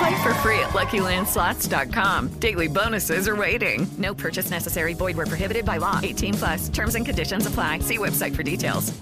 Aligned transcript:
Play 0.00 0.22
for 0.22 0.32
free 0.40 0.58
at 0.60 0.70
LuckyLandSlots.com. 0.70 2.28
Daily 2.40 2.68
bonuses 2.68 3.28
are 3.28 3.36
waiting. 3.36 3.86
No 3.98 4.14
purchase 4.14 4.50
necessary. 4.50 4.94
Void 4.94 5.14
were 5.14 5.26
prohibited 5.26 5.66
by 5.66 5.76
law. 5.76 6.00
18 6.02 6.34
plus. 6.34 6.68
Terms 6.70 6.94
and 6.94 7.04
conditions 7.04 7.46
apply. 7.46 7.80
See 7.80 7.98
website 7.98 8.34
for 8.34 8.42
details. 8.42 8.94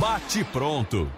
Bate 0.00 0.44
pronto. 0.52 1.10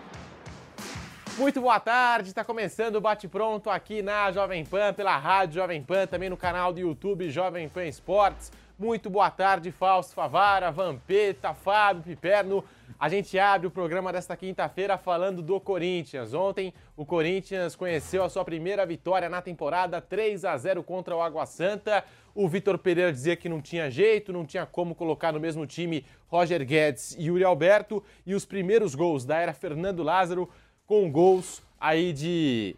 Muito 1.36 1.60
boa 1.60 1.78
tarde, 1.78 2.30
está 2.30 2.42
começando 2.42 2.96
o 2.96 3.00
Bate 3.00 3.28
Pronto 3.28 3.70
aqui 3.70 4.02
na 4.02 4.32
Jovem 4.32 4.64
Pan, 4.64 4.92
pela 4.92 5.16
Rádio 5.16 5.60
Jovem 5.60 5.80
Pan, 5.80 6.06
também 6.06 6.28
no 6.28 6.36
canal 6.36 6.72
do 6.72 6.80
YouTube 6.80 7.30
Jovem 7.30 7.68
Pan 7.68 7.86
Esportes. 7.86 8.50
Muito 8.78 9.10
boa 9.10 9.28
tarde, 9.28 9.72
Fausto 9.72 10.14
Favara, 10.14 10.70
Vampeta, 10.70 11.52
Fábio 11.52 12.04
Piperno. 12.04 12.62
A 12.96 13.08
gente 13.08 13.36
abre 13.36 13.66
o 13.66 13.72
programa 13.72 14.12
desta 14.12 14.36
quinta-feira 14.36 14.96
falando 14.96 15.42
do 15.42 15.58
Corinthians. 15.58 16.32
Ontem, 16.32 16.72
o 16.96 17.04
Corinthians 17.04 17.74
conheceu 17.74 18.22
a 18.22 18.28
sua 18.28 18.44
primeira 18.44 18.86
vitória 18.86 19.28
na 19.28 19.42
temporada, 19.42 20.00
3 20.00 20.44
a 20.44 20.56
0 20.56 20.84
contra 20.84 21.16
o 21.16 21.20
Água 21.20 21.44
Santa. 21.44 22.04
O 22.32 22.48
Vitor 22.48 22.78
Pereira 22.78 23.12
dizia 23.12 23.34
que 23.34 23.48
não 23.48 23.60
tinha 23.60 23.90
jeito, 23.90 24.32
não 24.32 24.46
tinha 24.46 24.64
como 24.64 24.94
colocar 24.94 25.32
no 25.32 25.40
mesmo 25.40 25.66
time 25.66 26.06
Roger 26.28 26.64
Guedes 26.64 27.16
e 27.18 27.24
Yuri 27.24 27.42
Alberto. 27.42 28.00
E 28.24 28.32
os 28.32 28.44
primeiros 28.44 28.94
gols 28.94 29.24
da 29.24 29.38
era 29.38 29.52
Fernando 29.52 30.04
Lázaro, 30.04 30.48
com 30.86 31.10
gols 31.10 31.64
aí 31.80 32.12
de 32.12 32.76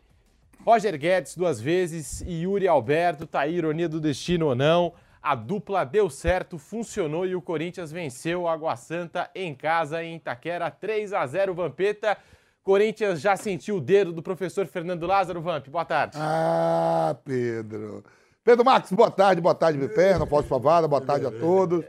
Roger 0.65 0.99
Guedes 0.99 1.37
duas 1.37 1.61
vezes 1.61 2.23
e 2.23 2.45
Yuri 2.45 2.67
Alberto. 2.67 3.27
Tá 3.27 3.41
aí, 3.41 3.57
ironia 3.57 3.87
do 3.87 4.01
destino 4.01 4.47
ou 4.47 4.55
não. 4.55 4.95
A 5.23 5.35
dupla 5.35 5.85
deu 5.85 6.09
certo, 6.09 6.59
funcionou 6.59 7.27
e 7.27 7.37
o 7.37 7.43
Corinthians 7.43 7.93
venceu 7.93 8.43
o 8.43 8.49
Água 8.49 8.75
Santa 8.75 9.31
em 9.35 9.55
casa 9.55 10.03
em 10.03 10.17
Itaquera, 10.17 10.71
3 10.71 11.13
a 11.13 11.27
0 11.27 11.55
Vampeta. 11.55 12.17
Corinthians 12.63 13.21
já 13.21 13.37
sentiu 13.37 13.77
o 13.77 13.81
dedo 13.81 14.13
do 14.13 14.23
professor 14.23 14.67
Fernando 14.67 15.07
Lázaro 15.07 15.43
Vamp. 15.43 15.69
Boa 15.69 15.85
tarde. 15.85 16.17
Ah, 16.19 17.15
Pedro. 17.23 18.03
Pedro 18.43 18.65
Marcos, 18.65 18.93
boa 18.93 19.11
tarde, 19.11 19.43
boa 19.43 19.55
tarde, 19.55 19.79
Bipé, 19.79 20.19
não 20.19 20.27
posso 20.27 20.49
favada, 20.49 20.89
boa 20.89 21.03
tarde 21.03 21.27
a 21.27 21.31
todos. 21.31 21.85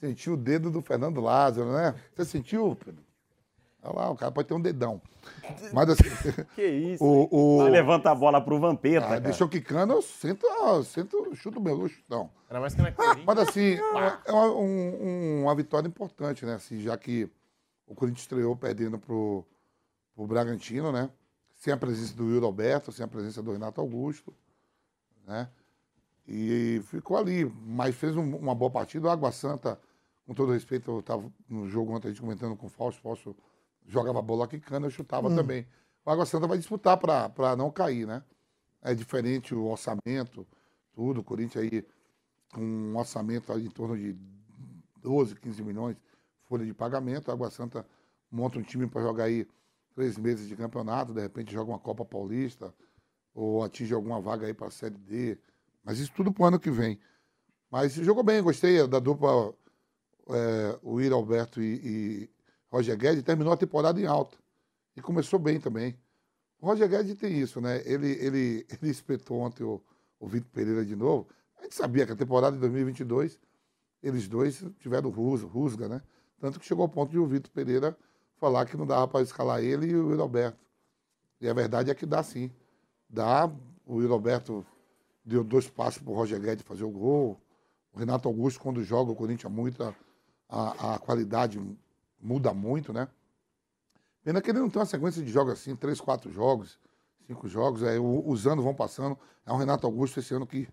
Sentiu 0.00 0.32
o 0.32 0.36
dedo 0.36 0.70
do 0.70 0.80
Fernando 0.80 1.20
Lázaro, 1.20 1.70
né? 1.72 1.94
Você 2.14 2.24
sentiu, 2.24 2.74
Pedro? 2.82 3.09
Olha 3.82 3.94
lá, 3.96 4.10
o 4.10 4.16
cara 4.16 4.30
pode 4.30 4.46
ter 4.48 4.54
um 4.54 4.60
dedão. 4.60 5.00
Mas 5.72 5.88
assim. 5.90 6.04
Que 6.54 6.66
isso? 6.66 7.04
O, 7.04 7.58
o... 7.60 7.62
Levanta 7.68 8.10
a 8.10 8.14
bola 8.14 8.40
pro 8.40 8.58
Vampeta. 8.60 9.04
Ah, 9.06 9.08
cara. 9.08 9.20
deixou 9.20 9.48
quicando, 9.48 9.92
eu 9.94 10.02
sento, 10.02 10.46
eu 10.46 10.84
sento 10.84 11.34
chuto 11.34 11.58
o 11.58 11.62
meu 11.62 11.88
chutão. 11.88 12.30
Era 12.48 12.60
mais 12.60 12.74
que 12.74 12.82
na 12.82 12.92
Corinthians. 12.92 13.24
Mas 13.26 13.38
assim, 13.38 13.74
é 14.26 14.32
uma, 14.32 14.46
um- 14.54 15.42
uma 15.44 15.54
vitória 15.54 15.88
importante, 15.88 16.44
né? 16.44 16.54
Assim, 16.54 16.80
já 16.80 16.96
que 16.98 17.30
o 17.86 17.94
Corinthians 17.94 18.22
estreou 18.22 18.54
perdendo 18.54 18.98
pro, 18.98 19.44
pro 20.14 20.26
Bragantino, 20.26 20.92
né? 20.92 21.10
Sem 21.56 21.72
a 21.72 21.76
presença 21.76 22.14
do 22.14 22.24
Yuri 22.30 22.44
Alberto, 22.44 22.92
sem 22.92 23.04
a 23.04 23.08
presença 23.08 23.42
do 23.42 23.52
Renato 23.52 23.80
Augusto, 23.80 24.32
né? 25.26 25.48
E 26.28 26.80
ficou 26.84 27.16
ali, 27.16 27.44
mas 27.66 27.94
fez 27.96 28.16
um- 28.16 28.36
uma 28.36 28.54
boa 28.54 28.70
partida. 28.70 29.08
O 29.08 29.10
Água 29.10 29.32
Santa, 29.32 29.78
com 30.26 30.32
todo 30.34 30.52
respeito, 30.52 30.90
eu 30.90 31.00
estava 31.00 31.24
no 31.48 31.66
jogo 31.68 31.92
ontem, 31.92 32.08
a 32.08 32.10
gente 32.10 32.20
comentando 32.20 32.56
com 32.56 32.66
o 32.66 32.70
Fausto, 32.70 33.00
Fausto 33.02 33.36
jogava 33.90 34.22
bola 34.22 34.46
quicando, 34.46 34.86
eu 34.86 34.90
chutava 34.90 35.28
também. 35.34 35.66
O 36.04 36.10
Água 36.10 36.24
Santa 36.24 36.46
vai 36.46 36.56
disputar 36.56 36.96
para 36.96 37.56
não 37.56 37.70
cair, 37.70 38.06
né? 38.06 38.22
É 38.82 38.94
diferente 38.94 39.54
o 39.54 39.66
orçamento, 39.66 40.46
tudo. 40.94 41.20
O 41.20 41.24
Corinthians 41.24 41.64
aí 41.64 41.86
com 42.52 42.60
um 42.60 42.96
orçamento 42.96 43.52
em 43.58 43.68
torno 43.70 43.96
de 43.96 44.16
12, 45.02 45.34
15 45.36 45.62
milhões 45.62 45.96
folha 46.50 46.64
de 46.64 46.74
pagamento. 46.74 47.30
A 47.30 47.34
Água 47.34 47.50
Santa 47.50 47.86
monta 48.30 48.58
um 48.58 48.62
time 48.62 48.86
para 48.86 49.02
jogar 49.02 49.24
aí 49.24 49.46
três 49.94 50.16
meses 50.18 50.48
de 50.48 50.56
campeonato, 50.56 51.12
de 51.12 51.20
repente 51.20 51.52
joga 51.52 51.70
uma 51.70 51.78
Copa 51.78 52.04
Paulista 52.04 52.74
ou 53.34 53.62
atinge 53.62 53.94
alguma 53.94 54.20
vaga 54.20 54.46
aí 54.46 54.54
para 54.54 54.66
a 54.66 54.70
Série 54.70 54.96
D. 54.96 55.38
Mas 55.84 55.98
isso 55.98 56.12
tudo 56.12 56.32
para 56.32 56.42
o 56.42 56.46
ano 56.46 56.58
que 56.58 56.70
vem. 56.70 56.98
Mas 57.70 57.94
jogou 57.94 58.24
bem, 58.24 58.42
gostei 58.42 58.86
da 58.88 58.98
dupla 58.98 59.54
é, 60.28 60.78
o 60.82 61.00
Ira 61.00 61.14
Alberto 61.14 61.62
e, 61.62 61.74
e 61.84 62.30
Roger 62.70 62.96
Guedes. 62.96 63.22
Terminou 63.22 63.52
a 63.52 63.56
temporada 63.56 64.00
em 64.00 64.06
alta. 64.06 64.36
E 64.96 65.00
começou 65.00 65.38
bem 65.38 65.60
também. 65.60 65.96
O 66.60 66.66
Roger 66.66 66.88
Guedes 66.88 67.14
tem 67.14 67.38
isso, 67.38 67.60
né? 67.60 67.82
Ele, 67.84 68.08
ele, 68.12 68.66
ele 68.80 68.90
espetou 68.90 69.38
ontem 69.40 69.64
o, 69.64 69.80
o 70.18 70.26
Vitor 70.26 70.50
Pereira 70.50 70.84
de 70.84 70.94
novo. 70.96 71.28
A 71.58 71.62
gente 71.62 71.74
sabia 71.74 72.06
que 72.06 72.12
a 72.12 72.16
temporada 72.16 72.54
de 72.54 72.60
2022, 72.60 73.38
eles 74.02 74.28
dois 74.28 74.62
tiveram 74.78 75.10
rus- 75.10 75.42
rusga, 75.42 75.88
né? 75.88 76.02
Tanto 76.38 76.58
que 76.58 76.66
chegou 76.66 76.82
ao 76.82 76.88
ponto 76.88 77.10
de 77.10 77.18
o 77.18 77.26
Vitor 77.26 77.50
Pereira 77.52 77.96
falar 78.36 78.64
que 78.64 78.76
não 78.76 78.86
dava 78.86 79.06
para 79.06 79.20
escalar 79.22 79.62
ele 79.62 79.86
e 79.88 79.94
o 79.94 80.08
Yuri 80.10 80.20
Alberto. 80.20 80.58
E 81.40 81.48
a 81.48 81.52
verdade 81.52 81.90
é 81.90 81.94
que 81.94 82.06
dá 82.06 82.22
sim. 82.22 82.50
Dá. 83.08 83.50
O 83.84 84.00
Yuri 84.00 84.12
Alberto 84.12 84.64
deu 85.24 85.42
dois 85.44 85.68
passos 85.68 86.00
para 86.02 86.12
o 86.12 86.14
Roger 86.14 86.40
Guedes 86.40 86.64
fazer 86.64 86.84
o 86.84 86.90
gol. 86.90 87.38
O 87.92 87.98
Renato 87.98 88.28
Augusto, 88.28 88.60
quando 88.60 88.82
joga 88.82 89.10
o 89.10 89.16
Corinthians 89.16 89.52
muito, 89.52 89.82
a, 89.82 89.94
a, 90.48 90.94
a 90.94 90.98
qualidade 90.98 91.60
muda 92.20 92.52
muito, 92.52 92.92
né? 92.92 93.08
Pena 94.22 94.40
que 94.40 94.50
ele 94.50 94.58
não 94.58 94.68
tem 94.68 94.80
uma 94.80 94.86
sequência 94.86 95.22
de 95.22 95.30
jogos 95.30 95.54
assim, 95.54 95.74
três, 95.74 96.00
quatro 96.00 96.30
jogos, 96.30 96.78
cinco 97.26 97.48
jogos. 97.48 97.82
O- 97.82 98.28
os 98.28 98.46
anos 98.46 98.62
vão 98.64 98.74
passando. 98.74 99.18
É 99.46 99.52
um 99.52 99.56
Renato 99.56 99.86
Augusto 99.86 100.20
esse 100.20 100.34
ano 100.34 100.46
que 100.46 100.68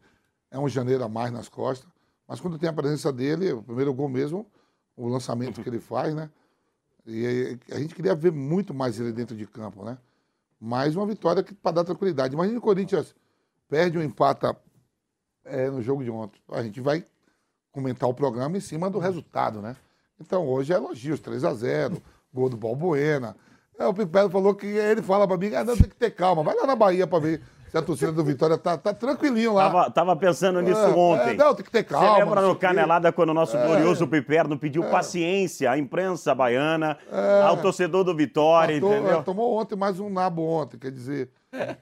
é 0.52 0.60
um 0.60 0.68
janeiro 0.68 1.04
a 1.04 1.10
mais 1.10 1.32
nas 1.32 1.48
costas. 1.48 1.90
Mas 2.28 2.42
quando 2.42 2.60
tem 2.60 2.68
a 2.68 2.74
presença 2.74 3.12
dele, 3.12 3.54
o 3.54 3.64
primeiro 3.64 3.94
gol 3.94 4.10
mesmo, 4.10 4.46
o 4.96 5.08
lançamento 5.08 5.62
que 5.64 5.70
ele 5.70 5.80
faz, 5.80 6.14
né? 6.14 6.30
E 7.06 7.58
a 7.72 7.80
gente 7.80 7.96
queria 7.96 8.14
ver 8.14 8.34
muito 8.34 8.74
mais 8.74 9.00
ele 9.00 9.14
dentro 9.14 9.36
de 9.36 9.48
campo, 9.48 9.86
né? 9.86 9.98
Mais 10.60 10.96
uma 10.96 11.06
vitória 11.06 11.42
para 11.64 11.72
dar 11.72 11.84
tranquilidade. 11.86 12.34
Imagina 12.34 12.58
o 12.58 12.62
Corinthians 12.62 13.16
perde 13.70 13.98
ou 13.98 14.04
empata 14.04 14.58
é, 15.46 15.70
no 15.70 15.82
jogo 15.82 16.04
de 16.04 16.10
ontem. 16.10 16.42
A 16.50 16.62
gente 16.64 16.82
vai 16.82 17.06
comentar 17.72 18.10
o 18.10 18.14
programa 18.14 18.58
em 18.58 18.60
cima 18.60 18.90
do 18.90 19.00
resultado, 19.00 19.62
né? 19.62 19.78
Então 20.20 20.48
hoje 20.48 20.74
é 20.74 20.76
elogios, 20.76 21.20
3 21.20 21.44
a 21.44 21.54
0 21.54 22.02
gol 22.34 22.50
do 22.50 22.58
Balbuena. 22.58 23.36
É, 23.80 23.86
o 23.86 23.94
Pipelo 23.94 24.30
falou 24.30 24.56
que 24.56 24.66
ele 24.66 25.02
fala 25.02 25.28
pra 25.28 25.38
mim, 25.38 25.54
ah, 25.54 25.64
não, 25.64 25.76
tem 25.78 25.88
que 25.88 25.96
ter 25.96 26.10
calma, 26.12 26.42
vai 26.44 26.56
lá 26.56 26.66
na 26.66 26.76
Bahia 26.76 27.06
pra 27.06 27.20
ver 27.20 27.42
se 27.70 27.78
a 27.78 27.82
torcida 27.82 28.12
do 28.12 28.24
Vitória 28.24 28.58
tá, 28.58 28.76
tá 28.78 28.92
tranquilinho 28.94 29.54
lá. 29.54 29.66
Tava, 29.70 29.92
tava 29.92 30.16
pensando 30.16 30.62
nisso 30.62 30.80
É, 30.80 30.88
ontem. 30.88 31.30
é, 31.32 31.34
não, 31.36 31.54
tem 31.54 31.64
que 31.66 31.70
ter 31.72 31.84
calma. 31.84 32.08
Você 32.16 32.20
lembra 32.24 32.42
no. 32.42 32.52
É. 32.54 32.56
Canelada 32.56 33.12
quando 33.12 33.30
o 33.30 33.34
nosso 33.36 33.56
glorioso 33.58 34.08
Piperno 34.08 34.58
pediu 34.58 34.84
paciência 34.90 35.70
à 35.70 35.78
imprensa 35.78 36.34
baiana, 36.34 36.98
ao 37.46 37.58
torcedor 37.58 38.04
do 38.04 38.16
Vitória, 38.16 38.80
to- 38.80 38.88
entendeu? 38.88 39.20
é, 39.20 39.22
tomou 39.22 39.60
ontem 39.60 39.76
mais 39.76 40.00
um 40.00 40.10
nabo 40.10 40.42
ontem, 40.44 40.78
quer 40.80 40.92
dizer, 40.92 41.30
é, 41.52 41.76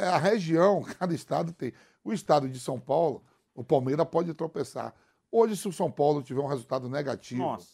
é, 0.00 0.06
a 0.08 0.16
região, 0.16 0.82
cada 0.98 1.14
estado 1.14 1.52
tem. 1.52 1.72
O 2.02 2.12
estado 2.14 2.48
de 2.48 2.58
São 2.58 2.80
Paulo, 2.80 3.22
o 3.54 3.62
Palmeiras 3.62 4.06
pode 4.10 4.32
tropeçar. 4.32 4.94
Hoje, 5.32 5.56
se 5.56 5.68
o 5.68 5.72
São 5.72 5.90
Paulo 5.90 6.22
tiver 6.22 6.40
um 6.40 6.46
resultado 6.46 6.88
negativo 6.88 7.42
Nossa. 7.42 7.68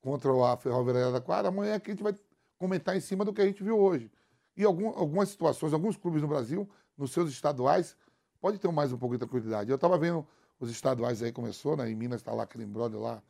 contra 0.00 0.30
a 0.52 0.56
Ferroviária 0.56 1.12
da 1.12 1.20
Quadra, 1.20 1.48
amanhã 1.48 1.76
aqui 1.76 1.90
a 1.90 1.94
gente 1.94 2.02
vai 2.02 2.14
comentar 2.58 2.96
em 2.96 3.00
cima 3.00 3.24
do 3.24 3.32
que 3.32 3.40
a 3.40 3.46
gente 3.46 3.62
viu 3.62 3.78
hoje. 3.78 4.10
E 4.56 4.64
algum- 4.64 4.88
algumas 4.88 5.28
situações, 5.28 5.72
alguns 5.72 5.96
clubes 5.96 6.22
no 6.22 6.28
Brasil, 6.28 6.68
nos 6.96 7.12
seus 7.12 7.30
estaduais, 7.30 7.96
pode 8.40 8.58
ter 8.58 8.70
mais 8.72 8.92
um 8.92 8.98
pouco 8.98 9.14
de 9.14 9.18
tranquilidade. 9.20 9.70
Eu 9.70 9.76
estava 9.76 9.96
vendo 9.98 10.26
os 10.58 10.70
estaduais 10.70 11.22
aí, 11.22 11.30
começou, 11.30 11.76
né? 11.76 11.88
Em 11.90 11.94
Minas 11.94 12.20
está 12.20 12.32
lá 12.32 12.42
aquele 12.44 12.64
brother 12.66 12.98
lá 12.98 13.22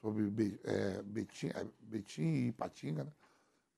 sobre 0.00 0.58
é, 0.64 1.02
Betim, 1.02 1.48
é, 1.48 1.66
Betim 1.80 2.46
e 2.48 2.52
Patinga, 2.52 3.04
né? 3.04 3.12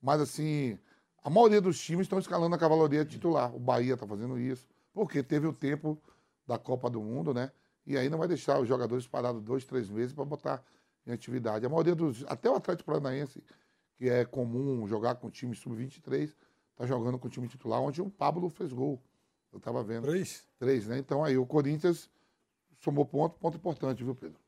Mas, 0.00 0.20
assim, 0.20 0.78
a 1.22 1.28
maioria 1.28 1.60
dos 1.60 1.78
times 1.80 2.04
estão 2.04 2.18
escalando 2.18 2.54
a 2.54 2.58
cavalaria 2.58 3.04
titular. 3.04 3.54
O 3.54 3.58
Bahia 3.58 3.94
está 3.94 4.06
fazendo 4.06 4.38
isso, 4.38 4.66
porque 4.92 5.22
teve 5.22 5.46
o 5.46 5.52
tempo 5.52 5.98
da 6.46 6.58
Copa 6.58 6.88
do 6.88 7.00
Mundo, 7.02 7.34
né? 7.34 7.50
E 7.86 7.96
aí 7.96 8.08
não 8.08 8.18
vai 8.18 8.28
deixar 8.28 8.60
os 8.60 8.68
jogadores 8.68 9.06
parados 9.06 9.42
dois, 9.42 9.64
três 9.64 9.88
meses 9.90 10.12
para 10.12 10.24
botar 10.24 10.62
em 11.06 11.12
atividade. 11.12 11.66
A 11.66 11.68
maioria 11.68 11.94
dos. 11.94 12.24
Até 12.28 12.50
o 12.50 12.54
Atlético 12.54 12.86
Paranaense, 12.86 13.42
que 13.96 14.08
é 14.08 14.24
comum 14.24 14.86
jogar 14.86 15.16
com 15.16 15.26
o 15.26 15.30
time 15.30 15.54
sub-23, 15.54 16.34
tá 16.76 16.86
jogando 16.86 17.18
com 17.18 17.26
o 17.26 17.30
time 17.30 17.48
titular, 17.48 17.80
onde 17.80 18.00
o 18.00 18.10
Pablo 18.10 18.48
fez 18.48 18.72
gol. 18.72 19.02
Eu 19.52 19.60
tava 19.60 19.82
vendo. 19.82 20.04
Três? 20.04 20.46
Três, 20.58 20.86
né? 20.86 20.98
Então 20.98 21.22
aí 21.24 21.36
o 21.36 21.44
Corinthians 21.44 22.08
somou 22.78 23.04
ponto, 23.04 23.38
ponto 23.38 23.56
importante, 23.56 24.02
viu, 24.02 24.14
Pedro? 24.14 24.41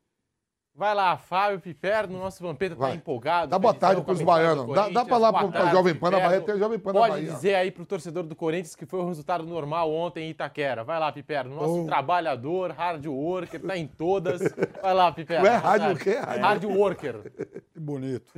Vai 0.77 0.93
lá, 0.93 1.15
Fábio 1.15 1.57
Piperno, 1.61 2.19
nosso 2.19 2.43
Vampeta 2.43 2.75
tá 2.75 2.93
empolgado. 2.93 3.49
Dá 3.49 3.57
boa 3.57 3.73
tarde 3.73 4.01
pros 4.01 4.21
baianos. 4.21 4.75
Dá- 4.75 4.89
dá 4.89 5.05
pra 5.05 5.17
lá 5.17 5.31
pro- 5.31 5.49
pra 5.49 5.67
Jovem 5.71 5.95
Pan 5.95 6.11
da. 6.11 6.19
Bahia, 6.19 6.41
tem 6.41 6.57
Jovem 6.59 6.77
Pan 6.77 6.91
da 6.91 6.99
Pode 6.99 7.11
Bahia. 7.13 7.31
dizer 7.31 7.55
aí 7.55 7.71
pro 7.71 7.85
torcedor 7.85 8.23
do 8.23 8.35
Corinthians 8.35 8.75
que 8.75 8.85
foi 8.85 8.99
um 8.99 9.07
resultado 9.07 9.45
normal 9.45 9.89
ontem 9.93 10.25
em 10.27 10.31
Itaquera. 10.31 10.83
Vai 10.83 10.99
lá, 10.99 11.09
Piperno. 11.13 11.55
Nosso 11.55 11.83
Oh. 11.83 11.85
trabalhador, 11.85 12.71
hard 12.71 13.05
worker, 13.05 13.61
tá 13.61 13.77
em 13.77 13.87
todas. 13.87 14.41
Vai 14.81 14.93
lá, 14.93 15.09
Piperno. 15.13 15.45
Não 15.45 15.53
é 15.53 15.55
rádio 15.55 15.93
o 15.93 15.97
quê? 15.97 16.15
Rádio- 16.15 16.41
Hard 16.43 16.63
worker. 16.65 17.31
Que 17.73 17.79
bonito. 17.79 18.33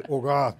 Empolgado. 0.00 0.56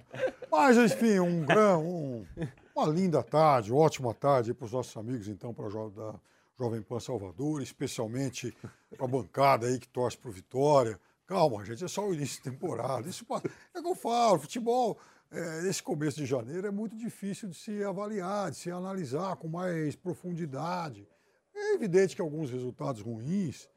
Mas, 0.49 0.77
enfim, 0.77 1.19
um 1.19 1.41
gran, 1.45 1.77
um- 1.77 2.25
uma 2.73 2.87
linda 2.87 3.21
tarde, 3.21 3.73
ótima 3.73 4.13
tarde 4.13 4.53
para 4.53 4.65
os 4.65 4.71
nossos 4.71 4.95
amigos, 4.95 5.27
então, 5.27 5.53
para 5.53 5.67
da 5.89 6.13
Jovem 6.57 6.81
Pan 6.81 6.99
Salvador, 6.99 7.61
especialmente 7.61 8.55
para 8.95 9.05
a 9.05 9.07
bancada 9.07 9.67
aí 9.67 9.77
que 9.79 9.87
torce 9.87 10.17
para 10.17 10.29
o 10.29 10.33
Vitória. 10.33 10.99
Calma, 11.27 11.65
gente, 11.65 11.83
é 11.83 11.87
só 11.87 12.07
o 12.07 12.13
início 12.13 12.41
de 12.41 12.49
temporada. 12.49 13.09
Isso 13.09 13.25
pa- 13.25 13.41
é 13.73 13.81
que 13.81 13.87
eu 13.87 13.95
falo, 13.95 14.39
futebol, 14.39 14.97
é, 15.31 15.69
começo 15.83 16.17
de 16.17 16.25
janeiro, 16.25 16.67
é 16.67 16.71
muito 16.71 16.95
difícil 16.95 17.49
de 17.49 17.57
se 17.57 17.83
avaliar, 17.83 18.51
de 18.51 18.57
se 18.57 18.71
analisar 18.71 19.35
com 19.35 19.47
mais 19.47 19.95
profundidade. 19.95 21.07
É 21.53 21.73
evidente 21.73 22.15
que 22.15 22.21
alguns 22.21 22.49
resultados 22.51 23.01
ruins, 23.01 23.67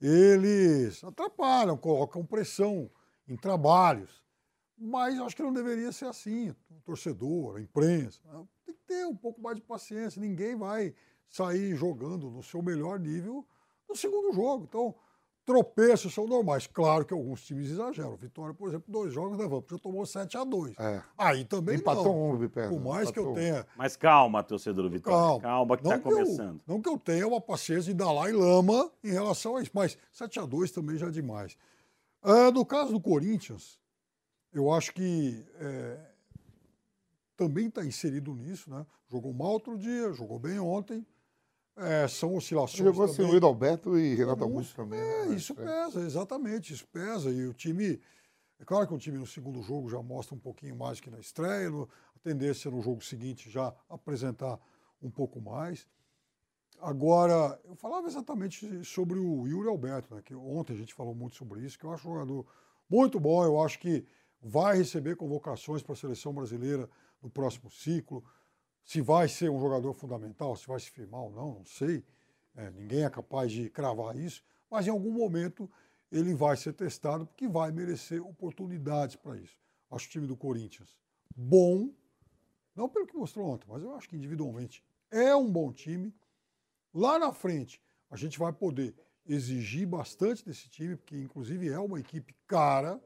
eles 0.00 1.02
atrapalham, 1.04 1.76
colocam 1.76 2.24
pressão 2.24 2.90
em 3.28 3.36
trabalhos. 3.36 4.22
Mas 4.76 5.18
acho 5.20 5.36
que 5.36 5.42
não 5.42 5.52
deveria 5.52 5.92
ser 5.92 6.06
assim. 6.06 6.50
O 6.50 6.80
torcedor, 6.84 7.56
a 7.56 7.60
imprensa, 7.60 8.20
tem 8.66 8.74
que 8.74 8.82
ter 8.86 9.06
um 9.06 9.14
pouco 9.14 9.40
mais 9.40 9.56
de 9.56 9.62
paciência. 9.62 10.20
Ninguém 10.20 10.56
vai 10.56 10.94
sair 11.28 11.74
jogando 11.76 12.30
no 12.30 12.42
seu 12.42 12.62
melhor 12.62 12.98
nível 12.98 13.46
no 13.88 13.94
segundo 13.96 14.32
jogo. 14.32 14.64
Então, 14.68 14.94
tropeços 15.44 16.14
são 16.14 16.26
normais. 16.26 16.66
Claro 16.66 17.04
que 17.04 17.12
alguns 17.12 17.44
times 17.44 17.70
exageram. 17.70 18.16
Vitória, 18.16 18.54
por 18.54 18.68
exemplo, 18.68 18.90
dois 18.90 19.12
jogos 19.12 19.36
da 19.36 19.46
Vamp 19.46 19.68
já 19.70 19.78
tomou 19.78 20.06
7 20.06 20.36
a 20.38 20.44
2 20.44 20.74
É. 20.78 21.02
Aí 21.18 21.44
também 21.44 21.76
Empatou 21.76 22.04
não. 22.04 22.30
um. 22.32 22.48
Por 22.48 22.80
mais 22.80 23.10
que 23.10 23.18
eu 23.18 23.24
Empatou 23.24 23.32
um. 23.32 23.34
tenha 23.34 23.66
Mas 23.76 23.94
calma, 23.96 24.42
torcedor 24.42 24.84
do 24.84 24.90
Vitória. 24.90 25.18
Calma. 25.18 25.40
Calma, 25.42 25.76
que 25.76 25.84
não 25.84 25.90
tá 25.90 25.98
que 26.00 26.08
eu- 26.08 26.12
começando. 26.12 26.60
não 26.66 26.80
que 26.80 26.88
eu 26.88 26.98
tenha 26.98 27.28
uma 27.28 27.40
paciência 27.40 27.92
de 27.92 27.94
Dalai 27.94 28.32
Lama 28.32 28.90
em 29.02 29.10
relação 29.10 29.56
a 29.56 29.62
isso, 29.62 29.70
mas 29.74 29.98
7 30.12 30.38
a 30.40 30.46
2 30.46 30.70
também 30.70 30.96
já 30.96 31.08
é 31.08 31.10
demais. 31.10 31.56
Ah, 32.22 32.50
no 32.50 32.64
caso 32.64 32.92
do 32.92 33.00
Corinthians, 33.00 33.78
eu 34.50 34.72
acho 34.72 34.94
que 34.94 35.44
é, 35.56 36.00
também 37.36 37.66
está 37.68 37.84
inserido 37.84 38.34
nisso, 38.34 38.70
né? 38.70 38.86
Jogou 39.10 39.34
mal 39.34 39.52
outro 39.52 39.76
dia, 39.76 40.10
jogou 40.14 40.38
bem 40.38 40.58
ontem. 40.58 41.06
É, 41.76 42.06
são 42.06 42.36
oscilações. 42.36 42.78
Jogou 42.78 43.08
sem 43.08 43.24
o 43.24 43.30
Wildo 43.30 43.46
Alberto 43.46 43.98
e 43.98 44.14
Renato 44.14 44.44
Augusto 44.44 44.76
também. 44.76 45.00
É, 45.00 45.26
né? 45.26 45.34
isso 45.34 45.52
É. 45.54 45.56
pesa, 45.56 46.00
exatamente, 46.00 46.72
isso 46.72 46.86
pesa. 46.88 47.30
E 47.30 47.46
o 47.46 47.52
time. 47.54 48.00
É 48.60 48.64
claro 48.64 48.86
que 48.86 48.94
o 48.94 48.98
time 48.98 49.18
no 49.18 49.26
segundo 49.26 49.60
jogo 49.62 49.88
já 49.90 50.00
mostra 50.00 50.34
um 50.34 50.38
pouquinho 50.38 50.76
mais 50.76 51.00
que 51.00 51.10
na 51.10 51.18
estreia, 51.18 51.68
no- 51.68 51.88
a 52.14 52.18
tendência 52.20 52.70
no 52.70 52.80
jogo 52.80 53.02
seguinte 53.04 53.50
já 53.50 53.74
apresentar 53.88 54.58
um 55.02 55.10
pouco 55.10 55.40
mais. 55.40 55.86
Agora, 56.80 57.58
eu 57.64 57.74
falava 57.74 58.06
exatamente 58.06 58.84
sobre 58.84 59.18
o 59.18 59.46
Yuri 59.46 59.68
Alberto, 59.68 60.14
né, 60.14 60.22
que 60.22 60.34
ontem 60.34 60.74
a 60.74 60.76
gente 60.76 60.92
falou 60.94 61.14
muito 61.14 61.34
sobre 61.36 61.60
isso, 61.60 61.78
que 61.78 61.84
eu 61.84 61.92
acho 61.92 62.08
um 62.08 62.12
jogador 62.14 62.46
muito 62.88 63.18
bom, 63.18 63.42
eu 63.44 63.60
acho 63.62 63.78
que 63.78 64.04
vai 64.40 64.76
receber 64.76 65.16
convocações 65.16 65.82
para 65.82 65.94
a 65.94 65.96
seleção 65.96 66.32
brasileira 66.32 66.88
no 67.22 67.30
próximo 67.30 67.70
ciclo. 67.70 68.24
Se 68.84 69.00
vai 69.00 69.28
ser 69.28 69.50
um 69.50 69.58
jogador 69.58 69.92
fundamental, 69.94 70.54
se 70.56 70.66
vai 70.66 70.78
se 70.78 70.90
firmar 70.90 71.22
ou 71.22 71.30
não, 71.30 71.54
não 71.54 71.64
sei. 71.64 72.04
É, 72.54 72.70
ninguém 72.70 73.04
é 73.04 73.10
capaz 73.10 73.50
de 73.50 73.68
cravar 73.70 74.16
isso, 74.16 74.44
mas 74.70 74.86
em 74.86 74.90
algum 74.90 75.10
momento 75.10 75.68
ele 76.12 76.34
vai 76.34 76.56
ser 76.56 76.72
testado 76.72 77.26
porque 77.26 77.48
vai 77.48 77.72
merecer 77.72 78.24
oportunidades 78.24 79.16
para 79.16 79.36
isso. 79.36 79.58
Acho 79.90 80.06
o 80.06 80.10
time 80.10 80.26
do 80.26 80.36
Corinthians 80.36 80.96
bom, 81.36 81.90
não 82.74 82.88
pelo 82.88 83.06
que 83.06 83.16
mostrou 83.16 83.48
ontem, 83.48 83.66
mas 83.68 83.82
eu 83.82 83.94
acho 83.94 84.08
que 84.08 84.16
individualmente 84.16 84.84
é 85.10 85.34
um 85.34 85.50
bom 85.50 85.72
time. 85.72 86.14
Lá 86.92 87.18
na 87.18 87.32
frente, 87.32 87.80
a 88.10 88.16
gente 88.16 88.38
vai 88.38 88.52
poder 88.52 88.94
exigir 89.26 89.86
bastante 89.86 90.44
desse 90.44 90.68
time, 90.68 90.96
porque 90.96 91.16
inclusive 91.16 91.68
é 91.68 91.78
uma 91.78 91.98
equipe 91.98 92.34
cara. 92.46 93.02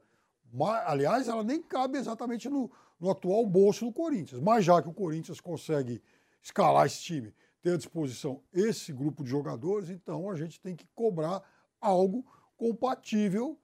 ma- 0.52 0.84
aliás, 0.86 1.28
ela 1.28 1.44
nem 1.44 1.62
cabe 1.62 1.98
exatamente 1.98 2.48
no, 2.48 2.70
no 2.98 3.10
atual 3.10 3.46
bolso 3.46 3.84
do 3.84 3.92
Corinthians. 3.92 4.40
Mas 4.40 4.64
já 4.64 4.82
que 4.82 4.88
o 4.88 4.94
Corinthians 4.94 5.40
consegue 5.40 6.02
escalar 6.42 6.86
esse 6.86 7.00
time, 7.02 7.34
ter 7.60 7.72
à 7.72 7.76
disposição 7.76 8.42
esse 8.52 8.92
grupo 8.92 9.22
de 9.22 9.30
jogadores, 9.30 9.90
então 9.90 10.30
a 10.30 10.36
gente 10.36 10.60
tem 10.60 10.74
que 10.74 10.86
cobrar 10.94 11.42
algo 11.80 12.24
compatível 12.56 13.58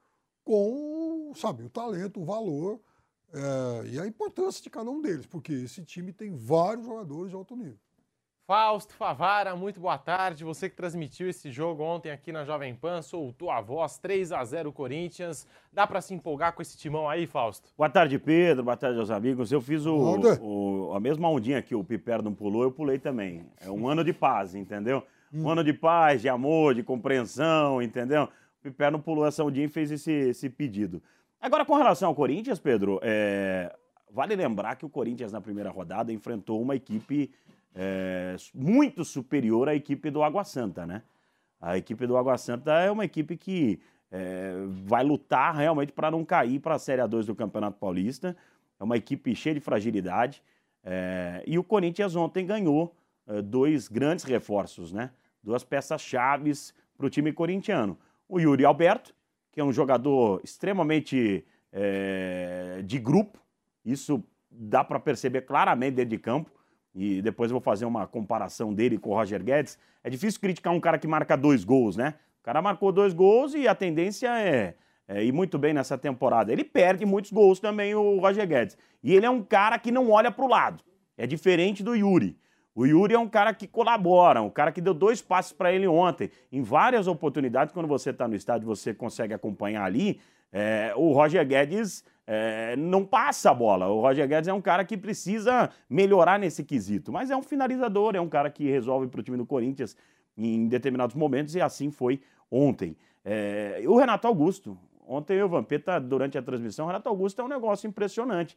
com, 0.44 1.32
sabe, 1.34 1.64
o 1.64 1.70
talento, 1.70 2.20
o 2.20 2.24
valor 2.24 2.80
eh, 3.32 3.88
e 3.92 4.00
a 4.00 4.06
importância 4.06 4.62
de 4.62 4.70
cada 4.70 4.90
um 4.90 5.00
deles, 5.00 5.26
porque 5.26 5.52
esse 5.52 5.82
time 5.84 6.12
tem 6.12 6.34
vários 6.34 6.84
jogadores 6.84 7.30
de 7.30 7.36
alto 7.36 7.56
nível. 7.56 7.78
Fausto 8.46 8.92
Favara, 8.94 9.56
muito 9.56 9.80
boa 9.80 9.96
tarde. 9.96 10.44
Você 10.44 10.68
que 10.68 10.76
transmitiu 10.76 11.26
esse 11.30 11.50
jogo 11.50 11.82
ontem 11.82 12.10
aqui 12.10 12.30
na 12.30 12.44
Jovem 12.44 12.74
Pan, 12.74 13.00
soltou 13.00 13.50
a 13.50 13.58
voz 13.62 13.96
3 13.96 14.32
a 14.32 14.44
0 14.44 14.70
Corinthians. 14.70 15.46
Dá 15.72 15.86
pra 15.86 16.02
se 16.02 16.12
empolgar 16.12 16.52
com 16.52 16.60
esse 16.60 16.76
timão 16.76 17.08
aí, 17.08 17.26
Fausto? 17.26 17.70
Boa 17.76 17.88
tarde, 17.88 18.18
Pedro. 18.18 18.62
Boa 18.64 18.76
tarde 18.76 18.98
aos 19.00 19.10
amigos. 19.10 19.50
Eu 19.50 19.62
fiz 19.62 19.86
o, 19.86 19.96
o- 20.42 20.92
a 20.94 21.00
mesma 21.00 21.30
ondinha 21.30 21.62
que 21.62 21.74
o 21.74 21.82
Piperno 21.82 22.34
pulou, 22.34 22.62
eu 22.64 22.70
pulei 22.70 22.98
também. 22.98 23.46
É 23.62 23.70
um 23.70 23.88
ano 23.88 24.04
de 24.04 24.12
paz, 24.12 24.54
entendeu? 24.54 25.02
Um 25.32 25.48
ano 25.48 25.64
de 25.64 25.72
paz, 25.72 26.20
de 26.20 26.28
amor, 26.28 26.74
de 26.74 26.82
compreensão, 26.82 27.80
entendeu? 27.80 28.24
O 28.24 28.62
Piperno 28.62 28.98
pulou 29.00 29.26
essa 29.26 29.42
ondinha 29.42 29.64
e 29.66 29.70
fez 29.70 29.90
esse, 29.90 30.12
esse 30.12 30.50
pedido. 30.50 31.02
Agora, 31.40 31.64
com 31.64 31.74
relação 31.76 32.10
ao 32.10 32.14
Corinthians, 32.14 32.58
Pedro, 32.60 33.00
é, 33.02 33.74
vale 34.10 34.36
lembrar 34.36 34.76
que 34.76 34.84
o 34.84 34.88
Corinthians, 34.90 35.32
na 35.32 35.40
primeira 35.40 35.70
rodada, 35.70 36.12
enfrentou 36.12 36.60
uma 36.62 36.76
equipe 36.76 37.32
é, 37.74 38.36
muito 38.54 39.04
superior 39.04 39.68
à 39.68 39.74
equipe 39.74 40.10
do 40.10 40.22
Água 40.22 40.44
Santa, 40.44 40.86
né? 40.86 41.02
A 41.60 41.76
equipe 41.76 42.06
do 42.06 42.16
Água 42.16 42.36
Santa 42.38 42.72
é 42.80 42.90
uma 42.90 43.04
equipe 43.04 43.36
que 43.36 43.80
é, 44.10 44.52
vai 44.84 45.02
lutar 45.02 45.54
realmente 45.54 45.92
para 45.92 46.10
não 46.10 46.24
cair 46.24 46.60
para 46.60 46.74
a 46.74 46.78
Série 46.78 47.02
A2 47.02 47.24
do 47.24 47.34
Campeonato 47.34 47.78
Paulista. 47.78 48.36
É 48.78 48.84
uma 48.84 48.96
equipe 48.96 49.34
cheia 49.34 49.54
de 49.54 49.60
fragilidade. 49.60 50.42
é, 50.84 51.42
e 51.46 51.58
o 51.58 51.64
Corinthians 51.64 52.14
ontem 52.14 52.44
ganhou 52.46 52.94
é, 53.26 53.40
dois 53.40 53.88
grandes 53.88 54.24
reforços, 54.24 54.92
né? 54.92 55.10
Duas 55.42 55.64
peças 55.64 56.00
chaves 56.00 56.74
para 56.96 57.06
o 57.06 57.10
time 57.10 57.32
corintiano. 57.32 57.98
O 58.28 58.38
Yuri 58.38 58.64
Alberto, 58.64 59.14
que 59.50 59.60
é 59.60 59.64
um 59.64 59.72
jogador 59.72 60.40
extremamente 60.44 61.44
é, 61.72 62.82
de 62.84 62.98
grupo, 62.98 63.38
isso 63.84 64.22
dá 64.50 64.84
para 64.84 65.00
perceber 65.00 65.42
claramente 65.42 65.94
dentro 65.94 66.10
de 66.10 66.18
campo. 66.18 66.50
E 66.94 67.20
depois 67.20 67.50
eu 67.50 67.54
vou 67.54 67.60
fazer 67.60 67.84
uma 67.84 68.06
comparação 68.06 68.72
dele 68.72 68.98
com 68.98 69.10
o 69.10 69.14
Roger 69.14 69.42
Guedes. 69.42 69.78
É 70.02 70.08
difícil 70.08 70.40
criticar 70.40 70.72
um 70.72 70.80
cara 70.80 70.98
que 70.98 71.08
marca 71.08 71.36
dois 71.36 71.64
gols, 71.64 71.96
né? 71.96 72.14
O 72.40 72.44
cara 72.44 72.62
marcou 72.62 72.92
dois 72.92 73.12
gols 73.12 73.54
e 73.54 73.66
a 73.66 73.74
tendência 73.74 74.28
é, 74.38 74.74
é 75.08 75.24
ir 75.24 75.32
muito 75.32 75.58
bem 75.58 75.74
nessa 75.74 75.98
temporada. 75.98 76.52
Ele 76.52 76.62
perde 76.62 77.04
muitos 77.04 77.32
gols 77.32 77.58
também, 77.58 77.94
o 77.94 78.18
Roger 78.20 78.46
Guedes. 78.46 78.78
E 79.02 79.14
ele 79.14 79.26
é 79.26 79.30
um 79.30 79.42
cara 79.42 79.78
que 79.78 79.90
não 79.90 80.10
olha 80.10 80.30
para 80.30 80.44
o 80.44 80.48
lado. 80.48 80.84
É 81.16 81.26
diferente 81.26 81.82
do 81.82 81.94
Yuri. 81.94 82.36
O 82.74 82.84
Yuri 82.86 83.14
é 83.14 83.18
um 83.18 83.28
cara 83.28 83.54
que 83.54 83.66
colabora, 83.66 84.42
um 84.42 84.50
cara 84.50 84.72
que 84.72 84.80
deu 84.80 84.92
dois 84.92 85.22
passes 85.22 85.52
para 85.52 85.72
ele 85.72 85.86
ontem. 85.86 86.30
Em 86.50 86.60
várias 86.60 87.06
oportunidades, 87.06 87.72
quando 87.72 87.86
você 87.86 88.10
está 88.10 88.26
no 88.26 88.34
estádio, 88.34 88.66
você 88.66 88.92
consegue 88.92 89.32
acompanhar 89.32 89.84
ali. 89.84 90.20
é, 90.52 90.92
o 90.96 91.12
Roger 91.12 91.44
Guedes 91.44 92.04
é, 92.26 92.74
não 92.76 93.04
passa 93.04 93.50
a 93.50 93.54
bola. 93.54 93.88
O 93.88 94.00
Roger 94.00 94.26
Guedes 94.28 94.48
é 94.48 94.52
um 94.52 94.60
cara 94.60 94.84
que 94.84 94.96
precisa 94.96 95.70
melhorar 95.88 96.38
nesse 96.38 96.64
quesito. 96.64 97.12
Mas 97.12 97.30
é 97.30 97.36
um 97.36 97.42
finalizador, 97.42 98.14
é 98.16 98.20
um 98.20 98.28
cara 98.28 98.50
que 98.50 98.64
resolve 98.70 99.06
para 99.08 99.20
o 99.20 99.22
time 99.22 99.36
do 99.36 99.46
Corinthians 99.46 99.96
em 100.36 100.66
determinados 100.66 101.14
momentos 101.14 101.54
e 101.54 101.60
assim 101.60 101.90
foi 101.90 102.20
ontem. 102.50 102.96
É, 103.24 103.82
o 103.86 103.96
Renato 103.96 104.26
Augusto, 104.26 104.76
ontem 105.06 105.34
eu, 105.36 105.48
Vampeta, 105.48 105.98
durante 106.00 106.36
a 106.38 106.42
transmissão, 106.42 106.84
o 106.86 106.88
Renato 106.88 107.08
Augusto 107.08 107.40
é 107.40 107.44
um 107.44 107.48
negócio 107.48 107.86
impressionante. 107.86 108.56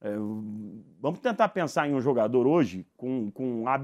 É, 0.00 0.14
vamos 1.00 1.20
tentar 1.20 1.48
pensar 1.48 1.88
em 1.88 1.94
um 1.94 2.00
jogador 2.00 2.46
hoje 2.46 2.86
com, 2.96 3.30
com 3.30 3.66
a- 3.68 3.80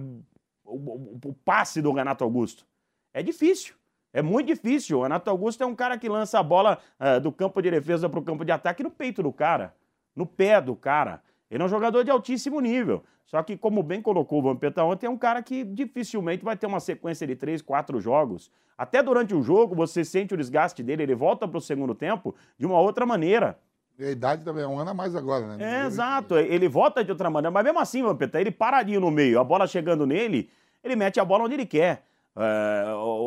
o, 0.64 0.76
o- 0.76 1.20
o 1.24 1.32
passe 1.44 1.80
do 1.80 1.92
Renato 1.92 2.22
Augusto. 2.24 2.66
É 3.14 3.22
difícil. 3.22 3.74
É 4.12 4.22
muito 4.22 4.48
difícil. 4.48 4.98
O 4.98 5.02
Renato 5.02 5.30
Augusto 5.30 5.62
é 5.62 5.66
um 5.66 5.74
cara 5.74 5.96
que 5.96 6.08
lança 6.08 6.38
a 6.38 6.42
bola 6.42 6.78
ah, 6.98 7.18
do 7.18 7.30
campo 7.30 7.60
de 7.62 7.70
defesa 7.70 8.08
para 8.08 8.18
o 8.18 8.22
campo 8.22 8.44
de 8.44 8.52
ataque 8.52 8.82
no 8.82 8.90
peito 8.90 9.22
do 9.22 9.32
cara, 9.32 9.74
no 10.14 10.26
pé 10.26 10.60
do 10.60 10.74
cara. 10.74 11.22
Ele 11.50 11.62
é 11.62 11.66
um 11.66 11.68
jogador 11.68 12.04
de 12.04 12.10
altíssimo 12.10 12.60
nível. 12.60 13.02
Só 13.26 13.42
que, 13.44 13.56
como 13.56 13.82
bem 13.82 14.02
colocou 14.02 14.40
o 14.40 14.42
Vampeta 14.42 14.82
ontem, 14.82 15.06
é 15.06 15.10
um 15.10 15.16
cara 15.16 15.40
que 15.40 15.62
dificilmente 15.62 16.44
vai 16.44 16.56
ter 16.56 16.66
uma 16.66 16.80
sequência 16.80 17.24
de 17.26 17.36
três, 17.36 17.62
quatro 17.62 18.00
jogos. 18.00 18.50
Até 18.76 19.02
durante 19.02 19.34
o 19.34 19.42
jogo, 19.42 19.74
você 19.74 20.04
sente 20.04 20.34
o 20.34 20.36
desgaste 20.36 20.82
dele, 20.82 21.04
ele 21.04 21.14
volta 21.14 21.46
para 21.46 21.58
o 21.58 21.60
segundo 21.60 21.94
tempo 21.94 22.34
de 22.58 22.66
uma 22.66 22.80
outra 22.80 23.06
maneira. 23.06 23.56
E 23.96 24.04
a 24.04 24.10
idade 24.10 24.42
também 24.42 24.64
é 24.64 24.66
um 24.66 24.78
ano 24.78 24.90
a 24.90 24.94
mais 24.94 25.14
agora, 25.14 25.46
né? 25.46 25.82
É, 25.82 25.86
exato. 25.86 26.36
Ele 26.36 26.66
volta 26.68 27.04
de 27.04 27.10
outra 27.12 27.30
maneira. 27.30 27.52
Mas 27.52 27.62
mesmo 27.62 27.78
assim, 27.78 28.02
Vampeta, 28.02 28.40
ele 28.40 28.50
paradinho 28.50 29.00
no 29.00 29.10
meio, 29.10 29.38
a 29.38 29.44
bola 29.44 29.66
chegando 29.66 30.06
nele, 30.06 30.50
ele 30.82 30.96
mete 30.96 31.20
a 31.20 31.24
bola 31.24 31.44
onde 31.44 31.54
ele 31.54 31.66
quer. 31.66 32.02
É, 32.36 32.84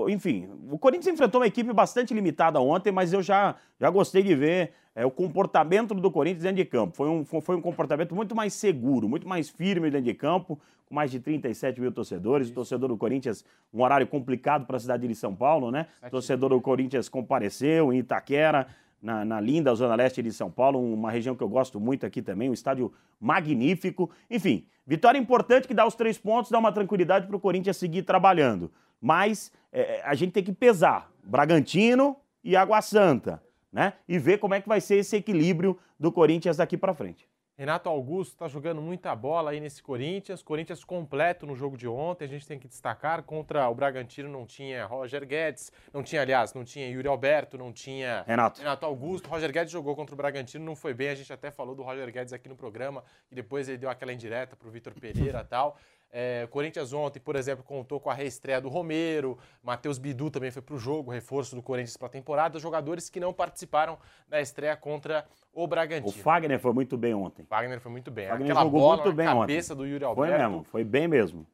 enfim, 0.09 0.49
o 0.69 0.77
Corinthians 0.77 1.13
enfrentou 1.13 1.41
uma 1.41 1.47
equipe 1.47 1.71
bastante 1.73 2.13
limitada 2.13 2.59
ontem, 2.59 2.91
mas 2.91 3.11
eu 3.11 3.21
já, 3.21 3.55
já 3.79 3.89
gostei 3.89 4.23
de 4.23 4.33
ver 4.33 4.71
é, 4.95 5.05
o 5.05 5.11
comportamento 5.11 5.93
do 5.93 6.11
Corinthians 6.11 6.43
dentro 6.43 6.57
de 6.57 6.65
campo. 6.65 6.95
Foi 6.95 7.09
um, 7.09 7.25
foi 7.25 7.55
um 7.55 7.61
comportamento 7.61 8.15
muito 8.15 8.35
mais 8.35 8.53
seguro, 8.53 9.09
muito 9.09 9.27
mais 9.27 9.49
firme 9.49 9.89
dentro 9.89 10.05
de 10.05 10.13
campo, 10.13 10.59
com 10.85 10.95
mais 10.95 11.11
de 11.11 11.19
37 11.19 11.81
mil 11.81 11.91
torcedores. 11.91 12.49
O 12.49 12.53
torcedor 12.53 12.89
do 12.89 12.97
Corinthians, 12.97 13.43
um 13.73 13.81
horário 13.83 14.07
complicado 14.07 14.65
para 14.65 14.77
a 14.77 14.79
cidade 14.79 15.07
de 15.07 15.15
São 15.15 15.35
Paulo, 15.35 15.71
né? 15.71 15.87
O 16.05 16.09
torcedor 16.09 16.49
do 16.49 16.61
Corinthians 16.61 17.09
compareceu 17.09 17.91
em 17.91 17.99
Itaquera, 17.99 18.67
na, 19.01 19.25
na 19.25 19.41
linda 19.41 19.75
Zona 19.75 19.95
Leste 19.95 20.23
de 20.23 20.31
São 20.31 20.49
Paulo, 20.49 20.81
uma 20.81 21.11
região 21.11 21.35
que 21.35 21.43
eu 21.43 21.49
gosto 21.49 21.77
muito 21.77 22.05
aqui 22.05 22.21
também, 22.21 22.49
um 22.49 22.53
estádio 22.53 22.93
magnífico. 23.19 24.09
Enfim, 24.31 24.65
vitória 24.87 25.19
importante 25.19 25.67
que 25.67 25.73
dá 25.73 25.85
os 25.85 25.93
três 25.93 26.17
pontos, 26.17 26.49
dá 26.49 26.57
uma 26.57 26.71
tranquilidade 26.71 27.27
para 27.27 27.35
o 27.35 27.39
Corinthians 27.39 27.75
seguir 27.75 28.03
trabalhando. 28.03 28.71
Mas 29.03 29.51
é, 29.69 30.01
a 30.05 30.15
gente 30.15 30.31
tem 30.31 30.41
que 30.41 30.53
pesar 30.53 31.11
Bragantino 31.21 32.15
e 32.41 32.55
Água 32.55 32.81
Santa, 32.81 33.43
né? 33.69 33.91
E 34.07 34.17
ver 34.17 34.37
como 34.37 34.53
é 34.53 34.61
que 34.61 34.67
vai 34.67 34.79
ser 34.79 34.95
esse 34.95 35.17
equilíbrio 35.17 35.77
do 35.99 36.09
Corinthians 36.09 36.55
daqui 36.55 36.77
para 36.77 36.93
frente. 36.93 37.27
Renato 37.55 37.87
Augusto 37.89 38.31
está 38.31 38.47
jogando 38.47 38.81
muita 38.81 39.13
bola 39.13 39.51
aí 39.51 39.59
nesse 39.59 39.83
Corinthians. 39.83 40.41
Corinthians 40.41 40.85
completo 40.85 41.45
no 41.45 41.53
jogo 41.53 41.77
de 41.77 41.87
ontem. 41.87 42.23
A 42.23 42.27
gente 42.27 42.47
tem 42.47 42.57
que 42.57 42.67
destacar. 42.67 43.23
Contra 43.23 43.69
o 43.69 43.75
Bragantino 43.75 44.29
não 44.29 44.45
tinha 44.45 44.85
Roger 44.85 45.27
Guedes, 45.27 45.71
não 45.93 46.01
tinha, 46.01 46.21
aliás, 46.21 46.53
não 46.53 46.63
tinha 46.63 46.89
Yuri 46.89 47.07
Alberto, 47.07 47.57
não 47.57 47.73
tinha 47.73 48.23
Renato. 48.25 48.59
Renato 48.59 48.85
Augusto. 48.85 49.29
Roger 49.29 49.51
Guedes 49.51 49.71
jogou 49.71 49.95
contra 49.95 50.15
o 50.15 50.17
Bragantino, 50.17 50.63
não 50.63 50.75
foi 50.75 50.93
bem. 50.93 51.09
A 51.09 51.15
gente 51.15 51.31
até 51.31 51.51
falou 51.51 51.75
do 51.75 51.83
Roger 51.83 52.09
Guedes 52.09 52.31
aqui 52.31 52.47
no 52.47 52.55
programa 52.55 53.03
e 53.29 53.35
depois 53.35 53.67
ele 53.67 53.77
deu 53.77 53.89
aquela 53.89 54.13
indireta 54.13 54.55
para 54.55 54.67
o 54.67 54.71
Vitor 54.71 54.93
Pereira 54.93 55.41
e 55.41 55.45
tal. 55.45 55.77
É, 56.15 56.43
o 56.45 56.47
Corinthians 56.47 56.93
ontem, 56.93 57.19
por 57.19 57.35
exemplo, 57.35 57.63
contou 57.63 57.99
com 57.99 58.07
a 58.07 58.13
reestreia 58.13 58.61
do 58.61 58.69
Romero, 58.69 59.35
Matheus 59.63 59.97
Bidu 59.97 60.29
também 60.29 60.51
foi 60.51 60.61
para 60.61 60.75
o 60.75 60.77
jogo, 60.77 61.09
reforço 61.09 61.55
do 61.55 61.63
Corinthians 61.63 61.97
para 61.97 62.05
a 62.05 62.11
temporada, 62.11 62.59
jogadores 62.59 63.09
que 63.09 63.19
não 63.19 63.33
participaram 63.33 63.97
da 64.29 64.39
estreia 64.39 64.77
contra 64.77 65.25
o 65.51 65.63
O 65.63 65.67
Bragantino. 65.67 66.11
Fagner 66.23 66.59
foi 66.59 66.71
muito 66.71 66.95
bem 66.97 67.15
ontem. 67.15 67.47
Wagner 67.49 67.79
foi 67.79 67.91
muito 67.91 68.11
bem. 68.11 68.27
Wagner 68.27 68.51
Aquela 68.51 68.63
jogou 68.63 68.79
bola 68.79 69.03
muito 69.03 69.15
bem 69.15 69.25
cabeça 69.25 69.73
ontem. 69.73 69.83
do 69.83 69.87
Yuri 69.87 70.01
Foi 70.01 70.07
Alberto. 70.09 70.37
mesmo, 70.37 70.63
foi 70.65 70.83
bem 70.83 71.07
mesmo. 71.07 71.47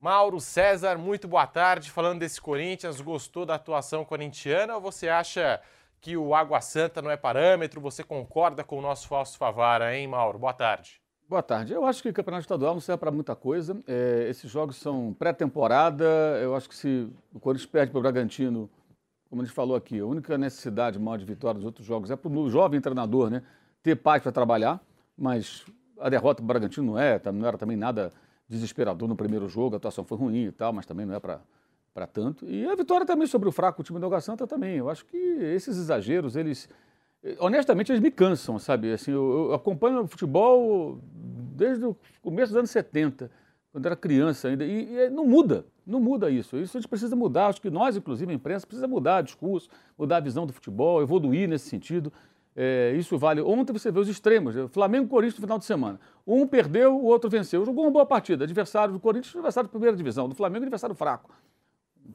Mauro 0.00 0.40
César, 0.40 0.98
muito 0.98 1.28
boa 1.28 1.46
tarde. 1.46 1.88
Falando 1.88 2.18
desse 2.18 2.40
Corinthians, 2.40 3.00
gostou 3.00 3.46
da 3.46 3.54
atuação 3.54 4.04
corintiana 4.04 4.74
ou 4.74 4.80
você 4.80 5.08
acha 5.08 5.60
que 6.00 6.16
o 6.16 6.34
Água 6.34 6.60
Santa 6.60 7.00
não 7.00 7.12
é 7.12 7.16
parâmetro? 7.16 7.80
Você 7.82 8.02
concorda 8.02 8.64
com 8.64 8.78
o 8.78 8.82
nosso 8.82 9.06
Fausto 9.06 9.38
Favara, 9.38 9.94
hein, 9.94 10.08
Mauro? 10.08 10.38
Boa 10.38 10.52
tarde. 10.54 10.99
Boa 11.30 11.44
tarde. 11.44 11.72
Eu 11.72 11.84
acho 11.84 12.02
que 12.02 12.08
o 12.08 12.12
campeonato 12.12 12.40
estadual 12.40 12.74
não 12.74 12.80
serve 12.80 12.98
para 12.98 13.12
muita 13.12 13.36
coisa. 13.36 13.80
É, 13.86 14.26
esses 14.28 14.50
jogos 14.50 14.74
são 14.74 15.14
pré-temporada. 15.16 16.04
Eu 16.42 16.56
acho 16.56 16.68
que 16.68 16.74
se 16.74 17.08
o 17.32 17.38
Corinthians 17.38 17.70
perde 17.70 17.92
para 17.92 18.00
o 18.00 18.02
Bragantino, 18.02 18.68
como 19.28 19.40
a 19.40 19.44
gente 19.44 19.54
falou 19.54 19.76
aqui, 19.76 20.00
a 20.00 20.04
única 20.04 20.36
necessidade 20.36 20.98
maior 20.98 21.18
de 21.18 21.24
vitória 21.24 21.54
dos 21.54 21.64
outros 21.64 21.86
jogos 21.86 22.10
é 22.10 22.16
para 22.16 22.28
o 22.28 22.50
jovem 22.50 22.80
treinador 22.80 23.30
né, 23.30 23.44
ter 23.80 23.94
paz 23.94 24.24
para 24.24 24.32
trabalhar. 24.32 24.80
Mas 25.16 25.64
a 26.00 26.08
derrota 26.08 26.38
para 26.38 26.42
o 26.42 26.46
Bragantino 26.48 26.94
não, 26.94 26.98
é, 26.98 27.20
não 27.32 27.46
era 27.46 27.56
também 27.56 27.76
nada 27.76 28.12
desesperador 28.48 29.08
no 29.08 29.14
primeiro 29.14 29.48
jogo. 29.48 29.76
A 29.76 29.78
atuação 29.78 30.02
foi 30.02 30.18
ruim 30.18 30.46
e 30.46 30.50
tal, 30.50 30.72
mas 30.72 30.84
também 30.84 31.06
não 31.06 31.14
é 31.14 31.20
para 31.20 32.06
tanto. 32.12 32.44
E 32.44 32.66
a 32.66 32.74
vitória 32.74 33.06
também 33.06 33.28
sobre 33.28 33.48
o 33.48 33.52
fraco 33.52 33.84
time 33.84 34.00
do 34.00 34.06
Água 34.06 34.20
Santa 34.20 34.48
também. 34.48 34.78
Eu 34.78 34.90
acho 34.90 35.04
que 35.04 35.16
esses 35.16 35.76
exageros, 35.78 36.34
eles 36.34 36.68
honestamente, 37.38 37.92
eles 37.92 38.00
me 38.00 38.10
cansam, 38.10 38.58
sabe? 38.58 38.92
Assim, 38.92 39.12
eu, 39.12 39.48
eu 39.48 39.54
acompanho 39.54 40.06
futebol 40.06 40.98
desde 41.12 41.84
o 41.84 41.96
começo 42.22 42.52
dos 42.52 42.58
anos 42.58 42.70
70, 42.70 43.30
quando 43.72 43.86
era 43.86 43.94
criança 43.94 44.48
ainda, 44.48 44.64
e, 44.64 44.94
e 44.94 45.10
não 45.10 45.26
muda, 45.26 45.66
não 45.86 46.00
muda 46.00 46.30
isso. 46.30 46.56
Isso 46.56 46.76
a 46.76 46.80
gente 46.80 46.88
precisa 46.88 47.14
mudar, 47.14 47.48
acho 47.48 47.60
que 47.60 47.70
nós, 47.70 47.96
inclusive 47.96 48.32
a 48.32 48.34
imprensa, 48.34 48.66
precisa 48.66 48.88
mudar 48.88 49.22
o 49.22 49.24
discurso, 49.24 49.68
mudar 49.98 50.16
a 50.16 50.20
visão 50.20 50.46
do 50.46 50.52
futebol, 50.52 51.02
evoluir 51.02 51.48
nesse 51.48 51.68
sentido. 51.68 52.12
É, 52.56 52.94
isso 52.96 53.16
vale. 53.16 53.40
Ontem 53.42 53.72
você 53.72 53.92
vê 53.92 54.00
os 54.00 54.08
extremos, 54.08 54.54
né? 54.56 54.66
Flamengo 54.68 55.06
e 55.06 55.08
Corinthians 55.08 55.38
no 55.38 55.42
final 55.42 55.58
de 55.58 55.64
semana. 55.64 56.00
Um 56.26 56.46
perdeu, 56.46 56.96
o 56.96 57.04
outro 57.04 57.30
venceu. 57.30 57.64
Jogou 57.64 57.84
uma 57.84 57.90
boa 57.90 58.04
partida. 58.04 58.44
Adversário 58.44 58.92
do 58.92 58.98
Corinthians, 58.98 59.34
adversário 59.36 59.68
da 59.68 59.70
primeira 59.70 59.96
divisão. 59.96 60.28
Do 60.28 60.34
Flamengo, 60.34 60.64
adversário 60.64 60.96
fraco 60.96 61.30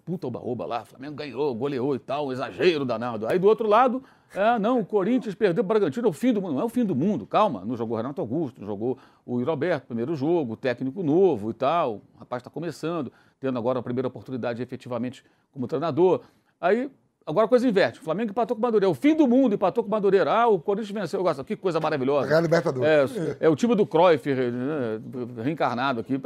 puta 0.04 0.28
oba-oba 0.28 0.66
lá, 0.66 0.86
Flamengo 0.86 1.16
ganhou, 1.16 1.54
goleou 1.56 1.96
e 1.96 2.00
tal, 2.00 2.28
um 2.28 2.32
exagero 2.32 2.84
danado. 2.84 3.28
Aí 3.28 3.40
do 3.40 3.48
outro 3.48 3.68
lado, 3.68 4.04
é, 4.34 4.60
não, 4.60 4.80
o 4.80 4.86
Corinthians 4.86 5.34
perdeu 5.34 5.64
o 5.64 5.68
Bragantino, 5.68 6.08
é 6.08 6.10
o 6.10 6.14
fim 6.14 6.34
do 6.34 6.42
mundo. 6.42 6.54
Não 6.54 6.62
é 6.62 6.66
o 6.66 6.70
fim 6.70 6.84
do 6.84 6.96
mundo, 6.96 7.26
calma, 7.26 7.64
não 7.64 7.76
jogou 7.78 7.96
Renato 7.96 8.20
Augusto, 8.20 8.60
não 8.60 8.68
jogou 8.68 8.98
o 9.26 9.40
Yuri 9.40 9.50
Alberto, 9.50 9.88
primeiro 9.88 10.16
jogo, 10.16 10.58
técnico 10.58 11.02
novo 11.02 11.52
e 11.52 11.54
tal, 11.54 12.02
o 12.16 12.20
rapaz 12.20 12.42
está 12.42 12.50
começando, 12.50 13.12
tendo 13.40 13.58
agora 13.58 13.80
a 13.80 13.84
primeira 13.84 14.08
oportunidade 14.08 14.62
efetivamente 14.62 15.24
como 15.52 15.68
treinador. 15.68 16.22
Aí, 16.60 16.92
agora 17.26 17.46
a 17.46 17.50
coisa 17.50 17.68
inverte, 17.68 18.00
o 18.00 18.04
Flamengo 18.04 18.32
empatou 18.32 18.56
com 18.56 18.60
o 18.60 18.64
Madureira, 18.64 18.90
é 18.90 18.92
o 18.92 18.96
fim 18.96 19.16
do 19.16 19.28
mundo, 19.28 19.56
empatou 19.56 19.84
com 19.84 19.88
o 19.88 19.92
Madureira, 19.92 20.32
ah, 20.32 20.48
o 20.48 20.60
Corinthians 20.60 20.92
venceu, 20.92 21.20
eu 21.20 21.24
gosto, 21.24 21.44
que 21.44 21.56
coisa 21.56 21.80
maravilhosa. 21.80 22.38
A 22.38 22.42
Libertadores. 22.42 23.16
É, 23.40 23.46
é 23.46 23.50
o 23.50 23.56
time 23.56 23.74
do 23.76 23.86
Cruyff 23.86 24.34
né, 24.34 25.02
reencarnado 25.44 26.02
aqui. 26.02 26.20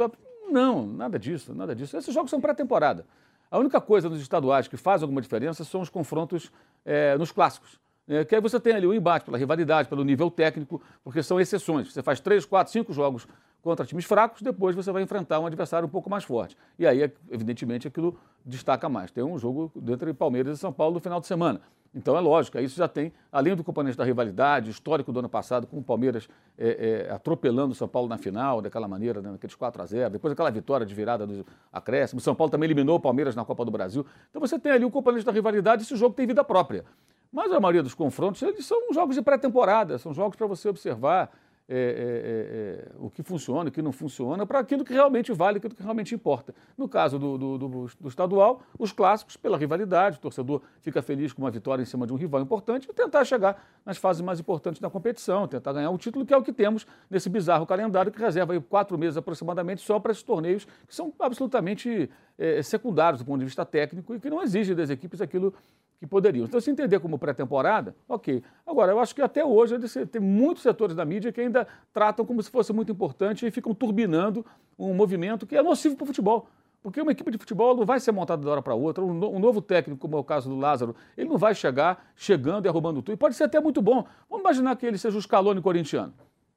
Não, 0.50 0.84
nada 0.84 1.16
disso, 1.18 1.54
nada 1.54 1.74
disso. 1.74 1.96
Esses 1.96 2.12
jogos 2.12 2.30
são 2.30 2.40
pré-temporada. 2.40 3.06
A 3.50 3.58
única 3.58 3.80
coisa 3.80 4.08
nos 4.08 4.20
estaduais 4.20 4.68
que 4.68 4.76
faz 4.76 5.02
alguma 5.02 5.20
diferença 5.20 5.64
são 5.64 5.80
os 5.80 5.88
confrontos 5.88 6.52
é, 6.84 7.18
nos 7.18 7.32
clássicos. 7.32 7.80
É, 8.06 8.24
que 8.24 8.34
aí 8.34 8.40
você 8.40 8.60
tem 8.60 8.74
ali 8.74 8.86
o 8.86 8.94
embate 8.94 9.24
pela 9.24 9.36
rivalidade, 9.36 9.88
pelo 9.88 10.04
nível 10.04 10.30
técnico, 10.30 10.80
porque 11.02 11.22
são 11.22 11.40
exceções. 11.40 11.92
Você 11.92 12.02
faz 12.02 12.20
três, 12.20 12.44
quatro, 12.44 12.72
cinco 12.72 12.92
jogos 12.92 13.26
contra 13.60 13.84
times 13.84 14.04
fracos, 14.04 14.40
depois 14.40 14.74
você 14.74 14.90
vai 14.90 15.02
enfrentar 15.02 15.38
um 15.40 15.46
adversário 15.46 15.86
um 15.86 15.90
pouco 15.90 16.08
mais 16.08 16.24
forte. 16.24 16.56
E 16.78 16.86
aí, 16.86 17.12
evidentemente, 17.30 17.88
aquilo 17.88 18.18
destaca 18.44 18.88
mais. 18.88 19.10
Tem 19.10 19.22
um 19.22 19.38
jogo 19.38 19.70
entre 19.88 20.14
Palmeiras 20.14 20.56
e 20.56 20.60
São 20.60 20.72
Paulo 20.72 20.94
no 20.94 21.00
final 21.00 21.20
de 21.20 21.26
semana. 21.26 21.60
Então 21.92 22.16
é 22.16 22.20
lógico, 22.20 22.56
isso 22.60 22.76
já 22.76 22.86
tem, 22.86 23.12
além 23.32 23.56
do 23.56 23.64
componente 23.64 23.96
da 23.96 24.04
rivalidade, 24.04 24.70
histórico 24.70 25.12
do 25.12 25.18
ano 25.18 25.28
passado, 25.28 25.66
com 25.66 25.78
o 25.78 25.82
Palmeiras 25.82 26.28
é, 26.56 27.06
é, 27.08 27.12
atropelando 27.12 27.72
o 27.72 27.74
São 27.74 27.88
Paulo 27.88 28.08
na 28.08 28.16
final, 28.16 28.62
daquela 28.62 28.86
maneira, 28.86 29.20
né, 29.20 29.32
naqueles 29.32 29.56
4 29.56 29.82
a 29.82 29.86
0 29.86 30.10
depois 30.10 30.32
aquela 30.32 30.50
vitória 30.50 30.86
de 30.86 30.94
virada 30.94 31.26
do 31.26 31.44
acréscimo. 31.72 32.20
O 32.20 32.22
São 32.22 32.34
Paulo 32.34 32.50
também 32.50 32.68
eliminou 32.68 32.96
o 32.96 33.00
Palmeiras 33.00 33.34
na 33.34 33.44
Copa 33.44 33.64
do 33.64 33.72
Brasil. 33.72 34.06
Então 34.30 34.40
você 34.40 34.56
tem 34.56 34.70
ali 34.70 34.84
o 34.84 34.90
componente 34.90 35.24
da 35.24 35.32
rivalidade, 35.32 35.82
esse 35.82 35.96
jogo 35.96 36.14
tem 36.14 36.28
vida 36.28 36.44
própria. 36.44 36.84
Mas 37.32 37.52
a 37.52 37.58
maioria 37.58 37.82
dos 37.82 37.94
confrontos, 37.94 38.40
eles 38.42 38.64
são 38.64 38.92
jogos 38.92 39.16
de 39.16 39.22
pré-temporada, 39.22 39.98
são 39.98 40.14
jogos 40.14 40.36
para 40.36 40.46
você 40.46 40.68
observar 40.68 41.30
é, 41.72 42.84
é, 42.88 42.92
o 42.98 43.08
que 43.08 43.22
funciona, 43.22 43.68
o 43.68 43.72
que 43.72 43.80
não 43.80 43.92
funciona, 43.92 44.44
para 44.44 44.58
aquilo 44.58 44.84
que 44.84 44.92
realmente 44.92 45.32
vale, 45.32 45.58
aquilo 45.58 45.74
que 45.74 45.82
realmente 45.82 46.14
importa. 46.14 46.52
No 46.76 46.88
caso 46.88 47.18
do, 47.18 47.38
do, 47.38 47.58
do, 47.58 47.86
do, 48.00 48.08
estadual, 48.08 48.62
os 48.76 48.90
clássicos, 48.90 49.36
pela 49.36 49.56
rivalidade, 49.56 50.16
o 50.18 50.20
torcedor 50.20 50.62
fica 50.80 51.00
feliz 51.00 51.32
com 51.32 51.42
uma 51.42 51.50
vitória 51.50 51.82
em 51.82 51.86
cima 51.86 52.06
de 52.06 52.12
um 52.12 52.16
rival 52.16 52.42
importante 52.42 52.88
e 52.90 52.92
tentar 52.92 53.24
chegar 53.24 53.64
nas 53.86 53.96
fases 53.96 54.20
mais 54.20 54.40
importantes 54.40 54.80
da 54.80 54.90
competição, 54.90 55.46
tentar 55.46 55.72
ganhar 55.72 55.90
o 55.90 55.98
título, 55.98 56.26
que 56.26 56.34
é 56.34 56.36
o 56.36 56.42
que 56.42 56.52
temos 56.52 56.86
nesse 57.08 57.28
bizarro 57.28 57.64
calendário 57.64 58.10
que 58.10 58.18
reserva 58.18 58.60
quatro 58.60 58.98
meses 58.98 59.16
aproximadamente 59.16 59.80
só 59.80 60.00
para 60.00 60.10
esses 60.10 60.24
torneios 60.24 60.64
que 60.88 60.94
são 60.94 61.12
absolutamente 61.20 62.10
é, 62.36 62.62
secundários 62.62 63.22
do 63.22 63.24
ponto 63.24 63.38
de 63.38 63.44
vista 63.44 63.64
técnico 63.64 64.14
e 64.14 64.18
que 64.18 64.28
não 64.28 64.42
exigem 64.42 64.74
das 64.74 64.90
equipes 64.90 65.20
aquilo 65.20 65.54
que 66.00 66.06
poderiam. 66.06 66.46
Então, 66.46 66.58
se 66.58 66.70
entender 66.70 66.98
como 66.98 67.18
pré-temporada, 67.18 67.94
ok. 68.08 68.42
Agora, 68.66 68.90
eu 68.90 68.98
acho 68.98 69.14
que 69.14 69.20
até 69.20 69.44
hoje 69.44 69.78
tem 70.10 70.20
muitos 70.20 70.62
setores 70.62 70.96
da 70.96 71.04
mídia 71.04 71.30
que 71.30 71.42
ainda 71.42 71.68
tratam 71.92 72.24
como 72.24 72.42
se 72.42 72.50
fosse 72.50 72.72
muito 72.72 72.90
importante 72.90 73.46
e 73.46 73.50
ficam 73.50 73.74
turbinando 73.74 74.44
um 74.78 74.94
movimento 74.94 75.46
que 75.46 75.54
é 75.54 75.62
nocivo 75.62 75.96
para 75.96 76.04
o 76.04 76.06
futebol. 76.06 76.48
Porque 76.82 77.02
uma 77.02 77.12
equipe 77.12 77.30
de 77.30 77.36
futebol 77.36 77.76
não 77.76 77.84
vai 77.84 78.00
ser 78.00 78.12
montada 78.12 78.40
de 78.40 78.46
uma 78.46 78.52
hora 78.52 78.62
para 78.62 78.74
outra. 78.74 79.04
Um, 79.04 79.36
um, 79.36 79.38
novo 79.38 79.60
técnico, 79.60 80.00
como 80.00 80.16
é 80.16 80.18
o 80.18 80.24
caso 80.24 80.48
do 80.48 80.56
Lázaro, 80.56 80.96
ele 81.18 81.28
não 81.28 81.36
vai 81.36 81.54
chegar 81.54 82.10
chegando 82.16 82.64
e 82.64 82.68
arrumando 82.70 83.02
tudo. 83.02 83.12
E 83.12 83.16
pode 83.18 83.34
ser 83.34 83.44
até 83.44 83.60
muito 83.60 83.82
bom. 83.82 84.06
Vamos 84.30 84.42
imaginar 84.42 84.74
que 84.76 84.86
ele 84.86 84.96
seja 84.96 85.18
o 85.18 85.20
Scaloni 85.20 85.60
corintiano. 85.60 86.14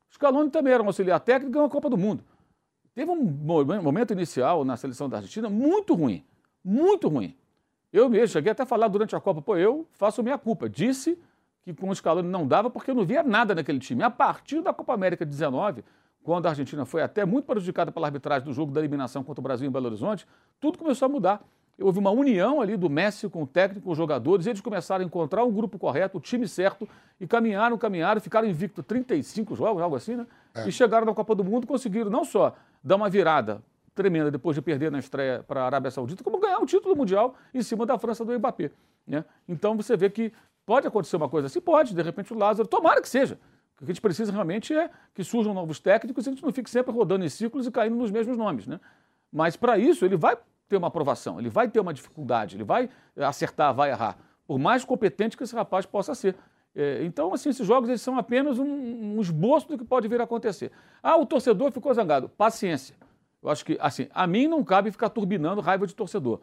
O 0.09 0.13
Scaloni 0.13 0.49
também 0.49 0.71
era 0.71 0.81
um 0.81 0.85
auxiliar 0.85 1.19
técnico 1.19 1.51
e 1.51 1.53
ganhou 1.53 1.67
a 1.67 1.69
Copa 1.69 1.89
do 1.89 1.97
Mundo. 1.97 2.23
Teve 2.95 3.11
um 3.11 3.81
momento 3.81 4.13
inicial 4.13 4.63
na 4.63 4.77
seleção 4.77 5.09
da 5.09 5.17
Argentina 5.17 5.49
muito 5.49 5.93
ruim. 5.93 6.23
Muito 6.63 7.09
ruim. 7.09 7.35
Eu 7.93 8.09
mesmo 8.09 8.29
cheguei 8.29 8.51
até 8.51 8.63
a 8.63 8.65
falar 8.65 8.87
durante 8.87 9.15
a 9.15 9.21
Copa, 9.21 9.39
pô, 9.39 9.55
eu 9.55 9.87
faço 9.91 10.23
minha 10.23 10.37
culpa. 10.37 10.67
Disse 10.67 11.15
que 11.61 11.71
com 11.75 11.89
o 11.89 11.95
Scaloni 11.95 12.27
não 12.27 12.47
dava 12.47 12.67
porque 12.67 12.89
eu 12.89 12.95
não 12.95 13.05
via 13.05 13.21
nada 13.21 13.53
naquele 13.53 13.77
time. 13.77 14.01
A 14.01 14.09
partir 14.09 14.61
da 14.61 14.73
Copa 14.73 14.95
América 14.95 15.23
19, 15.23 15.85
quando 16.23 16.47
a 16.47 16.49
Argentina 16.49 16.85
foi 16.85 17.03
até 17.03 17.23
muito 17.23 17.45
prejudicada 17.45 17.91
pela 17.91 18.07
arbitragem 18.07 18.45
do 18.45 18.51
jogo 18.51 18.71
da 18.71 18.81
eliminação 18.81 19.23
contra 19.23 19.39
o 19.39 19.43
Brasil 19.43 19.67
em 19.67 19.71
Belo 19.71 19.85
Horizonte, 19.85 20.25
tudo 20.59 20.79
começou 20.79 21.05
a 21.05 21.09
mudar. 21.09 21.43
houve 21.79 21.99
uma 21.99 22.09
união 22.09 22.61
ali 22.61 22.75
do 22.75 22.89
Messi 22.89 23.29
com 23.29 23.43
o 23.43 23.47
técnico, 23.47 23.85
com 23.85 23.91
os 23.91 23.97
jogadores, 23.97 24.47
e 24.47 24.49
eles 24.49 24.61
começaram 24.61 25.03
a 25.03 25.05
encontrar 25.05 25.43
um 25.43 25.51
grupo 25.51 25.77
correto, 25.77 26.17
o 26.17 26.21
time 26.21 26.47
certo, 26.47 26.89
e 27.21 27.27
caminharam, 27.27 27.77
caminharam, 27.77 28.19
ficaram 28.19 28.47
invictos 28.47 28.83
35 28.85 29.55
jogos, 29.55 29.83
algo 29.83 29.95
assim, 29.95 30.15
né? 30.15 30.25
É. 30.55 30.67
E 30.67 30.71
chegaram 30.71 31.05
na 31.05 31.13
Copa 31.13 31.35
do 31.35 31.43
Mundo, 31.43 31.67
conseguiram 31.67 32.09
não 32.09 32.25
só 32.25 32.55
dar 32.83 32.95
uma 32.95 33.09
virada 33.09 33.61
tremenda 33.93 34.31
depois 34.31 34.55
de 34.55 34.61
perder 34.61 34.91
na 34.91 34.99
estreia 34.99 35.43
para 35.47 35.61
a 35.61 35.65
Arábia 35.65 35.91
Saudita, 35.91 36.23
como 36.23 36.39
ganhar 36.39 36.59
um 36.59 36.65
título 36.65 36.95
mundial 36.95 37.35
em 37.53 37.61
cima 37.61 37.85
da 37.85 37.97
França 37.97 38.25
do 38.25 38.37
Mbappé. 38.37 38.71
Né? 39.05 39.23
Então 39.47 39.75
você 39.75 39.95
vê 39.95 40.09
que 40.09 40.31
pode 40.65 40.87
acontecer 40.87 41.15
uma 41.15 41.29
coisa 41.29 41.47
assim, 41.47 41.61
pode, 41.61 41.93
de 41.93 42.01
repente 42.01 42.33
o 42.33 42.37
Lázaro, 42.37 42.67
tomara 42.67 43.01
que 43.01 43.09
seja. 43.09 43.39
O 43.75 43.77
que 43.79 43.83
a 43.83 43.87
gente 43.87 44.01
precisa 44.01 44.31
realmente 44.31 44.73
é 44.73 44.89
que 45.13 45.23
surjam 45.23 45.53
novos 45.53 45.79
técnicos 45.79 46.25
e 46.25 46.29
a 46.29 46.31
gente 46.33 46.43
não 46.43 46.51
fique 46.51 46.69
sempre 46.69 46.93
rodando 46.93 47.25
em 47.25 47.29
ciclos 47.29 47.67
e 47.67 47.71
caindo 47.71 47.95
nos 47.95 48.11
mesmos 48.11 48.37
nomes. 48.37 48.67
Né? 48.67 48.79
Mas 49.31 49.55
para 49.55 49.77
isso 49.77 50.05
ele 50.05 50.15
vai 50.15 50.37
ter 50.67 50.77
uma 50.77 50.87
aprovação, 50.87 51.39
ele 51.39 51.49
vai 51.49 51.67
ter 51.67 51.79
uma 51.79 51.93
dificuldade, 51.93 52.55
ele 52.55 52.63
vai 52.63 52.89
acertar, 53.17 53.73
vai 53.73 53.89
errar, 53.89 54.17
por 54.47 54.57
mais 54.57 54.85
competente 54.85 55.37
que 55.37 55.43
esse 55.43 55.55
rapaz 55.55 55.85
possa 55.85 56.15
ser. 56.15 56.35
É, 56.75 57.03
então, 57.03 57.33
assim, 57.33 57.49
esses 57.49 57.65
jogos 57.65 57.87
eles 57.87 58.01
são 58.01 58.17
apenas 58.17 58.57
um, 58.57 58.65
um 58.65 59.21
esboço 59.21 59.67
do 59.67 59.77
que 59.77 59.85
pode 59.85 60.07
vir 60.07 60.19
a 60.19 60.23
acontecer. 60.23 60.71
Ah, 61.01 61.17
o 61.17 61.25
torcedor 61.25 61.71
ficou 61.71 61.93
zangado. 61.93 62.29
Paciência. 62.29 62.95
Eu 63.43 63.49
acho 63.49 63.65
que, 63.65 63.77
assim, 63.81 64.07
a 64.13 64.25
mim 64.25 64.47
não 64.47 64.63
cabe 64.63 64.89
ficar 64.89 65.09
turbinando 65.09 65.59
raiva 65.59 65.85
de 65.85 65.93
torcedor. 65.93 66.39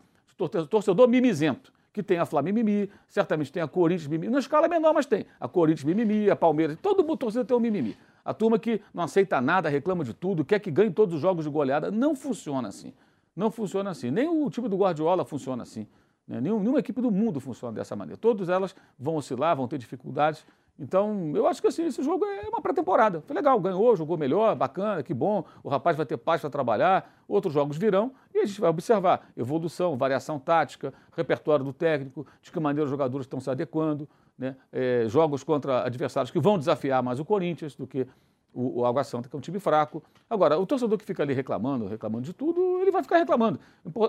Torcedor, 0.69 1.09
mimizento, 1.09 1.73
que 1.93 2.03
tem 2.03 2.19
a 2.19 2.27
Flamengo 2.27 2.57
mimimi, 2.57 2.91
certamente 3.09 3.51
tem 3.51 3.63
a 3.63 3.69
Corinthians 3.69 4.09
mimimi, 4.09 4.33
na 4.33 4.39
escala 4.39 4.69
menor, 4.69 4.93
mas 4.93 5.07
tem. 5.07 5.27
A 5.39 5.49
Corinthians 5.49 5.85
mimimi, 5.85 6.31
a 6.31 6.37
Palmeiras, 6.37 6.79
todo 6.81 7.03
mundo 7.03 7.17
torcedor 7.17 7.47
tem 7.47 7.57
um 7.57 7.61
mimimi. 7.61 7.97
A 8.25 8.35
turma 8.35 8.59
que 8.59 8.81
não 8.93 9.03
aceita 9.03 9.41
nada, 9.41 9.69
reclama 9.69 10.05
de 10.05 10.13
tudo, 10.13 10.45
quer 10.45 10.61
que 10.61 10.71
ganhe 10.71 10.91
todos 10.91 11.15
os 11.15 11.21
jogos 11.21 11.45
de 11.45 11.51
goleada, 11.51 11.91
não 11.91 12.15
funciona 12.15 12.69
assim. 12.69 12.93
Não 13.35 13.51
funciona 13.51 13.91
assim. 13.91 14.11
Nem 14.11 14.29
o 14.29 14.49
time 14.51 14.69
do 14.69 14.77
Guardiola 14.77 15.25
funciona 15.25 15.63
assim. 15.63 15.87
Né? 16.29 16.41
Nenhum, 16.41 16.61
nenhuma 16.61 16.79
equipe 16.79 17.01
do 17.01 17.11
mundo 17.11 17.41
funciona 17.41 17.75
dessa 17.75 17.97
maneira. 17.97 18.19
Todas 18.19 18.49
elas 18.49 18.75
vão 18.99 19.17
oscilar, 19.17 19.57
vão 19.57 19.67
ter 19.67 19.79
dificuldades. 19.79 20.45
Então, 20.81 21.31
eu 21.35 21.47
acho 21.47 21.61
que 21.61 21.69
assim, 21.69 21.85
esse 21.85 22.03
jogo 22.03 22.25
é 22.25 22.49
uma 22.49 22.63
pré-temporada. 22.63 23.21
Foi 23.27 23.37
legal, 23.37 23.61
ganhou, 23.61 23.95
jogou 23.95 24.17
melhor, 24.17 24.57
bacana, 24.57 25.03
que 25.03 25.13
bom. 25.13 25.45
O 25.63 25.69
rapaz 25.69 25.95
vai 25.95 26.07
ter 26.07 26.17
paz 26.17 26.41
para 26.41 26.49
trabalhar, 26.49 27.23
outros 27.29 27.53
jogos 27.53 27.77
virão 27.77 28.13
e 28.35 28.39
a 28.39 28.47
gente 28.47 28.59
vai 28.59 28.71
observar 28.71 29.31
evolução, 29.37 29.95
variação 29.99 30.39
tática, 30.39 30.95
repertório 31.15 31.63
do 31.63 31.73
técnico, 31.75 32.27
de 32.41 32.51
que 32.51 32.59
maneira 32.59 32.85
os 32.85 32.91
jogadores 32.91 33.27
estão 33.27 33.39
se 33.39 33.51
adequando. 33.51 34.09
Né? 34.39 34.57
É, 34.73 35.05
jogos 35.07 35.45
contra 35.45 35.85
adversários 35.85 36.31
que 36.31 36.41
vão 36.41 36.59
desafiar 36.59 37.03
mais 37.03 37.21
o 37.21 37.27
Corinthians 37.27 37.75
do 37.75 37.87
que 37.87 38.07
o, 38.55 38.81
o 38.81 38.87
Água 38.87 39.05
Santa, 39.05 39.29
que 39.29 39.37
é 39.37 39.39
um 39.39 39.43
time 39.43 39.61
fraco. 39.61 40.03
Agora, 40.31 40.59
o 40.59 40.65
torcedor 40.65 40.97
que 40.97 41.05
fica 41.05 41.23
ali 41.23 41.35
reclamando, 41.35 41.89
reclamando 41.89 42.25
de 42.25 42.33
tudo, 42.33 42.81
ele 42.81 42.91
vai 42.91 43.03
ficar 43.03 43.19
reclamando. 43.19 43.61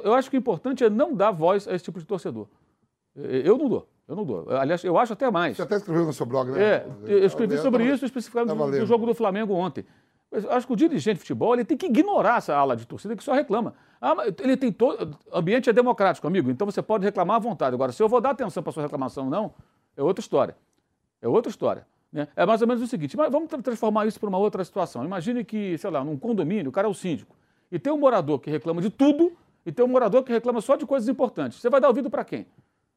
Eu 0.05 0.13
acho 0.13 0.29
que 0.29 0.37
o 0.37 0.39
importante 0.39 0.85
é 0.85 0.89
não 0.89 1.13
dar 1.13 1.31
voz 1.31 1.67
a 1.67 1.75
esse 1.75 1.83
tipo 1.83 1.99
de 1.99 2.05
torcedor. 2.05 2.47
Eu 3.15 3.57
não 3.57 3.67
dou. 3.69 3.87
Eu 4.07 4.15
não 4.15 4.25
dou. 4.25 4.49
Aliás, 4.51 4.83
eu 4.83 4.97
acho 4.97 5.13
até 5.13 5.29
mais. 5.31 5.55
Você 5.57 5.63
até 5.63 5.75
escreveu 5.77 6.05
no 6.05 6.13
seu 6.13 6.25
blog, 6.25 6.51
né? 6.51 6.61
É, 6.61 6.87
eu 7.05 7.25
escrevi 7.25 7.55
Eu 7.55 7.61
sobre 7.61 7.83
tava- 7.83 7.95
isso 7.95 8.05
especificamente 8.05 8.49
do, 8.49 8.55
do 8.55 8.65
lendo. 8.65 8.85
jogo 8.85 9.05
do 9.05 9.13
Flamengo 9.15 9.53
ontem. 9.53 9.85
Eu 10.31 10.49
acho 10.51 10.65
que 10.65 10.73
o 10.73 10.75
dirigente 10.77 11.15
de 11.15 11.19
futebol 11.21 11.53
ele 11.53 11.65
tem 11.65 11.77
que 11.77 11.85
ignorar 11.87 12.37
essa 12.37 12.55
ala 12.55 12.75
de 12.75 12.85
torcida 12.87 13.15
que 13.17 13.23
só 13.23 13.33
reclama. 13.33 13.73
Ah, 13.99 14.15
mas 14.15 14.33
ele 14.41 14.55
tem 14.55 14.71
todo. 14.71 15.17
O 15.31 15.37
ambiente 15.37 15.69
é 15.69 15.73
democrático, 15.73 16.25
amigo. 16.25 16.49
Então 16.49 16.65
você 16.65 16.81
pode 16.81 17.03
reclamar 17.03 17.35
à 17.35 17.39
vontade. 17.39 17.73
Agora, 17.75 17.91
se 17.91 18.01
eu 18.01 18.07
vou 18.07 18.21
dar 18.21 18.29
atenção 18.31 18.63
para 18.63 18.71
sua 18.71 18.83
reclamação 18.83 19.25
ou 19.25 19.29
não, 19.29 19.53
é 19.95 20.01
outra 20.01 20.21
história. 20.21 20.55
É 21.21 21.27
outra 21.27 21.49
história. 21.49 21.85
né? 22.11 22.27
É 22.35 22.45
mais 22.45 22.61
ou 22.61 22.67
menos 22.67 22.81
o 22.81 22.87
seguinte: 22.87 23.15
mas 23.17 23.29
vamos 23.31 23.49
tra- 23.49 23.61
transformar 23.61 24.05
isso 24.05 24.19
para 24.19 24.29
uma 24.29 24.37
outra 24.37 24.63
situação. 24.63 25.03
Imagine 25.03 25.43
que, 25.43 25.77
sei 25.77 25.89
lá, 25.89 26.03
num 26.03 26.17
condomínio, 26.17 26.69
o 26.69 26.71
cara 26.71 26.87
é 26.87 26.91
o 26.91 26.93
síndico. 26.93 27.35
E 27.71 27.77
tem 27.77 27.91
um 27.91 27.97
morador 27.99 28.39
que 28.39 28.49
reclama 28.49 28.81
de 28.81 28.89
tudo, 28.89 29.33
e 29.65 29.71
tem 29.71 29.83
um 29.85 29.87
morador 29.89 30.23
que 30.23 30.31
reclama 30.31 30.59
só 30.61 30.75
de 30.77 30.85
coisas 30.85 31.07
importantes. 31.09 31.59
Você 31.61 31.69
vai 31.69 31.79
dar 31.81 31.87
ouvido 31.89 32.09
para 32.09 32.23
quem? 32.25 32.45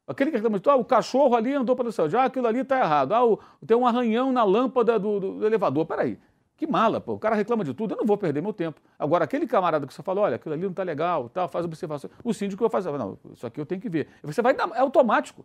Aquele 0.07 0.29
que 0.29 0.37
reclama 0.37 0.59
de 0.59 0.69
ah, 0.69 0.75
o 0.75 0.85
cachorro 0.85 1.35
ali 1.35 1.53
andou 1.53 1.75
para 1.75 1.87
o 1.87 1.91
céu, 1.91 2.07
já 2.09 2.25
aquilo 2.25 2.45
ali 2.47 2.59
está 2.59 2.79
errado. 2.79 3.13
Ah, 3.13 3.25
o- 3.25 3.39
tem 3.65 3.75
um 3.75 3.87
arranhão 3.87 4.31
na 4.31 4.43
lâmpada 4.43 4.99
do, 4.99 5.19
do- 5.19 5.31
do 5.39 5.45
elevador. 5.45 5.85
Peraí, 5.85 6.19
que 6.55 6.67
mala, 6.67 7.01
pô. 7.01 7.13
O 7.13 7.19
cara 7.19 7.35
reclama 7.35 7.63
de 7.63 7.73
tudo, 7.73 7.93
eu 7.95 7.97
não 7.97 8.05
vou 8.05 8.15
perder 8.17 8.41
meu 8.41 8.53
tempo. 8.53 8.79
Agora, 8.99 9.23
aquele 9.25 9.47
camarada 9.47 9.87
que 9.87 9.93
você 9.93 10.03
falou, 10.03 10.23
olha, 10.23 10.35
aquilo 10.35 10.53
ali 10.53 10.63
não 10.63 10.69
está 10.69 10.83
legal, 10.83 11.27
tá, 11.29 11.47
faz 11.47 11.65
observação. 11.65 12.09
O 12.23 12.33
síndico 12.33 12.61
vai 12.63 12.69
fazer, 12.69 12.95
não, 12.97 13.17
isso 13.33 13.45
aqui 13.47 13.59
eu 13.59 13.65
tenho 13.65 13.81
que 13.81 13.89
ver. 13.89 14.07
Você 14.23 14.41
vai 14.41 14.53
é 14.55 14.79
automático. 14.79 15.43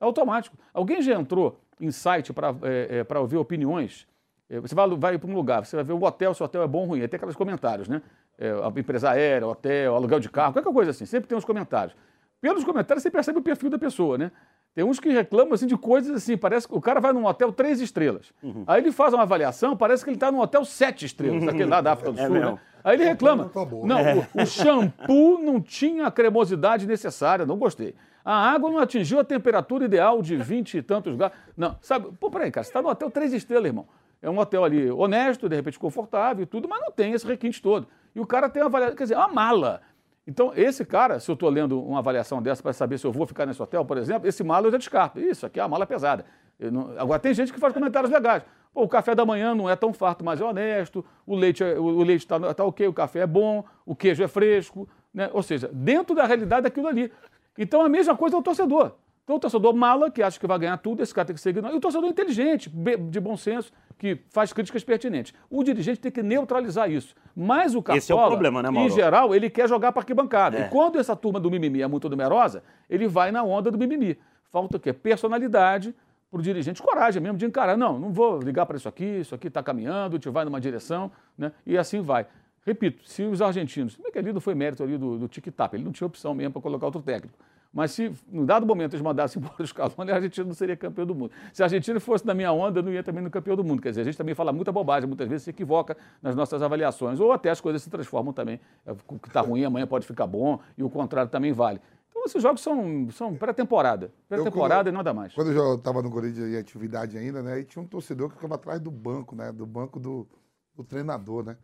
É 0.00 0.04
automático. 0.04 0.56
Alguém 0.74 1.00
já 1.02 1.14
entrou 1.14 1.60
em 1.80 1.90
site 1.90 2.32
para 2.32 2.54
é, 2.62 3.04
é, 3.08 3.18
ouvir 3.18 3.36
opiniões? 3.36 4.08
É, 4.48 4.58
Você 4.58 4.74
vai, 4.74 4.88
vai 4.96 5.18
para 5.18 5.30
um 5.30 5.34
lugar, 5.34 5.64
você 5.64 5.76
vai 5.76 5.84
ver 5.84 5.92
o 5.92 6.02
hotel, 6.02 6.34
se 6.34 6.42
o 6.42 6.44
hotel 6.44 6.62
é 6.62 6.66
bom 6.66 6.80
ou 6.80 6.86
ruim. 6.86 7.06
Tem 7.06 7.16
aqueles 7.16 7.36
comentários, 7.36 7.86
né? 7.88 8.02
É, 8.36 8.50
a 8.50 8.68
empresa 8.80 9.10
aérea, 9.10 9.46
hotel, 9.46 9.94
aluguel 9.94 10.18
de 10.18 10.28
carro, 10.28 10.52
qualquer 10.52 10.72
coisa 10.72 10.90
assim. 10.90 11.06
Sempre 11.06 11.28
tem 11.28 11.38
os 11.38 11.44
comentários. 11.44 11.94
Pelos 12.40 12.64
comentários 12.64 13.02
você 13.02 13.10
percebe 13.10 13.38
o 13.38 13.42
perfil 13.42 13.68
da 13.70 13.78
pessoa, 13.78 14.16
né? 14.16 14.30
Tem 14.74 14.84
uns 14.84 15.00
que 15.00 15.10
reclamam 15.10 15.52
assim, 15.52 15.66
de 15.66 15.76
coisas 15.76 16.14
assim, 16.14 16.36
parece 16.36 16.66
que 16.68 16.74
o 16.74 16.80
cara 16.80 17.00
vai 17.00 17.12
num 17.12 17.26
hotel 17.26 17.52
três 17.52 17.80
estrelas. 17.80 18.32
Aí 18.66 18.80
ele 18.80 18.92
faz 18.92 19.12
uma 19.12 19.24
avaliação, 19.24 19.76
parece 19.76 20.04
que 20.04 20.10
ele 20.10 20.16
está 20.16 20.30
num 20.30 20.38
hotel 20.40 20.64
sete 20.64 21.04
estrelas, 21.04 21.46
aquele 21.48 21.64
lá 21.68 21.80
da 21.80 21.92
África 21.92 22.12
do 22.12 22.20
É 22.20 22.24
Sul, 22.26 22.32
mesmo. 22.34 22.50
né? 22.52 22.58
Aí 22.84 22.96
ele 22.96 23.04
reclama. 23.04 23.48
Tá 23.48 23.64
bom. 23.64 23.84
Não, 23.86 23.98
o, 24.00 24.42
o 24.42 24.46
shampoo 24.46 25.38
não 25.42 25.60
tinha 25.60 26.06
a 26.06 26.10
cremosidade 26.10 26.86
necessária, 26.86 27.44
não 27.44 27.58
gostei. 27.58 27.94
A 28.24 28.50
água 28.52 28.70
não 28.70 28.78
atingiu 28.78 29.18
a 29.18 29.24
temperatura 29.24 29.84
ideal 29.86 30.22
de 30.22 30.36
20 30.36 30.78
e 30.78 30.82
tantos 30.82 31.16
graus. 31.16 31.32
Não, 31.56 31.76
sabe? 31.82 32.08
Pô, 32.20 32.30
peraí, 32.30 32.50
cara, 32.50 32.62
você 32.64 32.70
está 32.70 32.80
no 32.80 32.88
hotel 32.88 33.10
três 33.10 33.32
estrelas, 33.32 33.66
irmão. 33.66 33.86
É 34.22 34.30
um 34.30 34.38
hotel 34.38 34.62
ali 34.64 34.90
honesto, 34.90 35.48
de 35.48 35.56
repente 35.56 35.78
confortável 35.78 36.42
e 36.42 36.46
tudo, 36.46 36.68
mas 36.68 36.80
não 36.80 36.92
tem 36.92 37.12
esse 37.12 37.26
requinte 37.26 37.60
todo. 37.60 37.88
E 38.14 38.20
o 38.20 38.26
cara 38.26 38.48
tem 38.48 38.62
uma 38.62 38.68
avaliação, 38.68 38.96
quer 38.96 39.04
dizer, 39.04 39.14
é 39.14 39.18
uma 39.18 39.28
mala. 39.28 39.80
Então, 40.30 40.52
esse 40.54 40.84
cara, 40.84 41.18
se 41.18 41.28
eu 41.28 41.32
estou 41.32 41.48
lendo 41.50 41.82
uma 41.82 41.98
avaliação 41.98 42.40
dessa 42.40 42.62
para 42.62 42.72
saber 42.72 42.98
se 42.98 43.04
eu 43.04 43.10
vou 43.10 43.26
ficar 43.26 43.46
nesse 43.46 43.60
hotel, 43.60 43.84
por 43.84 43.98
exemplo, 43.98 44.28
esse 44.28 44.44
mala 44.44 44.68
eu 44.68 44.70
já 44.70 44.78
descarto. 44.78 45.18
Isso 45.18 45.44
aqui 45.44 45.58
é 45.58 45.62
uma 45.64 45.68
mala 45.70 45.84
pesada. 45.84 46.24
Não- 46.56 46.92
Agora, 46.96 47.18
tem 47.18 47.34
gente 47.34 47.52
que 47.52 47.58
faz 47.58 47.74
comentários 47.74 48.12
legais. 48.12 48.44
Pô, 48.72 48.84
o 48.84 48.88
café 48.88 49.12
da 49.12 49.26
manhã 49.26 49.56
não 49.56 49.68
é 49.68 49.74
tão 49.74 49.92
farto, 49.92 50.24
mas 50.24 50.40
é 50.40 50.44
honesto. 50.44 51.04
O 51.26 51.34
leite 51.34 51.64
está 51.64 51.80
o 51.80 52.02
leite 52.04 52.26
tá, 52.28 52.54
tá 52.54 52.64
ok, 52.64 52.86
o 52.86 52.92
café 52.92 53.20
é 53.20 53.26
bom, 53.26 53.64
o 53.84 53.96
queijo 53.96 54.22
é 54.22 54.28
fresco. 54.28 54.88
Né? 55.12 55.28
Ou 55.32 55.42
seja, 55.42 55.68
dentro 55.72 56.14
da 56.14 56.24
realidade 56.24 56.62
daquilo 56.62 56.86
ali. 56.86 57.10
Então, 57.58 57.82
a 57.82 57.88
mesma 57.88 58.16
coisa 58.16 58.36
é 58.36 58.38
o 58.38 58.42
torcedor. 58.42 58.92
Então, 59.24 59.34
o 59.34 59.40
torcedor 59.40 59.74
mala, 59.74 60.12
que 60.12 60.22
acha 60.22 60.38
que 60.38 60.46
vai 60.46 60.60
ganhar 60.60 60.76
tudo, 60.78 61.02
esse 61.02 61.12
cara 61.12 61.26
tem 61.26 61.34
que 61.34 61.40
ser 61.40 61.50
ignorado. 61.50 61.74
E 61.74 61.78
o 61.78 61.80
torcedor 61.80 62.08
inteligente, 62.08 62.68
be- 62.70 62.96
de 62.96 63.18
bom 63.18 63.36
senso, 63.36 63.72
que 64.00 64.18
faz 64.30 64.50
críticas 64.50 64.82
pertinentes. 64.82 65.34
O 65.50 65.62
dirigente 65.62 66.00
tem 66.00 66.10
que 66.10 66.22
neutralizar 66.22 66.90
isso. 66.90 67.14
Mas 67.36 67.74
o 67.74 67.82
Cartola, 67.82 67.98
Esse 67.98 68.10
é 68.10 68.14
o 68.14 68.26
problema, 68.26 68.62
né, 68.62 68.70
Mauro? 68.70 68.88
em 68.88 68.94
geral, 68.94 69.34
ele 69.34 69.50
quer 69.50 69.68
jogar 69.68 69.92
para 69.92 70.00
arquibancada. 70.00 70.56
É. 70.56 70.60
E 70.62 70.68
quando 70.70 70.98
essa 70.98 71.14
turma 71.14 71.38
do 71.38 71.50
mimimi 71.50 71.82
é 71.82 71.86
muito 71.86 72.08
numerosa, 72.08 72.62
ele 72.88 73.06
vai 73.06 73.30
na 73.30 73.42
onda 73.42 73.70
do 73.70 73.76
mimimi. 73.76 74.18
Falta 74.50 74.78
o 74.78 74.80
quê? 74.80 74.94
Personalidade 74.94 75.94
para 76.30 76.40
o 76.40 76.42
dirigente, 76.42 76.80
coragem 76.80 77.22
mesmo 77.22 77.36
de 77.36 77.44
encarar. 77.44 77.76
Não, 77.76 77.98
não 77.98 78.10
vou 78.10 78.38
ligar 78.40 78.64
para 78.64 78.78
isso 78.78 78.88
aqui, 78.88 79.04
isso 79.04 79.34
aqui 79.34 79.48
está 79.48 79.62
caminhando, 79.62 80.14
gente 80.14 80.30
vai 80.30 80.46
numa 80.46 80.60
direção, 80.62 81.12
né? 81.36 81.52
e 81.66 81.76
assim 81.76 82.00
vai. 82.00 82.26
Repito, 82.64 83.06
se 83.06 83.22
os 83.24 83.42
argentinos, 83.42 83.96
como 83.96 84.08
é 84.08 84.10
que 84.10 84.18
ali 84.18 84.32
não 84.32 84.40
foi 84.40 84.54
mérito 84.54 84.82
ali 84.82 84.96
do, 84.96 85.18
do 85.18 85.28
tic-tac, 85.28 85.76
ele 85.76 85.84
não 85.84 85.92
tinha 85.92 86.06
opção 86.06 86.34
mesmo 86.34 86.54
para 86.54 86.62
colocar 86.62 86.86
outro 86.86 87.02
técnico. 87.02 87.38
Mas 87.72 87.92
se, 87.92 88.12
num 88.28 88.44
dado 88.44 88.66
momento, 88.66 88.94
eles 88.94 89.02
mandassem 89.02 89.40
embora 89.42 89.62
o 89.62 89.66
Scaloni, 89.66 90.10
a 90.10 90.16
Argentina 90.16 90.46
não 90.46 90.54
seria 90.54 90.76
campeão 90.76 91.06
do 91.06 91.14
mundo. 91.14 91.32
Se 91.52 91.62
a 91.62 91.66
Argentina 91.66 92.00
fosse 92.00 92.26
na 92.26 92.34
minha 92.34 92.52
onda, 92.52 92.80
eu 92.80 92.82
não 92.82 92.92
ia 92.92 93.02
também 93.02 93.22
no 93.22 93.30
campeão 93.30 93.56
do 93.56 93.62
mundo. 93.62 93.80
Quer 93.80 93.90
dizer, 93.90 94.00
a 94.00 94.04
gente 94.04 94.18
também 94.18 94.34
fala 94.34 94.52
muita 94.52 94.72
bobagem, 94.72 95.06
muitas 95.06 95.28
vezes 95.28 95.44
se 95.44 95.50
equivoca 95.50 95.96
nas 96.20 96.34
nossas 96.34 96.62
avaliações. 96.62 97.20
Ou 97.20 97.32
até 97.32 97.50
as 97.50 97.60
coisas 97.60 97.82
se 97.82 97.88
transformam 97.88 98.32
também. 98.32 98.60
É, 98.84 98.92
O 98.92 99.18
que 99.18 99.28
está 99.28 99.40
ruim 99.40 99.64
amanhã 99.64 99.86
pode 99.86 100.06
ficar 100.06 100.26
bom, 100.26 100.58
e 100.76 100.82
o 100.82 100.90
contrário 100.90 101.30
também 101.30 101.52
vale. 101.52 101.80
Então, 102.10 102.24
esses 102.24 102.42
jogos 102.42 102.60
são, 102.60 103.08
são 103.12 103.34
pré-temporada. 103.36 104.12
Pré-temporada 104.28 104.88
e 104.88 104.92
nada 104.92 105.14
mais. 105.14 105.32
Quando 105.32 105.52
eu 105.52 105.76
estava 105.76 106.02
no 106.02 106.10
Corinthians 106.10 106.48
em 106.48 106.56
atividade 106.56 107.16
ainda, 107.16 107.40
né? 107.40 107.60
E 107.60 107.64
tinha 107.64 107.82
um 107.82 107.86
torcedor 107.86 108.28
que 108.28 108.34
ficava 108.34 108.56
atrás 108.56 108.80
do 108.80 108.90
banco, 108.90 109.36
né? 109.36 109.52
Do 109.52 109.64
banco 109.64 110.00
do, 110.00 110.28
do 110.74 110.82
treinador, 110.82 111.44
né? 111.44 111.56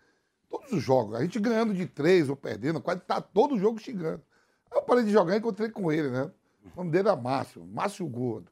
Todos 0.48 0.72
os 0.72 0.82
jogos, 0.82 1.14
a 1.16 1.22
gente 1.22 1.40
ganhando 1.40 1.74
de 1.74 1.84
três 1.84 2.28
ou 2.28 2.36
perdendo, 2.36 2.80
quase 2.80 3.00
tá 3.00 3.20
todo 3.20 3.58
jogo 3.58 3.80
xingando. 3.80 4.22
Eu 4.76 4.82
parei 4.82 5.04
de 5.04 5.10
jogar 5.10 5.34
e 5.34 5.38
encontrei 5.38 5.68
com 5.70 5.90
ele, 5.90 6.10
né? 6.10 6.30
O 6.74 6.78
nome 6.78 6.90
dele 6.90 7.08
era 7.08 7.16
Márcio, 7.16 7.64
Márcio 7.72 8.06
Gordo. 8.06 8.50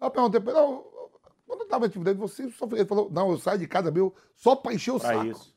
Aí 0.00 0.06
eu 0.06 0.10
perguntei 0.10 0.40
pra 0.40 0.52
ele, 0.52 0.60
"Não, 0.60 0.84
quando 1.46 1.60
eu 1.60 1.64
estava 1.64 1.84
em 1.84 1.88
atividade, 1.88 2.18
você 2.18 2.50
só 2.50 2.66
Ele 2.72 2.84
falou, 2.84 3.08
não, 3.12 3.30
eu 3.30 3.38
saio 3.38 3.58
de 3.58 3.66
casa 3.68 3.90
meu 3.90 4.14
só 4.34 4.56
pra 4.56 4.72
encher 4.74 4.90
o 4.92 4.98
Pra 5.00 5.14
saco. 5.14 5.26
isso. 5.26 5.52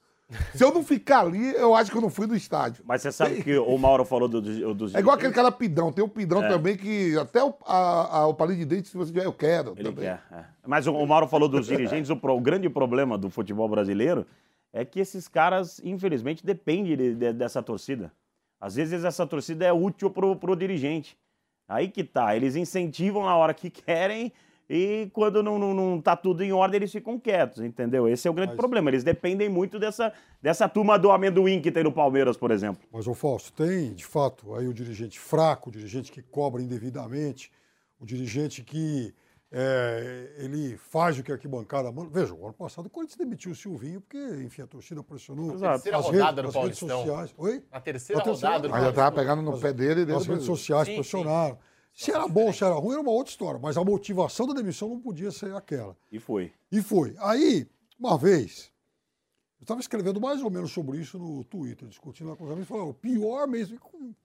Se 0.56 0.64
eu 0.64 0.74
não 0.74 0.84
ficar 0.84 1.20
ali, 1.20 1.54
eu 1.56 1.76
acho 1.76 1.92
que 1.92 1.98
eu 1.98 2.02
não 2.02 2.10
fui 2.10 2.26
no 2.26 2.36
estádio. 2.36 2.84
Mas 2.88 3.04
você 3.04 3.12
sabe 3.12 3.44
que 3.44 3.56
o 3.60 3.78
Mauro 3.78 4.04
falou 4.04 4.28
do, 4.28 4.42
do, 4.42 4.74
dos 4.74 4.96
É 4.96 5.00
igual 5.00 5.16
aquele 5.16 5.32
cara 5.32 5.52
pidão. 5.52 5.92
Tem 5.92 6.04
o 6.04 6.10
pidão 6.10 6.44
É. 6.44 6.50
também 6.50 6.76
que 6.76 7.16
até 7.18 7.44
o, 7.44 7.54
a, 7.64 8.18
a- 8.22 8.28
o 8.28 8.34
palito 8.34 8.58
de 8.60 8.66
dente, 8.66 8.88
se 8.88 8.98
você 8.98 9.12
tiver, 9.12 9.26
eu 9.26 9.34
quero. 9.34 9.74
Ele 9.78 9.84
também. 9.90 10.06
quer. 10.06 10.24
é. 10.32 10.46
Mas 10.66 10.88
o, 10.88 10.94
o 10.94 11.06
Mauro 11.08 11.28
falou 11.28 11.48
dos 11.48 11.68
dirigentes. 11.68 12.10
O, 12.10 12.18
pro- 12.18 12.36
o 12.36 12.42
grande 12.42 12.68
problema 12.70 13.18
do 13.20 13.30
futebol 13.30 13.70
brasileiro 13.70 14.26
é 14.74 14.84
que 14.84 15.00
esses 15.00 15.28
caras, 15.28 15.80
infelizmente, 15.84 16.44
dependem 16.44 16.98
de- 16.98 17.16
de- 17.16 17.34
dessa 17.34 17.62
torcida. 17.62 18.12
Às 18.60 18.76
vezes 18.76 19.04
essa 19.04 19.26
torcida 19.28 19.66
é 19.66 19.74
útil 19.74 20.10
pro, 20.10 20.36
pro 20.36 20.56
dirigente. 20.56 21.18
Aí 21.68 21.88
que 21.88 22.04
tá. 22.04 22.36
Eles 22.36 22.56
incentivam 22.56 23.24
na 23.26 23.36
hora 23.36 23.54
que 23.54 23.70
querem, 23.72 24.32
E 24.68 25.10
quando 25.14 25.44
não, 25.44 25.60
não, 25.60 25.74
não 25.76 26.02
tá 26.02 26.16
tudo 26.16 26.44
em 26.44 26.52
ordem, 26.52 26.78
eles 26.78 26.92
ficam 26.92 27.20
quietos, 27.20 27.62
entendeu? 27.62 28.08
Esse 28.08 28.28
é 28.28 28.32
o 28.32 28.34
grande 28.34 28.54
Mas- 28.54 28.58
problema. 28.58 28.90
Eles 28.90 29.04
dependem 29.04 29.48
muito 29.48 29.78
dessa, 29.78 30.12
dessa 30.42 30.68
turma 30.68 30.98
do 30.98 31.12
amendoim 31.12 31.62
que 31.62 31.72
tem 31.72 31.84
no 31.84 31.92
Palmeiras, 31.92 32.36
por 32.36 32.50
exemplo. 32.50 32.82
Mas, 32.92 33.06
ô 33.08 33.14
Fausto, 33.14 33.52
tem, 33.54 33.94
de 33.94 34.04
fato, 34.06 34.56
aí 34.56 34.68
o 34.68 34.74
dirigente 34.74 35.20
fraco, 35.20 35.70
o 35.70 35.72
dirigente 35.72 36.12
que 36.12 36.22
cobra 36.24 36.62
indevidamente, 36.64 37.52
o 38.00 38.06
dirigente 38.08 38.64
que 38.64 39.14
é, 39.58 40.34
ele 40.40 40.76
faz 40.76 41.18
o 41.18 41.24
que 41.24 41.32
a 41.32 41.36
arquibancada 41.36 41.90
manda. 41.90 42.10
Veja, 42.12 42.34
o 42.34 42.44
ano 42.44 42.54
passado 42.54 42.88
o 42.88 42.90
Corinthians 42.90 43.18
demitiu 43.18 43.52
o 43.52 43.56
Silvinho 43.56 44.02
porque, 44.02 44.18
enfim, 44.44 44.64
a 44.64 44.68
torcida 44.68 45.02
pressionou. 45.02 45.54
Exato. 45.54 45.76
Terceira 45.84 45.98
As 45.98 46.06
rodada 46.06 46.26
redes- 46.28 46.44
do 46.44 46.48
as 46.50 46.54
Paulistão. 46.54 46.90
sociais. 47.00 47.34
Oi? 47.38 47.64
Na 47.72 47.80
terceira 47.80 48.18
Na 48.20 48.24
terceira 48.26 48.48
rodada 48.56 48.68
do 48.68 48.72
Mas 48.72 48.80
já 48.80 48.84
Paulistão. 48.92 49.04
tava 49.06 49.16
pegando 49.16 49.42
no 49.42 49.58
pé 49.60 49.72
dele 49.72 50.02
e 50.02 50.14
As 50.14 50.24
dele. 50.24 50.30
redes 50.34 50.46
sociais 50.46 50.88
Sim, 50.88 50.96
pressionaram. 50.96 51.58
Se 51.94 52.12
era 52.12 52.28
bom, 52.28 52.52
se 52.52 52.62
era 52.62 52.74
ruim, 52.76 52.92
era 52.92 53.02
uma 53.02 53.12
outra 53.12 53.32
história. 53.32 53.58
Mas 53.58 53.78
a 53.78 53.84
motivação 53.86 54.46
da 54.46 54.54
demissão 54.54 54.90
não 54.90 55.00
podia 55.00 55.32
ser 55.32 55.56
aquela. 55.56 55.96
E 56.12 56.20
foi. 56.20 56.52
E 56.70 56.82
foi. 56.82 57.16
Aí, 57.20 57.66
uma 57.98 58.18
vez, 58.18 58.70
estava 59.66 59.82
escrevendo 59.82 60.22
mais 60.22 60.42
ou 60.42 60.50
menos 60.50 60.72
sobre 60.72 61.00
isso 61.00 61.18
no 61.18 61.44
Twitter, 61.44 61.88
discutindo 61.88 62.30
lá 62.30 62.36
com 62.36 62.46
os 62.46 62.52
amigos, 62.52 62.68
falando, 62.68 62.90
o 62.90 62.94
pior 62.94 63.48
mês. 63.48 63.74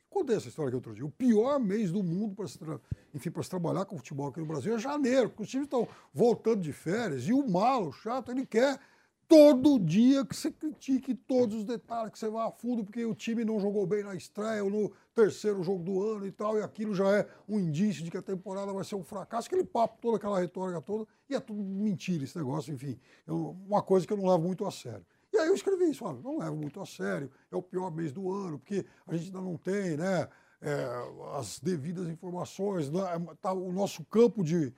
Contei 0.09 0.37
essa 0.37 0.49
história 0.49 0.69
aqui 0.69 0.77
outro 0.77 0.95
dia. 0.95 1.05
O 1.05 1.11
pior 1.11 1.59
mês 1.59 1.91
do 1.91 2.03
mundo 2.03 2.35
para 2.35 2.47
se, 2.47 2.59
tra- 2.59 2.81
se 3.19 3.51
trabalhar 3.51 3.85
com 3.85 3.97
futebol 3.97 4.29
aqui 4.29 4.41
no 4.41 4.47
Brasil 4.47 4.75
é 4.75 4.79
janeiro, 4.79 5.31
porque 5.31 5.45
os 5.45 5.49
times 5.49 5.67
estão 5.67 5.89
voltando 6.13 6.61
de 6.61 6.73
férias 6.73 7.27
e 7.27 7.33
o 7.33 7.49
malo, 7.49 7.89
o 7.89 7.93
chato, 7.93 8.31
ele 8.31 8.45
quer 8.45 8.79
todo 9.27 9.79
dia 9.79 10.25
que 10.25 10.35
você 10.35 10.51
critique 10.51 11.15
todos 11.15 11.59
os 11.59 11.65
detalhes, 11.65 12.11
que 12.11 12.19
você 12.19 12.29
vá 12.29 12.49
a 12.49 12.51
fundo, 12.51 12.83
porque 12.83 13.05
o 13.05 13.15
time 13.15 13.45
não 13.45 13.61
jogou 13.61 13.87
bem 13.87 14.03
na 14.03 14.17
estreia 14.17 14.65
ou 14.65 14.69
no 14.69 14.91
terceiro 15.15 15.63
jogo 15.63 15.85
do 15.85 16.03
ano 16.03 16.27
e 16.27 16.33
tal, 16.33 16.59
e 16.59 16.63
aquilo 16.63 16.93
já 16.93 17.09
é 17.17 17.29
um 17.49 17.61
indício 17.61 18.03
de 18.03 18.11
que 18.11 18.17
a 18.17 18.23
temporada 18.23 18.73
vai 18.73 18.83
ser 18.83 18.97
um 18.97 19.05
fracasso, 19.05 19.47
aquele 19.47 19.63
papo, 19.63 19.99
toda 20.03 20.17
aquela 20.17 20.41
retórica 20.41 20.81
toda, 20.81 21.07
e 21.29 21.37
é 21.37 21.39
tudo 21.39 21.63
mentira 21.63 22.25
esse 22.25 22.37
negócio, 22.37 22.75
enfim, 22.75 22.99
é 23.25 23.31
uma 23.31 23.81
coisa 23.81 24.05
que 24.05 24.13
eu 24.13 24.17
não 24.17 24.27
levo 24.27 24.43
muito 24.43 24.67
a 24.67 24.71
sério. 24.73 25.07
E 25.33 25.39
aí 25.39 25.49
eu 25.49 25.55
escrevi 25.55 25.91
isso, 25.91 26.05
olha, 26.05 26.19
não 26.21 26.39
levo 26.39 26.57
muito 26.57 26.81
a 26.81 26.87
sério, 26.87 27.31
é 27.51 27.57
o 27.57 27.63
pior 27.63 27.91
mês 27.91 28.13
do 28.13 28.33
ano, 28.33 28.59
porque 28.59 28.85
a 29.07 29.15
gente 29.15 29.27
ainda 29.27 29.41
não 29.41 29.57
tem, 29.57 29.97
né, 29.97 30.29
é, 30.61 30.87
as 31.35 31.61
devidas 31.61 32.09
informações, 32.09 32.91
né, 32.91 33.01
tá, 33.41 33.53
o 33.53 33.73
nosso 33.73 34.05
campo 34.05 34.43
de 34.43 34.73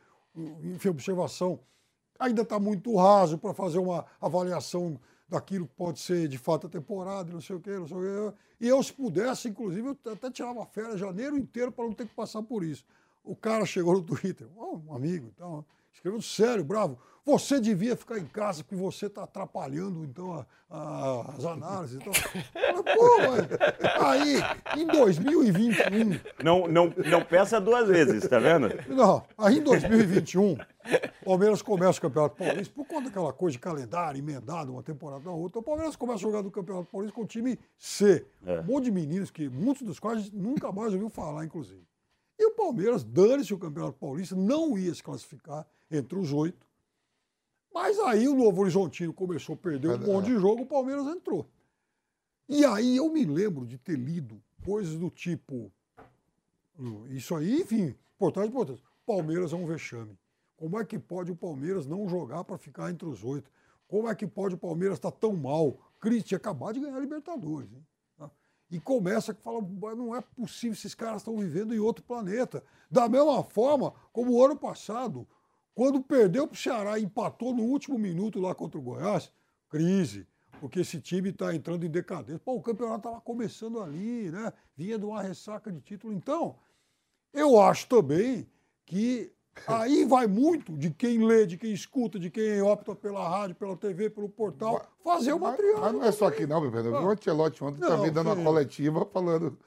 observação 0.88 1.60
ainda 2.18 2.42
está 2.42 2.58
muito 2.58 2.94
raso 2.96 3.36
para 3.36 3.52
fazer 3.52 3.78
uma 3.78 4.06
avaliação 4.20 5.00
daquilo 5.28 5.66
que 5.66 5.74
pode 5.74 5.98
ser 5.98 6.28
de 6.28 6.38
fato 6.38 6.66
a 6.66 6.70
temporada, 6.70 7.32
não 7.32 7.40
sei 7.40 7.56
o 7.56 7.60
quê, 7.60 7.70
não 7.70 7.88
sei 7.88 7.96
o 7.96 8.00
quê. 8.00 8.38
E 8.60 8.68
eu, 8.68 8.82
se 8.82 8.92
pudesse, 8.92 9.48
inclusive, 9.48 9.96
eu 10.04 10.12
até 10.12 10.30
tirava 10.30 10.64
férias 10.66 11.00
janeiro 11.00 11.36
inteiro 11.36 11.72
para 11.72 11.84
não 11.84 11.92
ter 11.92 12.06
que 12.06 12.14
passar 12.14 12.42
por 12.42 12.62
isso. 12.62 12.84
O 13.24 13.34
cara 13.34 13.64
chegou 13.64 13.94
no 13.94 14.02
Twitter, 14.02 14.46
um 14.56 14.94
amigo, 14.94 15.32
então, 15.34 15.64
escreveu 15.92 16.20
sério, 16.20 16.62
bravo. 16.64 16.98
Você 17.24 17.60
devia 17.60 17.94
ficar 17.96 18.18
em 18.18 18.26
casa 18.26 18.64
porque 18.64 18.74
você 18.74 19.06
está 19.06 19.22
atrapalhando, 19.22 20.04
então, 20.04 20.32
a- 20.34 20.46
a- 20.68 21.34
as 21.38 21.44
análises. 21.44 21.96
Então. 22.00 22.12
Pô, 22.82 23.18
mas 23.30 24.00
aí, 24.02 24.36
em 24.80 24.86
2021, 24.88 26.18
Não, 26.42 26.66
não, 26.66 26.92
não 27.08 27.24
peça 27.24 27.60
duas 27.60 27.86
vezes, 27.86 28.26
tá 28.28 28.40
vendo? 28.40 28.68
não, 28.88 29.22
aí 29.38 29.58
em 29.58 29.62
2021, 29.62 30.54
o 30.54 31.24
Palmeiras 31.24 31.62
começa 31.62 31.98
o 31.98 32.02
Campeonato 32.02 32.36
Paulista, 32.36 32.74
por 32.74 32.84
conta 32.86 33.04
daquela 33.04 33.32
coisa 33.32 33.52
de 33.52 33.60
calendário 33.60 34.18
emendado, 34.18 34.72
uma 34.72 34.82
temporada 34.82 35.22
na 35.24 35.30
outra, 35.30 35.60
o 35.60 35.62
Palmeiras 35.62 35.94
começa 35.94 36.18
a 36.18 36.22
jogar 36.22 36.42
no 36.42 36.50
Campeonato 36.50 36.88
Paulista 36.90 37.14
com 37.14 37.22
o 37.22 37.26
time 37.26 37.56
C. 37.78 38.26
É. 38.44 38.58
Um 38.60 38.64
monte 38.64 38.84
de 38.84 38.90
meninos 38.90 39.30
que, 39.30 39.48
muitos 39.48 39.82
dos 39.86 40.00
quais 40.00 40.18
a 40.18 40.22
gente 40.22 40.34
nunca 40.36 40.72
mais 40.72 40.92
ouviu 40.92 41.08
falar, 41.08 41.44
inclusive. 41.44 41.82
E 42.36 42.46
o 42.46 42.50
Palmeiras, 42.50 43.04
dane-se 43.04 43.54
o 43.54 43.58
Campeonato 43.58 43.96
Paulista, 44.00 44.34
não 44.34 44.76
ia 44.76 44.92
se 44.92 45.02
classificar 45.04 45.64
entre 45.88 46.18
os 46.18 46.32
oito. 46.32 46.66
Mas 47.72 47.98
aí 48.00 48.28
o 48.28 48.34
Novo 48.34 48.60
Horizontino 48.60 49.12
começou 49.12 49.54
a 49.54 49.58
perder 49.58 49.88
um 49.88 49.98
monte 50.06 50.26
de 50.26 50.38
jogo, 50.38 50.62
o 50.62 50.66
Palmeiras 50.66 51.06
entrou. 51.06 51.46
E 52.48 52.64
aí 52.64 52.96
eu 52.96 53.10
me 53.10 53.24
lembro 53.24 53.66
de 53.66 53.78
ter 53.78 53.96
lido 53.96 54.42
coisas 54.64 54.96
do 54.96 55.08
tipo. 55.10 55.72
Isso 57.10 57.34
aí, 57.34 57.60
enfim, 57.62 57.94
importante, 58.16 58.48
importante. 58.48 58.82
Palmeiras 59.06 59.52
é 59.52 59.56
um 59.56 59.66
vexame. 59.66 60.18
Como 60.56 60.78
é 60.78 60.84
que 60.84 60.98
pode 60.98 61.32
o 61.32 61.36
Palmeiras 61.36 61.86
não 61.86 62.08
jogar 62.08 62.44
para 62.44 62.58
ficar 62.58 62.90
entre 62.90 63.08
os 63.08 63.24
oito? 63.24 63.50
Como 63.88 64.08
é 64.08 64.14
que 64.14 64.26
pode 64.26 64.54
o 64.54 64.58
Palmeiras 64.58 64.98
estar 64.98 65.10
tão 65.10 65.34
mal? 65.34 65.78
Cris 66.00 66.24
tinha 66.24 66.36
acabado 66.38 66.74
de 66.74 66.80
ganhar 66.80 66.96
a 66.96 67.00
Libertadores. 67.00 67.72
hein? 67.72 67.86
Tá? 68.16 68.30
E 68.70 68.80
começa 68.80 69.32
a 69.32 69.34
falar, 69.34 69.60
"Mas 69.60 69.96
não 69.96 70.14
é 70.14 70.20
possível, 70.20 70.72
esses 70.74 70.94
caras 70.94 71.22
estão 71.22 71.36
vivendo 71.36 71.74
em 71.74 71.78
outro 71.78 72.04
planeta. 72.04 72.62
Da 72.90 73.08
mesma 73.08 73.42
forma 73.42 73.92
como 74.12 74.32
o 74.32 74.44
ano 74.44 74.56
passado, 74.56 75.26
quando 75.74 76.02
perdeu 76.02 76.46
para 76.46 76.54
o 76.54 76.58
Ceará 76.58 76.98
e 76.98 77.04
empatou 77.04 77.54
no 77.54 77.62
último 77.62 77.98
minuto 77.98 78.40
lá 78.40 78.54
contra 78.54 78.78
o 78.78 78.82
Goiás, 78.82 79.32
crise, 79.68 80.26
porque 80.60 80.80
esse 80.80 81.00
time 81.00 81.30
está 81.30 81.54
entrando 81.54 81.84
em 81.84 81.90
decadência. 81.90 82.38
Pô, 82.38 82.54
o 82.54 82.62
campeonato 82.62 82.98
estava 82.98 83.20
começando 83.20 83.80
ali, 83.82 84.30
né? 84.30 84.52
Vinha 84.76 84.98
de 84.98 85.04
uma 85.04 85.22
ressaca 85.22 85.72
de 85.72 85.80
título. 85.80 86.12
Então, 86.12 86.56
eu 87.32 87.60
acho 87.60 87.88
também 87.88 88.46
que 88.84 89.32
aí 89.66 90.04
vai 90.04 90.26
muito 90.26 90.76
de 90.76 90.90
quem 90.90 91.24
lê, 91.24 91.46
de 91.46 91.56
quem 91.56 91.72
escuta, 91.72 92.18
de 92.18 92.30
quem 92.30 92.60
opta 92.62 92.94
pela 92.94 93.26
rádio, 93.28 93.56
pela 93.56 93.76
TV, 93.76 94.10
pelo 94.10 94.28
portal, 94.28 94.86
fazer 95.02 95.32
uma 95.32 95.48
Mas, 95.48 95.56
triagem. 95.56 95.80
mas 95.80 95.92
não 95.92 96.04
é 96.04 96.12
só 96.12 96.26
aqui 96.26 96.46
não, 96.46 96.60
meu 96.60 96.70
Pedro. 96.70 96.92
O 96.92 97.10
Ancelotti 97.10 97.64
ontem 97.64 97.80
também 97.80 98.12
dando 98.12 98.32
uma 98.32 98.44
coletiva 98.44 99.06
falando, 99.06 99.58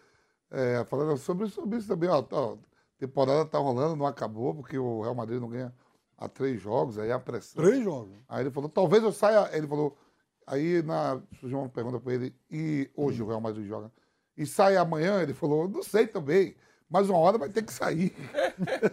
é, 0.51 0.85
falando 0.85 1.17
sobre, 1.17 1.49
sobre 1.49 1.79
isso 1.79 1.87
também. 1.87 2.09
Ó, 2.09 2.23
ó, 2.31 2.57
temporada 2.97 3.45
tá 3.45 3.57
rolando, 3.57 3.95
não 3.95 4.05
acabou, 4.05 4.53
porque 4.53 4.77
o 4.77 5.01
Real 5.01 5.15
Madrid 5.15 5.41
não 5.41 5.49
ganha 5.49 5.73
há 6.17 6.27
três 6.27 6.61
jogos, 6.61 6.97
aí 6.97 7.11
a 7.11 7.19
pressão. 7.19 7.63
Três 7.63 7.83
jogos. 7.83 8.13
Aí 8.27 8.43
ele 8.43 8.51
falou, 8.51 8.69
talvez 8.69 9.03
eu 9.03 9.11
saia. 9.11 9.49
Ele 9.55 9.67
falou, 9.67 9.97
aí 10.45 10.81
na, 10.81 11.21
surgiu 11.39 11.59
uma 11.59 11.69
pergunta 11.69 11.99
para 11.99 12.13
ele, 12.13 12.35
e 12.49 12.89
hoje 12.95 13.21
o 13.21 13.27
Real 13.27 13.41
Madrid 13.41 13.67
joga. 13.67 13.91
E 14.37 14.45
sai 14.45 14.75
amanhã? 14.75 15.21
Ele 15.21 15.33
falou, 15.33 15.67
não 15.67 15.83
sei 15.83 16.07
também, 16.07 16.55
mas 16.89 17.09
uma 17.09 17.19
hora 17.19 17.37
vai 17.37 17.49
ter 17.49 17.63
que 17.63 17.71
sair. 17.71 18.13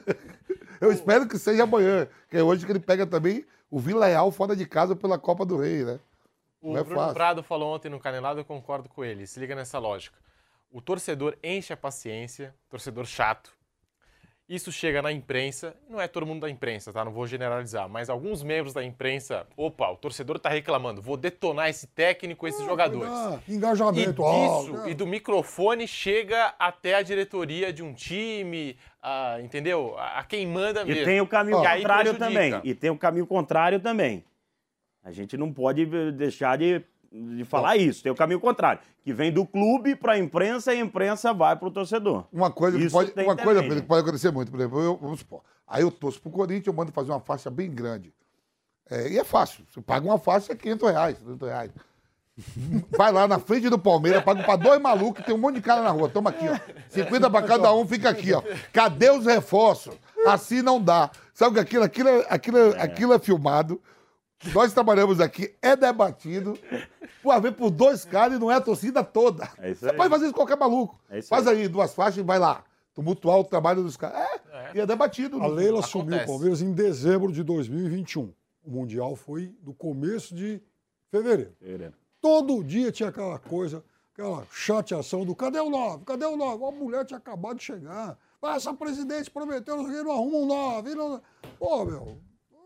eu 0.81 0.93
espero 0.93 1.27
que 1.29 1.39
seja 1.39 1.65
amanhã, 1.65 2.09
que 2.29 2.37
é 2.37 2.43
hoje 2.43 2.65
que 2.65 2.73
ele 2.73 2.81
pega 2.81 3.07
também 3.07 3.45
o 3.71 3.79
Vila 3.79 4.07
Real 4.07 4.31
fora 4.31 4.55
de 4.55 4.67
casa 4.67 4.95
pela 4.95 5.19
Copa 5.19 5.45
do 5.45 5.57
Rei, 5.57 5.85
né? 5.85 5.99
O 6.61 6.75
Não 6.75 6.79
é 6.79 6.85
Bruno 6.85 7.01
fácil. 7.01 7.15
Prado 7.15 7.43
falou 7.43 7.75
ontem 7.75 7.89
no 7.89 7.99
Canelado, 7.99 8.39
eu 8.39 8.45
concordo 8.45 8.89
com 8.89 9.05
ele. 9.05 9.27
Se 9.27 9.41
liga 9.41 9.55
nessa 9.55 9.79
lógica. 9.79 10.17
O 10.71 10.81
torcedor 10.81 11.37
enche 11.43 11.73
a 11.73 11.77
paciência, 11.77 12.55
torcedor 12.69 13.05
chato. 13.05 13.53
Isso 14.49 14.71
chega 14.73 15.01
na 15.01 15.11
imprensa, 15.11 15.75
e 15.89 15.93
não 15.93 16.01
é 16.01 16.07
todo 16.07 16.27
mundo 16.27 16.41
da 16.43 16.51
imprensa, 16.51 16.93
tá? 16.93 17.05
Não 17.05 17.13
vou 17.13 17.27
generalizar, 17.27 17.89
mas 17.89 18.11
alguns 18.11 18.43
membros 18.43 18.75
da 18.75 18.85
imprensa, 18.85 19.47
opa, 19.57 19.89
o 19.89 19.97
torcedor 19.97 20.39
tá 20.39 20.51
reclamando, 20.51 21.01
vou 21.01 21.17
detonar 21.17 21.71
esse 21.71 21.87
técnico, 21.87 22.47
esses 22.47 22.63
jogadores. 22.67 23.09
Ah, 23.13 23.39
E 23.49 23.55
engajamento 23.55 24.23
alto. 24.23 24.65
disso, 24.73 24.83
né? 24.85 24.91
e 24.91 24.95
do 24.95 25.07
microfone 25.07 25.87
chega 25.89 26.55
até 26.59 26.97
a 26.97 27.03
diretoria 27.03 27.73
de 27.73 27.83
um 27.83 27.95
time, 27.95 28.77
a- 29.01 29.39
entendeu? 29.41 29.97
A, 29.97 30.19
a 30.19 30.25
quem 30.25 30.47
manda 30.47 30.85
mesmo. 30.85 31.01
E 31.01 31.05
tem 31.05 31.21
o 31.21 31.27
caminho 31.27 31.63
E 31.63 31.67
aí 31.67 31.79
contrário 31.81 32.19
também. 32.19 32.61
E 32.65 32.75
tem 32.75 32.91
o 32.91 32.99
caminho 32.99 33.27
contrário 33.27 33.81
também. 33.81 34.23
A 35.05 35.13
gente 35.13 35.37
não 35.37 35.53
pode 35.53 35.83
eh, 35.83 36.11
deixar 36.11 36.59
de, 36.59 36.83
de 37.13 37.45
falar 37.45 37.77
isso. 37.77 38.03
Tem 38.03 38.11
o 38.11 38.15
caminho 38.15 38.41
contrário, 38.41 38.81
que 39.05 39.13
vem 39.13 39.31
do 39.33 39.45
clube 39.47 39.95
para 39.95 40.15
a 40.15 40.19
imprensa 40.19 40.73
e 40.73 40.79
a 40.79 40.81
imprensa 40.81 41.33
vai 41.35 41.55
para 41.57 41.69
o 41.69 41.71
torcedor. 41.71 42.25
Uma 42.33 42.51
coisa, 42.51 42.79
que 42.79 42.89
pode, 42.91 43.11
uma 43.11 43.15
também, 43.15 43.37
coisa 43.45 43.61
né? 43.63 43.69
Pedro, 43.69 43.83
que 43.83 43.89
pode 43.89 44.01
acontecer 44.03 44.31
muito, 44.31 44.51
por 44.51 44.59
exemplo, 44.61 44.81
eu, 44.81 44.97
vamos 44.97 45.21
supor, 45.21 45.43
aí 45.67 45.83
eu 45.83 45.91
torço 45.91 46.21
pro 46.21 46.31
Corinthians, 46.31 46.67
eu 46.67 46.73
mando 46.73 46.91
fazer 46.93 47.11
uma 47.11 47.21
faixa 47.21 47.51
bem 47.51 47.71
grande. 47.71 48.13
É, 48.91 49.09
e 49.11 49.19
é 49.19 49.25
fácil, 49.25 49.65
você 49.73 49.81
paga 49.81 50.07
uma 50.07 50.19
faixa, 50.19 50.53
é 50.53 50.57
500 50.57 50.91
reais, 50.91 51.19
300 51.19 51.49
reais. 51.49 51.71
Vai 52.97 53.13
lá 53.13 53.29
na 53.29 53.39
frente 53.39 53.69
do 53.69 53.79
Palmeiras, 53.79 54.25
paga 54.25 54.43
pra 54.43 54.57
dois 54.57 54.81
malucos, 54.81 55.25
tem 55.25 55.35
um 55.35 55.39
monte 55.39 55.57
de 55.57 55.61
cara 55.61 55.83
na 55.83 55.91
rua, 55.91 56.09
toma 56.09 56.31
aqui, 56.31 56.47
ó. 56.49 56.59
50 56.89 57.29
pra 57.31 57.43
cada 57.43 57.73
um, 57.75 57.87
fica 57.87 58.09
aqui, 58.09 58.33
ó. 58.33 58.43
Cadê 58.73 59.11
os 59.11 59.27
reforços? 59.27 59.95
Assim 60.27 60.63
não 60.63 60.81
dá. 60.81 61.11
Sabe 61.35 61.55
que 61.55 61.61
aquilo, 61.61 61.85
aquilo, 61.85 62.09
é- 62.09 62.27
aquilo, 62.31 62.59
é- 62.59 62.81
aquilo 62.81 63.13
é 63.13 63.19
filmado, 63.19 63.81
nós 64.55 64.73
trabalhamos 64.73 65.21
aqui, 65.21 65.55
é 65.63 65.77
debatido, 65.77 66.59
por 67.23 67.41
ver 67.41 67.53
por 67.53 67.71
dois 67.71 68.05
caras 68.05 68.37
e 68.37 68.41
não 68.41 68.51
é 68.51 68.55
a 68.57 68.61
torcida 68.61 69.05
toda. 69.05 69.49
É 69.59 69.71
isso 69.71 69.81
Você 69.81 69.91
aí. 69.91 69.97
pode 69.97 70.11
fazer 70.11 70.25
isso 70.25 70.35
com 70.35 70.41
qualquer 70.41 70.57
maluco. 70.57 70.99
É 71.09 71.19
isso 71.19 71.29
Faz 71.29 71.47
aí 71.47 71.69
duas 71.69 71.95
faixas 71.95 72.19
e 72.19 72.23
vai 72.23 72.39
lá. 72.39 72.65
Tumultuar 72.95 73.39
o 73.39 73.45
trabalho 73.45 73.83
dos 73.83 73.97
caras. 73.97 74.19
É, 74.53 74.73
e 74.75 74.81
é 74.81 74.87
debatido. 74.87 75.41
A 75.43 75.47
Leila 75.47 75.79
Acontece. 75.81 75.99
assumiu 75.99 76.19
o 76.19 76.27
Palmeiras 76.27 76.61
em 76.61 76.73
dezembro 76.73 77.33
de 77.33 77.43
2021. 77.43 78.33
O 78.65 78.71
Mundial 78.71 79.17
foi 79.17 79.55
do 79.63 79.73
começo 79.73 80.35
de 80.35 80.61
fevereiro. 81.11 81.55
Todo 82.21 82.63
dia 82.63 82.93
tinha 82.93 83.09
aquela 83.09 83.39
coisa, 83.39 83.83
aquela 84.13 84.47
chateação 84.53 85.25
do 85.25 85.35
cadê 85.35 85.59
o 85.59 85.71
9? 85.71 86.05
Cadê 86.05 86.27
o 86.27 86.37
9? 86.37 86.65
A 86.65 86.71
mulher 86.71 87.05
tinha 87.05 87.19
acabado 87.19 87.57
de 87.57 87.65
chegar. 87.65 88.19
Mas 88.41 88.57
essa 88.57 88.75
presidente 88.75 89.31
prometeu, 89.31 89.77
não 89.77 90.13
arruma 90.13 90.39
um 90.39 90.47
9. 90.47 90.95
Não... 90.95 91.23
Pô, 91.59 91.85
meu. 91.85 92.19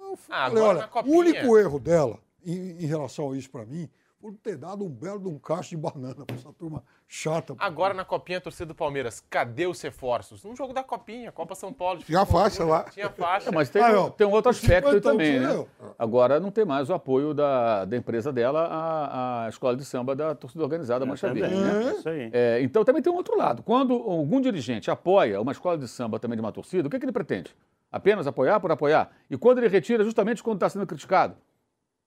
Eu 0.06 0.12
Ah, 0.30 0.46
falei, 0.48 0.62
agora 0.62 0.90
olha, 0.94 1.06
o 1.06 1.16
único 1.16 1.58
erro 1.58 1.78
dela 1.78 2.18
em, 2.44 2.82
em 2.84 2.86
relação 2.86 3.32
a 3.32 3.36
isso 3.36 3.50
pra 3.50 3.64
mim 3.66 3.88
por 4.18 4.32
ter 4.38 4.56
dado 4.56 4.84
um 4.84 4.88
belo 4.88 5.20
de 5.20 5.28
um 5.28 5.38
cacho 5.38 5.70
de 5.70 5.76
banana 5.76 6.24
pra 6.26 6.34
essa 6.34 6.52
turma 6.52 6.82
chata. 7.06 7.54
Agora 7.58 7.94
na 7.94 8.04
Copinha, 8.04 8.40
torcida 8.40 8.66
do 8.66 8.74
Palmeiras, 8.74 9.22
cadê 9.30 9.66
os 9.66 9.80
reforços? 9.80 10.44
Um 10.44 10.56
jogo 10.56 10.72
da 10.72 10.82
Copinha, 10.82 11.30
Copa 11.30 11.54
São 11.54 11.72
Paulo. 11.72 12.00
Tinha 12.00 12.20
futebol, 12.20 12.42
faixa 12.42 12.64
lá. 12.64 12.84
Tinha 12.84 13.10
faixa. 13.10 13.50
É, 13.50 13.52
mas 13.52 13.68
tem, 13.68 13.82
ó, 13.82 14.10
tem 14.10 14.26
um 14.26 14.32
outro 14.32 14.50
aspecto 14.50 14.88
aí 14.88 14.94
50 14.94 15.00
também, 15.10 15.38
né? 15.38 15.54
eu. 15.54 15.68
Agora 15.98 16.40
não 16.40 16.50
tem 16.50 16.64
mais 16.64 16.88
o 16.90 16.94
apoio 16.94 17.34
da, 17.34 17.84
da 17.84 17.96
empresa 17.96 18.32
dela 18.32 18.62
à, 18.66 19.44
à 19.44 19.48
escola 19.48 19.76
de 19.76 19.84
samba 19.84 20.16
da 20.16 20.34
torcida 20.34 20.64
organizada 20.64 21.06
Mancha 21.06 21.28
Também, 21.28 21.42
Verde, 21.42 21.56
né? 21.84 21.92
Isso 21.92 22.08
aí. 22.08 22.30
É, 22.32 22.60
então 22.62 22.84
também 22.84 23.02
tem 23.02 23.12
um 23.12 23.16
outro 23.16 23.36
lado. 23.36 23.62
Quando 23.62 23.92
algum 23.94 24.40
dirigente 24.40 24.90
apoia 24.90 25.40
uma 25.40 25.52
escola 25.52 25.78
de 25.78 25.86
samba 25.86 26.18
também 26.18 26.36
de 26.36 26.40
uma 26.40 26.52
torcida, 26.52 26.88
o 26.88 26.90
que, 26.90 26.98
que 26.98 27.04
ele 27.04 27.12
pretende? 27.12 27.54
Apenas 27.90 28.26
apoiar 28.26 28.60
por 28.60 28.70
apoiar? 28.70 29.10
E 29.30 29.36
quando 29.36 29.58
ele 29.58 29.68
retira, 29.68 30.04
justamente 30.04 30.42
quando 30.42 30.56
está 30.56 30.68
sendo 30.68 30.86
criticado? 30.86 31.36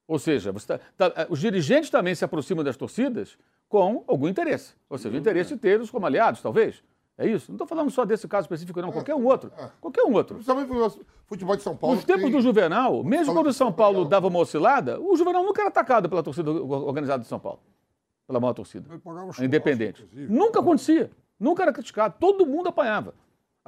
Ou 0.07 0.17
seja, 0.19 0.51
tá- 0.97 1.09
tá- 1.09 1.27
os 1.29 1.39
dirigentes 1.39 1.89
também 1.89 2.15
se 2.15 2.25
aproximam 2.25 2.63
das 2.63 2.75
torcidas 2.75 3.37
com 3.67 4.03
algum 4.07 4.27
interesse. 4.27 4.73
Ou 4.89 4.97
seja, 4.97 5.15
o 5.15 5.19
interesse 5.19 5.53
de 5.53 5.59
tê-los 5.59 5.91
como 5.91 6.05
aliados, 6.05 6.41
talvez. 6.41 6.83
É 7.17 7.27
isso? 7.27 7.51
Não 7.51 7.55
estou 7.55 7.67
falando 7.67 7.91
só 7.91 8.05
desse 8.05 8.27
caso 8.27 8.45
específico, 8.45 8.81
não. 8.81 8.91
Qualquer 8.93 9.13
um 9.13 9.25
outro. 9.25 9.51
Qualquer 9.81 10.03
um 10.03 10.13
outro. 10.13 10.35
Principalmente 10.35 10.67
pro 10.69 11.05
futebol 11.27 11.55
de 11.55 11.61
São 11.61 11.75
Paulo. 11.75 11.95
Nos 11.97 12.05
tempos 12.05 12.23
tem- 12.23 12.31
do 12.31 12.41
Juvenal, 12.41 13.03
mesmo 13.03 13.33
quando 13.33 13.47
o 13.47 13.53
São 13.53 13.71
Paulo 13.73 14.05
dava 14.05 14.27
uma 14.27 14.39
oscilada, 14.39 14.99
o 14.99 15.15
Juvenal 15.17 15.43
nunca 15.43 15.61
era 15.61 15.69
atacado 15.69 16.07
pela 16.09 16.23
torcida 16.23 16.49
organizada 16.49 17.21
de 17.21 17.27
São 17.27 17.39
Paulo. 17.39 17.59
Pela 18.25 18.39
maior 18.39 18.53
torcida. 18.53 18.87
Independente. 19.45 20.07
Nunca 20.13 20.59
acontecia. 20.61 21.11
Nunca 21.39 21.63
era 21.63 21.73
criticado. 21.73 22.15
Todo 22.19 22.45
mundo 22.45 22.69
apanhava. 22.69 23.13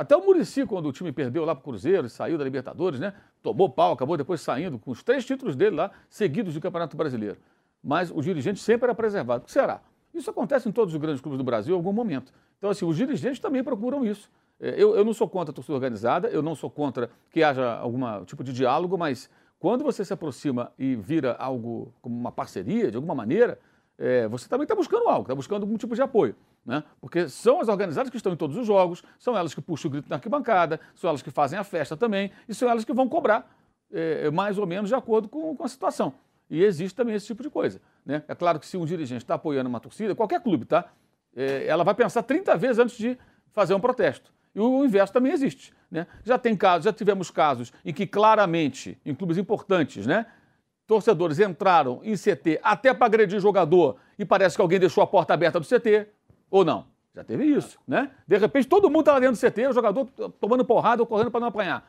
Até 0.01 0.17
o 0.17 0.25
Murici, 0.25 0.65
quando 0.65 0.87
o 0.89 0.91
time 0.91 1.11
perdeu 1.11 1.45
lá 1.45 1.53
pro 1.53 1.63
Cruzeiro 1.63 2.07
e 2.07 2.09
saiu 2.09 2.35
da 2.35 2.43
Libertadores, 2.43 2.99
né? 2.99 3.13
Tomou 3.43 3.69
pau, 3.69 3.93
acabou 3.93 4.17
depois 4.17 4.41
saindo 4.41 4.79
com 4.79 4.89
os 4.89 5.03
três 5.03 5.23
títulos 5.23 5.55
dele 5.55 5.75
lá, 5.75 5.91
seguidos 6.09 6.55
do 6.55 6.59
Campeonato 6.59 6.97
Brasileiro. 6.97 7.37
Mas 7.83 8.09
o 8.09 8.19
dirigente 8.19 8.59
sempre 8.59 8.85
era 8.85 8.95
preservado. 8.95 9.43
O 9.43 9.45
que 9.45 9.51
será? 9.51 9.79
Isso 10.11 10.27
acontece 10.27 10.67
em 10.67 10.71
todos 10.71 10.91
os 10.91 10.99
grandes 10.99 11.21
clubes 11.21 11.37
do 11.37 11.43
Brasil 11.43 11.75
em 11.75 11.77
algum 11.77 11.93
momento. 11.93 12.33
Então, 12.57 12.71
assim, 12.71 12.83
os 12.83 12.97
dirigentes 12.97 13.39
também 13.39 13.63
procuram 13.63 14.03
isso. 14.03 14.27
É, 14.59 14.69
Eu, 14.69 14.95
eu 14.95 15.05
não 15.05 15.13
sou 15.13 15.29
contra 15.29 15.51
a 15.51 15.53
torcida 15.53 15.75
organizada, 15.75 16.29
eu 16.29 16.41
não 16.41 16.55
sou 16.55 16.71
contra 16.71 17.11
que 17.29 17.43
haja 17.43 17.75
algum 17.75 18.25
tipo 18.25 18.43
de 18.43 18.53
diálogo, 18.53 18.97
mas 18.97 19.29
quando 19.59 19.83
você 19.83 20.03
se 20.03 20.11
aproxima 20.11 20.71
e 20.79 20.95
vira 20.95 21.35
algo 21.37 21.93
como 22.01 22.19
uma 22.19 22.31
parceria, 22.31 22.89
de 22.89 22.97
alguma 22.97 23.13
maneira, 23.13 23.59
é, 24.01 24.27
você 24.27 24.49
também 24.49 24.63
está 24.63 24.73
buscando 24.73 25.07
algo, 25.07 25.21
está 25.21 25.35
buscando 25.35 25.61
algum 25.61 25.77
tipo 25.77 25.93
de 25.93 26.01
apoio. 26.01 26.35
Né? 26.65 26.83
Porque 26.99 27.29
são 27.29 27.61
as 27.61 27.67
organizadas 27.67 28.09
que 28.09 28.17
estão 28.17 28.33
em 28.33 28.35
todos 28.35 28.57
os 28.57 28.65
jogos, 28.65 29.03
são 29.19 29.37
elas 29.37 29.53
que 29.53 29.61
puxam 29.61 29.89
o 29.89 29.91
grito 29.91 30.09
na 30.09 30.15
arquibancada, 30.15 30.79
são 30.95 31.07
elas 31.07 31.21
que 31.21 31.29
fazem 31.29 31.59
a 31.59 31.63
festa 31.63 31.95
também, 31.95 32.31
e 32.49 32.53
são 32.55 32.67
elas 32.67 32.83
que 32.83 32.93
vão 32.93 33.07
cobrar 33.07 33.55
é, 33.91 34.31
mais 34.31 34.57
ou 34.57 34.65
menos 34.65 34.89
de 34.89 34.95
acordo 34.95 35.29
com, 35.29 35.55
com 35.55 35.63
a 35.63 35.67
situação. 35.67 36.15
E 36.49 36.63
existe 36.63 36.95
também 36.95 37.13
esse 37.13 37.27
tipo 37.27 37.43
de 37.43 37.49
coisa. 37.49 37.79
Né? 38.03 38.23
É 38.27 38.33
claro 38.33 38.59
que 38.59 38.65
se 38.65 38.75
um 38.75 38.85
dirigente 38.85 39.23
está 39.23 39.35
apoiando 39.35 39.69
uma 39.69 39.79
torcida, 39.79 40.15
qualquer 40.15 40.41
clube, 40.41 40.65
tá? 40.65 40.91
É, 41.35 41.67
ela 41.67 41.83
vai 41.83 41.93
pensar 41.93 42.23
30 42.23 42.57
vezes 42.57 42.79
antes 42.79 42.97
de 42.97 43.17
fazer 43.53 43.75
um 43.75 43.79
protesto. 43.79 44.33
E 44.53 44.59
o 44.59 44.83
inverso 44.83 45.13
também 45.13 45.31
existe. 45.31 45.73
Né? 45.89 46.07
Já 46.23 46.39
tem 46.39 46.57
casos, 46.57 46.85
já 46.85 46.91
tivemos 46.91 47.29
casos 47.29 47.71
em 47.85 47.93
que 47.93 48.07
claramente, 48.07 48.99
em 49.05 49.13
clubes 49.13 49.37
importantes, 49.37 50.07
né? 50.07 50.25
Torcedores 50.91 51.39
entraram 51.39 52.01
em 52.03 52.15
CT 52.17 52.59
até 52.61 52.93
para 52.93 53.05
agredir 53.05 53.39
jogador 53.39 53.95
e 54.19 54.25
parece 54.25 54.57
que 54.57 54.61
alguém 54.61 54.77
deixou 54.77 55.01
a 55.01 55.07
porta 55.07 55.33
aberta 55.33 55.57
do 55.57 55.65
CT, 55.65 56.05
ou 56.49 56.65
não. 56.65 56.85
Já 57.15 57.23
teve 57.23 57.45
isso, 57.45 57.79
né? 57.87 58.11
De 58.27 58.37
repente 58.37 58.67
todo 58.67 58.89
mundo 58.89 58.99
estava 58.99 59.21
dentro 59.21 59.39
do 59.39 59.39
CT, 59.39 59.67
o 59.67 59.73
jogador 59.73 60.05
tomando 60.37 60.65
porrada 60.65 61.01
ou 61.01 61.05
correndo 61.05 61.31
para 61.31 61.39
não 61.39 61.47
apanhar. 61.47 61.79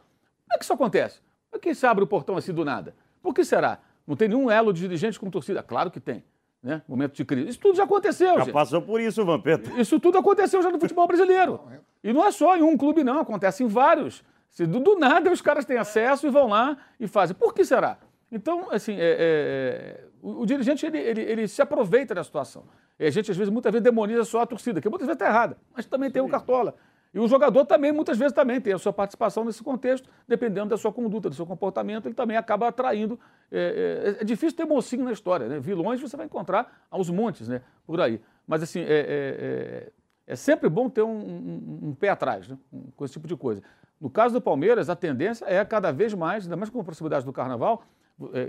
Como 0.44 0.54
é 0.54 0.56
que 0.56 0.62
isso 0.62 0.72
acontece? 0.72 1.20
Por 1.50 1.58
que 1.58 1.74
se 1.74 1.84
abre 1.84 2.04
o 2.04 2.06
portão 2.06 2.36
assim 2.36 2.52
do 2.52 2.64
nada? 2.64 2.94
Por 3.20 3.34
que 3.34 3.44
será? 3.44 3.80
Não 4.06 4.14
tem 4.14 4.28
nenhum 4.28 4.48
elo 4.48 4.72
de 4.72 4.82
dirigente 4.82 5.18
com 5.18 5.28
torcida? 5.28 5.64
Claro 5.64 5.90
que 5.90 5.98
tem. 5.98 6.22
Né? 6.62 6.80
Momento 6.86 7.16
de 7.16 7.24
crise. 7.24 7.48
Isso 7.48 7.58
tudo 7.58 7.76
já 7.76 7.82
aconteceu, 7.82 8.34
Já 8.34 8.44
gente. 8.44 8.52
passou 8.52 8.80
por 8.80 9.00
isso, 9.00 9.24
Vampeta. 9.24 9.68
Isso 9.80 9.98
tudo 9.98 10.16
aconteceu 10.18 10.62
já 10.62 10.70
no 10.70 10.78
futebol 10.78 11.08
brasileiro. 11.08 11.60
E 12.04 12.12
não 12.12 12.24
é 12.24 12.30
só 12.30 12.56
em 12.56 12.62
um 12.62 12.76
clube, 12.76 13.02
não, 13.02 13.18
acontece 13.18 13.64
em 13.64 13.66
vários. 13.66 14.22
Se 14.48 14.64
do, 14.64 14.78
do 14.78 14.96
nada 14.96 15.32
os 15.32 15.40
caras 15.40 15.64
têm 15.64 15.76
acesso 15.76 16.24
e 16.24 16.30
vão 16.30 16.46
lá 16.46 16.76
e 17.00 17.08
fazem. 17.08 17.34
Por 17.34 17.52
que 17.52 17.64
será? 17.64 17.98
Então, 18.32 18.68
assim, 18.70 18.94
é- 18.94 18.98
é- 18.98 19.16
é, 19.20 20.04
o, 20.22 20.40
o 20.42 20.46
dirigente 20.46 20.86
ele, 20.86 20.98
ele- 20.98 21.20
ele 21.20 21.46
se 21.48 21.60
aproveita 21.60 22.14
da 22.14 22.24
situação. 22.24 22.64
E 22.98 23.04
a 23.04 23.10
gente, 23.10 23.30
às 23.30 23.36
vezes, 23.36 23.52
muitas 23.52 23.70
vezes 23.70 23.84
demoniza 23.84 24.24
só 24.24 24.40
a 24.40 24.46
torcida, 24.46 24.80
que 24.80 24.88
muitas 24.88 25.06
vezes 25.06 25.20
está 25.20 25.26
errada, 25.28 25.58
mas 25.76 25.84
também 25.86 26.10
tem 26.10 26.22
o 26.22 26.28
cartola. 26.28 26.74
E 27.14 27.20
o 27.20 27.28
jogador 27.28 27.66
também, 27.66 27.92
muitas 27.92 28.16
vezes, 28.16 28.32
também 28.32 28.58
tem 28.58 28.72
a 28.72 28.78
sua 28.78 28.90
participação 28.92 29.44
nesse 29.44 29.62
contexto, 29.62 30.08
dependendo 30.26 30.70
da 30.70 30.78
sua 30.78 30.90
conduta, 30.90 31.28
do 31.28 31.34
seu 31.34 31.44
comportamento, 31.44 32.06
ele 32.06 32.14
também 32.14 32.38
acaba 32.38 32.68
atraindo. 32.68 33.20
É, 33.50 34.14
é- 34.18 34.22
é 34.22 34.24
difícil 34.24 34.56
ter 34.56 34.64
mocinho 34.64 35.04
na 35.04 35.12
história, 35.12 35.46
né? 35.46 35.60
Vilões 35.60 36.00
você 36.00 36.16
vai 36.16 36.24
encontrar 36.24 36.86
aos 36.90 37.10
montes, 37.10 37.48
né? 37.48 37.60
Por 37.86 38.00
aí. 38.00 38.18
Mas, 38.46 38.62
assim, 38.62 38.80
é, 38.80 38.86
é- 38.88 39.92
é- 40.26 40.36
sempre 40.36 40.70
bom 40.70 40.88
ter 40.88 41.02
um, 41.02 41.10
um- 41.10 41.78
um 41.88 41.94
pé 41.94 42.08
atrás, 42.08 42.48
né? 42.48 42.56
Um- 42.72 42.84
com 42.96 43.04
esse 43.04 43.12
tipo 43.12 43.28
de 43.28 43.36
coisa. 43.36 43.62
No 44.00 44.08
caso 44.08 44.32
do 44.32 44.40
Palmeiras, 44.40 44.88
a 44.88 44.96
tendência 44.96 45.44
é 45.44 45.62
cada 45.66 45.92
vez 45.92 46.14
mais, 46.14 46.44
ainda 46.44 46.56
mais 46.56 46.70
com 46.70 46.80
a 46.80 46.84
proximidade 46.84 47.26
do 47.26 47.32
Carnaval, 47.32 47.84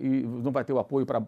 e 0.01 0.21
não 0.23 0.51
vai 0.51 0.63
ter 0.63 0.73
o 0.73 0.79
apoio 0.79 1.05
para 1.05 1.21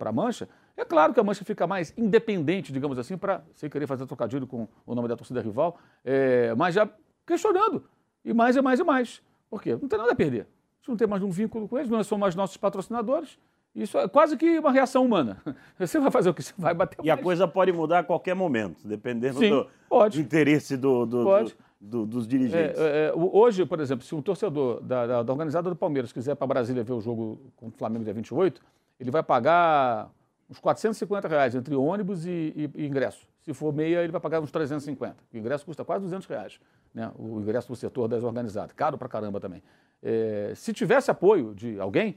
a 0.00 0.12
Mancha, 0.12 0.48
é 0.76 0.84
claro 0.84 1.12
que 1.12 1.20
a 1.20 1.22
Mancha 1.24 1.44
fica 1.44 1.66
mais 1.66 1.92
independente, 1.96 2.72
digamos 2.72 2.98
assim, 2.98 3.16
para, 3.16 3.42
sem 3.54 3.68
querer 3.68 3.86
fazer 3.86 4.06
trocadilho 4.06 4.46
com 4.46 4.66
o 4.86 4.94
nome 4.94 5.08
da 5.08 5.16
torcida 5.16 5.40
rival, 5.40 5.78
é, 6.04 6.54
mas 6.54 6.74
já 6.74 6.88
questionando, 7.26 7.84
e 8.24 8.32
mais 8.32 8.56
e 8.56 8.62
mais 8.62 8.80
e 8.80 8.84
mais. 8.84 9.22
Por 9.50 9.62
quê? 9.62 9.76
Não 9.80 9.88
tem 9.88 9.98
nada 9.98 10.12
a 10.12 10.14
perder. 10.16 10.42
A 10.42 10.78
gente 10.78 10.88
não 10.88 10.96
tem 10.96 11.06
mais 11.06 11.22
um 11.22 11.30
vínculo 11.30 11.68
com 11.68 11.78
eles, 11.78 11.90
não 11.90 12.02
são 12.02 12.16
mais 12.18 12.34
nossos 12.34 12.56
patrocinadores, 12.56 13.38
isso 13.74 13.96
é 13.98 14.06
quase 14.08 14.36
que 14.36 14.58
uma 14.58 14.70
reação 14.72 15.04
humana. 15.04 15.42
Você 15.78 15.98
vai 15.98 16.10
fazer 16.10 16.30
o 16.30 16.34
que? 16.34 16.42
Você 16.42 16.52
vai 16.58 16.74
bater 16.74 16.98
E 17.04 17.10
a 17.10 17.14
mais. 17.14 17.24
coisa 17.24 17.46
pode 17.48 17.72
mudar 17.72 18.00
a 18.00 18.02
ququalquer 18.02 18.34
momento, 18.34 18.86
dependendo 18.86 19.38
Sim, 19.38 19.50
do, 19.50 19.66
pode. 19.88 20.20
interesse 20.20 20.76
do, 20.76 21.06
do- 21.06 21.22
Pode. 21.24 21.50
do- 21.52 21.56
do- 21.82 22.06
dos 22.06 22.26
dirigentes. 22.28 22.78
É, 22.80 23.08
é, 23.08 23.12
o- 23.14 23.36
hoje, 23.36 23.66
por 23.66 23.80
exemplo, 23.80 24.04
se 24.06 24.14
um 24.14 24.22
torcedor 24.22 24.80
da, 24.80 25.06
da- 25.06 25.22
da 25.24 25.32
organizada 25.32 25.68
do 25.68 25.74
Palmeiras 25.76 26.12
quiser 26.12 26.36
para 26.36 26.46
Brasília 26.46 26.84
ver 26.84 26.92
o 26.92 27.00
jogo 27.00 27.40
contra 27.56 27.74
o 27.74 27.78
Flamengo 27.78 28.04
dia 28.04 28.14
28, 28.14 28.62
ele 29.00 29.10
vai 29.10 29.22
pagar 29.22 30.08
uns 30.48 30.60
450 30.60 31.26
reais 31.26 31.54
entre 31.54 31.74
ônibus 31.74 32.24
e, 32.24 32.30
e- 32.30 32.70
e 32.82 32.86
ingresso. 32.86 33.26
Se 33.40 33.52
for 33.52 33.72
meia, 33.74 34.02
ele 34.02 34.12
vai 34.12 34.20
pagar 34.20 34.40
uns 34.40 34.52
350. 34.52 35.16
O 35.34 35.36
ingresso 35.36 35.64
custa 35.66 35.84
quase 35.84 36.04
200 36.04 36.28
reais, 36.28 36.60
né? 36.94 37.10
o 37.18 37.40
ingresso 37.40 37.66
do 37.68 37.74
setor 37.76 38.06
das 38.06 38.22
organizadas. 38.22 38.72
Caro 38.72 38.96
pra 38.96 39.08
caramba 39.08 39.40
também. 39.40 39.60
É, 40.00 40.52
se 40.54 40.72
tivesse 40.72 41.10
apoio 41.10 41.52
de 41.54 41.80
alguém, 41.80 42.16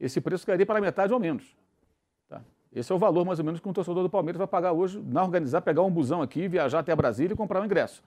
esse 0.00 0.20
preço 0.20 0.46
cairia 0.46 0.64
para 0.64 0.80
metade 0.80 1.12
ou 1.12 1.20
menos. 1.20 1.54
Tá? 2.28 2.40
Esse 2.72 2.90
é 2.90 2.94
o 2.94 2.98
valor, 2.98 3.24
mais 3.26 3.38
ou 3.38 3.44
menos, 3.44 3.60
que 3.60 3.68
um 3.68 3.72
torcedor 3.72 4.02
do 4.02 4.08
Palmeiras 4.08 4.38
vai 4.38 4.46
pagar 4.46 4.72
hoje 4.72 4.98
na 5.06 5.22
organizar, 5.22 5.60
pegar 5.60 5.82
um 5.82 5.90
busão 5.90 6.22
aqui, 6.22 6.48
viajar 6.48 6.78
até 6.78 6.96
Brasília 6.96 7.34
e 7.34 7.36
comprar 7.36 7.60
um 7.60 7.64
ingresso. 7.66 8.02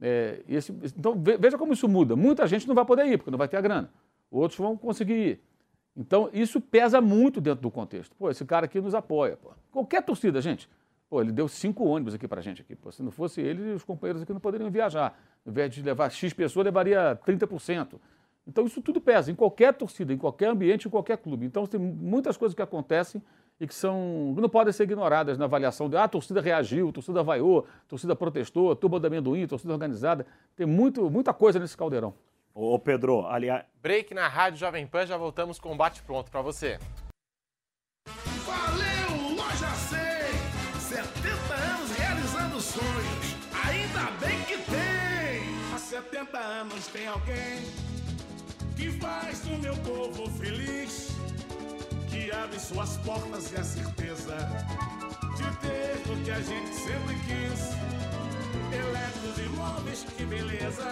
É, 0.00 0.42
esse- 0.48 0.72
então, 0.96 1.14
ve- 1.18 1.36
veja 1.38 1.56
como 1.56 1.72
isso 1.72 1.88
muda. 1.88 2.14
Muita 2.16 2.46
gente 2.46 2.66
não 2.68 2.74
vai 2.74 2.84
poder 2.84 3.06
ir, 3.06 3.16
porque 3.18 3.30
não 3.30 3.38
vai 3.38 3.48
ter 3.48 3.56
a 3.56 3.60
grana. 3.60 3.90
Outros 4.30 4.58
vão 4.58 4.76
conseguir 4.76 5.14
ir. 5.14 5.40
Então, 5.96 6.28
isso 6.32 6.60
pesa 6.60 7.00
muito 7.00 7.40
dentro 7.40 7.62
do 7.62 7.70
contexto. 7.70 8.14
Pô, 8.16 8.30
esse 8.30 8.44
cara 8.44 8.66
aqui 8.66 8.80
nos 8.80 8.94
apoia. 8.94 9.36
Pô. 9.36 9.50
Qualquer 9.72 10.02
torcida, 10.02 10.40
gente. 10.42 10.68
Pô, 11.08 11.22
ele 11.22 11.32
deu 11.32 11.48
cinco 11.48 11.84
ônibus 11.84 12.12
aqui 12.14 12.28
pra 12.28 12.42
gente. 12.42 12.60
Aqui. 12.60 12.74
Pô, 12.76 12.92
se 12.92 13.02
não 13.02 13.10
fosse 13.10 13.40
ele, 13.40 13.72
os 13.72 13.84
companheiros 13.84 14.20
aqui 14.22 14.32
não 14.32 14.40
poderiam 14.40 14.70
viajar. 14.70 15.18
Ao 15.46 15.50
invés 15.50 15.70
de 15.70 15.80
levar 15.82 16.10
X 16.10 16.34
pessoa, 16.34 16.62
levaria 16.64 17.18
30%. 17.24 17.98
Então, 18.46 18.66
isso 18.66 18.82
tudo 18.82 19.00
pesa, 19.00 19.30
em 19.30 19.34
qualquer 19.34 19.72
torcida, 19.72 20.12
em 20.12 20.18
qualquer 20.18 20.50
ambiente, 20.50 20.86
em 20.86 20.90
qualquer 20.90 21.16
clube. 21.18 21.46
Então, 21.46 21.66
tem 21.66 21.80
muitas 21.80 22.36
coisas 22.36 22.54
que 22.54 22.62
acontecem 22.62 23.22
e 23.60 23.66
que 23.66 23.74
são 23.74 24.32
que 24.34 24.40
não 24.40 24.48
podem 24.48 24.72
ser 24.72 24.84
ignoradas 24.84 25.38
na 25.38 25.46
avaliação 25.46 25.88
de 25.88 25.96
ah, 25.96 26.04
a 26.04 26.08
torcida 26.08 26.40
reagiu, 26.40 26.90
a 26.90 26.92
torcida 26.92 27.22
vaiou, 27.22 27.66
a 27.86 27.88
torcida 27.88 28.14
protestou, 28.14 28.70
a 28.70 28.76
turma 28.76 29.00
do 29.00 29.06
amendoim, 29.06 29.44
a 29.44 29.48
torcida 29.48 29.72
organizada. 29.72 30.26
Tem 30.54 30.66
muito, 30.66 31.10
muita 31.10 31.32
coisa 31.32 31.58
nesse 31.58 31.76
caldeirão. 31.76 32.14
Ô, 32.54 32.74
ô, 32.74 32.78
Pedro, 32.78 33.26
aliás, 33.26 33.64
Break 33.82 34.14
na 34.14 34.28
Rádio 34.28 34.58
Jovem 34.58 34.86
Pan, 34.86 35.06
já 35.06 35.16
voltamos 35.16 35.58
com 35.58 35.72
o 35.72 35.76
bate 35.76 36.02
pronto 36.02 36.30
para 36.30 36.42
você. 36.42 36.78
Valeu, 38.44 39.36
Loja 39.36 39.68
100! 39.68 40.46
70 40.80 41.54
anos 41.54 41.90
realizando 41.96 42.60
sonhos. 42.60 43.36
Ainda 43.66 44.10
bem 44.20 44.40
que 44.44 44.56
tem! 44.70 45.74
Há 45.74 45.78
70 45.78 46.38
anos 46.38 46.86
tem 46.88 47.06
alguém 47.06 47.86
que 48.76 48.90
faz 48.92 49.44
o 49.46 49.58
meu 49.58 49.74
povo 49.78 50.30
feliz, 50.38 51.08
que 52.16 52.32
abre 52.32 52.58
suas 52.58 52.96
portas 52.98 53.52
e 53.52 53.56
a 53.56 53.64
certeza 53.64 54.36
de 55.36 55.56
ter 55.58 56.10
o 56.10 56.16
que 56.24 56.30
a 56.30 56.40
gente 56.40 56.74
sempre 56.74 57.14
quis. 57.26 57.76
Eletros 58.72 59.38
e 59.38 59.48
móveis, 59.50 60.06
que 60.16 60.24
beleza! 60.24 60.88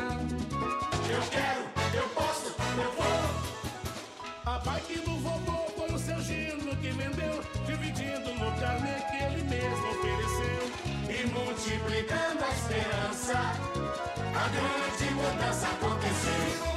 Eu 1.10 1.22
quero, 1.30 1.62
eu 1.94 2.08
posso, 2.10 2.48
eu 2.48 2.92
vou! 2.92 4.52
A 4.52 4.58
bike 4.58 4.98
do 4.98 5.16
vovô 5.20 5.66
foi 5.76 5.94
o 5.94 5.98
seu 5.98 6.20
Gino 6.20 6.76
que 6.76 6.90
vendeu, 6.90 7.42
dividindo 7.66 8.34
no 8.34 8.60
carnê 8.60 8.94
que 9.10 9.24
ele 9.24 9.42
mesmo 9.44 9.86
ofereceu. 9.92 10.62
E 11.08 11.26
multiplicando 11.28 12.44
a 12.44 12.50
esperança, 12.50 13.38
a 14.34 14.48
grande 14.48 15.14
mudança 15.14 15.68
aconteceu. 15.68 16.74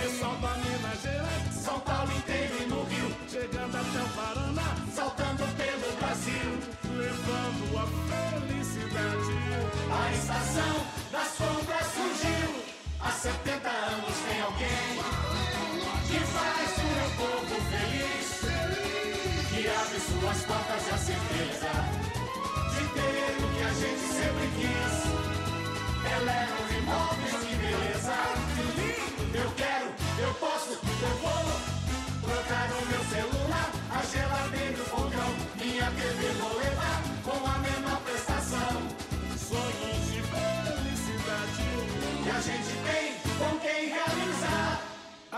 Pessoal 0.00 0.36
da 0.36 0.54
Minas 0.56 1.02
Gerais, 1.02 1.57
São 1.58 1.80
Paulo 1.80 2.12
inteiro 2.12 2.54
e 2.62 2.66
no 2.66 2.84
Rio, 2.84 3.14
chegando 3.28 3.76
até 3.76 4.02
o 4.02 4.08
Paraná, 4.14 4.76
saltando 4.94 5.44
pelo 5.56 5.96
Brasil. 5.98 6.48
felicidade. 8.68 9.34
A 9.90 10.12
estação 10.12 10.86
das 11.10 11.28
compras 11.36 11.86
surgiu. 11.94 12.50
Há 13.00 13.10
70 13.10 13.68
anos 13.68 14.16
tem 14.28 14.40
alguém 14.40 14.98
que 16.06 16.18
faz 16.26 16.78
o 16.78 16.86
meu 16.96 17.10
povo 17.16 17.56
feliz. 17.70 18.28
Que 19.48 19.60
abre 19.68 20.00
suas 20.00 20.40
portas 20.46 20.86
e 20.86 20.90
a 20.90 20.98
certeza 20.98 21.72
de 22.74 22.82
ter 22.94 23.30
o 23.42 23.48
que 23.54 23.62
a 23.62 23.72
gente 23.72 24.06
sempre 24.18 24.46
quis. 24.58 24.94
Eletro 26.12 26.66
imóveis, 26.78 27.34
que 27.44 27.54
beleza. 27.56 27.67
Que 27.67 27.67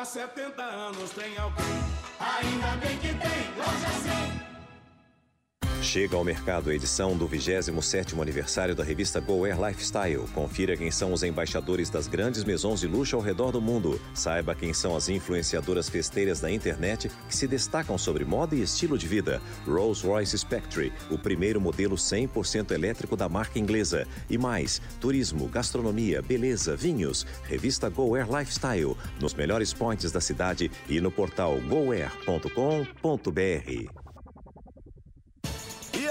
Há 0.00 0.04
70 0.06 0.62
anos 0.62 1.10
tem 1.10 1.36
alguém. 1.36 1.66
Ainda 2.18 2.74
bem 2.78 2.96
que 2.96 3.08
tem, 3.08 3.54
loja 3.58 3.90
100. 4.40 4.49
Chega 5.82 6.14
ao 6.14 6.22
mercado 6.22 6.70
a 6.70 6.74
edição 6.74 7.16
do 7.16 7.26
27º 7.26 8.20
aniversário 8.20 8.74
da 8.74 8.84
revista 8.84 9.18
Go 9.18 9.46
Air 9.46 9.58
Lifestyle. 9.60 10.28
Confira 10.34 10.76
quem 10.76 10.90
são 10.90 11.12
os 11.12 11.22
embaixadores 11.22 11.88
das 11.88 12.06
grandes 12.06 12.44
maisons 12.44 12.80
de 12.80 12.86
luxo 12.86 13.16
ao 13.16 13.22
redor 13.22 13.50
do 13.50 13.62
mundo. 13.62 13.98
Saiba 14.14 14.54
quem 14.54 14.74
são 14.74 14.94
as 14.94 15.08
influenciadoras 15.08 15.88
festeiras 15.88 16.38
da 16.38 16.50
internet 16.50 17.10
que 17.28 17.34
se 17.34 17.48
destacam 17.48 17.96
sobre 17.96 18.24
moda 18.24 18.54
e 18.54 18.62
estilo 18.62 18.98
de 18.98 19.08
vida. 19.08 19.40
Rolls-Royce 19.66 20.38
Spectre, 20.38 20.92
o 21.10 21.18
primeiro 21.18 21.60
modelo 21.60 21.96
100% 21.96 22.72
elétrico 22.72 23.16
da 23.16 23.28
marca 23.28 23.58
inglesa. 23.58 24.06
E 24.28 24.36
mais, 24.36 24.82
turismo, 25.00 25.48
gastronomia, 25.48 26.20
beleza, 26.20 26.76
vinhos. 26.76 27.26
Revista 27.44 27.88
Go 27.88 28.14
Air 28.14 28.28
Lifestyle, 28.30 28.96
nos 29.18 29.34
melhores 29.34 29.72
points 29.72 30.12
da 30.12 30.20
cidade 30.20 30.70
e 30.88 31.00
no 31.00 31.10
portal 31.10 31.58
goair.com.br. 31.62 32.40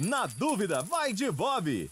na 0.00 0.26
dúvida, 0.26 0.82
vai 0.82 1.12
de 1.12 1.30
Bob. 1.30 1.90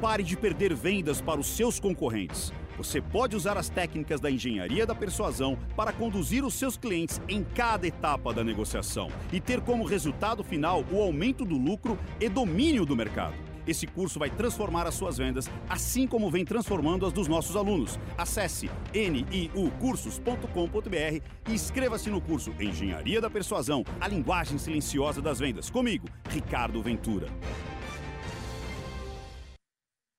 Pare 0.00 0.22
de 0.22 0.36
perder 0.36 0.74
vendas 0.74 1.20
para 1.20 1.40
os 1.40 1.46
seus 1.46 1.78
concorrentes. 1.78 2.52
Você 2.76 3.00
pode 3.00 3.36
usar 3.36 3.56
as 3.56 3.68
técnicas 3.68 4.20
da 4.20 4.30
engenharia 4.30 4.86
da 4.86 4.94
persuasão 4.94 5.58
para 5.76 5.92
conduzir 5.92 6.44
os 6.44 6.54
seus 6.54 6.76
clientes 6.76 7.20
em 7.28 7.44
cada 7.44 7.86
etapa 7.86 8.32
da 8.32 8.42
negociação 8.42 9.10
e 9.32 9.40
ter 9.40 9.60
como 9.60 9.84
resultado 9.84 10.42
final 10.42 10.84
o 10.90 11.00
aumento 11.00 11.44
do 11.44 11.56
lucro 11.56 11.98
e 12.18 12.28
domínio 12.28 12.86
do 12.86 12.96
mercado. 12.96 13.51
Esse 13.66 13.86
curso 13.86 14.18
vai 14.18 14.30
transformar 14.30 14.86
as 14.86 14.94
suas 14.94 15.16
vendas, 15.18 15.48
assim 15.68 16.06
como 16.06 16.30
vem 16.30 16.44
transformando 16.44 17.06
as 17.06 17.12
dos 17.12 17.28
nossos 17.28 17.56
alunos. 17.56 17.98
Acesse 18.18 18.70
niucursos.com.br 18.94 21.22
e 21.48 21.52
inscreva-se 21.52 22.10
no 22.10 22.20
curso 22.20 22.52
Engenharia 22.60 23.20
da 23.20 23.30
Persuasão, 23.30 23.84
a 24.00 24.08
linguagem 24.08 24.58
silenciosa 24.58 25.22
das 25.22 25.38
vendas. 25.38 25.70
Comigo, 25.70 26.08
Ricardo 26.28 26.82
Ventura. 26.82 27.28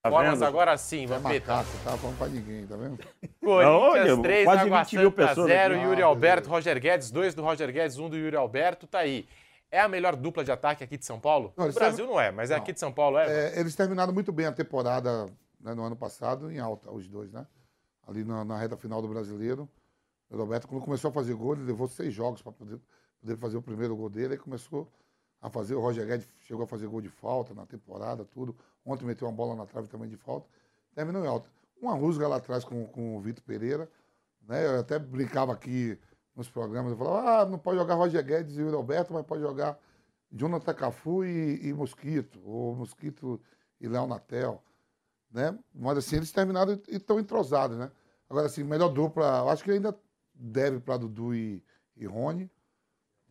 Tá 0.05 0.09
Formas 0.09 0.41
agora 0.41 0.77
sim, 0.77 1.05
É 1.05 1.07
Vampeta. 1.07 1.63
tá 1.81 1.97
falando 1.97 2.17
pra 2.17 2.27
ninguém, 2.27 2.67
tá 2.67 2.75
vendo? 2.75 2.99
Corinthians 3.39 4.11
Olha, 4.11 4.21
3, 4.21 4.43
quase 4.43 4.61
Água 4.63 4.83
20 4.83 4.97
mil 4.97 5.09
Santa 5.11 5.27
pessoas 5.27 5.47
0, 5.47 5.75
aqui. 5.75 5.83
Yuri 5.85 6.01
Ah, 6.01 6.05
Alberto, 6.05 6.49
Roger 6.49 6.77
Guedes, 6.79 7.09
2 7.09 7.33
do 7.33 7.41
Roger 7.41 7.71
Guedes, 7.71 7.97
1 7.97 8.09
do 8.09 8.17
Yuri 8.17 8.35
Alberto, 8.35 8.85
tá 8.85 8.99
aí. 8.99 9.25
É 9.73 9.79
a 9.79 9.87
melhor 9.87 10.15
dupla 10.15 10.43
de 10.43 10.51
ataque 10.51 10.83
aqui 10.83 10.99
de 10.99 11.03
São 11.03 11.19
Paulo? 11.19 11.51
Não, 11.57 11.63
No 11.63 11.65
eles 11.65 11.73
Brasil 11.73 12.05
não 12.05 12.21
é, 12.21 12.29
mas 12.29 12.51
Não. 12.51 12.57
aqui 12.57 12.71
de 12.71 12.79
São 12.79 12.93
Paulo 12.93 13.17
é. 13.17 13.55
É, 13.55 13.59
eles 13.59 13.75
terminaram 13.75 14.13
muito 14.13 14.31
bem 14.31 14.45
a 14.45 14.51
temporada 14.51 15.25
né, 15.59 15.73
no 15.73 15.81
ano 15.81 15.95
passado, 15.95 16.51
em 16.51 16.59
alta, 16.59 16.91
os 16.91 17.07
dois, 17.07 17.31
né? 17.31 17.47
Ali 18.05 18.23
na, 18.23 18.45
na 18.45 18.55
reta 18.55 18.77
final 18.77 19.01
do 19.01 19.07
brasileiro. 19.07 19.67
O 20.29 20.37
Roberto, 20.37 20.67
quando 20.67 20.83
começou 20.83 21.09
a 21.09 21.11
fazer 21.11 21.33
gol, 21.33 21.53
ele 21.55 21.63
levou 21.63 21.87
seis 21.87 22.13
jogos 22.13 22.39
para 22.43 22.51
poder, 22.51 22.79
poder 23.19 23.35
fazer 23.37 23.57
o 23.57 23.63
primeiro 23.63 23.95
gol 23.95 24.11
dele. 24.11 24.33
Aí 24.33 24.39
começou 24.39 24.87
a 25.41 25.49
fazer. 25.49 25.73
O 25.73 25.81
Roger 25.81 26.05
Guedes 26.05 26.27
chegou 26.41 26.65
a 26.65 26.67
fazer 26.67 26.85
gol 26.85 27.01
de 27.01 27.09
falta 27.09 27.55
na 27.55 27.65
temporada, 27.65 28.23
tudo. 28.25 28.55
Ontem 28.85 29.05
meteu 29.05 29.27
uma 29.27 29.33
bola 29.33 29.55
na 29.55 29.65
trave 29.65 29.87
também 29.87 30.07
de 30.07 30.17
falta. 30.17 30.47
Terminou 30.93 31.25
em 31.25 31.27
alta. 31.27 31.49
Uma 31.81 31.95
rusga 31.95 32.27
lá 32.27 32.35
atrás 32.35 32.63
com, 32.63 32.85
com 32.85 33.17
o 33.17 33.19
Vitor 33.19 33.43
Pereira. 33.43 33.89
Né? 34.47 34.67
Eu 34.67 34.81
até 34.81 34.99
brincava 34.99 35.51
aqui 35.51 35.97
nos 36.35 36.49
programas. 36.49 36.91
Eu 36.91 36.97
falava, 36.97 37.41
ah, 37.41 37.45
não 37.45 37.59
pode 37.59 37.77
jogar 37.77 37.95
Roger 37.95 38.23
Guedes 38.25 38.57
e 38.57 38.61
o 38.61 38.71
Roberto, 38.71 39.13
mas 39.13 39.25
pode 39.25 39.41
jogar 39.41 39.77
Jonathan 40.31 40.73
Cafu 40.73 41.23
e, 41.23 41.67
e 41.67 41.73
Mosquito, 41.73 42.41
ou 42.43 42.75
Mosquito 42.75 43.39
e 43.79 43.87
Léo 43.87 44.07
Natel, 44.07 44.63
né? 45.31 45.57
Mas 45.73 45.97
assim, 45.99 46.15
eles 46.17 46.31
terminaram 46.31 46.79
e 46.87 46.95
estão 46.95 47.19
entrosados, 47.19 47.77
né? 47.77 47.91
Agora, 48.29 48.47
assim, 48.47 48.63
melhor 48.63 48.89
dupla, 48.89 49.39
eu 49.39 49.49
acho 49.49 49.63
que 49.63 49.71
ainda 49.71 49.95
deve 50.33 50.79
para 50.79 50.97
Dudu 50.97 51.35
e, 51.35 51.63
e 51.95 52.05
Rony, 52.05 52.49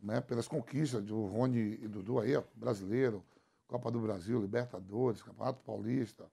né? 0.01 0.21
Pelas 0.21 0.47
conquistas 0.47 1.03
do 1.03 1.27
Rony 1.27 1.79
e 1.83 1.89
Dudu 1.89 2.21
aí, 2.21 2.37
ó, 2.37 2.43
brasileiro, 2.55 3.25
Copa 3.67 3.91
do 3.91 4.01
Brasil, 4.01 4.41
Libertadores, 4.41 5.23
Campeonato 5.23 5.61
Paulista 5.65 6.31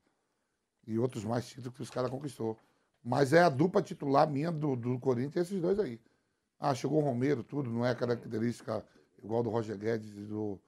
e 0.85 0.99
outros 0.99 1.23
mais 1.23 1.47
títulos 1.47 1.75
que 1.75 1.81
os 1.81 1.89
caras 1.89 2.11
conquistou. 2.11 2.57
Mas 3.03 3.31
é 3.31 3.41
a 3.41 3.49
dupla 3.49 3.81
titular 3.81 4.29
minha 4.29 4.51
do, 4.51 4.75
do 4.75 4.99
Corinthians, 4.99 5.47
esses 5.47 5.61
dois 5.61 5.79
aí. 5.79 5.99
Ah, 6.59 6.75
chegou 6.75 7.01
o 7.01 7.05
Romero, 7.05 7.43
tudo, 7.43 7.69
não 7.69 7.85
é 7.85 7.95
característica 7.95 8.83
igual 9.23 9.41
do 9.41 9.49
Roger 9.49 9.77
Guedes 9.77 10.09
e 10.17 10.25
do, 10.25 10.59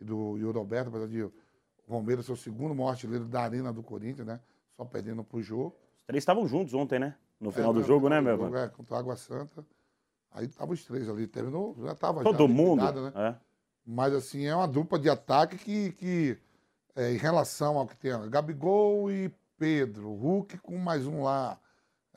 e 0.00 0.04
do 0.04 0.36
Yuri 0.36 0.58
Alberto, 0.58 0.88
apesar 0.90 1.06
de 1.06 1.22
o 1.22 1.32
Romero 1.88 2.22
ser 2.22 2.32
o 2.32 2.36
segundo 2.36 2.74
maior 2.74 2.90
artilheiro 2.90 3.24
da 3.24 3.42
arena 3.42 3.72
do 3.72 3.82
Corinthians, 3.82 4.26
né? 4.26 4.40
Só 4.76 4.84
perdendo 4.84 5.24
pro 5.24 5.42
jogo. 5.42 5.74
Os 6.00 6.06
três 6.06 6.22
estavam 6.22 6.46
juntos 6.46 6.74
ontem, 6.74 6.98
né? 6.98 7.16
No 7.40 7.50
final 7.50 7.70
É, 7.70 7.74
do 7.74 7.80
no 7.80 7.86
jogo, 7.86 8.08
né, 8.08 8.20
meu 8.20 8.32
irmão? 8.32 8.54
É, 8.56 8.68
contra 8.68 8.96
a 8.96 8.98
Água 8.98 9.16
Santa. 9.16 9.64
Aí 10.30 10.46
estavam 10.46 10.74
os 10.74 10.84
três 10.84 11.08
ali. 11.08 11.26
Terminou, 11.26 11.74
já 11.82 11.94
tava 11.94 12.22
Todo 12.22 12.46
já 12.46 12.48
mundo. 12.48 13.10
né? 13.10 13.12
É. 13.14 13.34
Mas 13.84 14.12
assim, 14.14 14.44
é 14.44 14.54
uma 14.54 14.68
dupla 14.68 14.98
de 14.98 15.08
ataque 15.08 15.56
que, 15.58 15.92
que 15.92 16.38
é, 16.94 17.12
em 17.12 17.16
relação 17.16 17.78
ao 17.78 17.86
que 17.86 17.96
tem 17.96 18.12
Gabigol 18.28 19.10
e 19.10 19.34
Pedro, 19.58 20.12
Hulk 20.14 20.58
com 20.58 20.76
mais 20.78 21.06
um 21.06 21.22
lá. 21.22 21.58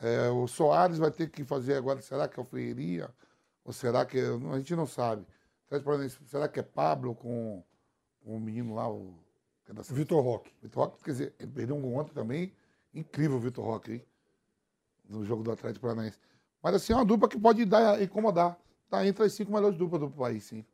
É, 0.03 0.29
o 0.29 0.45
Soares 0.47 0.97
vai 0.97 1.09
ter 1.09 1.29
que 1.29 1.45
fazer 1.45 1.75
agora, 1.75 2.01
será 2.01 2.27
que 2.27 2.37
é 2.37 2.43
o 2.43 2.45
Ferreiria? 2.45 3.09
Ou 3.63 3.71
será 3.71 4.05
que. 4.05 4.19
A 4.19 4.57
gente 4.57 4.75
não 4.75 4.85
sabe. 4.85 5.25
Será 6.25 6.49
que 6.49 6.59
é 6.59 6.63
Pablo 6.63 7.15
com, 7.15 7.63
com 8.19 8.35
o 8.35 8.39
menino 8.39 8.75
lá, 8.75 8.91
o. 8.91 9.17
que 9.63 9.71
é 9.71 9.73
da 9.73 9.81
Vitor 9.81 10.21
Roque. 10.21 10.51
Vitor 10.61 10.83
Roque, 10.83 11.03
quer 11.03 11.11
dizer, 11.11 11.35
ele 11.39 11.51
perdeu 11.51 11.77
um 11.77 11.81
gol 11.81 11.93
ontem 11.93 12.11
também. 12.13 12.53
Incrível 12.93 13.37
o 13.37 13.39
Vitor 13.39 13.63
Roque, 13.63 13.93
hein? 13.93 14.05
No 15.07 15.23
jogo 15.23 15.41
do 15.41 15.51
Atlético 15.53 15.87
Paranaense. 15.87 16.19
Mas 16.61 16.75
assim, 16.75 16.91
é 16.91 16.97
uma 16.97 17.05
dupla 17.05 17.29
que 17.29 17.39
pode 17.39 17.63
dar, 17.63 18.01
incomodar. 18.01 18.57
Tá 18.89 19.07
entre 19.07 19.23
as 19.23 19.31
cinco 19.31 19.53
melhores 19.53 19.77
duplas 19.77 20.01
do 20.01 20.09
país, 20.09 20.43
sim. 20.43 20.65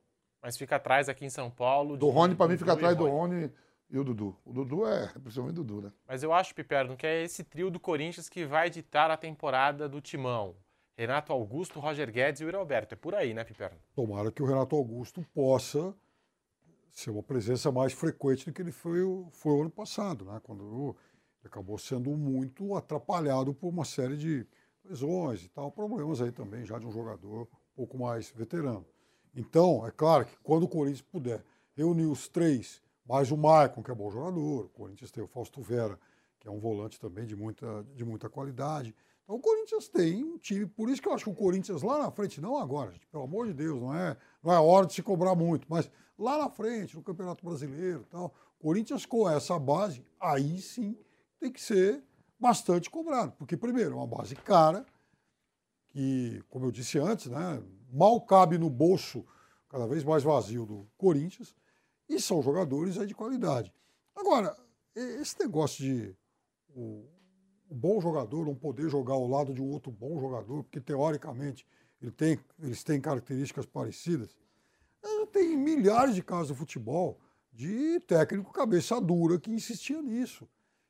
Mas 0.41 0.57
fica 0.57 0.77
atrás 0.77 1.07
aqui 1.07 1.23
em 1.23 1.29
São 1.29 1.51
Paulo. 1.51 1.97
Do 1.97 2.09
Rony, 2.09 2.33
pra 2.33 2.47
mim, 2.47 2.57
fica 2.57 2.73
atrás 2.73 2.97
do 2.97 3.07
Rony. 3.07 3.51
E 3.89 3.97
o 3.97 4.03
Dudu. 4.03 4.37
O 4.45 4.53
Dudu 4.53 4.85
é, 4.85 5.07
principalmente 5.07 5.59
o 5.59 5.63
Dudu, 5.63 5.81
né? 5.87 5.93
Mas 6.07 6.21
eu 6.21 6.31
acho, 6.31 6.53
Piperno, 6.53 6.95
que 6.95 7.07
é 7.07 7.23
esse 7.23 7.43
trio 7.43 7.71
do 7.71 7.79
Corinthians 7.79 8.29
que 8.29 8.45
vai 8.45 8.69
ditar 8.69 9.09
a 9.09 9.17
temporada 9.17 9.89
do 9.89 9.99
Timão. 9.99 10.55
Renato 10.95 11.31
Augusto, 11.31 11.79
Roger 11.79 12.11
Guedes 12.11 12.41
e 12.41 12.43
Yuri 12.43 12.57
Alberto. 12.57 12.93
É 12.93 12.97
por 12.97 13.15
aí, 13.15 13.33
né, 13.33 13.43
Piperno? 13.43 13.77
Tomara 13.95 14.31
que 14.31 14.43
o 14.43 14.45
Renato 14.45 14.75
Augusto 14.75 15.25
possa 15.33 15.95
ser 16.91 17.09
uma 17.09 17.23
presença 17.23 17.71
mais 17.71 17.93
frequente 17.93 18.45
do 18.45 18.53
que 18.53 18.61
ele 18.61 18.71
foi, 18.71 18.99
foi 19.31 19.53
o 19.53 19.61
ano 19.61 19.69
passado, 19.69 20.25
né? 20.25 20.39
Quando 20.43 20.95
ele 21.39 21.47
acabou 21.47 21.77
sendo 21.77 22.11
muito 22.11 22.75
atrapalhado 22.75 23.53
por 23.53 23.69
uma 23.69 23.85
série 23.85 24.17
de 24.17 24.45
lesões 24.83 25.43
e 25.43 25.49
tal, 25.49 25.71
problemas 25.71 26.21
aí 26.21 26.31
também 26.31 26.65
já 26.65 26.77
de 26.77 26.85
um 26.85 26.91
jogador 26.91 27.43
um 27.43 27.75
pouco 27.75 27.97
mais 27.97 28.29
veterano. 28.31 28.85
Então, 29.35 29.87
é 29.87 29.91
claro 29.91 30.25
que 30.25 30.35
quando 30.43 30.63
o 30.63 30.67
Corinthians 30.67 31.01
puder 31.01 31.43
reunir 31.75 32.07
os 32.07 32.27
três, 32.27 32.83
mais 33.09 33.31
o 33.31 33.37
Maicon, 33.37 33.81
que 33.81 33.89
é 33.89 33.95
bom 33.95 34.11
jogador, 34.11 34.65
o 34.65 34.69
Corinthians 34.69 35.09
tem 35.09 35.23
o 35.23 35.27
Fausto 35.27 35.63
Vera, 35.63 35.99
que 36.39 36.47
é 36.47 36.51
um 36.51 36.59
volante 36.59 36.99
também 36.99 37.25
de 37.25 37.35
muita, 37.35 37.83
de 37.95 38.05
muita 38.05 38.29
qualidade. 38.29 38.95
Então 39.23 39.35
o 39.35 39.39
Corinthians 39.39 39.89
tem 39.89 40.23
um 40.23 40.37
time, 40.37 40.67
por 40.67 40.89
isso 40.89 41.01
que 41.01 41.07
eu 41.07 41.13
acho 41.13 41.23
que 41.23 41.31
o 41.31 41.35
Corinthians 41.35 41.81
lá 41.81 41.97
na 41.97 42.11
frente, 42.11 42.39
não 42.39 42.55
agora, 42.55 42.91
gente, 42.91 43.07
pelo 43.07 43.23
amor 43.23 43.47
de 43.47 43.53
Deus, 43.53 43.81
não 43.81 43.95
é, 43.95 44.15
não 44.43 44.53
é 44.53 44.59
hora 44.59 44.85
de 44.85 44.93
se 44.93 45.01
cobrar 45.01 45.33
muito, 45.33 45.65
mas 45.67 45.89
lá 46.19 46.37
na 46.37 46.51
frente, 46.51 46.95
no 46.95 47.01
Campeonato 47.01 47.43
Brasileiro 47.43 48.01
e 48.01 48.05
tal, 48.05 48.31
o 48.59 48.63
Corinthians 48.63 49.07
com 49.07 49.27
essa 49.27 49.57
base, 49.57 50.05
aí 50.19 50.61
sim 50.61 50.95
tem 51.39 51.51
que 51.51 51.59
ser 51.59 52.03
bastante 52.39 52.91
cobrado, 52.91 53.31
porque, 53.39 53.57
primeiro, 53.57 53.93
é 53.93 53.95
uma 53.95 54.05
base 54.05 54.35
cara, 54.35 54.85
que, 55.87 56.43
como 56.47 56.65
eu 56.65 56.71
disse 56.71 56.99
antes, 56.99 57.25
né, 57.25 57.59
mal 57.91 58.21
cabe 58.21 58.59
no 58.59 58.69
bolso 58.69 59.25
cada 59.67 59.87
vez 59.87 60.03
mais 60.03 60.21
vazio 60.21 60.63
do 60.63 60.87
Corinthians, 60.95 61.55
e 62.09 62.19
são 62.19 62.41
jogadores 62.41 62.97
aí 62.97 63.05
de 63.05 63.13
qualidade. 63.13 63.71
Agora, 64.15 64.55
esse 64.95 65.39
negócio 65.39 65.83
de 65.83 66.15
o, 66.75 67.05
o 67.69 67.75
bom 67.75 68.01
jogador 68.01 68.45
não 68.45 68.55
poder 68.55 68.89
jogar 68.89 69.13
ao 69.13 69.27
lado 69.27 69.53
de 69.53 69.61
um 69.61 69.69
outro 69.69 69.91
bom 69.91 70.19
jogador, 70.19 70.63
porque 70.63 70.81
teoricamente 70.81 71.65
ele 72.01 72.11
tem, 72.11 72.39
eles 72.59 72.83
têm 72.83 72.99
características 72.99 73.65
parecidas, 73.65 74.35
tem 75.31 75.55
milhares 75.55 76.15
de 76.15 76.23
casos 76.23 76.49
de 76.49 76.55
futebol 76.55 77.19
de 77.51 77.99
técnico 78.01 78.51
cabeça 78.51 78.99
dura 78.99 79.39
que 79.39 79.51
insistia 79.51 80.01
nisso. 80.01 80.47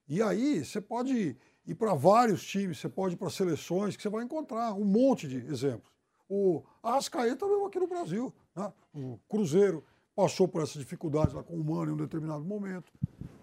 E 0.08 0.22
aí 0.22 0.64
você 0.64 0.82
pode 0.82 1.38
ir 1.66 1.76
para 1.76 1.94
vários 1.94 2.44
times, 2.44 2.80
você 2.80 2.90
pode 2.90 3.16
ir 3.16 3.18
para 3.18 3.30
seleções 3.30 3.96
que 3.96 4.02
você 4.02 4.10
vai 4.10 4.24
encontrar 4.24 4.74
um 4.74 4.86
monte 4.86 5.28
de 5.28 5.38
exemplos. 5.38 5.92
O 6.28 6.64
Arrascaeta 6.82 7.46
veio 7.46 7.66
aqui 7.66 7.80
no 7.80 7.88
Brasil, 7.88 8.34
né? 8.56 8.72
o 8.94 9.20
Cruzeiro 9.28 9.84
passou 10.20 10.50
por 10.50 10.62
essa 10.62 10.78
dificuldade 10.78 11.34
lá 11.34 11.42
com 11.42 11.56
o 11.56 11.64
Mano 11.64 11.92
em 11.92 11.94
um 11.94 11.98
determinado 11.98 12.44
momento. 12.44 12.92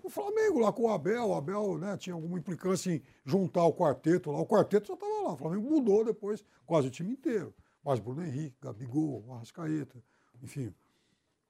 O 0.02 0.10
Flamengo 0.10 0.58
lá 0.58 0.70
com 0.70 0.82
o 0.82 0.88
Abel, 0.90 1.28
o 1.28 1.34
Abel 1.34 1.78
né, 1.78 1.96
tinha 1.96 2.12
alguma 2.12 2.38
implicância 2.38 2.92
em 2.92 3.02
juntar 3.24 3.64
o 3.64 3.72
quarteto 3.72 4.30
lá, 4.30 4.38
o 4.38 4.46
quarteto 4.46 4.88
já 4.88 4.92
estava 4.92 5.22
lá, 5.22 5.32
o 5.32 5.36
Flamengo 5.38 5.70
mudou 5.70 6.04
depois 6.04 6.44
quase 6.66 6.88
o 6.88 6.90
time 6.90 7.12
inteiro. 7.12 7.54
Mas 7.82 7.98
Bruno 7.98 8.22
Henrique, 8.22 8.58
Gabigol, 8.60 9.24
Arrascaeta, 9.32 9.96
enfim, 10.42 10.70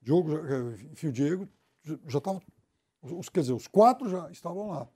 Diogo, 0.00 0.30
enfim, 0.92 1.08
o 1.08 1.12
Diego 1.12 1.48
já 2.06 2.18
estava, 2.18 2.40
quer 3.32 3.40
dizer, 3.40 3.52
os 3.52 3.66
quatro 3.66 4.08
já 4.08 4.30
estavam 4.30 4.68
lá. 4.68 4.88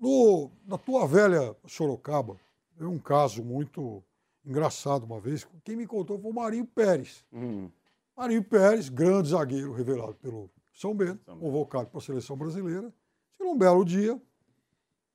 No, 0.00 0.50
na 0.66 0.76
tua 0.76 1.06
velha 1.06 1.54
Sorocaba, 1.68 2.36
é 2.80 2.84
um 2.84 2.98
caso 2.98 3.44
muito 3.44 4.02
engraçado 4.44 5.04
uma 5.04 5.20
vez. 5.20 5.46
Quem 5.62 5.76
me 5.76 5.86
contou 5.86 6.18
foi 6.18 6.32
o 6.32 6.34
Marinho 6.34 6.66
Pérez. 6.66 7.24
Hum. 7.32 7.70
Marinho 8.16 8.44
Pérez, 8.44 8.88
grande 8.88 9.30
zagueiro 9.30 9.72
revelado 9.72 10.14
pelo 10.14 10.48
São 10.72 10.94
Bento, 10.94 11.24
convocado 11.36 11.88
para 11.88 11.98
a 11.98 12.02
seleção 12.02 12.36
brasileira. 12.36 12.92
Chegou 13.36 13.54
um 13.54 13.58
belo 13.58 13.84
dia, 13.84 14.20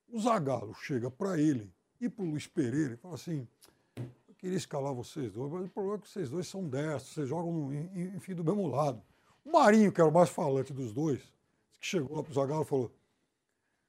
o 0.08 0.20
Zagallo 0.20 0.74
chega 0.74 1.10
para 1.10 1.38
ele 1.38 1.72
e 1.98 2.08
para 2.10 2.24
o 2.24 2.28
Luiz 2.28 2.46
Pereira 2.46 2.94
e 2.94 2.96
fala 2.98 3.14
assim: 3.14 3.48
Eu 3.96 4.34
queria 4.36 4.56
escalar 4.56 4.92
vocês 4.92 5.32
dois, 5.32 5.50
mas 5.50 5.64
o 5.64 5.68
problema 5.68 5.96
é 5.96 6.00
que 6.00 6.08
vocês 6.08 6.28
dois 6.28 6.46
são 6.46 6.68
destros, 6.68 7.14
vocês 7.14 7.28
jogam, 7.28 7.72
enfim, 8.14 8.34
do 8.34 8.44
mesmo 8.44 8.66
lado. 8.66 9.02
O 9.44 9.52
Marinho, 9.52 9.90
que 9.90 10.00
era 10.00 10.10
o 10.10 10.12
mais 10.12 10.28
falante 10.28 10.72
dos 10.72 10.92
dois, 10.92 11.20
que 11.80 11.86
chegou 11.86 12.16
lá 12.16 12.22
para 12.22 12.30
o 12.30 12.34
Zagallo 12.34 12.62
e 12.62 12.66
falou: 12.66 12.92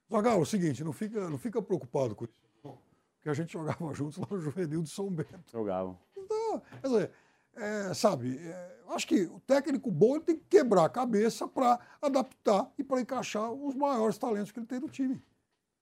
Zagallo, 0.09 0.39
é 0.39 0.43
o 0.43 0.45
seguinte, 0.45 0.85
não 0.85 0.93
fica, 0.93 1.29
não 1.29 1.37
fica 1.37 1.61
preocupado 1.61 2.15
com 2.15 2.23
isso, 2.23 2.39
porque 2.61 3.29
a 3.29 3.33
gente 3.33 3.51
jogava 3.51 3.91
juntos 3.93 4.19
lá 4.19 4.27
no 4.31 4.39
Juvenil 4.39 4.81
do 4.81 4.89
São 4.89 5.09
Bento. 5.11 5.51
Jogavam. 5.51 5.99
Então, 6.15 6.61
quer 6.81 6.87
dizer, 6.87 7.11
é, 7.55 7.93
sabe, 7.93 8.37
é, 8.37 8.77
acho 8.89 9.07
que 9.07 9.23
o 9.23 9.39
técnico 9.41 9.91
bom 9.91 10.15
ele 10.15 10.23
tem 10.23 10.35
que 10.37 10.45
quebrar 10.49 10.85
a 10.85 10.89
cabeça 10.89 11.47
para 11.47 11.79
adaptar 12.01 12.71
e 12.77 12.83
para 12.83 13.01
encaixar 13.01 13.51
os 13.51 13.75
maiores 13.75 14.17
talentos 14.17 14.51
que 14.51 14.59
ele 14.59 14.67
tem 14.67 14.79
no 14.79 14.89
time. 14.89 15.21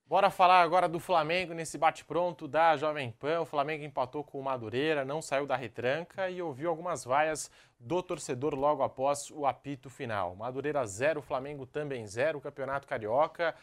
Bora 0.09 0.31
falar 0.31 0.63
agora 0.63 0.89
do 0.89 0.99
Flamengo 0.99 1.53
nesse 1.53 1.77
bate-pronto 1.77 2.47
da 2.47 2.75
Jovem 2.75 3.11
Pan. 3.11 3.41
O 3.41 3.45
Flamengo 3.45 3.83
empatou 3.83 4.23
com 4.23 4.39
o 4.39 4.43
Madureira, 4.43 5.05
não 5.05 5.21
saiu 5.21 5.45
da 5.45 5.55
retranca 5.55 6.27
e 6.31 6.41
ouviu 6.41 6.71
algumas 6.71 7.05
vaias 7.05 7.51
do 7.79 8.01
torcedor 8.01 8.55
logo 8.55 8.81
após 8.81 9.29
o 9.29 9.45
apito 9.45 9.87
final. 9.87 10.35
Madureira 10.35 10.83
0, 10.83 11.21
Flamengo 11.21 11.63
também 11.67 12.07
0, 12.07 12.41
Campeonato 12.41 12.87
Carioca. 12.87 13.53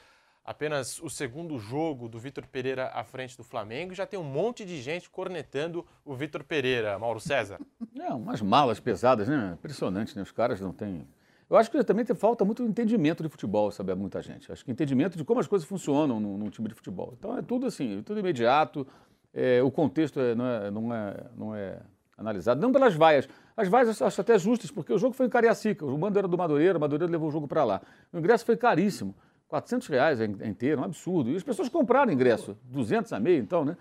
Apenas 0.46 1.00
o 1.00 1.10
segundo 1.10 1.58
jogo 1.58 2.08
do 2.08 2.20
Vitor 2.20 2.46
Pereira 2.46 2.86
à 2.94 3.02
frente 3.02 3.36
do 3.36 3.42
Flamengo. 3.42 3.92
Já 3.92 4.06
tem 4.06 4.18
um 4.18 4.22
monte 4.22 4.64
de 4.64 4.80
gente 4.80 5.10
cornetando 5.10 5.84
o 6.04 6.14
Vitor 6.14 6.44
Pereira, 6.44 6.96
Mauro 6.98 7.20
César. 7.20 7.58
É, 7.98 8.12
umas 8.12 8.42
malas 8.42 8.78
pesadas, 8.78 9.26
né? 9.26 9.54
Impressionante, 9.54 10.14
né? 10.14 10.22
Os 10.22 10.30
caras 10.30 10.60
não 10.60 10.70
têm 10.70 11.08
eu 11.48 11.56
acho 11.56 11.70
que 11.70 11.82
também 11.84 12.04
falta 12.04 12.44
muito 12.44 12.62
entendimento 12.62 13.22
de 13.22 13.28
futebol, 13.28 13.70
sabe? 13.70 13.94
Muita 13.94 14.20
gente. 14.20 14.50
Acho 14.50 14.64
que 14.64 14.70
entendimento 14.70 15.16
de 15.16 15.24
como 15.24 15.38
as 15.38 15.46
coisas 15.46 15.66
funcionam 15.66 16.18
num, 16.18 16.36
num 16.36 16.50
time 16.50 16.68
de 16.68 16.74
futebol. 16.74 17.14
Então 17.16 17.38
é 17.38 17.42
tudo 17.42 17.66
assim, 17.66 18.02
tudo 18.04 18.18
imediato. 18.18 18.86
É, 19.32 19.62
o 19.62 19.70
contexto 19.70 20.18
é, 20.18 20.34
não, 20.34 20.46
é, 20.46 20.70
não, 20.70 20.94
é, 20.94 21.24
não 21.36 21.54
é 21.54 21.78
analisado. 22.18 22.60
Não 22.60 22.72
pelas 22.72 22.94
vaias. 22.94 23.28
As 23.56 23.68
vaias 23.68 24.02
acho 24.02 24.20
até 24.20 24.36
justas, 24.38 24.72
porque 24.72 24.92
o 24.92 24.98
jogo 24.98 25.14
foi 25.14 25.26
em 25.26 25.30
Cariacica. 25.30 25.86
O 25.86 25.96
mando 25.96 26.18
era 26.18 26.26
do 26.26 26.36
Madureira, 26.36 26.78
o 26.78 26.80
Madureira 26.80 27.10
levou 27.10 27.28
o 27.28 27.32
jogo 27.32 27.46
para 27.46 27.62
lá. 27.62 27.80
O 28.12 28.18
ingresso 28.18 28.44
foi 28.44 28.56
caríssimo. 28.56 29.14
400 29.48 29.86
reais 29.88 30.20
inteiro, 30.20 30.80
um 30.80 30.84
absurdo. 30.84 31.30
E 31.30 31.36
as 31.36 31.42
pessoas 31.42 31.68
compraram 31.68 32.12
ingresso, 32.12 32.56
200 32.64 33.12
a 33.12 33.20
meio, 33.20 33.42
então, 33.42 33.64
né? 33.64 33.76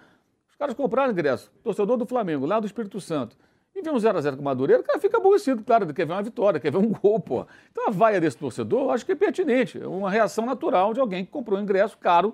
Os 0.49 0.55
caras 0.55 0.74
compraram 0.74 1.11
ingresso. 1.11 1.51
Torcedor 1.63 1.97
do 1.97 2.05
Flamengo, 2.05 2.45
lá 2.45 2.59
do 2.59 2.66
Espírito 2.66 3.01
Santo 3.01 3.36
e 3.76 3.82
vê 3.82 3.91
um 3.91 3.97
0x0 3.97 4.36
com 4.36 4.41
o 4.41 4.45
Madureira, 4.45 4.82
o 4.82 4.86
cara 4.86 4.97
fica 4.99 5.18
aborrecido, 5.18 5.61
claro, 5.61 5.93
quer 5.93 6.05
ver 6.05 6.13
uma 6.13 6.24
vitória, 6.24 6.59
quer 6.59 6.72
ver 6.72 6.78
um 6.78 6.89
gol, 6.93 7.20
pô. 7.20 7.45
Então 7.72 7.88
a 7.88 7.91
vaia 7.91 8.22
desse 8.22 8.38
torcedor, 8.38 8.93
acho 8.93 9.05
que 9.05 9.11
é 9.11 9.16
pertinente, 9.16 9.80
é 9.80 9.86
uma 9.86 10.09
reação 10.09 10.45
natural 10.45 10.93
de 10.93 11.01
alguém 11.01 11.26
que 11.26 11.32
comprou 11.32 11.59
um 11.59 11.61
ingresso 11.61 11.97
caro, 11.97 12.34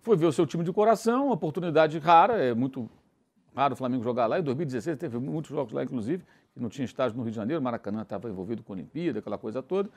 foi 0.00 0.16
ver 0.16 0.26
o 0.26 0.32
seu 0.32 0.46
time 0.46 0.62
de 0.62 0.72
coração, 0.72 1.26
uma 1.26 1.34
oportunidade 1.34 1.98
rara, 1.98 2.34
é 2.34 2.52
muito 2.52 2.90
raro 3.56 3.72
o 3.72 3.76
Flamengo 3.76 4.02
jogar 4.02 4.26
lá. 4.26 4.38
Em 4.38 4.42
2016 4.42 4.98
teve 4.98 5.18
muitos 5.18 5.50
jogos 5.50 5.72
lá, 5.72 5.82
inclusive, 5.82 6.24
que 6.52 6.60
não 6.60 6.68
tinha 6.68 6.84
estágio 6.84 7.16
no 7.16 7.22
Rio 7.22 7.30
de 7.30 7.36
Janeiro, 7.36 7.62
Maracanã 7.62 8.02
estava 8.02 8.28
envolvido 8.28 8.62
com 8.62 8.74
a 8.74 8.76
Olimpíada, 8.76 9.20
aquela 9.20 9.38
coisa 9.38 9.62
toda, 9.62 9.88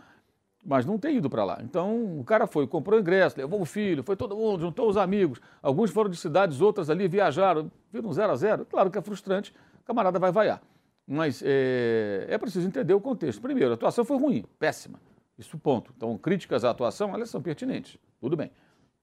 mas 0.66 0.86
não 0.86 0.98
tem 0.98 1.18
ido 1.18 1.30
para 1.30 1.44
lá. 1.44 1.60
Então 1.62 2.20
o 2.20 2.24
cara 2.24 2.48
foi, 2.48 2.66
comprou 2.66 3.00
ingresso, 3.00 3.38
levou 3.38 3.62
o 3.62 3.66
filho, 3.66 4.04
foi 4.04 4.16
todo 4.16 4.36
mundo, 4.36 4.62
juntou 4.62 4.90
os 4.90 4.98
amigos, 4.98 5.40
alguns 5.62 5.92
foram 5.92 6.10
de 6.10 6.18
cidades, 6.18 6.60
outras 6.60 6.90
ali 6.90 7.08
viajaram, 7.08 7.72
viram 7.94 8.12
0 8.12 8.32
a 8.32 8.36
0 8.36 8.66
Claro 8.66 8.90
que 8.90 8.98
é 8.98 9.02
frustrante, 9.02 9.54
o 9.82 9.86
camarada 9.86 10.18
vai 10.18 10.32
vaiar. 10.32 10.62
Mas 11.08 11.44
é, 11.46 12.26
é 12.28 12.38
preciso 12.38 12.68
entender 12.68 12.96
o 12.96 13.00
contexto. 13.00 13.40
Primeiro, 13.40 13.72
a 13.72 13.74
atuação 13.76 14.04
foi 14.04 14.18
ruim, 14.18 14.44
péssima. 14.58 15.00
Isso 15.38 15.58
ponto. 15.58 15.94
Então, 15.96 16.18
críticas 16.18 16.64
à 16.64 16.72
atuação, 16.72 17.14
elas 17.14 17.30
são 17.30 17.42
pertinentes. 17.42 17.98
Tudo 18.20 18.36
bem. 18.36 18.50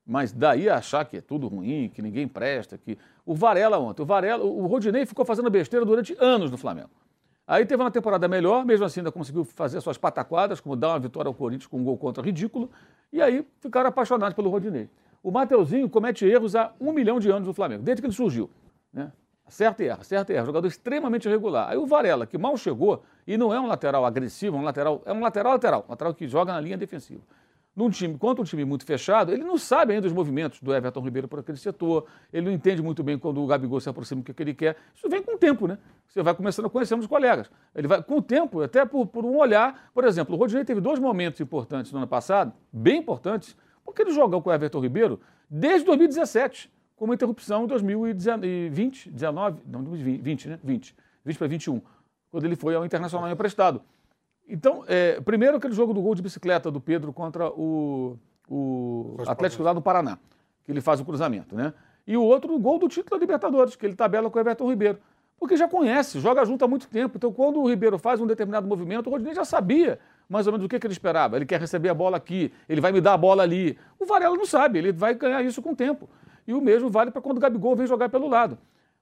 Mas 0.05 0.33
daí 0.33 0.69
achar 0.69 1.05
que 1.05 1.19
é 1.19 1.21
tudo 1.21 1.47
ruim, 1.47 1.89
que 1.89 2.03
ninguém 2.03 2.27
presta, 2.27 2.77
que. 2.77 2.99
O 3.25 3.37
Varela 3.37 3.79
ontem, 3.79 4.03
o 4.03 4.05
Varela, 4.05 4.43
o 4.43 4.67
Rodinei 4.67 5.07
ficou 5.07 5.25
fazendo 5.25 5.49
besteira 5.49 5.87
durante 5.87 6.17
anos 6.19 6.51
no 6.51 6.59
Flamengo. 6.59 6.91
Aí 7.53 7.67
teve 7.67 7.83
uma 7.83 7.91
temporada 7.91 8.27
melhor, 8.29 8.65
mesmo 8.65 8.87
assim 8.87 9.01
ainda 9.01 9.13
conseguiu 9.13 9.45
fazer 9.45 9.79
suas 9.83 9.99
pataquadas, 9.99 10.59
como 10.59 10.75
dar 10.75 10.89
uma 10.89 10.99
vitória 10.99 11.29
ao 11.29 11.35
Corinthians 11.35 11.67
com 11.67 11.77
um 11.77 11.85
gol 11.85 11.99
contra 11.99 12.25
ridículo, 12.25 12.71
e 13.13 13.21
aí 13.21 13.47
ficaram 13.61 13.91
apaixonados 13.91 14.35
pelo 14.35 14.49
Rodinei. 14.49 14.89
O 15.23 15.31
Mateuzinho 15.31 15.87
comete 15.91 16.25
erros 16.25 16.57
há 16.57 16.73
um 16.81 16.93
milhão 16.93 17.21
de 17.21 17.29
anos 17.29 17.47
no 17.47 17.53
Flamengo, 17.53 17.83
desde 17.83 18.01
que 18.01 18.07
ele 18.07 18.15
surgiu. 18.15 18.49
Né? 18.91 19.13
Certo 19.51 19.83
e 19.83 19.87
erra, 19.87 20.03
certo 20.03 20.31
e 20.31 20.35
erra. 20.35 20.47
Jogador 20.47 20.67
extremamente 20.67 21.29
irregular. 21.29 21.69
Aí 21.69 21.77
o 21.77 21.85
Varela, 21.85 22.27
que 22.27 22.39
mal 22.39 22.57
chegou, 22.57 23.03
e 23.27 23.37
não 23.37 23.53
é 23.53 23.61
um 23.61 23.67
lateral 23.67 24.07
agressivo, 24.07 24.57
é 24.57 24.59
um 24.61 24.65
lateral, 24.65 25.03
é 25.05 25.13
um 25.13 25.21
lateral 25.21 25.53
lateral, 25.53 25.85
um 25.87 25.91
lateral 25.91 26.15
que 26.15 26.27
joga 26.27 26.55
na 26.55 26.61
linha 26.61 26.79
defensiva. 26.79 27.21
Num 27.75 27.89
time, 27.89 28.19
contra 28.19 28.43
um 28.43 28.45
time 28.45 28.67
muito 28.67 28.85
fechado, 28.85 29.33
ele 29.33 29.43
não 29.43 29.57
sabe 29.57 29.95
ainda 29.95 30.07
os 30.07 30.13
movimentos 30.13 30.61
do 30.61 30.75
Everton 30.75 31.01
Ribeiro 31.01 31.27
por 31.27 31.39
aquele 31.39 31.57
setor, 31.57 32.07
ele 32.31 32.45
não 32.45 32.53
entende 32.53 32.83
muito 32.83 33.03
bem 33.03 33.19
quando 33.19 33.43
o 33.43 33.47
Gabigol 33.47 33.81
se 33.81 33.89
aproxima 33.89 34.21
do 34.21 34.35
que 34.35 34.43
ele 34.43 34.53
quer. 34.53 34.77
Isso 34.95 35.09
vem 35.09 35.23
com 35.23 35.37
o 35.37 35.39
tempo, 35.39 35.67
né? 35.67 35.79
Você 36.07 36.23
vai 36.23 36.35
começando 36.35 36.67
a 36.67 36.71
conhecer 36.71 36.95
os 36.95 37.07
colegas. 37.07 37.51
Ele 37.75 37.89
vai, 37.89 38.03
com 38.03 38.17
o 38.17 38.23
tempo, 38.23 38.61
até 38.61 38.85
por, 38.85 39.07
por 39.07 39.25
um 39.25 39.39
olhar, 39.39 39.91
por 39.95 40.05
exemplo, 40.05 40.35
o 40.35 40.39
Rodinei 40.39 40.67
teve 40.67 40.83
dois 40.83 40.99
momentos 40.99 41.41
importantes 41.41 41.91
no 41.93 41.99
ano 41.99 42.07
passado, 42.07 42.53
bem 42.71 42.99
importantes, 42.99 43.57
porque 43.83 44.03
ele 44.03 44.13
jogou 44.13 44.43
com 44.43 44.51
o 44.51 44.53
Everton 44.53 44.81
Ribeiro 44.81 45.19
desde 45.49 45.87
2017 45.87 46.71
com 46.95 47.07
uma 47.07 47.15
interrupção 47.15 47.65
em 47.65 47.67
2020, 47.67 49.11
19, 49.11 49.63
não, 49.67 49.83
2020, 49.83 50.49
né? 50.51 50.61
20, 50.63 50.95
20 51.25 51.37
para 51.39 51.47
21, 51.49 51.83
quando 52.31 52.45
ele 52.45 52.55
foi 52.55 52.75
ao 52.75 52.85
Internacional 52.85 53.31
emprestado. 53.31 53.83
Então, 54.53 54.85
é, 54.87 55.19
primeiro 55.23 55.57
aquele 55.57 55.73
jogo 55.73 55.95
do 55.95 56.03
gol 56.03 56.15
de 56.15 56.21
bicicleta 56.21 56.71
do 56.71 56.79
Pedro 56.79 57.11
contra 57.11 57.49
o, 57.49 58.19
o 58.47 59.17
Atlético 59.27 59.63
lá 59.63 59.73
do 59.73 59.81
Paraná, 59.81 60.19
que 60.63 60.71
ele 60.71 60.83
faz 60.83 61.01
o 61.01 61.07
cruzamento, 61.07 61.57
né? 61.57 61.73
E 62.07 62.19
o 62.19 62.23
outro, 62.23 62.55
o 62.55 62.59
gol 62.59 62.79
do 62.79 62.87
título 62.87 63.13
da 63.13 63.17
Libertadores, 63.17 63.75
que 63.77 63.87
ele 63.87 63.95
tabela 63.95 64.29
com 64.29 64.37
o 64.37 64.41
Everton 64.43 64.69
Ribeiro. 64.69 64.99
Porque 65.39 65.57
já 65.57 65.67
conhece, 65.67 66.21
joga 66.21 66.45
junto 66.45 66.63
há 66.67 66.69
muito 66.69 66.87
tempo. 66.87 67.17
Então, 67.17 67.33
quando 67.33 67.61
o 67.61 67.67
Ribeiro 67.67 67.99
faz 67.99 68.21
um 68.21 68.27
determinado 68.27 68.69
movimento, 68.69 69.07
o 69.07 69.11
Rodinei 69.11 69.35
já 69.35 69.45
sabia 69.45 69.99
mais 70.29 70.47
ou 70.47 70.53
menos 70.53 70.67
o 70.67 70.69
que, 70.69 70.79
que 70.79 70.87
ele 70.87 70.93
esperava. 70.93 71.37
Ele 71.37 71.47
quer 71.47 71.59
receber 71.59 71.89
a 71.89 71.95
bola 71.95 72.19
aqui, 72.19 72.53
ele 72.69 72.83
vai 72.83 72.93
me 72.93 73.01
dar 73.01 73.15
a 73.15 73.17
bola 73.17 73.43
ali. 73.43 73.79
O 73.99 74.05
Varela 74.05 74.37
não 74.37 74.45
sabe, 74.45 74.81
ele 74.81 74.93
vai 74.93 75.15
ganhar 75.15 75.43
isso 75.43 75.63
com 75.63 75.71
o 75.71 75.77
tempo. 75.77 76.11
E 76.47 76.53
o 76.53 76.61
mesmo 76.61 76.91
vale 76.91 77.11
para 77.11 77.23
quando 77.23 77.39
o 77.39 77.41
Gabigol 77.41 77.75
vem 77.75 77.87
jogar 77.87 78.11
pelo 78.11 78.29
lado. 78.29 78.59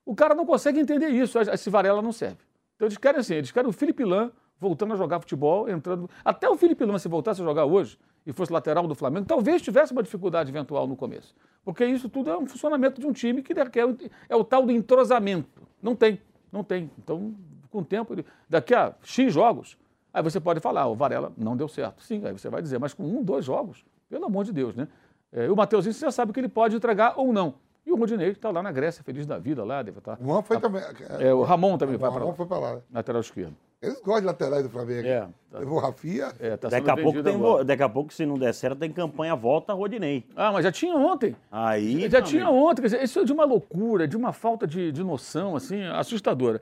O 0.07 0.15
cara 0.15 0.33
não 0.33 0.47
consegue 0.47 0.79
entender 0.79 1.09
isso, 1.09 1.41
esse 1.41 1.69
Varela 1.69 2.01
não 2.01 2.13
serve. 2.13 2.39
Então 2.77 2.87
eles 2.87 2.97
querem 2.97 3.19
assim, 3.19 3.35
eles 3.35 3.51
querem 3.51 3.69
o 3.69 3.73
Felipe 3.73 4.05
Lan 4.05 4.31
voltando 4.61 4.93
a 4.93 4.97
jogar 4.97 5.19
futebol, 5.21 5.69
entrando. 5.69 6.09
Até 6.25 6.49
o 6.49 6.57
Felipe 6.57 6.85
Lan, 6.85 6.99
se 6.99 7.09
voltasse 7.09 7.41
a 7.41 7.45
jogar 7.45 7.65
hoje 7.65 7.99
e 8.27 8.33
fosse 8.33 8.53
lateral 8.53 8.87
do 8.87 8.95
Flamengo, 8.95 9.27
talvez 9.27 9.63
tivesse 9.63 9.93
uma 9.93 10.03
dificuldade 10.03 10.51
eventual 10.51 10.87
no 10.87 10.95
começo. 10.95 11.35
Porque 11.65 11.85
isso 11.85 12.09
tudo 12.09 12.31
é 12.31 12.39
um 12.39 12.47
funcionamento 12.47 13.01
de 13.01 13.07
um 13.07 13.13
time 13.13 13.43
que 13.43 13.53
é 13.79 13.85
o, 13.87 13.97
é 14.29 14.37
o 14.37 14.45
tal 14.45 14.65
do 14.67 14.71
entrosamento. 14.73 15.63
Não 15.83 15.97
tem, 15.97 16.21
não 16.53 16.63
tem. 16.63 16.91
Então, 16.99 17.35
com 17.71 17.79
o 17.79 17.85
tempo, 17.85 18.15
daqui 18.49 18.75
a 18.75 18.95
X 19.03 19.33
jogos, 19.33 19.79
aí 20.13 20.23
você 20.23 20.39
pode 20.39 20.61
falar, 20.61 20.87
o 20.87 20.95
Varela 20.95 21.33
não 21.39 21.57
deu 21.57 21.69
certo. 21.69 22.03
Sim, 22.03 22.25
aí 22.27 22.33
você 22.33 22.49
vai 22.51 22.61
dizer, 22.61 22.79
mas 22.79 22.93
com 22.93 23.05
um, 23.05 23.23
dois 23.23 23.45
jogos, 23.45 23.85
pelo 24.09 24.27
amor 24.27 24.45
de 24.45 24.53
Deus, 24.53 24.75
né? 24.75 24.87
É, 25.33 25.47
e 25.47 25.49
o 25.49 25.57
Mateuzinho 25.57 25.95
você 25.95 26.01
já 26.05 26.11
sabe 26.11 26.33
que 26.33 26.41
ele 26.41 26.49
pode 26.49 26.75
entregar 26.77 27.15
ou 27.17 27.33
não. 27.33 27.55
E 27.87 27.93
o 27.93 27.97
Rodinei 27.97 28.29
está 28.31 28.51
lá 28.51 28.63
na 28.63 28.71
Grécia, 28.73 29.03
feliz 29.03 29.25
da 29.27 29.39
vida 29.39 29.65
lá, 29.65 29.83
deve 29.83 29.99
estar. 29.99 30.19
O 30.21 30.25
Juan 30.25 30.43
foi 30.43 30.61
também. 30.61 30.83
É, 31.19 31.33
o 31.33 31.43
Ramon 31.43 31.79
também 31.79 31.97
O 31.97 31.99
vai 31.99 32.11
para 32.11 32.19
Ramon 32.19 32.31
lá. 32.33 32.37
foi 32.37 32.47
para 32.47 32.59
lá. 32.59 32.75
né? 32.75 32.83
Lateral 32.93 33.21
esquerdo. 33.21 33.57
Eles 33.83 33.99
gostam 34.01 34.21
de 34.21 34.27
laterais 34.27 34.63
do 34.63 34.69
Flamengo. 34.69 35.09
É. 35.09 35.27
Levou 35.53 35.79
o 35.79 35.81
Rafinha. 35.81 36.33
É, 36.39 36.55
tá 36.57 36.69
Daqui 36.69 36.91
a, 36.91 36.97
pouco 36.97 37.23
tem, 37.23 37.35
agora. 37.35 37.65
daqui 37.65 37.83
a 37.83 37.89
pouco, 37.89 38.13
se 38.13 38.27
não 38.27 38.39
der 38.39 38.53
certo, 38.53 38.79
tem 38.79 38.93
campanha 38.93 39.35
Volta 39.35 39.73
Rodinei. 39.73 40.27
Ah, 40.37 40.53
mas 40.53 40.65
já 40.65 40.71
tinha 40.71 40.95
ontem. 40.95 41.35
Aí. 41.51 42.03
Já 42.11 42.19
meu 42.19 42.23
tinha 42.23 42.51
ontem. 42.51 42.83
Quer 42.83 42.89
dizer, 42.89 43.03
isso 43.03 43.21
é 43.21 43.25
de 43.25 43.33
uma 43.33 43.45
loucura, 43.45 44.07
de 44.07 44.19
uma 44.19 44.33
falta 44.33 44.67
de, 44.67 44.93
de 44.93 45.03
noção, 45.03 45.57
assim, 45.57 45.83
assustadora. 45.83 46.61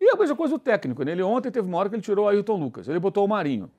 E 0.00 0.10
a 0.10 0.16
mesma 0.16 0.34
coisa 0.34 0.56
o 0.56 0.58
técnico, 0.58 1.04
né? 1.04 1.12
Ele 1.12 1.22
ontem 1.22 1.52
teve 1.52 1.68
uma 1.68 1.78
hora 1.78 1.88
que 1.88 1.94
ele 1.94 2.02
tirou 2.02 2.24
o 2.26 2.28
Ayrton 2.28 2.56
Lucas. 2.56 2.88
Ele 2.88 2.98
botou 2.98 3.24
o 3.24 3.28
Marinho. 3.28 3.70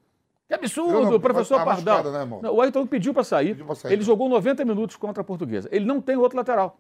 Que 0.48 0.54
absurdo, 0.54 0.94
Não, 0.94 1.04
não, 1.04 1.16
o 1.16 1.20
professor 1.20 1.58
tá 1.58 1.66
Pardal. 1.66 1.98
machucado, 2.04 2.26
né? 2.26 2.40
Não, 2.42 2.56
o 2.56 2.62
Ayrton 2.62 2.88
pediu 2.88 3.14
para 3.14 3.26
sair. 3.26 3.54
pra 3.54 3.76
sair. 3.76 3.92
Ele 3.92 4.02
jogou 4.02 4.30
90 4.30 4.64
minutos 4.64 4.96
contra 4.96 5.22
a 5.22 5.24
Portuguesa. 5.26 5.68
Ele 5.74 5.84
não 5.84 6.00
tem 6.00 6.16
outro 6.16 6.38
lateral. 6.38 6.80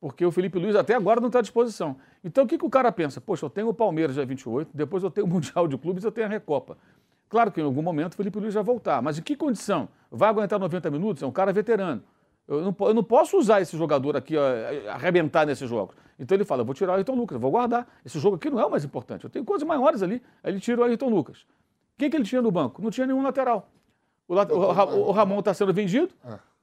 Porque 0.00 0.24
o 0.24 0.30
Felipe 0.30 0.58
Luiz 0.58 0.76
até 0.76 0.94
agora 0.94 1.20
não 1.20 1.28
está 1.28 1.38
à 1.38 1.42
disposição. 1.42 1.96
Então 2.22 2.44
o 2.44 2.46
que, 2.46 2.58
que 2.58 2.64
o 2.66 2.70
cara 2.70 2.92
pensa? 2.92 3.20
Poxa, 3.20 3.46
eu 3.46 3.50
tenho 3.50 3.68
o 3.68 3.74
Palmeiras 3.74 4.14
dia 4.14 4.26
28, 4.26 4.70
depois 4.74 5.02
eu 5.02 5.10
tenho 5.10 5.26
o 5.26 5.30
Mundial 5.32 5.66
de 5.66 5.78
Clubes 5.78 6.04
eu 6.04 6.12
tenho 6.12 6.26
a 6.26 6.30
Recopa. 6.30 6.76
Claro 7.28 7.50
que 7.50 7.60
em 7.60 7.64
algum 7.64 7.82
momento 7.82 8.12
o 8.12 8.16
Felipe 8.16 8.38
Luiz 8.38 8.54
vai 8.54 8.62
voltar, 8.62 9.00
mas 9.02 9.18
em 9.18 9.22
que 9.22 9.34
condição? 9.34 9.88
Vai 10.10 10.28
aguentar 10.28 10.58
90 10.58 10.90
minutos? 10.90 11.22
É 11.22 11.26
um 11.26 11.32
cara 11.32 11.52
veterano. 11.52 12.02
Eu 12.46 12.60
não, 12.60 12.76
eu 12.80 12.94
não 12.94 13.02
posso 13.02 13.38
usar 13.38 13.62
esse 13.62 13.76
jogador 13.76 14.16
aqui, 14.16 14.36
ó, 14.36 14.42
arrebentar 14.92 15.46
nesses 15.46 15.68
jogos. 15.68 15.96
Então 16.18 16.36
ele 16.36 16.44
fala, 16.44 16.60
eu 16.60 16.66
vou 16.66 16.74
tirar 16.74 16.92
o 16.92 16.96
Ayrton 16.96 17.14
Lucas, 17.14 17.40
vou 17.40 17.50
guardar. 17.50 17.88
Esse 18.04 18.18
jogo 18.20 18.36
aqui 18.36 18.50
não 18.50 18.60
é 18.60 18.66
o 18.66 18.70
mais 18.70 18.84
importante. 18.84 19.24
Eu 19.24 19.30
tenho 19.30 19.44
coisas 19.44 19.66
maiores 19.66 20.02
ali. 20.02 20.22
Aí 20.42 20.52
ele 20.52 20.60
tira 20.60 20.80
o 20.82 20.84
Ayrton 20.84 21.08
Lucas. 21.08 21.46
Quem 21.96 22.10
que 22.10 22.16
ele 22.16 22.24
tinha 22.24 22.42
no 22.42 22.50
banco? 22.52 22.82
Não 22.82 22.90
tinha 22.90 23.06
nenhum 23.06 23.22
lateral. 23.22 23.68
O, 24.28 24.34
o 24.34 24.72
Ra- 24.72 24.84
o 24.84 25.10
Ramon 25.10 25.38
está 25.40 25.52
sendo 25.54 25.72
vendido. 25.72 26.12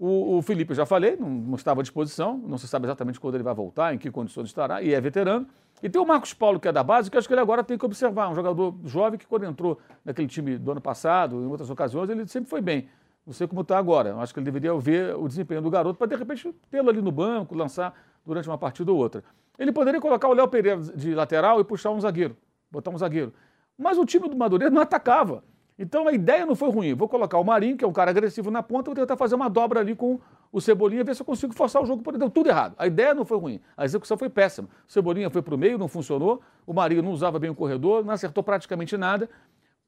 O, 0.04 0.38
o 0.38 0.42
Felipe, 0.42 0.72
eu 0.72 0.76
já 0.76 0.84
falei, 0.84 1.16
não, 1.16 1.30
não 1.30 1.54
estava 1.54 1.82
à 1.82 1.84
disposição. 1.84 2.36
Não 2.36 2.58
se 2.58 2.68
sabe 2.68 2.88
exatamente 2.88 3.20
quando 3.20 3.36
ele 3.36 3.44
vai 3.44 3.54
voltar, 3.54 3.94
em 3.94 4.00
que 4.00 4.10
condições 4.10 4.48
estará, 4.48 4.82
e 4.82 4.96
é 4.96 5.00
veterano. 5.00 5.46
E 5.84 5.88
tem 5.88 6.02
o 6.02 6.06
Marcos 6.08 6.34
Paulo, 6.34 6.60
que 6.60 6.68
é 6.68 6.72
da 6.72 6.82
base, 6.82 7.12
que 7.12 7.16
acho 7.20 7.28
que 7.28 7.34
ele 7.36 7.42
agora 7.42 7.64
tem 7.64 7.78
que 7.78 7.86
observar. 7.86 8.28
Um 8.28 8.34
jogador 8.34 8.74
jovem 8.84 9.20
que, 9.20 9.28
quando 9.28 9.46
entrou 9.46 9.78
naquele 10.04 10.28
time 10.28 10.58
do 10.58 10.72
ano 10.72 10.82
passado, 10.82 11.44
em 11.44 11.46
outras 11.46 11.70
ocasiões, 11.70 12.10
ele 12.10 12.28
sempre 12.28 12.50
foi 12.50 12.62
bem. 12.62 12.90
Não 13.28 13.32
sei 13.32 13.48
como 13.48 13.62
está 13.62 13.78
agora. 13.78 14.16
Acho 14.16 14.34
que 14.34 14.40
ele 14.40 14.46
deveria 14.46 14.76
ver 14.80 15.16
o 15.16 15.28
desempenho 15.28 15.62
do 15.62 15.70
garoto 15.70 16.00
para, 16.00 16.08
de 16.08 16.16
repente, 16.16 16.52
tê-lo 16.72 16.90
ali 16.90 17.00
no 17.00 17.12
banco, 17.12 17.54
lançar 17.54 17.94
durante 18.26 18.50
uma 18.50 18.58
partida 18.58 18.92
ou 18.92 18.98
outra. 18.98 19.24
Ele 19.60 19.72
poderia 19.72 20.02
colocar 20.02 20.28
o 20.28 20.34
Léo 20.34 20.48
Pereira 20.48 20.82
de 20.82 21.14
lateral 21.14 21.62
e 21.62 21.64
puxar 21.64 21.92
um 21.92 22.02
zagueiro, 22.02 22.36
botar 22.72 22.90
um 22.90 22.98
zagueiro. 22.98 23.32
Mas 23.78 24.00
o 24.00 24.06
time 24.06 24.28
do 24.28 24.36
Madureira 24.36 24.74
não 24.74 24.82
atacava. 24.82 25.44
Então 25.82 26.08
a 26.08 26.14
ideia 26.14 26.46
não 26.46 26.56
foi 26.56 26.70
ruim. 26.70 26.94
Vou 26.94 27.10
colocar 27.10 27.40
o 27.40 27.44
Marinho, 27.44 27.76
que 27.76 27.84
é 27.84 27.88
um 27.88 27.92
cara 27.92 28.12
agressivo 28.12 28.52
na 28.52 28.62
ponta, 28.62 28.86
vou 28.86 28.96
tentar 28.96 29.18
fazer 29.18 29.34
uma 29.34 29.50
dobra 29.50 29.80
ali 29.80 29.96
com 29.96 30.20
o 30.52 30.62
Cebolinha, 30.62 31.04
ver 31.04 31.16
se 31.16 31.24
eu 31.24 31.26
consigo 31.26 31.56
forçar 31.56 31.82
o 31.82 31.88
jogo. 31.88 32.04
Deu 32.20 32.30
tudo 32.30 32.50
errado. 32.50 32.76
A 32.78 32.86
ideia 32.86 33.16
não 33.16 33.26
foi 33.26 33.40
ruim. 33.40 33.60
A 33.76 33.84
execução 33.84 34.16
foi 34.16 34.30
péssima. 34.30 34.68
O 34.88 34.92
Cebolinha 34.92 35.28
foi 35.32 35.42
para 35.42 35.56
o 35.56 35.58
meio, 35.58 35.80
não 35.80 35.88
funcionou. 35.88 36.40
O 36.68 36.74
Marinho 36.74 37.02
não 37.02 37.12
usava 37.12 37.40
bem 37.40 37.50
o 37.50 37.56
corredor, 37.56 38.06
não 38.06 38.14
acertou 38.14 38.44
praticamente 38.44 38.96
nada. 38.96 39.28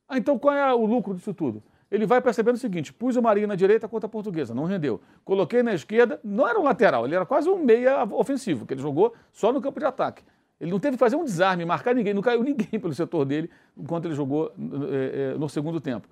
Ah, 0.09 0.17
então 0.17 0.39
qual 0.39 0.55
é 0.55 0.73
o 0.73 0.83
lucro 0.83 1.13
disso 1.13 1.31
tudo? 1.31 1.61
Ele 1.91 2.07
vai 2.07 2.19
percebendo 2.19 2.55
o 2.55 2.57
seguinte: 2.57 2.91
pus 2.91 3.15
o 3.15 3.21
Marinho 3.21 3.47
na 3.47 3.55
direita 3.55 3.87
contra 3.87 4.07
a 4.07 4.09
portuguesa, 4.09 4.51
não 4.51 4.65
rendeu. 4.65 4.99
Coloquei 5.23 5.61
na 5.61 5.75
esquerda, 5.75 6.19
não 6.23 6.47
era 6.47 6.59
um 6.59 6.63
lateral, 6.63 7.05
ele 7.05 7.13
era 7.13 7.25
quase 7.25 7.47
um 7.47 7.63
meia 7.63 8.03
ofensivo, 8.03 8.65
que 8.65 8.73
ele 8.73 8.81
jogou 8.81 9.13
só 9.31 9.53
no 9.53 9.61
campo 9.61 9.79
de 9.79 9.85
ataque. 9.85 10.23
Ele 10.63 10.71
não 10.71 10.79
teve 10.79 10.95
que 10.95 10.99
fazer 10.99 11.17
um 11.17 11.25
desarme, 11.25 11.65
marcar 11.65 11.93
ninguém, 11.93 12.13
não 12.13 12.21
caiu 12.21 12.41
ninguém 12.41 12.79
pelo 12.79 12.93
setor 12.93 13.25
dele 13.25 13.49
enquanto 13.77 14.05
ele 14.05 14.15
jogou 14.15 14.49
eh, 14.91 15.35
no 15.37 15.49
segundo 15.49 15.81
tempo. 15.81 16.07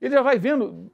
Ele 0.00 0.12
já 0.12 0.20
vai 0.22 0.40
vendo 0.40 0.90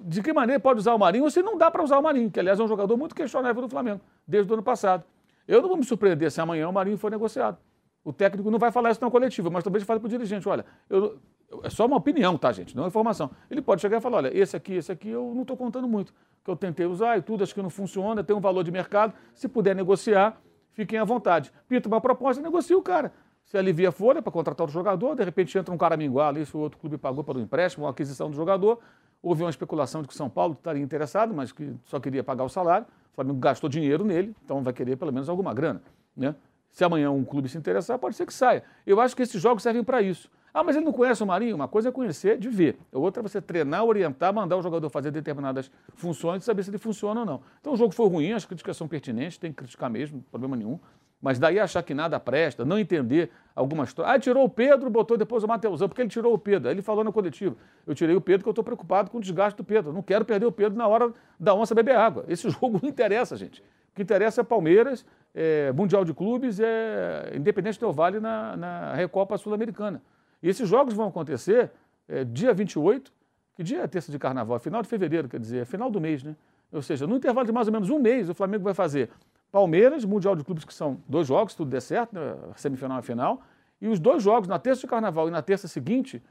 de 0.00 0.20
que 0.20 0.32
maneira 0.32 0.58
pode 0.58 0.80
usar 0.80 0.94
o 0.94 0.98
Marinho 0.98 1.22
ou 1.24 1.30
se 1.30 1.40
não 1.42 1.56
dá 1.56 1.70
para 1.70 1.82
usar 1.84 1.96
o 1.96 2.02
Marinho, 2.02 2.28
que 2.32 2.40
aliás 2.40 2.58
é 2.58 2.62
um 2.64 2.66
jogador 2.66 2.96
muito 2.96 3.14
questionável 3.14 3.62
do 3.62 3.68
Flamengo, 3.68 4.00
desde 4.26 4.50
o 4.50 4.54
ano 4.54 4.64
passado. 4.64 5.04
Eu 5.46 5.62
não 5.62 5.68
vou 5.68 5.76
me 5.76 5.84
surpreender 5.84 6.28
se 6.32 6.40
amanhã 6.40 6.68
o 6.68 6.72
Marinho 6.72 6.98
for 6.98 7.08
negociado. 7.08 7.56
O 8.02 8.12
técnico 8.12 8.50
não 8.50 8.58
vai 8.58 8.72
falar 8.72 8.90
isso 8.90 9.00
na 9.00 9.08
coletiva, 9.08 9.48
mas 9.48 9.62
também 9.62 9.80
fala 9.82 10.00
para 10.00 10.06
o 10.06 10.10
dirigente, 10.10 10.48
olha, 10.48 10.66
eu- 10.90 11.18
é 11.62 11.70
só 11.70 11.86
uma 11.86 11.96
opinião, 11.96 12.36
tá, 12.36 12.50
gente? 12.50 12.74
Não 12.76 12.82
é 12.84 12.88
informação. 12.88 13.30
Ele 13.48 13.62
pode 13.62 13.80
chegar 13.80 13.98
e 13.98 14.00
falar, 14.00 14.16
olha, 14.18 14.36
esse 14.36 14.56
aqui, 14.56 14.74
esse 14.74 14.90
aqui 14.90 15.08
eu 15.08 15.32
não 15.36 15.42
estou 15.42 15.56
contando 15.56 15.86
muito, 15.86 16.12
que 16.44 16.50
eu 16.50 16.56
tentei 16.56 16.84
usar 16.84 17.16
e 17.16 17.22
tudo, 17.22 17.44
acho 17.44 17.54
que 17.54 17.62
não 17.62 17.70
funciona, 17.70 18.24
tem 18.24 18.34
um 18.34 18.40
valor 18.40 18.64
de 18.64 18.72
mercado, 18.72 19.14
se 19.34 19.46
puder 19.46 19.74
negociar, 19.76 20.40
fiquem 20.74 20.98
à 20.98 21.04
vontade. 21.04 21.50
Pinta 21.66 21.88
uma 21.88 22.00
proposta, 22.00 22.42
negocia 22.42 22.76
o 22.76 22.82
cara. 22.82 23.12
Se 23.44 23.56
alivia 23.56 23.90
a 23.90 23.92
folha 23.92 24.20
para 24.20 24.32
contratar 24.32 24.66
o 24.66 24.70
jogador, 24.70 25.14
de 25.14 25.24
repente 25.24 25.56
entra 25.56 25.72
um 25.72 25.78
cara 25.78 25.96
minguar 25.96 26.28
ali, 26.28 26.44
se 26.44 26.56
o 26.56 26.60
outro 26.60 26.78
clube 26.78 26.98
pagou 26.98 27.22
para 27.22 27.38
o 27.38 27.40
empréstimo, 27.40 27.84
uma 27.84 27.90
aquisição 27.90 28.30
do 28.30 28.36
jogador, 28.36 28.78
houve 29.22 29.42
uma 29.42 29.50
especulação 29.50 30.02
de 30.02 30.08
que 30.08 30.14
o 30.14 30.16
São 30.16 30.28
Paulo 30.28 30.54
estaria 30.54 30.82
interessado, 30.82 31.32
mas 31.34 31.52
que 31.52 31.74
só 31.84 32.00
queria 32.00 32.24
pagar 32.24 32.44
o 32.44 32.48
salário, 32.48 32.86
o 33.12 33.14
Flamengo 33.14 33.38
gastou 33.38 33.68
dinheiro 33.68 34.04
nele, 34.04 34.34
então 34.44 34.62
vai 34.62 34.72
querer 34.72 34.96
pelo 34.96 35.12
menos 35.12 35.28
alguma 35.28 35.54
grana, 35.54 35.82
né? 36.16 36.34
Se 36.70 36.82
amanhã 36.82 37.10
um 37.10 37.24
clube 37.24 37.48
se 37.48 37.56
interessar, 37.56 37.98
pode 37.98 38.16
ser 38.16 38.26
que 38.26 38.34
saia. 38.34 38.64
Eu 38.84 39.00
acho 39.00 39.14
que 39.14 39.22
esses 39.22 39.40
jogos 39.40 39.62
servem 39.62 39.84
para 39.84 40.02
isso. 40.02 40.28
Ah, 40.54 40.62
mas 40.62 40.76
ele 40.76 40.84
não 40.84 40.92
conhece 40.92 41.20
o 41.20 41.26
Marinho? 41.26 41.56
Uma 41.56 41.66
coisa 41.66 41.88
é 41.88 41.92
conhecer 41.92 42.38
de 42.38 42.48
ver. 42.48 42.78
Outra 42.92 43.20
é 43.20 43.22
você 43.24 43.42
treinar, 43.42 43.84
orientar, 43.84 44.32
mandar 44.32 44.56
o 44.56 44.62
jogador 44.62 44.88
fazer 44.88 45.10
determinadas 45.10 45.68
funções 45.96 46.44
e 46.44 46.46
saber 46.46 46.62
se 46.62 46.70
ele 46.70 46.78
funciona 46.78 47.20
ou 47.20 47.26
não. 47.26 47.40
Então 47.60 47.72
o 47.72 47.76
jogo 47.76 47.92
foi 47.92 48.08
ruim, 48.08 48.32
as 48.32 48.44
críticas 48.44 48.76
são 48.76 48.86
pertinentes, 48.86 49.36
tem 49.36 49.50
que 49.50 49.56
criticar 49.56 49.90
mesmo, 49.90 50.24
problema 50.30 50.54
nenhum. 50.54 50.78
Mas 51.20 51.40
daí 51.40 51.58
achar 51.58 51.82
que 51.82 51.92
nada 51.92 52.20
presta, 52.20 52.64
não 52.64 52.78
entender 52.78 53.32
alguma 53.56 53.82
história. 53.82 54.12
Ah, 54.12 54.18
tirou 54.18 54.44
o 54.44 54.48
Pedro, 54.48 54.88
botou 54.90 55.16
depois 55.16 55.42
o 55.42 55.48
Mateusão, 55.48 55.88
porque 55.88 56.02
ele 56.02 56.08
tirou 56.08 56.32
o 56.32 56.38
Pedro. 56.38 56.68
Aí 56.68 56.74
ele 56.74 56.82
falou 56.82 57.02
na 57.02 57.10
coletiva, 57.10 57.56
eu 57.84 57.92
tirei 57.92 58.14
o 58.14 58.20
Pedro 58.20 58.40
porque 58.40 58.50
eu 58.50 58.52
estou 58.52 58.62
preocupado 58.64 59.10
com 59.10 59.18
o 59.18 59.20
desgaste 59.20 59.56
do 59.56 59.64
Pedro. 59.64 59.92
Não 59.92 60.02
quero 60.02 60.24
perder 60.24 60.46
o 60.46 60.52
Pedro 60.52 60.78
na 60.78 60.86
hora 60.86 61.12
da 61.40 61.52
onça 61.52 61.74
beber 61.74 61.96
água. 61.96 62.24
Esse 62.28 62.48
jogo 62.48 62.78
não 62.80 62.88
interessa, 62.88 63.36
gente. 63.36 63.60
O 63.60 63.96
que 63.96 64.02
interessa 64.02 64.42
é 64.42 64.44
Palmeiras, 64.44 65.04
é 65.34 65.72
Mundial 65.72 66.04
de 66.04 66.14
Clubes, 66.14 66.60
é 66.60 67.32
Independente 67.34 67.80
Del 67.80 67.92
Vale 67.92 68.20
na, 68.20 68.56
na 68.56 68.94
Recopa 68.94 69.36
Sul-Americana. 69.36 70.00
E 70.44 70.48
esses 70.50 70.68
jogos 70.68 70.92
vão 70.92 71.08
acontecer 71.08 71.70
é, 72.06 72.22
dia 72.22 72.52
28, 72.52 73.10
que 73.56 73.62
dia 73.62 73.80
é 73.80 73.86
terça 73.86 74.12
de 74.12 74.18
carnaval? 74.18 74.60
Final 74.60 74.82
de 74.82 74.88
fevereiro, 74.88 75.26
quer 75.26 75.40
dizer, 75.40 75.62
é 75.62 75.64
final 75.64 75.90
do 75.90 75.98
mês, 75.98 76.22
né? 76.22 76.36
Ou 76.70 76.82
seja, 76.82 77.06
no 77.06 77.16
intervalo 77.16 77.46
de 77.46 77.52
mais 77.52 77.66
ou 77.66 77.72
menos 77.72 77.88
um 77.88 77.98
mês, 77.98 78.28
o 78.28 78.34
Flamengo 78.34 78.62
vai 78.62 78.74
fazer 78.74 79.08
Palmeiras, 79.50 80.04
Mundial 80.04 80.36
de 80.36 80.44
Clubes, 80.44 80.66
que 80.66 80.74
são 80.74 81.00
dois 81.08 81.26
jogos, 81.26 81.52
se 81.52 81.56
tudo 81.56 81.70
der 81.70 81.80
certo, 81.80 82.14
né? 82.14 82.36
semifinal 82.56 82.98
e 82.98 83.02
final, 83.02 83.40
e 83.80 83.88
os 83.88 83.98
dois 83.98 84.22
jogos, 84.22 84.46
na 84.46 84.58
terça 84.58 84.82
de 84.82 84.86
carnaval 84.86 85.28
e 85.28 85.30
na 85.30 85.40
terça 85.40 85.66
seguinte, 85.66 86.22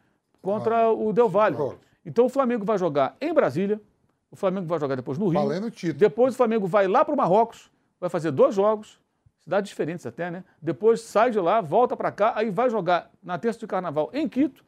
contra 0.43 0.91
o 0.91 1.11
Del 1.11 1.27
Valle. 1.27 1.57
Então 2.05 2.25
o 2.25 2.29
Flamengo 2.29 2.63
vai 2.63 2.77
jogar 2.77 3.17
em 3.19 3.33
Brasília, 3.33 3.81
o 4.29 4.35
Flamengo 4.35 4.67
vai 4.67 4.79
jogar 4.79 4.95
depois 4.95 5.17
no 5.17 5.27
Rio. 5.27 5.41
Valendo 5.41 5.65
o 5.67 5.71
título. 5.71 5.97
Depois 5.97 6.35
o 6.35 6.37
Flamengo 6.37 6.67
vai 6.67 6.87
lá 6.87 7.03
para 7.03 7.15
o 7.15 7.17
Marrocos, 7.17 7.71
vai 7.99 8.11
fazer 8.11 8.29
dois 8.29 8.53
jogos, 8.53 8.99
cidades 9.43 9.69
diferentes 9.69 10.05
até, 10.05 10.31
né? 10.31 10.43
Depois 10.61 11.01
sai 11.01 11.31
de 11.31 11.39
lá, 11.39 11.61
volta 11.61 11.95
para 11.95 12.11
cá, 12.11 12.33
aí 12.35 12.49
vai 12.49 12.69
jogar 12.69 13.11
na 13.21 13.37
terça 13.37 13.59
de 13.59 13.67
carnaval 13.67 14.09
em 14.13 14.27
Quito, 14.27 14.63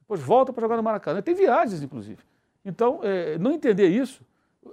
depois 0.00 0.20
volta 0.20 0.52
para 0.52 0.62
jogar 0.62 0.76
no 0.76 0.82
Maracanã. 0.82 1.22
Tem 1.22 1.34
viagens, 1.34 1.82
inclusive. 1.82 2.22
Então, 2.64 3.00
eh, 3.02 3.38
não 3.38 3.52
entender 3.52 3.88
isso, 3.88 4.22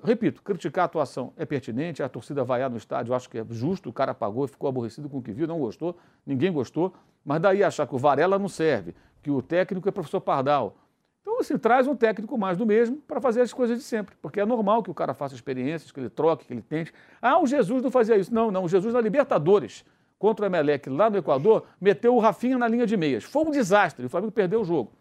repito, 0.04 0.42
criticar 0.42 0.84
a 0.84 0.86
atuação 0.86 1.34
é 1.38 1.46
pertinente, 1.46 2.02
a 2.02 2.10
torcida 2.10 2.44
vaiar 2.44 2.70
no 2.70 2.78
estádio, 2.78 3.14
acho 3.14 3.30
que 3.30 3.38
é 3.38 3.46
justo, 3.50 3.90
o 3.90 3.94
cara 3.94 4.14
pagou, 4.14 4.48
ficou 4.48 4.68
aborrecido 4.68 5.10
com 5.10 5.20
o 5.20 5.22
que 5.22 5.32
viu, 5.32 5.48
não 5.48 5.60
gostou, 5.60 5.98
ninguém 6.26 6.52
gostou, 6.52 6.94
mas 7.24 7.42
daí 7.42 7.64
achar 7.64 7.88
que 7.88 7.96
o 7.96 7.98
Varela 7.98 8.40
não 8.40 8.48
serve, 8.48 8.96
que 9.22 9.30
o 9.30 9.42
técnico 9.42 9.88
é 9.88 9.92
professor 9.92 10.22
Pardal. 10.22 10.78
Então, 11.26 11.40
assim, 11.40 11.58
traz 11.58 11.88
um 11.88 11.96
técnico 11.96 12.38
mais 12.38 12.56
do 12.56 12.68
mesmo 12.68 12.98
para 12.98 13.20
fazer 13.20 13.42
as 13.42 13.52
coisas 13.52 13.80
de 13.80 13.84
sempre, 13.84 14.16
porque 14.22 14.40
é 14.40 14.46
normal 14.46 14.84
que 14.84 14.92
o 14.92 14.94
cara 14.94 15.12
faça 15.12 15.34
experiências, 15.34 15.92
que 15.92 16.00
ele 16.00 16.10
troque, 16.10 16.46
que 16.46 16.54
ele 16.54 16.62
tente. 16.62 16.94
Ah, 17.20 17.40
o 17.42 17.48
Jesus 17.48 17.82
não 17.82 17.90
fazia 17.90 18.16
isso. 18.16 18.32
Não, 18.32 18.52
não, 18.52 18.66
o 18.66 18.70
Jesus 18.70 18.94
na 18.94 19.02
Libertadores, 19.02 19.84
contra 20.20 20.46
o 20.46 20.48
Emelec 20.48 20.88
lá 20.88 21.10
no 21.10 21.18
Equador, 21.18 21.66
meteu 21.82 22.16
o 22.16 22.20
Rafinha 22.20 22.60
na 22.60 22.68
linha 22.68 22.86
de 22.86 22.96
meias. 22.96 23.24
Foi 23.24 23.44
um 23.44 23.50
desastre, 23.50 24.06
o 24.06 24.10
Flamengo 24.10 24.32
perdeu 24.32 24.62
o 24.62 24.64
jogo. 24.64 24.92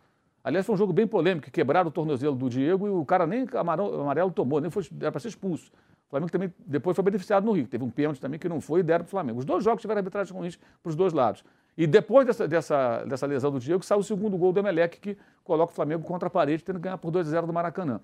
Aliás, 0.43 0.64
foi 0.64 0.75
um 0.75 0.79
jogo 0.79 0.95
bem 0.95 1.07
polêmico, 1.07 1.45
que 1.45 1.51
quebraram 1.51 1.89
o 1.89 1.93
tornozelo 1.93 2.35
do 2.35 2.49
Diego 2.49 2.87
e 2.87 2.91
o 2.91 3.05
cara 3.05 3.27
nem 3.27 3.47
amarelo 3.55 4.31
tomou, 4.31 4.62
nem 4.62 4.70
foi, 4.70 4.83
era 5.01 5.12
para 5.12 5.20
ser 5.20 5.29
expulso. 5.29 5.70
O 6.07 6.11
Flamengo 6.11 6.33
também 6.33 6.53
depois 6.66 6.95
foi 6.95 7.05
beneficiado 7.05 7.45
no 7.45 7.53
Rio. 7.53 7.66
Teve 7.66 7.85
um 7.85 7.91
pênalti 7.91 8.18
também 8.18 8.41
que 8.41 8.49
não 8.49 8.62
foi 8.62 8.81
e 8.81 8.83
deram 8.83 9.05
para 9.05 9.09
o 9.09 9.11
Flamengo. 9.11 9.39
Os 9.41 9.45
dois 9.45 9.62
jogos 9.62 9.83
tiveram 9.83 9.99
arbitragem 9.99 10.35
ruins 10.35 10.59
para 10.83 10.89
os 10.89 10.97
dois 10.97 11.12
lados. 11.12 11.45
E 11.77 11.87
depois 11.87 12.27
dessa, 12.27 12.47
dessa, 12.47 13.05
dessa 13.05 13.27
lesão 13.27 13.51
do 13.51 13.59
Diego, 13.59 13.85
saiu 13.85 13.99
o 14.01 14.05
segundo 14.05 14.37
gol 14.39 14.53
do 14.53 14.61
Emelec, 14.61 15.01
que 15.01 15.16
coloca 15.43 15.72
o 15.72 15.75
Flamengo 15.75 16.05
contra 16.05 16.29
a 16.29 16.31
parede, 16.31 16.62
tendo 16.62 16.77
que 16.77 16.83
ganhar 16.83 16.99
por 16.99 17.11
2 17.11 17.27
a 17.27 17.31
0 17.31 17.47
do 17.49 17.53
Maracanã. 17.53 18.01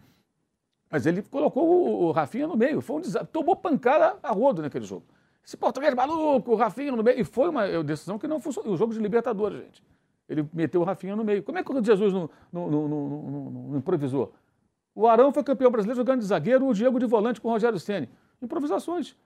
Mas 0.90 1.06
ele 1.06 1.22
colocou 1.22 1.64
o, 1.64 2.06
o 2.06 2.10
Rafinha 2.10 2.48
no 2.48 2.56
meio, 2.56 2.80
foi 2.80 2.96
um 2.96 3.00
desastre. 3.00 3.30
Tomou 3.32 3.54
pancada 3.54 4.16
a 4.22 4.32
rodo 4.32 4.60
naquele 4.60 4.84
jogo. 4.84 5.04
Esse 5.46 5.56
português 5.56 5.94
maluco, 5.94 6.50
o 6.52 6.56
Rafinha 6.56 6.90
no 6.92 7.02
meio. 7.02 7.20
E 7.20 7.24
foi 7.24 7.48
uma 7.48 7.82
decisão 7.84 8.18
que 8.18 8.26
não 8.26 8.40
funcionou. 8.40 8.72
O 8.74 8.76
jogo 8.76 8.92
de 8.92 8.98
Libertadores, 8.98 9.60
gente. 9.60 9.82
Ele 10.28 10.48
meteu 10.52 10.80
o 10.80 10.84
Rafinha 10.84 11.14
no 11.14 11.24
meio. 11.24 11.42
Como 11.42 11.58
é 11.58 11.62
que 11.64 11.72
o 11.72 11.84
Jesus 11.84 12.12
não, 12.12 12.28
não, 12.52 12.68
não- 12.70 12.88
não 12.88 13.78
improvisou? 13.78 14.32
O 14.94 15.06
Arão 15.06 15.32
foi 15.32 15.42
campeão 15.44 15.70
brasileiro 15.70 15.96
jogando 15.96 16.20
de 16.20 16.26
zagueiro, 16.26 16.66
o 16.66 16.74
Diego 16.74 16.98
de 16.98 17.06
volante 17.06 17.40
com 17.40 17.48
o 17.48 17.52
Rogério 17.52 17.78
Ceni. 17.78 18.08
Improvisações 18.42 19.16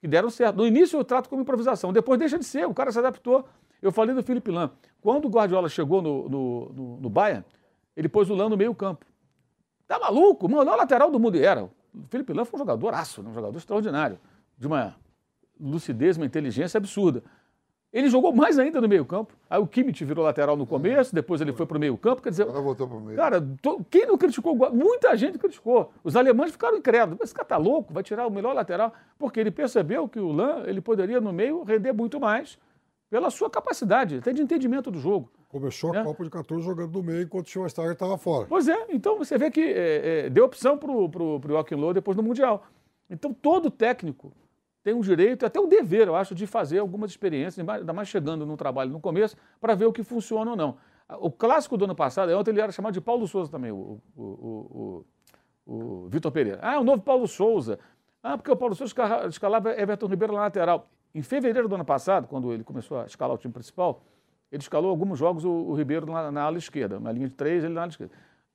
que 0.00 0.06
deram 0.06 0.28
certo. 0.30 0.56
No 0.56 0.66
início 0.66 0.98
eu 0.98 1.04
trato 1.04 1.28
como 1.28 1.42
improvisação, 1.42 1.92
depois 1.92 2.18
deixa 2.18 2.38
de 2.38 2.44
ser, 2.44 2.66
o 2.66 2.74
cara 2.74 2.92
se 2.92 2.98
adaptou. 2.98 3.46
Eu 3.82 3.92
falei 3.92 4.14
do 4.14 4.22
Felipe 4.22 4.50
Lan. 4.50 4.70
Quando 5.00 5.26
o 5.26 5.28
Guardiola 5.28 5.68
chegou 5.68 6.00
no, 6.00 6.28
no, 6.28 6.72
no, 6.72 6.96
no 7.00 7.10
Bayern, 7.10 7.44
ele 7.96 8.08
pôs 8.08 8.30
o 8.30 8.34
Lan 8.34 8.48
no 8.48 8.56
meio 8.56 8.74
campo. 8.74 9.04
Tá 9.86 9.98
maluco? 9.98 10.48
Mano, 10.48 10.70
o 10.70 10.76
lateral 10.76 11.10
do 11.10 11.20
mundo. 11.20 11.36
E 11.36 11.44
Era. 11.44 11.64
O 11.64 11.70
Felipe 12.08 12.32
Lan 12.32 12.44
foi 12.44 12.58
um 12.58 12.62
jogador 12.62 12.94
aço, 12.94 13.22
né? 13.22 13.30
um 13.30 13.34
jogador 13.34 13.56
extraordinário, 13.56 14.18
de 14.58 14.66
uma 14.66 14.96
lucidez, 15.60 16.16
uma 16.16 16.26
inteligência 16.26 16.78
absurda. 16.78 17.22
Ele 17.92 18.08
jogou 18.08 18.32
mais 18.34 18.58
ainda 18.58 18.80
no 18.80 18.88
meio-campo. 18.88 19.32
Aí 19.48 19.60
o 19.60 19.66
Kimmich 19.68 20.04
virou 20.04 20.24
lateral 20.24 20.56
no 20.56 20.66
começo, 20.66 21.14
depois 21.14 21.40
ele 21.40 21.52
foi 21.52 21.64
para 21.64 21.76
o 21.76 21.80
meio-campo. 21.80 22.20
Quer 22.20 22.30
dizer, 22.30 22.42
Agora 22.42 22.60
voltou 22.60 22.88
pro 22.88 22.98
meio. 23.00 23.16
cara, 23.16 23.40
to- 23.62 23.84
quem 23.88 24.04
não 24.06 24.18
criticou? 24.18 24.56
Muita 24.72 25.16
gente 25.16 25.38
criticou. 25.38 25.92
Os 26.02 26.16
alemães 26.16 26.50
ficaram 26.50 26.76
incrédulos. 26.76 27.20
Esse 27.22 27.32
cara 27.32 27.46
tá 27.46 27.56
louco, 27.56 27.92
vai 27.94 28.02
tirar 28.02 28.26
o 28.26 28.30
melhor 28.32 28.52
lateral. 28.52 28.92
Porque 29.16 29.38
ele 29.38 29.52
percebeu 29.52 30.08
que 30.08 30.18
o 30.18 30.32
Lan 30.32 30.64
ele 30.66 30.80
poderia 30.80 31.20
no 31.20 31.32
meio 31.32 31.62
render 31.62 31.92
muito 31.92 32.18
mais 32.18 32.58
pela 33.14 33.30
sua 33.30 33.48
capacidade, 33.48 34.16
até 34.16 34.32
de 34.32 34.42
entendimento 34.42 34.90
do 34.90 34.98
jogo. 34.98 35.30
Começou 35.48 35.96
a 35.96 36.02
Copa 36.02 36.24
de 36.24 36.30
14 36.30 36.66
jogando 36.66 36.92
no 36.94 37.00
meio 37.00 37.22
enquanto 37.22 37.46
o 37.46 37.48
Schweinsteiger 37.48 37.92
estava 37.92 38.18
fora. 38.18 38.48
Pois 38.48 38.66
é, 38.66 38.86
então 38.88 39.16
você 39.16 39.38
vê 39.38 39.52
que 39.52 39.60
é, 39.60 40.26
é, 40.26 40.30
deu 40.30 40.44
opção 40.44 40.76
para 40.76 40.90
o 40.90 41.40
Joachim 41.46 41.76
Low 41.76 41.94
depois 41.94 42.16
no 42.16 42.24
Mundial. 42.24 42.66
Então 43.08 43.32
todo 43.32 43.70
técnico 43.70 44.32
tem 44.82 44.94
o 44.94 45.00
direito, 45.00 45.46
até 45.46 45.60
o 45.60 45.68
dever, 45.68 46.08
eu 46.08 46.16
acho, 46.16 46.34
de 46.34 46.44
fazer 46.44 46.80
algumas 46.80 47.12
experiências, 47.12 47.64
ainda 47.68 47.92
mais 47.92 48.08
chegando 48.08 48.44
no 48.44 48.56
trabalho 48.56 48.90
no 48.90 48.98
começo, 48.98 49.36
para 49.60 49.76
ver 49.76 49.86
o 49.86 49.92
que 49.92 50.02
funciona 50.02 50.50
ou 50.50 50.56
não. 50.56 50.76
O 51.20 51.30
clássico 51.30 51.76
do 51.76 51.84
ano 51.84 51.94
passado, 51.94 52.36
ontem 52.36 52.50
ele 52.50 52.62
era 52.62 52.72
chamado 52.72 52.94
de 52.94 53.00
Paulo 53.00 53.28
Souza 53.28 53.48
também, 53.48 53.70
o, 53.70 54.00
o, 54.16 54.24
o, 54.24 55.72
o, 55.72 56.08
Vitor 56.08 56.32
Pereira. 56.32 56.58
Ah, 56.60 56.80
o 56.80 56.84
novo 56.84 57.00
Paulo 57.00 57.28
Souza. 57.28 57.78
Ah, 58.20 58.36
porque 58.36 58.50
o 58.50 58.56
Paulo 58.56 58.74
Souza 58.74 58.90
esca- 58.90 59.28
escalava 59.28 59.70
Everton 59.80 60.08
Ribeiro 60.08 60.32
na 60.32 60.40
lateral. 60.40 60.90
Em 61.14 61.22
fevereiro 61.22 61.68
do 61.68 61.76
ano 61.76 61.84
passado, 61.84 62.26
quando 62.26 62.52
ele 62.52 62.64
começou 62.64 62.98
a 62.98 63.06
escalar 63.06 63.34
o 63.34 63.38
time 63.38 63.52
principal, 63.52 64.02
ele 64.50 64.62
escalou 64.62 64.90
alguns 64.90 65.18
jogos 65.18 65.44
o, 65.44 65.50
o 65.50 65.74
Ribeiro 65.74 66.06
na, 66.06 66.30
na 66.30 66.42
ala 66.42 66.58
esquerda, 66.58 66.98
na 66.98 67.12
linha 67.12 67.28
de 67.28 67.34
três, 67.34 67.62
ele 67.62 67.72
na 67.72 67.82
ala 67.82 67.90
esquerda. 67.90 68.12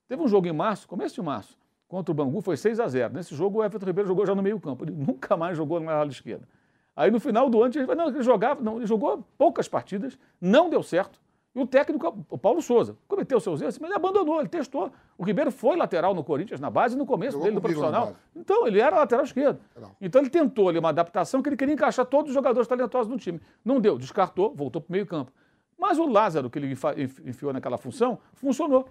Teve 0.07 0.21
um 0.21 0.27
jogo 0.27 0.47
em 0.47 0.51
março, 0.51 0.87
começo 0.87 1.15
de 1.15 1.21
março, 1.21 1.57
contra 1.87 2.11
o 2.11 2.15
Bangu, 2.15 2.41
foi 2.41 2.57
6 2.57 2.79
a 2.79 2.87
0 2.87 3.13
Nesse 3.13 3.33
jogo, 3.33 3.59
o 3.59 3.63
Everton 3.63 3.85
Ribeiro 3.85 4.07
jogou 4.07 4.25
já 4.25 4.35
no 4.35 4.41
meio-campo. 4.41 4.83
Ele 4.83 4.91
nunca 4.95 5.37
mais 5.37 5.55
jogou 5.55 5.79
na 5.79 5.93
ala 5.93 6.09
esquerda. 6.09 6.47
Aí 6.95 7.09
no 7.09 7.19
final 7.19 7.49
do 7.49 7.63
ano, 7.63 7.73
ele, 7.75 7.95
não, 7.95 8.09
ele 8.09 8.21
jogava, 8.21 8.61
não, 8.61 8.77
ele 8.77 8.85
jogou 8.85 9.25
poucas 9.37 9.69
partidas, 9.69 10.19
não 10.41 10.69
deu 10.69 10.83
certo. 10.83 11.19
E 11.55 11.59
o 11.59 11.65
técnico, 11.65 12.25
o 12.29 12.37
Paulo 12.37 12.61
Souza, 12.61 12.95
cometeu 13.07 13.39
seus 13.39 13.59
erros, 13.61 13.79
mas 13.79 13.89
ele 13.89 13.97
abandonou, 13.97 14.39
ele 14.39 14.47
testou. 14.47 14.91
O 15.17 15.23
Ribeiro 15.23 15.51
foi 15.51 15.75
lateral 15.75 16.13
no 16.13 16.23
Corinthians, 16.23 16.59
na 16.59 16.69
base, 16.69 16.95
no 16.95 17.05
começo 17.07 17.31
Jogou 17.33 17.43
dele, 17.45 17.55
no 17.55 17.61
profissional. 17.61 18.07
Então, 18.35 18.67
ele 18.67 18.79
era 18.79 18.95
lateral 18.95 19.25
esquerdo. 19.25 19.59
Então, 19.99 20.21
ele 20.21 20.29
tentou 20.29 20.69
ali 20.69 20.77
uma 20.77 20.89
adaptação 20.89 21.41
que 21.41 21.49
ele 21.49 21.57
queria 21.57 21.73
encaixar 21.73 22.05
todos 22.05 22.29
os 22.29 22.35
jogadores 22.35 22.67
talentosos 22.67 23.07
no 23.11 23.17
time. 23.17 23.41
Não 23.65 23.79
deu, 23.81 23.97
descartou, 23.97 24.53
voltou 24.55 24.79
para 24.79 24.89
o 24.89 24.91
meio-campo. 24.91 25.31
Mas 25.77 25.97
o 25.97 26.05
Lázaro, 26.07 26.49
que 26.51 26.59
ele 26.59 26.77
enfiou 27.25 27.51
naquela 27.51 27.77
função, 27.77 28.19
funcionou. 28.35 28.87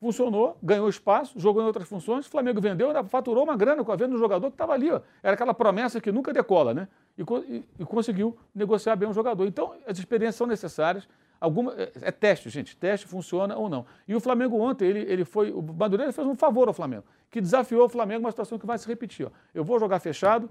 Funcionou, 0.00 0.58
ganhou 0.62 0.86
espaço, 0.88 1.38
jogou 1.40 1.62
em 1.62 1.66
outras 1.66 1.88
funções. 1.88 2.26
O 2.26 2.30
Flamengo 2.30 2.60
vendeu, 2.60 2.88
ainda 2.88 3.02
faturou 3.04 3.44
uma 3.44 3.56
grana 3.56 3.82
com 3.82 3.90
a 3.90 3.96
venda 3.96 4.10
do 4.12 4.18
jogador 4.18 4.48
que 4.48 4.54
estava 4.54 4.74
ali. 4.74 4.90
Ó. 4.90 5.00
Era 5.22 5.32
aquela 5.32 5.54
promessa 5.54 5.98
que 5.98 6.12
nunca 6.12 6.30
decola, 6.32 6.74
né? 6.74 6.88
E, 7.16 7.22
e- 7.22 7.64
e 7.78 7.84
conseguiu 7.86 8.36
negociar 8.54 8.96
bem 8.96 9.08
o 9.08 9.14
jogador. 9.14 9.46
Então, 9.46 9.72
as 9.86 9.98
experiências 9.98 10.34
são 10.36 10.46
necessárias. 10.46 11.08
Alguma, 11.44 11.74
é, 11.74 11.92
é 12.02 12.10
teste, 12.10 12.48
gente. 12.48 12.76
Teste 12.76 13.06
funciona 13.06 13.56
ou 13.56 13.68
não. 13.68 13.84
E 14.08 14.14
o 14.14 14.20
Flamengo 14.20 14.58
ontem, 14.60 14.86
ele, 14.86 15.00
ele 15.00 15.24
foi. 15.24 15.50
O 15.52 15.62
Madureira 15.62 16.12
fez 16.12 16.26
um 16.26 16.34
favor 16.34 16.68
ao 16.68 16.74
Flamengo, 16.74 17.04
que 17.30 17.40
desafiou 17.40 17.84
o 17.84 17.88
Flamengo 17.88 18.20
uma 18.24 18.30
situação 18.30 18.58
que 18.58 18.66
vai 18.66 18.78
se 18.78 18.86
repetir. 18.88 19.26
Ó. 19.26 19.30
Eu 19.54 19.62
vou 19.64 19.78
jogar 19.78 19.98
fechado, 20.00 20.48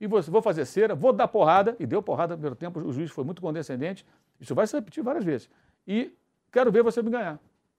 e 0.00 0.06
vou, 0.06 0.20
vou 0.22 0.40
fazer 0.42 0.64
cera, 0.64 0.94
vou 0.94 1.12
dar 1.12 1.28
porrada, 1.28 1.76
e 1.78 1.86
deu 1.86 2.02
porrada 2.02 2.32
no 2.34 2.38
primeiro 2.38 2.56
tempo, 2.56 2.80
o 2.80 2.90
juiz 2.92 3.10
foi 3.10 3.22
muito 3.22 3.42
condescendente. 3.42 4.04
Isso 4.40 4.54
vai 4.54 4.66
se 4.66 4.74
repetir 4.74 5.02
várias 5.04 5.24
vezes. 5.24 5.50
E 5.86 6.10
quero 6.50 6.72
ver 6.72 6.82
você 6.82 7.02
me 7.02 7.10
ganhar. 7.10 7.34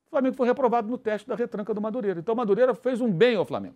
O 0.05 0.09
Flamengo 0.11 0.35
foi 0.35 0.45
reprovado 0.47 0.87
no 0.87 0.97
teste 0.97 1.27
da 1.27 1.35
retranca 1.35 1.73
do 1.73 1.81
Madureira. 1.81 2.19
Então 2.19 2.33
o 2.35 2.37
Madureira 2.37 2.75
fez 2.75 3.01
um 3.01 3.11
bem 3.11 3.35
ao 3.35 3.45
Flamengo. 3.45 3.75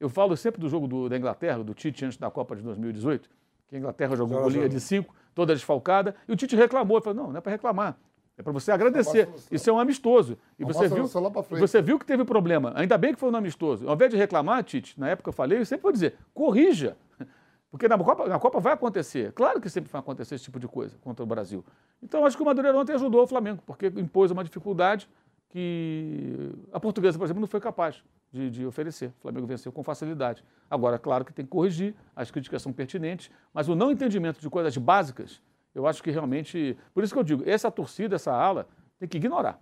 Eu 0.00 0.08
falo 0.08 0.36
sempre 0.36 0.60
do 0.60 0.68
jogo 0.68 0.86
do- 0.88 1.08
da 1.08 1.16
Inglaterra, 1.18 1.62
do 1.62 1.74
Tite 1.74 2.04
antes 2.04 2.16
da 2.16 2.30
Copa 2.30 2.56
de 2.56 2.62
2018, 2.62 3.28
que 3.68 3.76
a 3.76 3.78
Inglaterra 3.78 4.16
jogou 4.16 4.28
Zero 4.36 4.40
com 4.42 4.48
a 4.48 4.50
linha 4.50 4.62
zero. 4.62 4.74
de 4.74 4.80
cinco, 4.80 5.14
toda 5.34 5.52
desfalcada, 5.54 6.14
e 6.28 6.32
o 6.32 6.36
Tite 6.36 6.56
reclamou. 6.56 6.96
Ele 6.96 7.04
falou, 7.04 7.22
não, 7.24 7.30
não 7.32 7.38
é 7.38 7.40
para 7.40 7.52
reclamar. 7.52 7.96
É 8.36 8.42
para 8.42 8.52
você 8.52 8.72
agradecer. 8.72 9.28
Isso 9.50 9.70
é 9.70 9.72
um 9.72 9.78
amistoso. 9.78 10.36
E 10.58 10.64
você 10.64 10.88
viu, 10.88 11.06
você 11.50 11.80
viu 11.80 11.98
que 11.98 12.04
teve 12.04 12.24
problema. 12.24 12.72
Ainda 12.74 12.98
bem 12.98 13.14
que 13.14 13.20
foi 13.20 13.30
no 13.30 13.36
amistoso. 13.36 13.88
Ao 13.88 13.94
invés 13.94 14.10
de 14.10 14.16
reclamar, 14.16 14.64
Tite, 14.64 14.98
na 14.98 15.08
época 15.08 15.28
eu 15.28 15.32
falei, 15.32 15.60
eu 15.60 15.66
sempre 15.66 15.82
vou 15.82 15.92
dizer, 15.92 16.16
corrija. 16.32 16.96
Porque 17.70 17.88
na 17.88 17.98
Copa, 17.98 18.28
na 18.28 18.38
Copa 18.38 18.60
vai 18.60 18.72
acontecer. 18.72 19.32
Claro 19.32 19.60
que 19.60 19.68
sempre 19.68 19.90
vai 19.90 20.00
acontecer 20.00 20.34
esse 20.36 20.44
tipo 20.44 20.58
de 20.58 20.68
coisa 20.68 20.96
contra 21.00 21.22
o 21.22 21.26
Brasil. 21.26 21.64
Então 22.02 22.24
acho 22.24 22.36
que 22.36 22.42
o 22.42 22.46
Madureira 22.46 22.76
ontem 22.76 22.92
ajudou 22.92 23.22
o 23.22 23.26
Flamengo, 23.26 23.62
porque 23.66 23.86
impôs 23.86 24.30
uma 24.30 24.44
dificuldade 24.44 25.08
que 25.48 26.52
a 26.72 26.80
portuguesa, 26.80 27.16
por 27.16 27.24
exemplo, 27.24 27.40
não 27.40 27.48
foi 27.48 27.60
capaz 27.60 28.02
de, 28.32 28.50
de 28.50 28.66
oferecer. 28.66 29.12
O 29.18 29.22
Flamengo 29.22 29.46
venceu 29.46 29.70
com 29.70 29.82
facilidade. 29.84 30.44
Agora, 30.68 30.98
claro 30.98 31.24
que 31.24 31.32
tem 31.32 31.44
que 31.44 31.50
corrigir, 31.50 31.94
as 32.16 32.30
críticas 32.30 32.60
são 32.62 32.72
pertinentes, 32.72 33.30
mas 33.52 33.68
o 33.68 33.74
não 33.76 33.92
entendimento 33.92 34.40
de 34.40 34.50
coisas 34.50 34.76
básicas, 34.76 35.40
eu 35.74 35.86
acho 35.86 36.02
que 36.02 36.10
realmente. 36.10 36.76
Por 36.92 37.02
isso 37.02 37.12
que 37.12 37.18
eu 37.18 37.24
digo, 37.24 37.42
essa 37.46 37.70
torcida, 37.70 38.16
essa 38.16 38.32
ala, 38.32 38.66
tem 38.98 39.08
que 39.08 39.16
ignorar. 39.16 39.60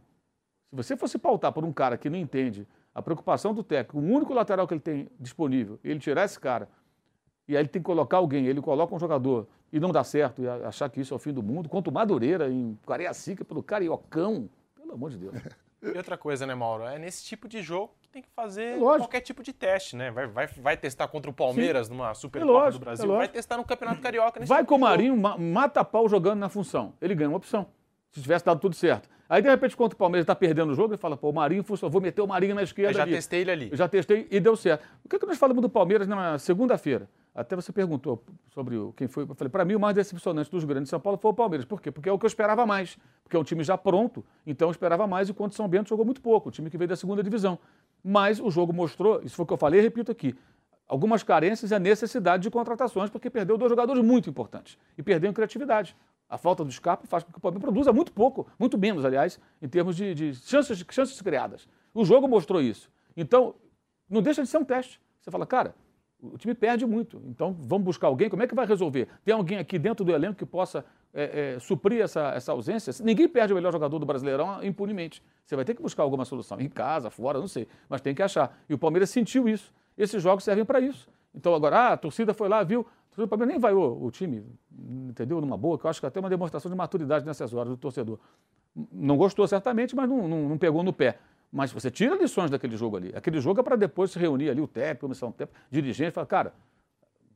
Se 0.71 0.77
você 0.77 0.97
fosse 0.97 1.19
pautar 1.19 1.53
por 1.53 1.65
um 1.65 1.73
cara 1.73 1.97
que 1.97 2.11
não 2.11 2.19
entende 2.19 2.67
a 2.95 3.01
preocupação 3.01 3.55
do 3.55 3.63
técnico, 3.63 3.99
o 3.99 4.11
único 4.11 4.33
lateral 4.35 4.67
que 4.67 4.75
ele 4.75 4.81
tem 4.81 5.09
disponível, 5.19 5.79
ele 5.83 5.99
tirar 5.99 6.25
esse 6.25 6.39
cara, 6.39 6.69
e 7.49 7.57
aí 7.57 7.63
ele 7.63 7.69
tem 7.69 7.81
que 7.81 7.87
colocar 7.87 8.19
alguém, 8.19 8.47
ele 8.47 8.61
coloca 8.61 8.95
um 8.95 8.99
jogador 8.99 9.47
e 9.73 9.81
não 9.81 9.91
dá 9.91 10.05
certo, 10.05 10.43
e 10.43 10.49
achar 10.49 10.89
que 10.91 11.01
isso 11.01 11.15
é 11.15 11.17
o 11.17 11.19
fim 11.19 11.33
do 11.33 11.43
mundo, 11.43 11.69
quanto 11.69 11.91
Madureira 11.91 12.51
em 12.51 12.79
Cariacica 12.87 13.45
pelo 13.45 13.63
Cariocão, 13.63 14.49
pelo 14.75 14.93
amor 14.93 15.11
de 15.11 15.19
Deus. 15.19 15.35
E 15.83 15.97
outra 15.97 16.17
coisa, 16.17 16.47
né, 16.47 16.55
Mauro? 16.55 16.85
É 16.85 16.99
nesse 16.99 17.25
tipo 17.25 17.49
de 17.49 17.61
jogo 17.61 17.93
que 18.01 18.09
tem 18.09 18.23
que 18.23 18.29
fazer 18.37 18.75
É 18.75 18.77
lógico. 18.77 19.05
qualquer 19.05 19.21
tipo 19.21 19.43
de 19.43 19.53
teste, 19.53 19.97
né? 19.97 20.11
Vai, 20.13 20.27
vai, 20.29 20.47
vai 20.47 20.77
testar 20.77 21.09
contra 21.09 21.31
o 21.31 21.35
Palmeiras 21.35 21.89
numa 21.89 22.11
É 22.11 22.15
Supercopa 22.15 22.53
lógico, 22.53 22.79
do 22.79 22.83
é 22.83 22.87
Brasil, 22.87 23.09
vai 23.09 23.17
lógico. 23.17 23.35
testar 23.35 23.57
no 23.57 23.65
Campeonato 23.65 24.01
Carioca. 24.01 24.39
Nesse 24.41 24.49
Vai 24.49 24.59
tipo 24.63 24.69
com 24.69 24.77
o. 24.77 24.81
Marinho, 24.81 25.17
ma- 25.17 25.37
mata 25.37 25.85
pau 25.85 26.09
jogando 26.09 26.39
na 26.39 26.49
função. 26.49 26.95
Ele 27.01 27.15
ganha 27.15 27.29
uma 27.31 27.37
opção. 27.37 27.67
Se 28.13 28.23
tivesse 28.23 28.45
dado 28.45 28.61
tudo 28.61 28.77
certo. 28.77 29.09
Aí, 29.29 29.41
de 29.41 29.49
repente, 29.49 29.75
quando 29.75 29.95
o 29.95 29.97
Palmeiras 29.97 30.25
está 30.25 30.35
perdendo 30.35 30.73
o 30.73 30.75
jogo, 30.75 30.93
ele 30.93 30.99
fala, 31.01 31.17
pô, 31.17 31.31
o 31.31 31.33
Marinho 31.33 31.65
funcionou, 31.65 31.91
vou 31.91 32.03
meter 32.03 32.21
o 32.21 32.27
Marinho 32.27 32.55
na 32.55 32.63
esquerda. 32.63 32.91
Eu 32.91 32.97
já 32.97 33.03
ali. 33.05 33.13
testei 33.13 33.41
ele 33.41 33.51
ali. 33.51 33.69
Eu 33.71 33.77
já 33.79 33.89
testei 33.89 34.29
e 34.31 34.39
deu 34.39 34.55
certo. 34.55 34.85
O 35.05 35.09
que, 35.09 35.17
é 35.17 35.19
que 35.19 35.25
nós 35.27 35.39
falamos 35.39 35.63
do 35.63 35.71
Palmeiras 35.71 36.07
na 36.07 36.39
segunda-feira? 36.39 37.09
Até 37.35 37.57
você 37.57 37.73
perguntou 37.73 38.23
sobre 38.51 38.77
quem 38.95 39.09
foi. 39.09 39.25
Eu 39.25 39.35
falei, 39.35 39.51
para 39.51 39.65
mim, 39.65 39.75
o 39.75 39.81
mais 39.81 39.95
decepcionante 39.95 40.51
dos 40.51 40.65
grandes 40.65 40.85
de 40.85 40.91
São 40.91 41.01
Paulo 41.01 41.19
foi 41.19 41.31
o 41.31 41.35
Palmeiras. 41.35 41.65
Por 41.65 41.81
quê? 41.81 41.91
Porque 41.91 42.09
é 42.09 42.13
o 42.13 42.19
que 42.19 42.27
eu 42.27 42.29
esperava 42.29 42.67
mais. 42.67 42.99
Porque 43.25 43.35
é 43.37 43.39
um 43.39 43.45
time 43.45 43.65
já 43.65 43.79
pronto, 43.79 44.23
então 44.47 44.69
eu 44.69 44.73
esperava 44.73 45.07
mais, 45.07 45.31
enquanto 45.31 45.55
São 45.55 45.67
Bento 45.67 45.89
jogou 45.89 46.05
muito 46.05 46.21
pouco, 46.21 46.51
o 46.51 46.53
time 46.53 46.69
que 46.69 46.77
veio 46.77 46.89
da 46.89 46.97
segunda 46.97 47.23
divisão. 47.23 47.59
Mas 48.05 48.39
o 48.39 48.51
jogo 48.51 48.73
mostrou, 48.73 49.23
isso 49.23 49.35
foi 49.35 49.45
o 49.45 49.47
que 49.47 49.55
eu 49.55 49.59
falei 49.59 49.81
e 49.81 49.83
repito 49.83 50.13
aqui, 50.13 50.37
algumas 50.87 51.23
carências 51.23 51.71
e 51.71 51.75
a 51.75 51.79
necessidade 51.79 52.43
de 52.43 52.51
contratações, 52.51 53.09
porque 53.09 53.31
perdeu 53.31 53.57
dois 53.57 53.71
jogadores 53.71 54.05
muito 54.05 54.29
importantes. 54.29 54.77
E 54.99 55.03
perdeu 55.03 55.31
em 55.31 55.33
criatividade. 55.33 55.97
A 56.29 56.37
falta 56.37 56.63
do 56.63 56.71
Scarpa 56.71 57.07
faz 57.07 57.23
com 57.25 57.33
que 57.33 57.39
o 57.39 57.41
Palmeiras 57.41 57.63
produza 57.63 57.93
muito 57.93 58.13
pouco, 58.13 58.47
muito 58.59 58.77
menos, 58.77 59.05
aliás, 59.05 59.41
em 59.61 59.69
termos 59.69 59.97
de, 59.97 60.15
de 60.15 60.35
chances, 60.35 60.85
chances 60.91 61.21
criadas. 61.23 61.67
O 61.95 62.05
jogo 62.05 62.29
mostrou 62.29 62.61
isso. 62.61 62.91
Então, 63.17 63.55
não 64.09 64.21
deixa 64.21 64.43
de 64.43 64.49
ser 64.49 64.59
um 64.59 64.65
teste. 64.65 65.01
Você 65.21 65.31
fala, 65.31 65.47
cara, 65.47 65.75
o 66.23 66.39
time 66.39 66.55
perde 66.55 66.87
muito. 66.87 67.21
Então, 67.27 67.57
vamos 67.59 67.85
buscar 67.85 68.07
alguém. 68.07 68.31
Como 68.31 68.43
é 68.43 68.47
que 68.47 68.55
vai 68.55 68.65
resolver? 68.65 69.09
Tem 69.25 69.35
alguém 69.35 69.59
aqui 69.59 69.79
dentro 69.79 70.05
do 70.05 70.13
elenco 70.13 70.37
que 70.37 70.47
possa 70.47 70.85
é, 71.13 71.55
é, 71.55 71.59
suprir 71.59 72.01
essa, 72.01 72.31
essa 72.31 72.53
ausência? 72.53 72.93
Ninguém 73.05 73.29
perde 73.29 73.53
o 73.53 73.57
melhor 73.57 73.73
jogador 73.73 73.99
do 73.99 74.07
Brasileirão 74.07 74.63
impunemente. 74.63 75.23
Você 75.45 75.57
vai 75.57 75.65
ter 75.65 75.75
que 75.75 75.83
buscar 75.83 76.05
alguma 76.05 76.25
solução. 76.25 76.61
Em 76.61 76.69
casa, 76.69 77.11
fora, 77.11 77.41
não 77.41 77.49
sei. 77.49 77.67
Mas 77.89 78.01
tem 78.01 78.15
que 78.15 78.23
achar. 78.23 78.57
E 78.69 78.75
o 78.75 78.79
Palmeiras 78.79 79.11
sentiu 79.11 79.49
isso. 79.49 79.75
Esses 79.99 80.23
jogos 80.23 80.45
servem 80.45 80.65
para 80.65 80.81
isso. 80.81 81.09
Então, 81.35 81.55
agora, 81.55 81.77
ah, 81.77 81.93
a 81.95 81.97
torcida 81.97 82.33
foi 82.33 82.49
lá, 82.49 82.63
viu. 82.63 82.87
Do 83.17 83.29
Palmeiras 83.29 83.53
nem 83.53 83.61
vaiou 83.61 84.03
o 84.03 84.11
time, 84.11 84.43
entendeu? 85.11 85.41
Numa 85.41 85.57
boa, 85.57 85.79
que 85.79 85.85
eu 85.85 85.91
acho 85.91 86.01
que 86.01 86.07
até 86.07 86.19
uma 86.19 86.31
demonstração 86.31 86.71
de 86.71 86.77
maturidade 86.77 87.27
nessas 87.27 87.53
horas 87.53 87.69
do 87.69 87.77
torcedor. 87.77 88.19
Não 88.91 89.19
gostou 89.19 89.47
certamente, 89.47 89.95
mas 89.95 90.09
não, 90.09 90.27
não, 90.27 90.49
não 90.49 90.57
pegou 90.57 90.83
no 90.83 90.95
pé. 90.95 91.19
Mas 91.53 91.71
você 91.71 91.91
tira 91.91 92.15
lições 92.17 92.51
daquele 92.51 92.77
jogo 92.77 92.97
ali. 92.97 93.13
Aquele 93.15 93.39
jogo 93.41 93.61
é 93.61 93.63
para 93.63 93.77
depois 93.77 94.11
se 94.11 94.19
reunir 94.19 94.49
ali, 94.49 94.61
o 94.61 94.67
técnico, 94.67 95.03
comissão 95.03 95.31
técnica, 95.31 95.61
dirigente, 95.71 96.09
e 96.09 96.13
falar, 96.13 96.27
cara, 96.27 96.55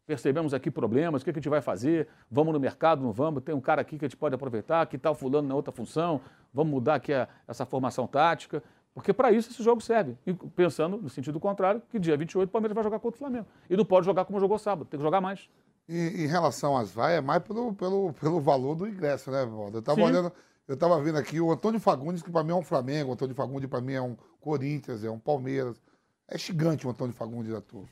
percebemos 0.07 0.55
aqui 0.55 0.71
problemas, 0.71 1.23
o 1.23 1.25
que, 1.25 1.33
que 1.33 1.39
a 1.39 1.43
gente 1.43 1.51
vai 1.51 1.61
fazer? 1.61 2.09
Vamos 2.31 2.53
no 2.55 2.61
mercado, 2.61 3.03
não 3.03 3.13
vamos? 3.13 3.43
Tem 3.43 3.55
um 3.55 3.61
cara 3.61 3.83
aqui 3.83 3.99
que 3.99 4.05
a 4.05 4.09
gente 4.09 4.17
pode 4.17 4.35
aproveitar, 4.35 4.87
que 4.87 4.97
tal 4.97 5.15
fulano 5.15 5.49
na 5.49 5.55
outra 5.55 5.73
função, 5.73 6.21
vamos 6.55 6.73
mudar 6.73 6.95
aqui 6.97 7.13
a- 7.13 7.29
essa 7.47 7.67
formação 7.67 8.07
tática. 8.07 8.63
Porque 8.95 9.13
para 9.13 9.31
isso 9.31 9.51
esse 9.51 9.63
jogo 9.63 9.83
serve. 9.83 10.17
E 10.27 10.33
pensando 10.33 10.97
no 10.97 11.11
sentido 11.11 11.39
contrário, 11.39 11.83
que 11.91 11.99
dia 11.99 12.17
28 12.17 12.49
o 12.49 12.51
Palmeiras 12.51 12.75
vai 12.75 12.83
jogar 12.85 12.99
contra 12.99 13.17
o 13.17 13.19
Flamengo. 13.19 13.47
E 13.69 13.77
não 13.77 13.85
pode 13.85 14.07
jogar 14.07 14.25
como 14.25 14.41
jogou 14.41 14.59
sábado, 14.59 14.87
tem 14.87 14.99
que 14.99 15.05
jogar 15.05 15.21
mais. 15.21 15.51
Em, 15.87 16.23
em 16.25 16.27
relação 16.27 16.77
às 16.77 16.91
vaias, 16.93 17.19
é 17.19 17.21
mais 17.21 17.43
pelo, 17.43 17.75
pelo, 17.75 18.13
pelo 18.15 18.41
valor 18.41 18.75
do 18.75 18.89
ingresso, 18.89 19.31
né, 19.31 19.45
Valdo? 19.45 19.77
Eu 19.77 19.81
estava 19.81 19.97
olhando, 20.09 20.33
eu 20.67 20.75
estava 20.75 21.01
vendo 21.01 21.17
aqui 21.19 21.41
o 21.41 21.51
Antônio 21.53 21.79
Fagundes, 21.81 22.23
que 22.23 22.31
para 22.31 22.43
mim 22.43 22.53
é 22.53 22.55
um 22.55 22.63
Flamengo, 22.63 23.11
o 23.11 23.13
Antônio 23.15 23.35
Fagundes 23.35 23.69
para 23.69 23.81
mim 23.81 23.93
é 23.93 24.03
um 24.03 24.17
Corinthians, 24.41 25.05
é 25.05 25.11
um 25.11 25.19
Palmeiras. 25.19 25.81
É 26.29 26.37
gigante 26.37 26.87
o 26.87 26.91
Antônio 26.91 27.15
Fagundes 27.15 27.53
turma. 27.69 27.89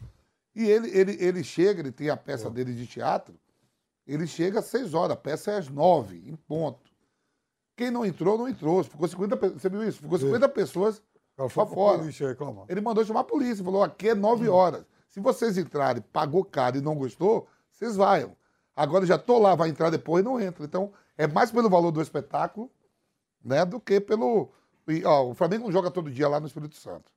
E 0.55 0.65
ele, 0.69 0.89
ele, 0.97 1.17
ele 1.21 1.45
chega, 1.45 1.81
ele 1.81 1.93
tem 1.93 2.11
a 2.11 2.17
peça 2.17 2.49
dele 2.51 2.75
de 2.75 2.87
teatro, 2.87 3.35
ele 4.07 4.27
chega 4.27 4.59
às 4.61 4.67
seis 4.67 4.93
horas, 4.95 5.13
a 5.13 5.17
peça 5.17 5.53
é 5.53 5.59
às 5.59 5.69
nove, 5.69 6.23
em 6.29 6.37
ponto. 6.37 6.91
Quem 7.77 7.91
não 7.91 8.05
entrou, 8.05 8.39
não 8.39 8.49
entrou. 8.49 8.85
Ficou 8.85 9.09
50 9.09 9.37
pe- 9.37 9.49
Você 9.51 9.69
viu 9.69 9.83
isso? 9.83 10.01
Ficou 10.01 10.19
50 10.19 10.49
pessoas 10.49 11.03
pra 11.35 11.49
fora. 11.75 11.99
Ele 12.69 12.81
mandou 12.81 13.05
chamar 13.05 13.21
a 13.21 13.25
polícia, 13.25 13.65
falou: 13.65 13.83
aqui 13.83 14.11
é 14.11 14.15
9 14.15 14.49
horas. 14.49 14.85
Se 15.09 15.19
vocês 15.21 15.59
entrarem, 15.59 16.03
pagou 16.13 16.45
caro 16.45 16.77
e 16.77 16.81
não 16.81 16.95
gostou, 16.97 17.49
vocês 17.73 17.97
vaiam. 17.97 18.37
Agora 18.77 19.07
já 19.07 19.17
tô 19.19 19.39
lá, 19.39 19.55
vai 19.57 19.69
entrar 19.71 19.91
depois 19.91 20.23
e 20.23 20.25
não 20.25 20.41
entra. 20.41 20.65
Então, 20.65 20.93
é 21.17 21.27
mais 21.27 21.51
pelo 21.51 21.71
valor 21.71 21.91
do 21.91 22.01
espetáculo, 22.01 22.71
né, 23.45 23.65
do 23.65 23.81
que 23.81 24.01
pelo. 24.01 24.51
e, 24.89 25.05
ó, 25.05 25.31
o 25.31 25.35
Flamengo 25.35 25.65
não 25.65 25.73
joga 25.73 25.91
todo 25.91 26.11
dia 26.11 26.29
lá 26.29 26.41
no 26.41 26.47
Espírito 26.47 26.77
Santo. 26.77 27.13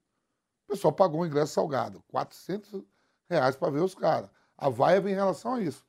O 0.68 0.72
pessoal 0.72 0.92
pagou 0.92 1.22
um 1.22 1.26
ingresso 1.26 1.54
salgado, 1.54 2.04
400 2.10 2.84
reais 3.30 3.56
para 3.56 3.72
ver 3.72 3.82
os 3.82 3.96
caras. 3.96 4.30
A 4.58 4.70
vaia 4.70 5.00
vem 5.00 5.14
em 5.14 5.16
relação 5.16 5.56
a 5.56 5.62
isso. 5.62 5.86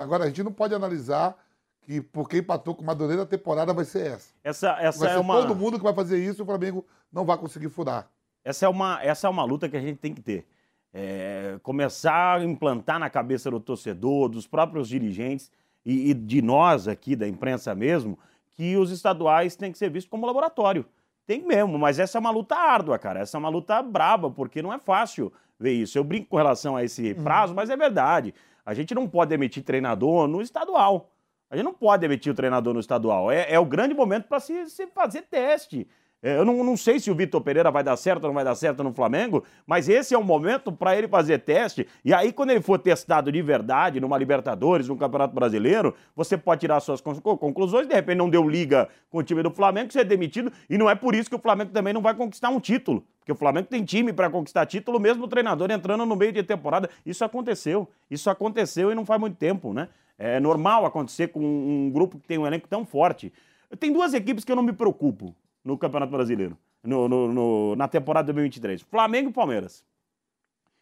Agora, 0.00 0.24
a 0.24 0.26
gente 0.28 0.42
não 0.42 0.52
pode 0.52 0.74
analisar 0.74 1.36
que 1.82 2.00
porque 2.00 2.38
empatou 2.38 2.74
com 2.74 2.82
o 2.82 2.86
Madureira, 2.86 3.22
a 3.22 3.26
temporada 3.26 3.72
vai 3.72 3.84
ser 3.84 4.12
essa. 4.12 4.34
Essa, 4.42 4.70
essa 4.80 4.98
vai 5.00 5.08
é 5.08 5.12
ser 5.14 5.20
uma. 5.20 5.34
todo 5.34 5.56
mundo 5.56 5.76
que 5.78 5.84
vai 5.84 5.94
fazer 5.94 6.22
isso 6.24 6.42
o 6.42 6.46
Flamengo 6.46 6.86
não 7.12 7.24
vai 7.24 7.36
conseguir 7.36 7.68
furar. 7.68 8.08
Essa 8.44 8.66
é 8.66 8.68
uma, 8.68 9.02
essa 9.02 9.26
é 9.26 9.30
uma 9.30 9.44
luta 9.44 9.68
que 9.68 9.76
a 9.76 9.80
gente 9.80 9.98
tem 9.98 10.14
que 10.14 10.20
ter. 10.20 10.46
É, 10.94 11.58
começar 11.62 12.38
a 12.38 12.44
implantar 12.44 12.98
na 12.98 13.08
cabeça 13.08 13.50
do 13.50 13.58
torcedor, 13.58 14.28
dos 14.28 14.46
próprios 14.46 14.88
dirigentes 14.88 15.50
e, 15.84 16.10
e 16.10 16.14
de 16.14 16.40
nós 16.42 16.88
aqui, 16.88 17.16
da 17.16 17.28
imprensa 17.28 17.74
mesmo, 17.74 18.18
que 18.50 18.76
os 18.76 18.90
estaduais 18.90 19.56
têm 19.56 19.72
que 19.72 19.78
ser 19.78 19.90
vistos 19.90 20.10
como 20.10 20.26
laboratório. 20.26 20.84
Tem 21.26 21.42
mesmo, 21.42 21.78
mas 21.78 21.98
essa 21.98 22.18
é 22.18 22.20
uma 22.20 22.30
luta 22.30 22.56
árdua, 22.56 22.98
cara. 22.98 23.20
Essa 23.20 23.36
é 23.36 23.40
uma 23.40 23.48
luta 23.48 23.80
braba, 23.82 24.30
porque 24.30 24.60
não 24.60 24.72
é 24.72 24.78
fácil 24.78 25.32
ver 25.58 25.72
isso. 25.72 25.96
Eu 25.96 26.04
brinco 26.04 26.28
com 26.28 26.36
relação 26.36 26.76
a 26.76 26.84
esse 26.84 27.14
prazo, 27.14 27.54
mas 27.54 27.70
é 27.70 27.76
verdade. 27.76 28.34
A 28.66 28.74
gente 28.74 28.94
não 28.94 29.08
pode 29.08 29.30
demitir 29.30 29.62
treinador 29.62 30.26
no 30.26 30.42
estadual. 30.42 31.10
A 31.48 31.56
gente 31.56 31.64
não 31.64 31.74
pode 31.74 32.00
demitir 32.00 32.32
o 32.32 32.34
treinador 32.34 32.74
no 32.74 32.80
estadual. 32.80 33.30
É, 33.30 33.52
é 33.52 33.58
o 33.58 33.64
grande 33.64 33.94
momento 33.94 34.26
para 34.26 34.40
se, 34.40 34.68
se 34.68 34.86
fazer 34.88 35.22
teste. 35.22 35.86
É, 36.22 36.36
Eu 36.36 36.44
não, 36.44 36.62
não 36.62 36.76
sei 36.76 37.00
se 37.00 37.10
o 37.10 37.14
Vitor 37.16 37.40
Pereira 37.40 37.68
vai 37.70 37.82
dar 37.82 37.96
certo 37.96 38.22
ou 38.22 38.28
não 38.28 38.34
vai 38.34 38.44
dar 38.44 38.54
certo 38.54 38.84
no 38.84 38.92
Flamengo, 38.92 39.42
mas 39.66 39.88
esse 39.88 40.14
é 40.14 40.18
o 40.18 40.22
momento 40.22 40.70
para 40.70 40.96
ele 40.96 41.08
fazer 41.08 41.38
teste. 41.38 41.86
E 42.04 42.14
aí, 42.14 42.32
quando 42.32 42.50
ele 42.50 42.60
for 42.60 42.78
testado 42.78 43.32
de 43.32 43.42
verdade 43.42 43.98
numa 44.00 44.16
Libertadores, 44.16 44.88
num 44.88 44.96
Campeonato 44.96 45.34
Brasileiro, 45.34 45.94
você 46.14 46.38
pode 46.38 46.60
tirar 46.60 46.78
suas 46.78 47.00
con- 47.00 47.20
conclusões. 47.36 47.88
De 47.88 47.94
repente, 47.94 48.18
não 48.18 48.30
deu 48.30 48.48
liga 48.48 48.88
com 49.10 49.18
o 49.18 49.22
time 49.22 49.42
do 49.42 49.50
Flamengo, 49.50 49.92
ser 49.92 50.04
demitido. 50.04 50.52
E 50.70 50.78
não 50.78 50.88
é 50.88 50.94
por 50.94 51.14
isso 51.14 51.28
que 51.28 51.34
o 51.36 51.40
Flamengo 51.40 51.72
também 51.72 51.92
não 51.92 52.00
vai 52.00 52.14
conquistar 52.14 52.50
um 52.50 52.60
título. 52.60 53.04
Porque 53.18 53.32
o 53.32 53.36
Flamengo 53.36 53.66
tem 53.68 53.84
time 53.84 54.12
para 54.12 54.30
conquistar 54.30 54.64
título, 54.66 55.00
mesmo 55.00 55.24
o 55.24 55.28
treinador 55.28 55.70
entrando 55.72 56.06
no 56.06 56.14
meio 56.14 56.32
de 56.32 56.42
temporada. 56.44 56.88
Isso 57.04 57.24
aconteceu. 57.24 57.88
Isso 58.08 58.30
aconteceu 58.30 58.92
e 58.92 58.94
não 58.94 59.04
faz 59.04 59.20
muito 59.20 59.36
tempo, 59.36 59.72
né? 59.72 59.88
É 60.16 60.38
normal 60.38 60.86
acontecer 60.86 61.28
com 61.28 61.40
um 61.40 61.90
grupo 61.90 62.18
que 62.18 62.28
tem 62.28 62.38
um 62.38 62.46
elenco 62.46 62.68
tão 62.68 62.84
forte. 62.84 63.32
Tem 63.80 63.92
duas 63.92 64.14
equipes 64.14 64.44
que 64.44 64.52
eu 64.52 64.56
não 64.56 64.62
me 64.62 64.72
preocupo 64.72 65.34
no 65.64 65.76
Campeonato 65.78 66.12
Brasileiro, 66.12 66.56
no- 66.82 67.08
no- 67.08 67.32
no- 67.32 67.76
na 67.76 67.86
temporada 67.88 68.26
2023. 68.32 68.82
Flamengo 68.82 69.30
e 69.30 69.32
Palmeiras. 69.32 69.84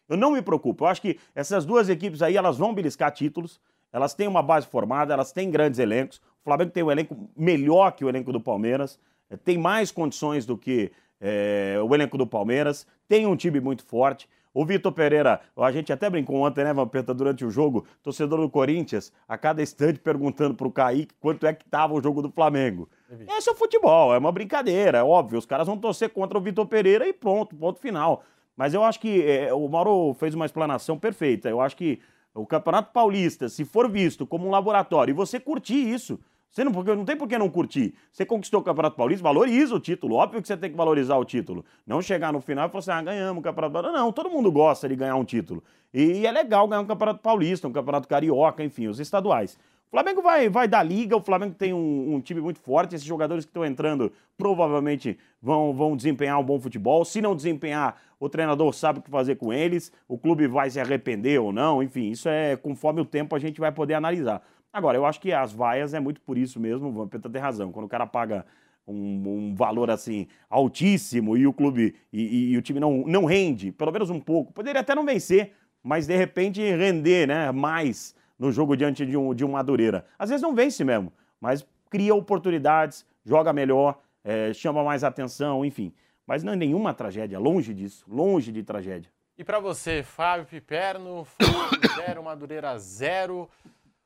Eu 0.09 0.17
não 0.17 0.31
me 0.31 0.41
preocupo. 0.41 0.83
Eu 0.83 0.87
acho 0.89 1.01
que 1.01 1.17
essas 1.33 1.65
duas 1.65 1.87
equipes 1.89 2.21
aí, 2.21 2.35
elas 2.35 2.57
vão 2.57 2.73
beliscar 2.73 3.11
títulos. 3.11 3.59
Elas 3.93 4.13
têm 4.13 4.27
uma 4.27 4.41
base 4.43 4.67
formada, 4.67 5.13
elas 5.13 5.31
têm 5.31 5.49
grandes 5.49 5.79
elencos. 5.79 6.17
O 6.41 6.43
Flamengo 6.43 6.71
tem 6.71 6.83
um 6.83 6.91
elenco 6.91 7.29
melhor 7.35 7.91
que 7.91 8.03
o 8.03 8.09
elenco 8.09 8.31
do 8.31 8.39
Palmeiras. 8.41 8.99
eh, 9.29 9.37
Tem 9.37 9.57
mais 9.57 9.91
condições 9.91 10.45
do 10.45 10.57
que 10.57 10.91
eh, 11.21 11.77
o 11.87 11.93
elenco 11.93 12.17
do 12.17 12.25
Palmeiras. 12.25 12.85
Tem 13.07 13.25
um 13.27 13.35
time 13.35 13.59
muito 13.59 13.85
forte. 13.85 14.27
O 14.53 14.65
Vitor 14.65 14.91
Pereira, 14.91 15.39
a 15.55 15.71
gente 15.71 15.93
até 15.93 16.09
brincou 16.09 16.37
ontem, 16.37 16.63
né, 16.65 16.73
Vampeta, 16.73 17.13
durante 17.13 17.45
o 17.45 17.49
jogo, 17.51 17.85
torcedor 18.03 18.41
do 18.41 18.49
Corinthians, 18.49 19.13
a 19.27 19.37
cada 19.37 19.61
instante 19.61 19.99
perguntando 19.99 20.55
pro 20.55 20.69
Kaique 20.71 21.13
quanto 21.21 21.45
é 21.45 21.53
que 21.53 21.63
tava 21.69 21.93
o 21.93 22.01
jogo 22.01 22.21
do 22.21 22.29
Flamengo. 22.31 22.89
Esse 23.37 23.49
é 23.49 23.51
o 23.51 23.55
futebol, 23.55 24.13
é 24.13 24.17
uma 24.17 24.31
brincadeira, 24.31 24.99
é 24.99 25.03
óbvio. 25.03 25.37
Os 25.37 25.45
caras 25.45 25.67
vão 25.67 25.77
torcer 25.77 26.09
contra 26.09 26.37
o 26.37 26.41
Vitor 26.41 26.65
Pereira 26.65 27.07
e 27.07 27.13
pronto, 27.13 27.55
ponto 27.55 27.79
final. 27.79 28.23
Mas 28.55 28.73
eu 28.73 28.83
acho 28.83 28.99
que 28.99 29.23
é, 29.23 29.53
o 29.53 29.67
Mauro 29.67 30.13
fez 30.13 30.33
uma 30.33 30.45
explanação 30.45 30.97
perfeita. 30.97 31.49
Eu 31.49 31.59
acho 31.59 31.75
que 31.75 31.99
o 32.33 32.45
Campeonato 32.45 32.91
Paulista, 32.93 33.49
se 33.49 33.65
for 33.65 33.89
visto 33.89 34.25
como 34.25 34.47
um 34.47 34.51
laboratório, 34.51 35.11
e 35.11 35.15
você 35.15 35.39
curtir 35.39 35.89
isso, 35.89 36.19
você 36.51 36.65
não, 36.65 36.71
não 36.71 37.05
tem 37.05 37.15
por 37.15 37.27
que 37.27 37.37
não 37.37 37.49
curtir. 37.49 37.93
Você 38.11 38.25
conquistou 38.25 38.59
o 38.59 38.63
Campeonato 38.63 38.97
Paulista, 38.97 39.23
valoriza 39.23 39.73
o 39.73 39.79
título. 39.79 40.15
Óbvio 40.15 40.41
que 40.41 40.47
você 40.47 40.57
tem 40.57 40.69
que 40.69 40.75
valorizar 40.75 41.15
o 41.17 41.23
título. 41.23 41.63
Não 41.87 42.01
chegar 42.01 42.33
no 42.33 42.41
final 42.41 42.67
e 42.67 42.69
falar 42.69 42.79
assim, 42.79 42.91
ah, 42.91 43.01
ganhamos 43.01 43.39
o 43.39 43.43
Campeonato 43.43 43.73
Paulista. 43.73 43.97
Não, 43.97 44.11
todo 44.11 44.29
mundo 44.29 44.51
gosta 44.51 44.87
de 44.87 44.95
ganhar 44.95 45.15
um 45.15 45.23
título. 45.23 45.63
E 45.93 46.25
é 46.25 46.31
legal 46.31 46.67
ganhar 46.67 46.81
um 46.81 46.85
Campeonato 46.85 47.21
Paulista, 47.21 47.67
um 47.67 47.71
Campeonato 47.71 48.07
Carioca, 48.07 48.63
enfim, 48.63 48.87
os 48.87 48.99
estaduais. 48.99 49.57
O 49.91 49.97
Flamengo 49.97 50.21
vai, 50.21 50.47
vai 50.47 50.69
dar 50.69 50.83
liga, 50.83 51.17
o 51.17 51.21
Flamengo 51.21 51.53
tem 51.53 51.73
um, 51.73 52.15
um 52.15 52.21
time 52.21 52.39
muito 52.39 52.61
forte, 52.61 52.95
esses 52.95 53.05
jogadores 53.05 53.43
que 53.43 53.49
estão 53.49 53.65
entrando 53.65 54.09
provavelmente 54.37 55.19
vão, 55.41 55.73
vão 55.73 55.97
desempenhar 55.97 56.39
um 56.39 56.43
bom 56.45 56.57
futebol. 56.61 57.03
Se 57.03 57.21
não 57.21 57.35
desempenhar, 57.35 58.01
o 58.17 58.29
treinador 58.29 58.71
sabe 58.71 58.99
o 58.99 59.01
que 59.01 59.09
fazer 59.11 59.35
com 59.35 59.51
eles, 59.51 59.91
o 60.07 60.17
clube 60.17 60.47
vai 60.47 60.69
se 60.69 60.79
arrepender 60.79 61.41
ou 61.41 61.51
não, 61.51 61.83
enfim, 61.83 62.09
isso 62.09 62.29
é 62.29 62.55
conforme 62.55 63.01
o 63.01 63.05
tempo 63.05 63.35
a 63.35 63.39
gente 63.39 63.59
vai 63.59 63.69
poder 63.69 63.95
analisar. 63.95 64.41
Agora, 64.71 64.97
eu 64.97 65.05
acho 65.05 65.19
que 65.19 65.33
as 65.33 65.51
vaias 65.51 65.93
é 65.93 65.99
muito 65.99 66.21
por 66.21 66.37
isso 66.37 66.57
mesmo, 66.57 66.87
o 66.87 66.93
Vampeta 66.93 67.29
tem 67.29 67.41
razão. 67.41 67.69
Quando 67.73 67.85
o 67.87 67.89
cara 67.89 68.07
paga 68.07 68.45
um, 68.87 68.95
um 69.27 69.53
valor 69.53 69.91
assim 69.91 70.25
altíssimo 70.49 71.35
e 71.35 71.45
o 71.45 71.51
clube 71.51 71.95
e, 72.13 72.21
e- 72.21 72.51
e 72.53 72.57
o 72.57 72.61
time 72.61 72.79
não, 72.79 73.03
não 73.05 73.25
rende, 73.25 73.73
pelo 73.73 73.91
menos 73.91 74.09
um 74.09 74.21
pouco, 74.21 74.53
poderia 74.53 74.79
até 74.79 74.95
não 74.95 75.03
vencer, 75.05 75.51
mas 75.83 76.07
de 76.07 76.15
repente 76.15 76.61
render 76.61 77.27
né, 77.27 77.51
mais 77.51 78.15
no 78.41 78.51
jogo 78.51 78.75
diante 78.75 79.05
de 79.05 79.15
um, 79.15 79.35
de 79.35 79.45
um 79.45 79.51
Madureira. 79.51 80.03
Às 80.17 80.31
vezes 80.31 80.41
não 80.41 80.55
vence 80.55 80.83
mesmo, 80.83 81.13
mas 81.39 81.63
cria 81.91 82.15
oportunidades, 82.15 83.05
joga 83.23 83.53
melhor, 83.53 84.01
eh, 84.23 84.51
chama 84.51 84.83
mais 84.83 85.03
atenção, 85.03 85.63
enfim. 85.63 85.93
Mas 86.25 86.41
não 86.41 86.53
é 86.53 86.55
nenhuma 86.55 86.91
tragédia, 86.91 87.37
longe 87.37 87.71
disso, 87.71 88.03
longe 88.07 88.51
de 88.51 88.63
tragédia. 88.63 89.11
E 89.37 89.43
para 89.43 89.59
você, 89.59 90.01
Fábio 90.01 90.47
Piperno, 90.47 91.23
Flamengo 91.23 91.87
0, 92.03 92.23
Madureira 92.23 92.75
0. 92.79 93.47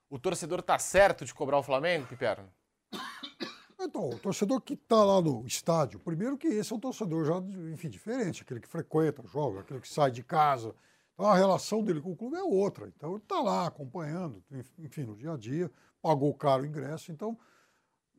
O 0.09 0.19
torcedor 0.19 0.61
tá 0.61 0.77
certo 0.77 1.23
de 1.23 1.33
cobrar 1.33 1.57
o 1.57 1.63
Flamengo, 1.63 2.05
Piperno? 2.05 2.49
Então, 3.79 4.09
o 4.09 4.19
torcedor 4.19 4.59
que 4.59 4.73
está 4.73 5.01
lá 5.01 5.21
no 5.21 5.45
estádio, 5.47 5.97
primeiro 5.97 6.37
que 6.37 6.47
esse 6.47 6.73
é 6.73 6.75
um 6.75 6.79
torcedor 6.79 7.23
já, 7.23 7.37
enfim, 7.71 7.87
diferente, 7.87 8.41
aquele 8.41 8.59
que 8.59 8.67
frequenta, 8.67 9.23
joga, 9.25 9.61
aquele 9.61 9.79
que 9.79 9.87
sai 9.87 10.11
de 10.11 10.23
casa. 10.23 10.75
Então 11.15 11.27
a 11.27 11.35
relação 11.35 11.81
dele 11.81 12.01
com 12.01 12.11
o 12.11 12.15
clube 12.15 12.35
é 12.35 12.43
outra. 12.43 12.91
Então 12.95 13.11
ele 13.11 13.23
está 13.23 13.39
lá 13.41 13.65
acompanhando, 13.65 14.43
enfim, 14.77 15.03
no 15.03 15.15
dia 15.15 15.31
a 15.31 15.37
dia, 15.37 15.71
pagou 16.01 16.33
caro 16.33 16.63
o 16.63 16.65
ingresso. 16.65 17.11
Então, 17.11 17.37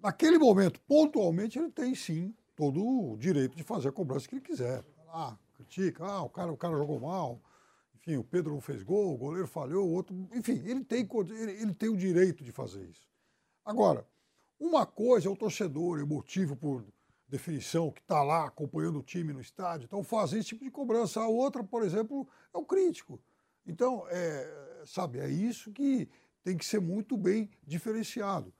naquele 0.03 0.39
momento, 0.39 0.81
pontualmente, 0.81 1.59
ele 1.59 1.71
tem 1.71 1.95
sim 1.95 2.35
todo 2.57 2.83
o 2.83 3.17
direito 3.19 3.55
de 3.55 3.63
fazer 3.63 3.91
a 3.91 3.93
cobrança 3.93 4.27
que 4.27 4.35
ele 4.35 4.43
quiser. 4.43 4.83
Lá, 5.07 5.39
critica, 5.55 6.05
ah, 6.05 6.23
o 6.23 6.31
cara, 6.31 6.51
o 6.51 6.57
cara 6.57 6.77
jogou 6.77 6.99
mal, 6.99 7.41
enfim, 7.95 8.17
o 8.17 8.25
Pedro 8.25 8.53
não 8.53 8.61
fez 8.61 8.83
gol, 8.83 9.15
o 9.15 9.19
goleiro 9.19 9.47
falhou, 9.47 9.87
o 9.87 9.93
outro. 9.93 10.17
Enfim, 10.35 10.63
ele 10.65 10.83
tem, 10.85 11.07
ele 11.61 11.75
tem 11.75 11.89
o 11.91 11.97
direito 11.97 12.43
de 12.43 12.51
fazer 12.51 12.83
isso. 12.89 13.07
Agora, 13.65 14.07
uma 14.59 14.87
coisa 14.87 15.29
é 15.29 15.31
o 15.31 15.37
torcedor 15.37 16.01
emotivo 16.01 16.57
por 16.57 16.83
definição, 17.29 17.91
que 17.91 18.01
está 18.01 18.23
lá 18.23 18.47
acompanhando 18.47 18.99
o 18.99 19.03
time 19.03 19.33
no 19.33 19.41
estádio, 19.41 19.87
então 19.87 20.03
fazer 20.03 20.39
esse 20.39 20.49
tipo 20.49 20.65
de 20.65 20.71
cobrança. 20.71 21.21
A 21.21 21.27
outra, 21.29 21.63
por 21.65 21.83
exemplo, 21.83 22.27
é 22.55 22.59
o 22.59 22.65
crítico. 22.65 23.21
Então, 23.67 24.05
é, 24.09 24.83
sabe, 24.85 25.19
é 25.19 25.29
isso 25.29 25.73
que 25.73 26.09
tem 26.45 26.57
que 26.57 26.65
ser 26.65 26.81
muito 26.81 27.17
bem 27.17 27.51
diferenciado. 27.67 28.53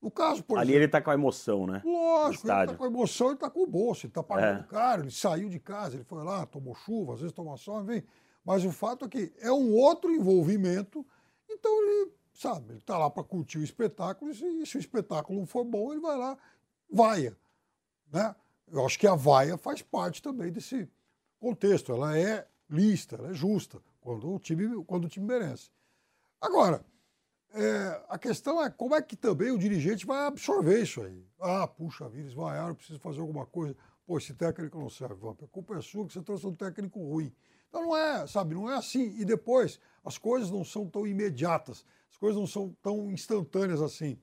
No 0.00 0.10
caso, 0.10 0.44
por 0.44 0.58
Ali 0.58 0.68
exemplo. 0.72 0.82
ele 0.84 0.88
tá 0.92 1.02
com 1.02 1.10
a 1.10 1.14
emoção, 1.14 1.66
né? 1.66 1.82
Lógico, 1.84 2.46
ele 2.46 2.52
estádio. 2.52 2.72
está 2.74 2.76
com 2.76 2.86
emoção, 2.86 3.26
ele 3.28 3.34
está 3.34 3.50
com 3.50 3.62
o 3.62 3.66
bolso, 3.66 4.06
ele 4.06 4.10
está 4.12 4.22
pagando 4.22 4.60
É. 4.60 4.66
caro, 4.68 5.02
ele 5.02 5.10
saiu 5.10 5.48
de 5.48 5.58
casa, 5.58 5.96
ele 5.96 6.04
foi 6.04 6.22
lá, 6.22 6.46
tomou 6.46 6.74
chuva, 6.76 7.14
às 7.14 7.20
vezes 7.20 7.32
toma 7.34 7.56
sol, 7.56 7.82
enfim. 7.82 8.06
Mas 8.44 8.64
o 8.64 8.70
fato 8.70 9.04
é 9.06 9.08
que 9.08 9.32
é 9.40 9.50
um 9.50 9.74
outro 9.74 10.12
envolvimento, 10.12 11.04
então 11.50 11.72
ele, 11.82 12.12
sabe, 12.32 12.68
ele 12.70 12.78
está 12.78 12.96
lá 12.96 13.10
para 13.10 13.24
curtir 13.24 13.58
o 13.58 13.64
espetáculo, 13.64 14.30
e 14.30 14.34
se, 14.34 14.66
se 14.66 14.76
o 14.76 14.78
espetáculo 14.78 15.40
não 15.40 15.46
for 15.46 15.64
bom, 15.64 15.90
ele 15.90 16.00
vai 16.00 16.16
lá, 16.16 16.38
vaia. 16.88 17.36
Né? 18.16 18.34
Eu 18.72 18.86
acho 18.86 18.98
que 18.98 19.06
a 19.06 19.14
vaia 19.14 19.58
faz 19.58 19.82
parte 19.82 20.22
também 20.22 20.50
desse 20.50 20.88
contexto, 21.38 21.92
ela 21.92 22.18
é 22.18 22.48
lista, 22.68 23.16
ela 23.16 23.28
é 23.28 23.34
justa, 23.34 23.78
quando 24.00 24.32
o 24.32 24.38
time, 24.38 24.82
quando 24.84 25.04
o 25.04 25.08
time 25.08 25.26
merece. 25.26 25.70
Agora, 26.40 26.82
é, 27.52 28.04
a 28.08 28.18
questão 28.18 28.62
é 28.64 28.70
como 28.70 28.94
é 28.94 29.02
que 29.02 29.14
também 29.14 29.50
o 29.50 29.58
dirigente 29.58 30.06
vai 30.06 30.26
absorver 30.26 30.82
isso 30.82 31.02
aí. 31.02 31.24
Ah, 31.38 31.66
puxa 31.68 32.08
vida, 32.08 32.22
eles 32.22 32.32
vaiaram, 32.32 32.70
eu 32.70 32.74
preciso 32.74 32.98
fazer 32.98 33.20
alguma 33.20 33.44
coisa. 33.44 33.76
Pô, 34.06 34.16
esse 34.16 34.32
técnico 34.32 34.78
não 34.78 34.88
serve, 34.88 35.14
Vamp. 35.14 35.42
A 35.42 35.48
culpa 35.48 35.76
é 35.76 35.82
sua 35.82 36.06
que 36.06 36.12
você 36.14 36.22
trouxe 36.22 36.46
um 36.46 36.54
técnico 36.54 36.98
ruim. 36.98 37.32
Então 37.68 37.82
não 37.82 37.96
é, 37.96 38.26
sabe, 38.26 38.54
não 38.54 38.70
é 38.70 38.76
assim. 38.76 39.14
E 39.18 39.24
depois, 39.24 39.78
as 40.04 40.16
coisas 40.16 40.50
não 40.50 40.64
são 40.64 40.88
tão 40.88 41.06
imediatas, 41.06 41.84
as 42.10 42.16
coisas 42.16 42.38
não 42.38 42.46
são 42.46 42.74
tão 42.82 43.10
instantâneas 43.10 43.82
assim. 43.82 44.18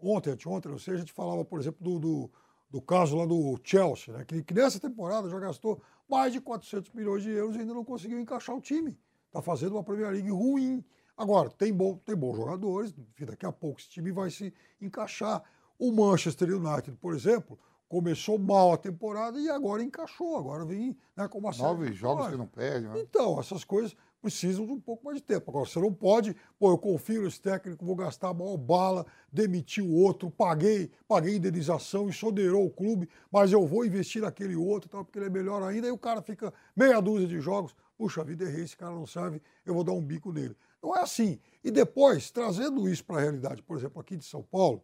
Ontem, 0.00 0.30
anteontem, 0.30 0.70
não 0.70 0.78
sei, 0.78 0.94
a 0.94 0.98
gente 0.98 1.12
falava, 1.12 1.44
por 1.44 1.58
exemplo, 1.58 1.82
do, 1.82 1.98
do, 1.98 2.30
do 2.70 2.80
caso 2.82 3.16
lá 3.16 3.24
do 3.24 3.58
Chelsea, 3.62 4.12
né? 4.12 4.24
que, 4.24 4.42
que 4.42 4.54
nessa 4.54 4.78
temporada 4.78 5.28
já 5.28 5.38
gastou 5.38 5.80
mais 6.08 6.32
de 6.32 6.40
400 6.40 6.92
milhões 6.92 7.22
de 7.22 7.30
euros 7.30 7.56
e 7.56 7.60
ainda 7.60 7.74
não 7.74 7.84
conseguiu 7.84 8.20
encaixar 8.20 8.56
o 8.56 8.60
time. 8.60 8.98
Está 9.26 9.42
fazendo 9.42 9.72
uma 9.72 9.84
Premier 9.84 10.10
League 10.10 10.30
ruim. 10.30 10.84
Agora, 11.16 11.50
tem, 11.50 11.72
bom, 11.72 11.96
tem 11.96 12.14
bons 12.14 12.36
jogadores, 12.36 12.94
daqui 13.20 13.44
a 13.44 13.52
pouco 13.52 13.80
esse 13.80 13.88
time 13.88 14.12
vai 14.12 14.30
se 14.30 14.52
encaixar. 14.80 15.42
O 15.78 15.92
Manchester 15.92 16.48
United, 16.54 16.96
por 16.96 17.14
exemplo, 17.14 17.58
começou 17.88 18.38
mal 18.38 18.72
a 18.72 18.76
temporada 18.76 19.40
e 19.40 19.48
agora 19.48 19.82
encaixou. 19.82 20.36
Agora 20.36 20.64
vem 20.64 20.96
né, 21.16 21.26
com 21.26 21.38
uma 21.38 21.50
Nove 21.50 21.92
jogos 21.92 22.28
que 22.28 22.36
não 22.36 22.46
perde, 22.46 22.86
né? 22.86 23.00
Então, 23.00 23.40
essas 23.40 23.64
coisas. 23.64 23.96
Precisam 24.20 24.66
de 24.66 24.72
um 24.72 24.80
pouco 24.80 25.04
mais 25.04 25.18
de 25.18 25.22
tempo. 25.22 25.50
Agora, 25.50 25.66
você 25.66 25.80
não 25.80 25.92
pode, 25.92 26.36
pô, 26.58 26.70
eu 26.70 26.78
confio 26.78 27.22
nesse 27.22 27.40
técnico, 27.40 27.84
vou 27.84 27.96
gastar 27.96 28.28
a 28.28 28.34
maior 28.34 28.56
bala, 28.56 29.06
demitir 29.32 29.84
o 29.84 29.92
outro, 29.92 30.30
paguei, 30.30 30.90
paguei 31.06 31.36
indenização, 31.36 32.08
exonerou 32.08 32.66
o 32.66 32.70
clube, 32.70 33.08
mas 33.30 33.52
eu 33.52 33.66
vou 33.66 33.84
investir 33.84 34.22
naquele 34.22 34.56
outro, 34.56 34.88
tal, 34.88 35.04
porque 35.04 35.18
ele 35.18 35.26
é 35.26 35.30
melhor 35.30 35.62
ainda, 35.62 35.86
e 35.86 35.90
o 35.90 35.98
cara 35.98 36.20
fica 36.20 36.52
meia 36.74 37.00
dúzia 37.00 37.28
de 37.28 37.40
jogos, 37.40 37.74
puxa 37.96 38.24
vida, 38.24 38.44
errei, 38.44 38.64
esse 38.64 38.76
cara 38.76 38.94
não 38.94 39.06
serve, 39.06 39.40
eu 39.64 39.74
vou 39.74 39.84
dar 39.84 39.92
um 39.92 40.02
bico 40.02 40.32
nele. 40.32 40.56
Não 40.82 40.94
é 40.94 41.00
assim. 41.00 41.40
E 41.62 41.70
depois, 41.70 42.30
trazendo 42.30 42.88
isso 42.88 43.04
para 43.04 43.16
a 43.16 43.20
realidade, 43.20 43.62
por 43.62 43.76
exemplo, 43.76 44.00
aqui 44.00 44.16
de 44.16 44.24
São 44.24 44.42
Paulo, 44.42 44.82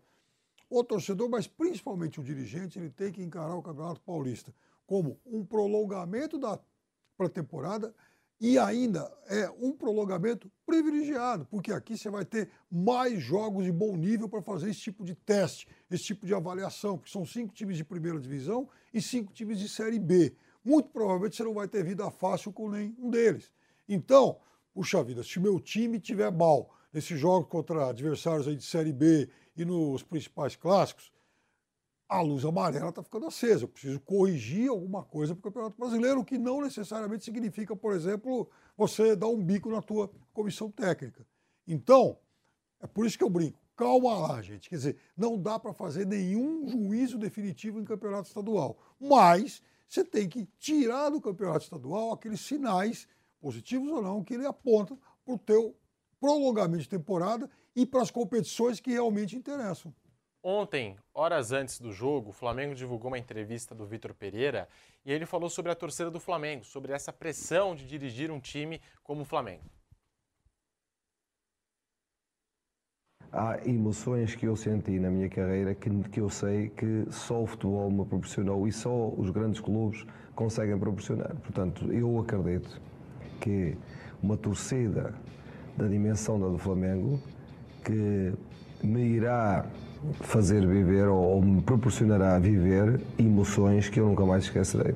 o 0.68 0.82
torcedor, 0.82 1.28
mas 1.28 1.47
principalmente 1.47 2.18
o 2.18 2.24
dirigente, 2.24 2.78
ele 2.78 2.91
tem 2.91 3.12
que 3.12 3.22
encarar 3.22 3.55
o 3.55 3.62
Campeonato 3.62 4.01
Paulista 4.01 4.53
como 4.87 5.20
um 5.24 5.45
prolongamento 5.45 6.39
da 6.39 6.59
pré-temporada 7.16 7.95
e 8.41 8.59
ainda 8.59 9.11
é 9.26 9.49
um 9.59 9.72
prolongamento 9.72 10.51
privilegiado, 10.66 11.47
porque 11.47 11.72
aqui 11.72 11.97
você 11.97 12.11
vai 12.11 12.24
ter 12.24 12.51
mais 12.70 13.22
jogos 13.22 13.64
de 13.64 13.72
bom 13.72 13.97
nível 13.97 14.28
para 14.28 14.43
fazer 14.43 14.70
esse 14.70 14.80
tipo 14.80 15.05
de 15.05 15.14
teste, 15.14 15.68
esse 15.91 16.05
tipo 16.05 16.26
de 16.26 16.35
avaliação, 16.35 16.99
porque 16.99 17.12
são 17.12 17.24
cinco 17.24 17.55
times 17.55 17.76
de 17.76 17.85
primeira 17.85 18.18
divisão 18.18 18.68
e 18.93 19.01
cinco 19.01 19.32
times 19.32 19.59
de 19.59 19.68
Série 19.68 19.99
B. 19.99 20.35
Muito 20.64 20.89
provavelmente 20.89 21.37
você 21.37 21.45
não 21.45 21.55
vai 21.55 21.68
ter 21.68 21.85
vida 21.85 22.11
fácil 22.11 22.53
com 22.53 22.68
nenhum 22.70 23.09
deles. 23.09 23.51
Então, 23.89 24.41
puxa 24.72 25.03
vida, 25.03 25.22
se 25.22 25.39
meu 25.39 25.61
time 25.61 26.01
tiver 26.01 26.32
mal 26.32 26.74
nesses 26.93 27.18
jogos 27.18 27.49
contra 27.49 27.89
adversários 27.89 28.49
aí 28.49 28.57
de 28.57 28.64
Série 28.64 28.93
B 28.93 29.28
e 29.57 29.64
nos 29.64 30.03
principais 30.03 30.57
clássicos, 30.57 31.12
a 32.09 32.21
luz 32.21 32.45
amarela 32.45 32.91
está 32.91 33.03
ficando 33.03 33.27
acesa. 33.27 33.65
Eu 33.65 33.69
preciso 33.69 34.01
corrigir 34.01 34.69
alguma 34.69 35.05
coisa 35.05 35.35
para 35.35 35.41
o 35.41 35.43
Campeonato 35.43 35.79
Brasileiro, 35.79 36.21
o 36.21 36.25
que 36.25 36.39
não 36.39 36.61
necessariamente 36.61 37.25
significa, 37.25 37.75
por 37.75 37.93
exemplo, 37.93 38.49
você 38.77 39.17
dar 39.17 39.29
um 39.29 39.43
bico 39.43 39.71
na 39.71 39.83
tua 39.83 40.11
comissão 40.33 40.71
técnica. 40.71 41.27
Então, 41.67 42.19
é 42.81 42.87
por 42.87 43.07
isso 43.07 43.17
que 43.17 43.25
eu 43.25 43.31
brinco. 43.31 43.59
Calma 43.77 44.19
lá, 44.19 44.43
gente. 44.43 44.69
Quer 44.69 44.77
dizer, 44.77 44.97
não 45.17 45.41
dá 45.41 45.59
para 45.59 45.73
fazer 45.73 46.07
nenhum 46.07 46.69
juízo 46.69 47.19
definitivo 47.19 47.81
em 47.81 47.85
campeonato 47.85 48.29
estadual. 48.29 48.79
Mas 49.01 49.61
você 49.89 50.05
tem 50.05 50.29
que 50.29 50.47
tirar 50.59 51.11
do 51.11 51.21
campeonato 51.21 51.65
estadual 51.65 52.13
aqueles 52.13 52.41
sinais, 52.41 53.09
positivos 53.41 53.91
ou 53.91 54.03
não, 54.03 54.23
que 54.23 54.35
ele 54.35 54.47
aponta 54.47 54.97
para 55.25 55.35
o 55.35 55.39
teu 55.39 55.77
prolongamento 56.21 56.83
de 56.83 56.89
temporada 56.89 57.51
e 57.75 57.85
para 57.85 58.03
as 58.03 58.11
competições 58.11 58.81
que 58.81 58.93
realmente 58.93 59.37
interessam. 59.37 59.95
Ontem, 60.47 60.95
horas 61.15 61.53
antes 61.53 61.81
do 61.81 61.91
jogo, 61.91 62.29
o 62.29 62.33
Flamengo 62.33 62.75
divulgou 62.75 63.11
uma 63.11 63.19
entrevista 63.19 63.75
do 63.75 63.87
Vitor 63.87 64.13
Pereira 64.13 64.69
e 65.03 65.11
ele 65.11 65.25
falou 65.25 65.49
sobre 65.49 65.73
a 65.73 65.75
torcida 65.75 66.11
do 66.11 66.21
Flamengo, 66.21 66.67
sobre 66.67 66.93
essa 66.93 67.11
pressão 67.11 67.75
de 67.75 67.87
dirigir 67.87 68.31
um 68.31 68.39
time 68.39 68.79
como 69.03 69.23
o 69.23 69.25
Flamengo. 69.25 69.65
Há 73.33 73.59
emoções 73.67 74.35
que 74.35 74.45
eu 74.45 74.55
senti 74.55 75.01
na 75.01 75.09
minha 75.09 75.31
carreira 75.31 75.75
que, 75.75 75.89
que 76.11 76.21
eu 76.21 76.29
sei 76.29 76.69
que 76.69 77.11
só 77.11 77.43
o 77.43 77.47
futebol 77.47 77.91
me 77.91 78.05
proporcionou 78.05 78.69
e 78.69 78.73
só 78.73 79.09
os 79.17 79.31
grandes 79.31 79.63
clubes 79.63 80.05
conseguem 80.35 80.79
proporcionar. 80.79 81.35
Portanto, 81.37 81.91
eu 81.91 82.19
acredito 82.19 82.83
que 83.41 83.79
uma 84.23 84.37
torcida 84.37 85.15
da 85.75 85.89
dimensão 85.89 86.39
da 86.39 86.49
do 86.49 86.59
Flamengo 86.59 87.19
que 87.83 88.35
me 88.87 89.01
irá 89.01 89.67
fazer 90.21 90.67
viver 90.67 91.09
ou, 91.09 91.41
me 91.43 91.63
proporcionará 91.63 92.39
viver 92.39 93.01
emoções 93.19 93.89
que 93.89 94.01
eu 94.01 94.07
nunca 94.07 94.25
mais 94.25 94.45
esquecerei. 94.45 94.95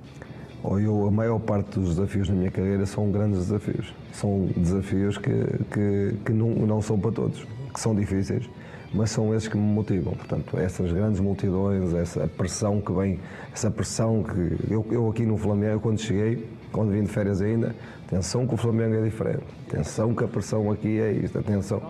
Ou 0.63 0.81
eu, 0.81 1.07
a 1.07 1.11
maior 1.11 1.39
parte 1.39 1.79
dos 1.79 1.97
desafios 1.97 2.29
na 2.29 2.35
minha 2.35 2.51
carreira 2.51 2.85
são 2.85 3.11
grandes 3.11 3.39
desafios. 3.39 3.95
São 4.13 4.49
desafios 4.57 5.17
que, 5.17 5.31
que, 5.73 6.15
que 6.25 6.33
não, 6.33 6.51
não 6.51 6.83
são 6.83 6.99
para 6.99 7.13
todos, 7.13 7.47
que 7.73 7.81
são 7.81 7.95
difíceis, 7.95 8.49
mas 8.93 9.11
são 9.11 9.35
esses 9.35 9.49
que 9.49 9.57
me 9.57 9.63
motivam. 9.63 10.15
Portanto, 10.15 10.59
essas 10.59 10.91
grandes 10.93 11.21
multidões, 11.21 11.95
essa 11.95 12.27
pressão 12.27 12.81
que 12.81 12.93
vem, 12.93 13.21
essa 13.53 13.71
pressão 13.71 14.23
que 14.23 14.73
eu, 14.73 14.85
eu 14.91 15.09
aqui 15.09 15.25
no 15.25 15.37
Flamengo, 15.37 15.81
quando 15.81 16.01
cheguei, 16.01 16.49
quando 16.73 16.91
vim 16.91 17.03
de 17.03 17.09
férias 17.09 17.41
ainda, 17.41 17.75
atenção 18.07 18.47
que 18.47 18.55
o 18.55 18.57
Flamengo 18.57 18.95
é 18.97 19.03
diferente, 19.03 19.45
atenção 19.69 20.15
que 20.15 20.25
a 20.25 20.29
pressão 20.29 20.71
aqui 20.71 21.01
é 21.01 21.13
isto, 21.13 21.39
atenção. 21.39 21.83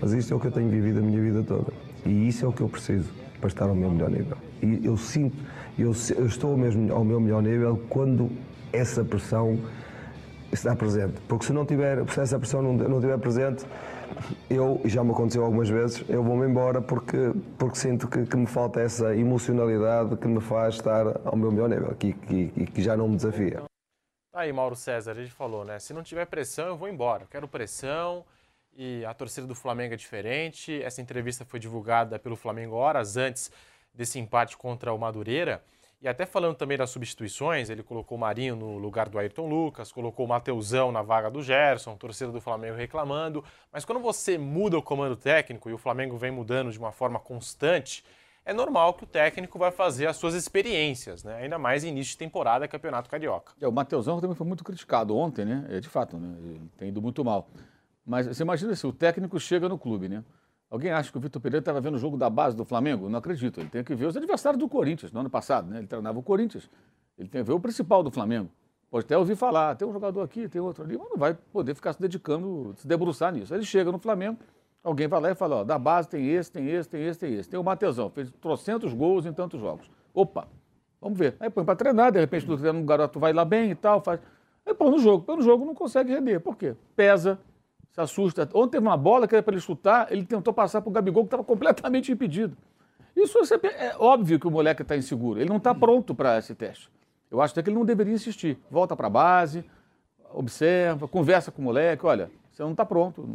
Mas 0.00 0.12
isto 0.12 0.34
é 0.34 0.36
o 0.36 0.40
que 0.40 0.48
eu 0.48 0.52
tenho 0.52 0.68
vivido 0.68 0.98
a 0.98 1.02
minha 1.02 1.20
vida 1.20 1.42
toda. 1.42 1.72
E 2.06 2.28
isso 2.28 2.44
é 2.44 2.48
o 2.48 2.52
que 2.52 2.60
eu 2.60 2.68
preciso 2.68 3.10
para 3.40 3.48
estar 3.48 3.68
ao 3.68 3.74
meu 3.74 3.90
melhor 3.90 4.10
nível. 4.10 4.36
E 4.62 4.86
eu 4.86 4.96
sinto, 4.96 5.36
eu, 5.78 5.92
eu 6.16 6.26
estou 6.26 6.56
mesmo 6.56 6.92
ao 6.92 7.04
meu 7.04 7.20
melhor 7.20 7.42
nível 7.42 7.82
quando 7.88 8.30
essa 8.72 9.04
pressão 9.04 9.58
está 10.52 10.74
presente. 10.74 11.14
Porque 11.28 11.46
se 11.46 11.52
não 11.52 11.66
tiver, 11.66 12.08
se 12.10 12.20
essa 12.20 12.38
pressão 12.38 12.62
não, 12.62 12.72
não 12.72 12.96
estiver 12.98 13.18
presente, 13.18 13.66
eu, 14.48 14.80
já 14.84 15.02
me 15.02 15.10
aconteceu 15.10 15.44
algumas 15.44 15.68
vezes, 15.68 16.04
eu 16.08 16.22
vou-me 16.22 16.46
embora 16.46 16.80
porque, 16.80 17.32
porque 17.58 17.76
sinto 17.76 18.08
que, 18.08 18.24
que, 18.24 18.36
me 18.36 18.46
falta 18.46 18.80
essa 18.80 19.14
emocionalidade 19.14 20.16
que 20.16 20.28
me 20.28 20.40
faz 20.40 20.76
estar 20.76 21.20
ao 21.24 21.36
meu 21.36 21.50
melhor 21.50 21.68
nível 21.68 21.92
e 21.92 21.94
que, 21.94 22.12
que, 22.12 22.66
que, 22.66 22.82
já 22.82 22.96
não 22.96 23.08
me 23.08 23.16
desafia. 23.16 23.62
Tá 24.32 24.40
aí, 24.40 24.52
Mauro 24.52 24.76
César, 24.76 25.12
a 25.12 25.14
gente 25.14 25.32
falou, 25.32 25.64
né? 25.64 25.78
Se 25.78 25.92
não 25.92 26.02
tiver 26.02 26.26
pressão, 26.26 26.66
eu 26.68 26.76
vou 26.76 26.88
embora. 26.88 27.24
Eu 27.24 27.28
quero 27.28 27.48
pressão, 27.48 28.24
e 28.76 29.04
a 29.04 29.14
torcida 29.14 29.46
do 29.46 29.54
Flamengo 29.54 29.94
é 29.94 29.96
diferente. 29.96 30.82
Essa 30.82 31.00
entrevista 31.00 31.44
foi 31.44 31.58
divulgada 31.58 32.18
pelo 32.18 32.36
Flamengo 32.36 32.76
horas 32.76 33.16
antes 33.16 33.50
desse 33.94 34.18
empate 34.18 34.56
contra 34.56 34.92
o 34.92 34.98
Madureira. 34.98 35.62
E 36.00 36.06
até 36.06 36.26
falando 36.26 36.54
também 36.54 36.76
das 36.76 36.90
substituições, 36.90 37.70
ele 37.70 37.82
colocou 37.82 38.18
o 38.18 38.20
Marinho 38.20 38.54
no 38.54 38.76
lugar 38.76 39.08
do 39.08 39.18
Ayrton 39.18 39.48
Lucas, 39.48 39.90
colocou 39.90 40.26
o 40.26 40.28
Mateusão 40.28 40.92
na 40.92 41.00
vaga 41.00 41.30
do 41.30 41.42
Gerson, 41.42 41.96
torcida 41.96 42.30
do 42.30 42.40
Flamengo 42.40 42.76
reclamando. 42.76 43.42
Mas 43.72 43.84
quando 43.84 44.00
você 44.00 44.36
muda 44.36 44.76
o 44.76 44.82
comando 44.82 45.16
técnico 45.16 45.70
e 45.70 45.72
o 45.72 45.78
Flamengo 45.78 46.18
vem 46.18 46.30
mudando 46.30 46.70
de 46.70 46.78
uma 46.78 46.92
forma 46.92 47.18
constante, 47.18 48.04
é 48.44 48.52
normal 48.52 48.92
que 48.92 49.04
o 49.04 49.06
técnico 49.06 49.58
vai 49.58 49.72
fazer 49.72 50.06
as 50.06 50.16
suas 50.16 50.34
experiências, 50.34 51.24
né? 51.24 51.36
ainda 51.36 51.58
mais 51.58 51.82
início 51.82 52.12
de 52.12 52.18
temporada, 52.18 52.68
Campeonato 52.68 53.08
Carioca. 53.08 53.54
É, 53.60 53.66
o 53.66 53.72
Mateusão 53.72 54.20
também 54.20 54.36
foi 54.36 54.46
muito 54.46 54.62
criticado 54.62 55.16
ontem, 55.16 55.44
né? 55.46 55.66
É, 55.70 55.80
de 55.80 55.88
fato, 55.88 56.18
né? 56.18 56.36
Ele 56.38 56.70
tem 56.76 56.88
ido 56.90 57.00
muito 57.02 57.24
mal. 57.24 57.48
Mas 58.06 58.26
você 58.26 58.42
imagina 58.42 58.74
se 58.76 58.86
o 58.86 58.92
técnico 58.92 59.38
chega 59.40 59.68
no 59.68 59.76
clube, 59.76 60.08
né? 60.08 60.22
Alguém 60.70 60.90
acha 60.90 61.10
que 61.10 61.18
o 61.18 61.20
Vitor 61.20 61.40
Pereira 61.40 61.60
estava 61.60 61.80
vendo 61.80 61.94
o 61.94 61.98
jogo 61.98 62.16
da 62.16 62.30
base 62.30 62.56
do 62.56 62.64
Flamengo? 62.64 63.08
Não 63.08 63.18
acredito. 63.18 63.60
Ele 63.60 63.68
tem 63.68 63.82
que 63.82 63.94
ver 63.94 64.06
os 64.06 64.16
adversários 64.16 64.58
do 64.58 64.68
Corinthians 64.68 65.12
no 65.12 65.20
ano 65.20 65.30
passado, 65.30 65.68
né? 65.68 65.78
Ele 65.78 65.86
treinava 65.86 66.18
o 66.18 66.22
Corinthians. 66.22 66.70
Ele 67.18 67.28
tem 67.28 67.42
que 67.42 67.46
ver 67.46 67.54
o 67.54 67.60
principal 67.60 68.02
do 68.02 68.10
Flamengo. 68.10 68.48
Pode 68.90 69.04
até 69.04 69.18
ouvir 69.18 69.36
falar, 69.36 69.74
tem 69.74 69.86
um 69.86 69.92
jogador 69.92 70.22
aqui, 70.22 70.48
tem 70.48 70.60
outro 70.60 70.84
ali, 70.84 70.96
mas 70.96 71.08
não 71.10 71.16
vai 71.16 71.34
poder 71.34 71.74
ficar 71.74 71.92
se 71.92 72.00
dedicando, 72.00 72.72
se 72.76 72.86
debruçar 72.86 73.32
nisso. 73.32 73.52
Ele 73.52 73.64
chega 73.64 73.90
no 73.90 73.98
Flamengo, 73.98 74.38
alguém 74.82 75.08
vai 75.08 75.20
lá 75.20 75.30
e 75.32 75.34
fala, 75.34 75.56
ó, 75.56 75.64
da 75.64 75.78
base 75.78 76.08
tem 76.08 76.28
esse, 76.30 76.50
tem 76.50 76.68
esse, 76.68 76.88
tem 76.88 77.04
esse, 77.04 77.18
tem 77.18 77.34
esse. 77.34 77.48
Tem 77.48 77.58
o 77.58 77.64
Mateusão, 77.64 78.08
fez 78.10 78.30
trocentos 78.40 78.92
gols 78.94 79.26
em 79.26 79.32
tantos 79.32 79.60
jogos. 79.60 79.90
Opa, 80.14 80.46
vamos 81.00 81.18
ver. 81.18 81.36
Aí 81.40 81.50
põe 81.50 81.64
para 81.64 81.74
treinar, 81.74 82.12
de 82.12 82.20
repente 82.20 82.46
um 82.48 82.86
garoto 82.86 83.18
vai 83.18 83.32
lá 83.32 83.44
bem 83.44 83.70
e 83.70 83.74
tal, 83.74 84.00
faz. 84.00 84.20
Aí 84.64 84.72
põe 84.72 84.90
no 84.90 84.98
jogo, 84.98 85.24
põe 85.24 85.36
no 85.36 85.42
jogo 85.42 85.64
não 85.64 85.74
consegue 85.74 86.12
render. 86.12 86.38
Por 86.38 86.56
quê? 86.56 86.76
Pesa, 86.94 87.38
se 87.96 88.00
assusta. 88.02 88.48
Ontem 88.52 88.72
teve 88.72 88.86
uma 88.86 88.96
bola 88.96 89.26
que 89.26 89.34
era 89.34 89.42
para 89.42 89.54
ele 89.54 89.60
chutar, 89.60 90.12
ele 90.12 90.24
tentou 90.24 90.52
passar 90.52 90.82
para 90.82 90.90
o 90.90 90.92
Gabigol, 90.92 91.22
que 91.24 91.28
estava 91.28 91.42
completamente 91.42 92.12
impedido. 92.12 92.54
Isso 93.16 93.38
é 93.64 93.96
óbvio 93.98 94.38
que 94.38 94.46
o 94.46 94.50
moleque 94.50 94.82
está 94.82 94.94
inseguro. 94.94 95.40
Ele 95.40 95.48
não 95.48 95.56
está 95.56 95.74
pronto 95.74 96.14
para 96.14 96.36
esse 96.36 96.54
teste. 96.54 96.90
Eu 97.30 97.40
acho 97.40 97.54
até 97.54 97.62
que 97.62 97.70
ele 97.70 97.76
não 97.78 97.86
deveria 97.86 98.12
insistir. 98.12 98.58
Volta 98.70 98.94
para 98.94 99.06
a 99.06 99.10
base, 99.10 99.64
observa, 100.30 101.08
conversa 101.08 101.50
com 101.50 101.62
o 101.62 101.64
moleque. 101.64 102.04
Olha, 102.04 102.30
você 102.52 102.62
não 102.62 102.72
está 102.72 102.84
pronto. 102.84 103.26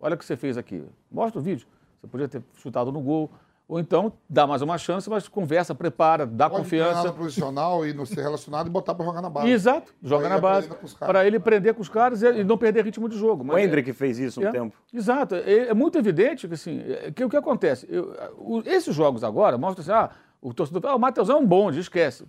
Olha 0.00 0.16
o 0.16 0.18
que 0.18 0.24
você 0.24 0.36
fez 0.36 0.58
aqui. 0.58 0.84
Mostra 1.08 1.38
o 1.38 1.42
vídeo. 1.42 1.64
Você 2.00 2.08
podia 2.08 2.28
ter 2.28 2.42
chutado 2.54 2.90
no 2.90 3.00
gol. 3.00 3.30
Ou 3.68 3.78
então 3.78 4.14
dá 4.28 4.46
mais 4.46 4.62
uma 4.62 4.78
chance, 4.78 5.10
mas 5.10 5.28
conversa, 5.28 5.74
prepara, 5.74 6.24
dá 6.24 6.48
Pode 6.48 6.62
confiança. 6.62 7.02
Pode 7.02 7.14
profissional 7.14 7.86
e 7.86 7.92
não 7.92 8.06
ser 8.06 8.22
relacionado 8.22 8.66
e 8.66 8.70
botar 8.70 8.94
para 8.94 9.04
jogar 9.04 9.20
na 9.20 9.28
base. 9.28 9.50
Exato, 9.50 9.94
joga 10.02 10.26
na 10.26 10.38
base. 10.40 10.70
Para 10.98 11.26
ele 11.26 11.38
prender 11.38 11.74
com 11.74 11.82
os 11.82 11.88
caras 11.88 12.22
e 12.22 12.42
não 12.42 12.56
perder 12.56 12.86
ritmo 12.86 13.06
de 13.10 13.18
jogo. 13.18 13.44
Mas 13.44 13.56
o 13.56 13.58
Hendrick 13.58 13.90
é, 13.90 13.92
fez 13.92 14.18
isso 14.18 14.40
um 14.40 14.46
é, 14.46 14.50
tempo. 14.50 14.74
Exato. 14.90 15.34
É, 15.34 15.68
é, 15.68 15.74
muito 15.74 15.98
evidente 15.98 16.48
que, 16.48 16.54
assim, 16.54 16.80
é, 16.80 17.12
que 17.12 17.22
o 17.22 17.28
que 17.28 17.36
acontece? 17.36 17.86
Eu, 17.90 18.16
o, 18.38 18.62
esses 18.64 18.94
jogos 18.94 19.22
agora 19.22 19.58
mostram 19.58 19.82
assim, 19.82 19.92
ah, 19.92 20.16
o 20.40 20.54
torcedor 20.54 20.86
ah, 20.86 20.96
o 20.96 20.98
Matheus 20.98 21.28
é 21.28 21.34
um 21.34 21.44
bonde, 21.44 21.78
esquece. 21.78 22.24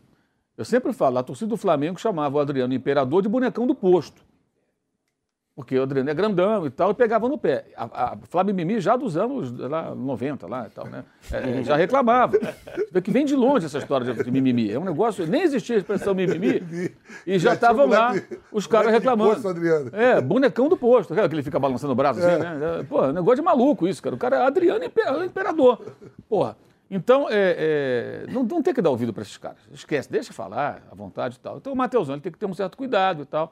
Eu 0.58 0.66
sempre 0.66 0.92
falo, 0.92 1.20
a 1.20 1.24
torcida 1.24 1.48
do 1.48 1.56
Flamengo 1.56 1.98
chamava 1.98 2.36
o 2.36 2.40
Adriano 2.42 2.74
Imperador 2.74 3.22
de 3.22 3.30
bonecão 3.30 3.66
do 3.66 3.74
posto 3.74 4.22
porque 5.60 5.78
o 5.78 5.84
Adriano 5.84 6.10
é 6.10 6.14
grandão 6.14 6.66
e 6.66 6.70
tal, 6.70 6.92
e 6.92 6.94
pegava 6.94 7.28
no 7.28 7.38
pé. 7.38 7.66
A, 7.76 8.14
a 8.14 8.18
Flávio 8.30 8.56
Mimi 8.56 8.80
já 8.80 8.96
dos 8.96 9.18
anos 9.18 9.52
lá, 9.52 9.94
90 9.94 10.48
lá 10.48 10.68
e 10.68 10.70
tal, 10.70 10.86
né? 10.88 11.04
É, 11.30 11.62
já 11.64 11.76
reclamava. 11.76 12.40
Vê 12.90 13.02
que 13.02 13.12
vem 13.12 13.26
de 13.26 13.36
longe 13.36 13.66
essa 13.66 13.78
história 13.78 14.14
de, 14.14 14.32
mimimi. 14.32 14.72
É 14.72 14.80
um 14.80 14.86
negócio, 14.86 15.28
nem 15.28 15.42
existia 15.42 15.76
a 15.76 15.80
expressão 15.80 16.16
mimimi, 16.16 16.64
e 17.28 17.38
já 17.38 17.56
estavam 17.56 17.88
lá 17.88 18.14
os 18.54 18.68
caras 18.68 18.90
reclamando. 18.90 19.34
Posto, 19.34 19.50
Adriano. 19.50 19.90
É, 19.92 20.22
bonecão 20.22 20.70
do 20.70 20.78
posto, 20.78 21.14
que 21.14 21.20
ele 21.20 21.44
fica 21.44 21.60
balançando 21.60 21.92
o 21.92 21.96
braço 21.96 22.22
assim, 22.22 22.36
é. 22.36 22.38
né? 22.38 22.86
Pô, 22.88 23.04
é 23.04 23.12
negócio 23.12 23.36
de 23.36 23.42
maluco 23.42 23.86
isso, 23.86 24.02
cara. 24.02 24.16
O 24.16 24.18
cara 24.18 24.38
é 24.38 24.46
Adriano 24.48 24.86
Imperador. 25.26 25.94
Porra. 26.30 26.56
Então, 26.90 27.28
é, 27.30 28.24
é, 28.26 28.32
não, 28.32 28.44
não 28.44 28.64
tem 28.64 28.74
que 28.74 28.82
dar 28.82 28.92
ouvido 28.92 29.12
para 29.12 29.24
esses 29.24 29.38
caras. 29.38 29.60
Esquece, 29.74 30.10
deixa 30.10 30.32
falar 30.32 30.84
à 30.90 30.96
vontade 30.96 31.36
e 31.36 31.40
tal. 31.40 31.58
Então, 31.58 31.74
o 31.74 31.76
Mateusão 31.76 32.16
ele 32.16 32.22
tem 32.22 32.32
que 32.32 32.38
ter 32.38 32.46
um 32.46 32.54
certo 32.54 32.78
cuidado 32.78 33.24
e 33.24 33.26
tal. 33.26 33.52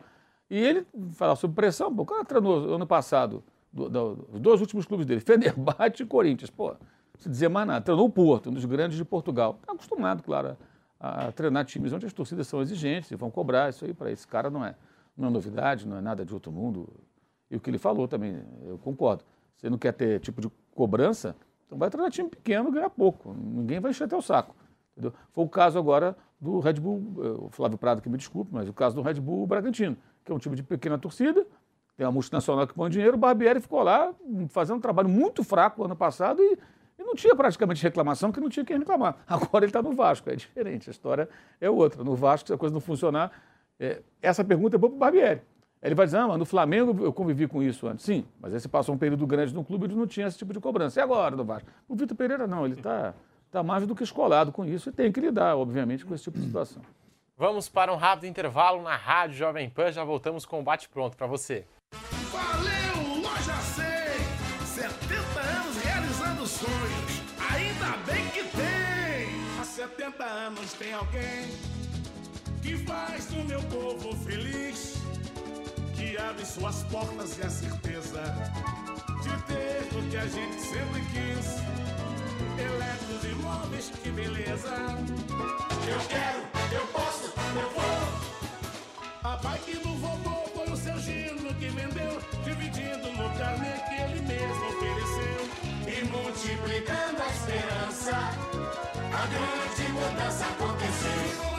E 0.50 0.58
ele 0.58 0.86
fala 1.14 1.36
sobre 1.36 1.56
pressão, 1.56 1.94
pô, 1.94 2.04
o 2.04 2.06
cara 2.06 2.24
treinou 2.24 2.74
ano 2.74 2.88
passado, 2.88 3.44
do, 3.72 3.90
do, 3.90 4.28
os 4.32 4.40
dois 4.40 4.62
últimos 4.62 4.86
clubes 4.86 5.06
dele, 5.06 5.20
Fenerbahçe 5.22 6.04
e 6.04 6.06
Corinthians, 6.06 6.50
pô, 6.50 6.70
não 6.70 6.78
se 7.18 7.30
dizer 7.30 7.50
mais 7.50 7.68
nada. 7.68 7.82
Treinou 7.82 8.06
o 8.06 8.10
Porto, 8.10 8.50
um 8.50 8.54
dos 8.54 8.66
grandes 8.66 8.98
de 8.98 9.04
Portugal. 9.04 9.58
Está 9.60 9.74
acostumado, 9.74 10.24
claro, 10.24 10.58
a, 11.00 11.28
a, 11.28 11.32
treinar 11.32 11.66
times 11.66 11.92
onde 11.92 12.06
as 12.06 12.14
torcidas 12.14 12.48
são 12.48 12.62
exigentes 12.62 13.12
e 13.12 13.16
vão 13.16 13.30
cobrar. 13.30 13.70
Isso 13.70 13.86
aí 13.86 13.94
para 13.94 14.12
esse 14.12 14.28
cara 14.28 14.50
não 14.50 14.64
é, 14.64 14.76
não 15.18 15.28
é 15.28 15.32
novidade, 15.32 15.88
não 15.88 15.98
é 15.98 16.02
nada 16.02 16.26
de 16.26 16.34
outro 16.34 16.52
mundo. 16.52 16.88
E 17.50 17.56
o 17.56 17.60
que 17.60 17.70
ele 17.70 17.78
falou 17.78 18.08
também, 18.08 18.42
eu 18.66 18.78
concordo. 18.78 19.24
Você 19.56 19.70
não 19.70 19.78
quer 19.78 19.94
ter 19.94 20.20
tipo 20.20 20.40
de 20.40 20.50
cobrança, 20.76 21.36
então 21.66 21.78
vai 21.78 21.90
treinar 21.90 22.12
time 22.12 22.30
pequeno, 22.30 22.72
ganhar 22.72 22.90
pouco. 22.90 23.34
Ninguém 23.34 23.80
vai 23.80 23.92
encher 23.92 24.04
até 24.04 24.16
o 24.16 24.22
saco. 24.22 24.56
Entendeu? 24.92 25.14
Foi 25.32 25.44
o 25.44 25.50
caso 25.50 25.80
agora 25.80 26.16
do 26.40 26.60
Red 26.60 26.74
Bull, 26.74 27.02
eh, 27.24 27.46
o 27.46 27.50
Flávio 27.50 27.78
Prado 27.78 28.02
que 28.02 28.10
me 28.10 28.18
desculpe, 28.18 28.52
mas 28.54 28.70
o 28.70 28.74
caso 28.74 28.96
do 28.96 29.02
Red 29.02 29.16
Bull 29.16 29.46
Bragantino, 29.48 29.98
que 30.28 30.32
é 30.32 30.36
um 30.36 30.38
time 30.38 30.56
de 30.56 30.62
pequena 30.62 30.98
torcida, 30.98 31.48
tem 31.96 32.06
uma 32.06 32.12
multinacional 32.12 32.68
que 32.68 32.74
põe 32.74 32.90
dinheiro, 32.90 33.16
o 33.16 33.18
Barbieri 33.18 33.62
ficou 33.62 33.82
lá 33.82 34.14
fazendo 34.50 34.78
um 34.78 34.82
trabalho 34.82 35.08
muito 35.10 35.44
fraco 35.44 35.84
ano 35.84 35.96
passado 35.96 36.42
e, 36.42 36.60
e 37.00 37.04
não 37.04 37.16
tinha 37.16 37.36
praticamente 37.36 37.82
reclamação, 37.82 38.32
que 38.32 38.40
não 38.40 38.50
tinha 38.50 38.66
quem 38.66 38.78
reclamar. 38.78 39.18
Agora 39.26 39.64
ele 39.66 39.70
está 39.70 39.82
no 39.82 39.94
Vasco, 39.94 40.30
é 40.30 40.36
diferente, 40.36 40.90
a 40.90 40.92
história 40.92 41.30
é 41.60 41.70
outra. 41.70 42.04
No 42.04 42.14
Vasco, 42.14 42.48
se 42.48 42.54
a 42.54 42.58
coisa 42.58 42.74
não 42.74 42.82
funcionar, 42.82 43.32
é, 43.80 44.02
essa 44.22 44.44
pergunta 44.44 44.76
é 44.76 44.78
boa 44.78 44.92
para 44.92 44.96
o 44.96 45.00
Barbieri. 45.00 45.42
Ele 45.82 45.96
vai 45.96 46.06
dizer, 46.06 46.18
ah, 46.18 46.28
mas 46.28 46.38
no 46.38 46.46
Flamengo 46.46 47.04
eu 47.04 47.14
convivi 47.14 47.48
com 47.48 47.64
isso 47.64 47.88
antes. 47.88 48.04
Sim, 48.04 48.26
mas 48.40 48.54
aí 48.54 48.60
você 48.60 48.68
passou 48.68 48.94
um 48.94 48.98
período 48.98 49.26
grande 49.26 49.54
no 49.54 49.64
clube 49.64 49.86
e 49.86 49.96
não 49.96 50.06
tinha 50.06 50.28
esse 50.28 50.38
tipo 50.38 50.52
de 50.52 50.60
cobrança. 50.60 51.00
E 51.00 51.04
agora, 51.04 51.36
do 51.36 51.46
Vasco? 51.46 51.70
O 51.88 51.96
Vitor 51.96 52.18
Pereira 52.18 52.46
não, 52.46 52.66
ele 52.66 52.74
está 52.74 53.14
tá 53.50 53.64
mais 53.64 53.88
do 53.88 53.96
que 53.96 54.04
escolado 54.04 54.52
com 54.52 54.66
isso 54.66 54.90
e 54.90 54.92
tem 54.92 55.12
que 55.12 55.20
lidar, 55.20 55.56
obviamente, 55.56 56.06
com 56.06 56.14
esse 56.14 56.24
tipo 56.24 56.38
de 56.38 56.46
situação. 56.46 56.82
Vamos 57.40 57.70
para 57.70 57.94
um 57.94 57.98
rápido 57.98 58.26
intervalo 58.26 58.82
na 58.82 58.96
Rádio 58.96 59.38
Jovem 59.38 59.70
Pan, 59.70 59.92
já 59.92 60.04
voltamos 60.04 60.44
com 60.44 60.60
o 60.60 60.64
bate-pronto 60.64 61.16
para 61.16 61.28
você. 61.28 61.68
Valeu, 62.32 63.22
Loja 63.22 63.54
100! 63.54 63.86
70 64.66 65.40
anos 65.40 65.78
realizando 65.84 66.48
sonhos, 66.48 67.22
ainda 67.52 67.96
bem 68.12 68.28
que 68.32 68.42
tem! 68.42 69.62
Há 69.62 69.64
70 69.64 70.24
anos 70.24 70.74
tem 70.74 70.94
alguém 70.94 71.52
que 72.64 72.76
faz 72.88 73.28
do 73.28 73.44
meu 73.44 73.62
povo 73.66 74.16
feliz, 74.26 74.96
que 75.96 76.18
abre 76.18 76.44
suas 76.44 76.82
portas 76.86 77.38
e 77.38 77.44
a 77.44 77.50
certeza 77.52 78.24
de 79.22 79.44
ter 79.44 79.96
o 79.96 80.10
que 80.10 80.18
a 80.18 80.26
gente 80.26 80.60
sempre 80.60 81.02
quis. 81.12 81.58
Eletros 82.60 83.24
e 83.24 83.36
móveis, 83.44 83.92
que 84.02 84.10
beleza! 84.10 84.76
Eu 85.88 86.00
quero, 86.10 86.40
eu 86.74 86.88
posso, 86.88 87.07
eu 87.56 87.70
vou! 87.72 88.28
A 89.24 89.36
bike 89.38 89.78
do 89.78 89.94
vovô 89.96 90.48
foi 90.54 90.72
o 90.72 90.78
seu 90.78 90.98
Gino 91.00 91.54
que 91.56 91.70
vendeu, 91.70 92.22
dividindo 92.44 93.12
no 93.12 93.30
carnê 93.38 93.74
que 93.88 93.96
ele 94.02 94.22
mesmo 94.22 94.68
ofereceu. 94.68 95.50
E 95.88 96.06
multiplicando 96.06 97.22
a 97.22 97.28
esperança, 97.28 98.16
a 99.14 99.26
grande 99.28 99.92
mudança 99.92 100.46
aconteceu. 100.46 101.58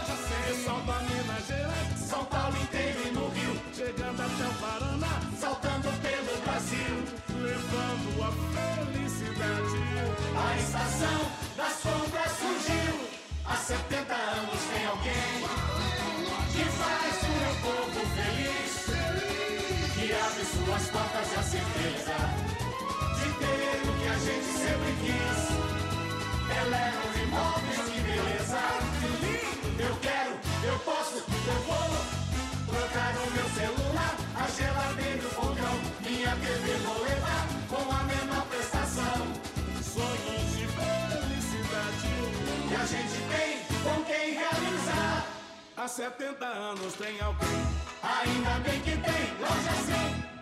De 0.49 0.55
Salta 0.65 0.99
Minas 1.01 1.47
Gerais, 1.47 1.99
São 1.99 2.25
Paulo 2.25 2.57
inteiro 2.57 3.01
e 3.07 3.11
no 3.11 3.29
Rio, 3.29 3.61
chegando 3.75 4.21
até 4.23 4.47
o 4.49 4.55
Paraná, 4.55 5.21
saltando 5.39 5.89
pelo 6.01 6.41
Brasil, 6.43 7.05
levando 7.39 8.23
a 8.25 8.33
felicidade. 8.55 9.79
A 10.37 10.57
estação 10.57 11.21
das 11.55 11.75
compras 11.83 12.33
surgiu, 12.33 13.09
há 13.45 13.57
70 13.57 14.15
anos 14.15 14.58
portas 20.99 21.33
e 21.33 21.37
a 21.37 21.43
certeza 21.43 22.17
de 23.19 23.29
ter 23.39 23.89
o 23.89 23.93
que 23.99 24.09
a 24.09 24.19
gente 24.27 24.51
sempre 24.65 24.91
quis. 25.03 25.41
Eleva 26.59 27.01
os 27.09 27.17
imóveis, 27.23 27.79
que 27.89 28.01
beleza. 28.01 28.63
Eu 29.79 29.95
quero, 30.03 30.33
eu 30.65 30.79
posso, 30.81 31.19
eu 31.19 31.59
vou 31.69 31.91
trocar 32.67 33.15
o 33.15 33.31
meu 33.31 33.49
celular, 33.61 34.15
a 34.35 34.47
geladeira, 34.57 35.27
o 35.27 35.31
fogão, 35.31 35.77
minha 36.01 36.35
TV 36.37 36.67
vou 36.85 37.03
levar 37.05 37.47
com 37.69 37.93
a 37.93 38.03
menor 38.05 38.45
prestação. 38.47 39.19
Sonhos 39.95 40.47
de 40.57 40.67
felicidade 40.79 42.09
que 42.69 42.75
a 42.75 42.87
gente 42.87 43.19
tem 43.33 43.51
com 43.85 44.05
quem 44.05 44.35
realizar. 44.35 45.27
Há 45.77 45.87
70 45.87 46.45
anos 46.45 46.95
tem 46.95 47.21
alguém, 47.21 47.61
ainda 48.03 48.59
bem 48.69 48.81
que 48.81 48.97
tem, 48.97 49.25
loja 49.41 49.75
100. 49.87 50.38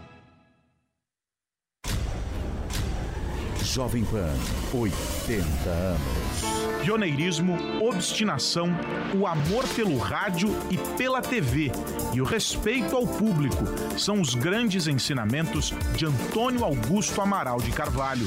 Jovem 3.77 4.07
Pan, 4.07 4.33
80 4.73 5.69
anos. 5.69 6.81
Pioneirismo, 6.83 7.59
obstinação, 7.79 8.71
o 9.15 9.27
amor 9.27 9.69
pelo 9.69 9.99
rádio 9.99 10.49
e 10.71 10.79
pela 10.97 11.21
TV 11.21 11.71
e 12.15 12.23
o 12.23 12.25
respeito 12.25 12.97
ao 12.97 13.07
público 13.07 13.63
são 13.99 14.19
os 14.19 14.35
grandes 14.35 14.87
ensinamentos 14.87 15.75
de 15.95 16.07
Antônio 16.07 16.65
Augusto 16.65 17.21
Amaral 17.21 17.61
de 17.61 17.71
Carvalho. 17.71 18.27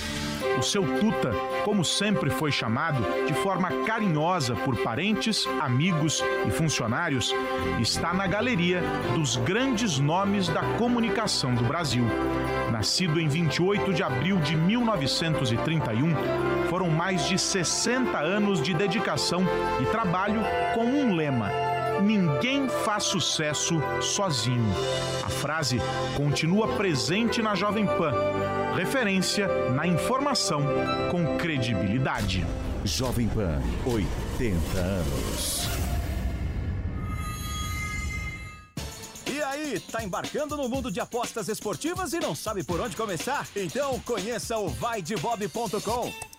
O 0.57 0.61
seu 0.61 0.83
Tuta, 0.99 1.31
como 1.63 1.83
sempre 1.83 2.29
foi 2.29 2.51
chamado, 2.51 3.03
de 3.25 3.33
forma 3.33 3.69
carinhosa 3.85 4.55
por 4.55 4.75
parentes, 4.77 5.45
amigos 5.59 6.23
e 6.47 6.51
funcionários, 6.51 7.33
está 7.79 8.13
na 8.13 8.27
galeria 8.27 8.81
dos 9.15 9.37
grandes 9.37 9.99
nomes 9.99 10.47
da 10.47 10.61
comunicação 10.77 11.53
do 11.53 11.63
Brasil. 11.63 12.05
Nascido 12.71 13.19
em 13.19 13.27
28 13.27 13.93
de 13.93 14.03
abril 14.03 14.37
de 14.37 14.55
1931, 14.55 16.13
foram 16.69 16.89
mais 16.89 17.27
de 17.27 17.37
60 17.37 18.17
anos 18.17 18.61
de 18.61 18.73
dedicação 18.73 19.43
e 19.81 19.85
trabalho 19.85 20.41
com 20.73 20.85
um 20.85 21.15
lema: 21.15 21.49
Ninguém 22.01 22.69
faz 22.69 23.03
sucesso 23.03 23.81
sozinho. 24.01 24.73
A 25.23 25.29
frase 25.29 25.79
continua 26.15 26.67
presente 26.75 27.41
na 27.41 27.55
Jovem 27.55 27.85
Pan. 27.85 28.58
Referência 28.75 29.47
na 29.71 29.85
informação 29.85 30.61
com 31.11 31.37
credibilidade. 31.37 32.45
Jovem 32.85 33.27
Pan, 33.27 33.61
80 33.85 34.79
anos. 34.79 35.67
E 39.29 39.41
aí, 39.43 39.79
tá 39.79 40.03
embarcando 40.03 40.55
no 40.55 40.69
mundo 40.69 40.91
de 40.91 40.99
apostas 40.99 41.49
esportivas 41.49 42.13
e 42.13 42.19
não 42.19 42.33
sabe 42.33 42.63
por 42.63 42.79
onde 42.79 42.95
começar? 42.95 43.47
Então 43.55 43.99
conheça 44.01 44.57
o 44.57 44.69
vaidebob.com. 44.69 46.38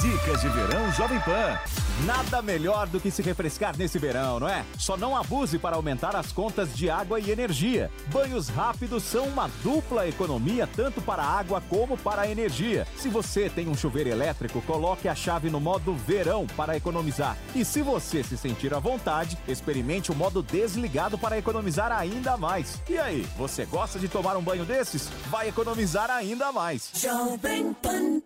Dicas 0.00 0.40
de 0.40 0.48
verão 0.48 0.90
Jovem 0.92 1.20
Pan. 1.20 1.58
Nada 2.06 2.40
melhor 2.40 2.86
do 2.86 2.98
que 2.98 3.10
se 3.10 3.20
refrescar 3.20 3.76
nesse 3.76 3.98
verão, 3.98 4.40
não 4.40 4.48
é? 4.48 4.64
Só 4.78 4.96
não 4.96 5.14
abuse 5.14 5.58
para 5.58 5.76
aumentar 5.76 6.16
as 6.16 6.32
contas 6.32 6.74
de 6.74 6.88
água 6.88 7.20
e 7.20 7.30
energia. 7.30 7.90
Banhos 8.06 8.48
rápidos 8.48 9.02
são 9.02 9.26
uma 9.26 9.48
dupla 9.62 10.08
economia 10.08 10.66
tanto 10.66 11.02
para 11.02 11.22
a 11.22 11.38
água 11.38 11.62
como 11.68 11.98
para 11.98 12.22
a 12.22 12.30
energia. 12.30 12.86
Se 12.96 13.10
você 13.10 13.50
tem 13.50 13.68
um 13.68 13.74
chuveiro 13.74 14.08
elétrico, 14.08 14.62
coloque 14.62 15.06
a 15.06 15.14
chave 15.14 15.50
no 15.50 15.60
modo 15.60 15.94
verão 15.94 16.46
para 16.56 16.78
economizar. 16.78 17.36
E 17.54 17.62
se 17.62 17.82
você 17.82 18.24
se 18.24 18.38
sentir 18.38 18.72
à 18.72 18.78
vontade, 18.78 19.36
experimente 19.46 20.10
o 20.10 20.14
modo 20.14 20.42
desligado 20.42 21.18
para 21.18 21.36
economizar 21.36 21.92
ainda 21.92 22.38
mais. 22.38 22.80
E 22.88 22.96
aí, 22.96 23.26
você 23.36 23.66
gosta 23.66 23.98
de 23.98 24.08
tomar 24.08 24.34
um 24.38 24.42
banho 24.42 24.64
desses? 24.64 25.10
Vai 25.26 25.48
economizar 25.48 26.10
ainda 26.10 26.50
mais. 26.50 26.90
Jovem 26.94 27.74
Pan. 27.74 28.22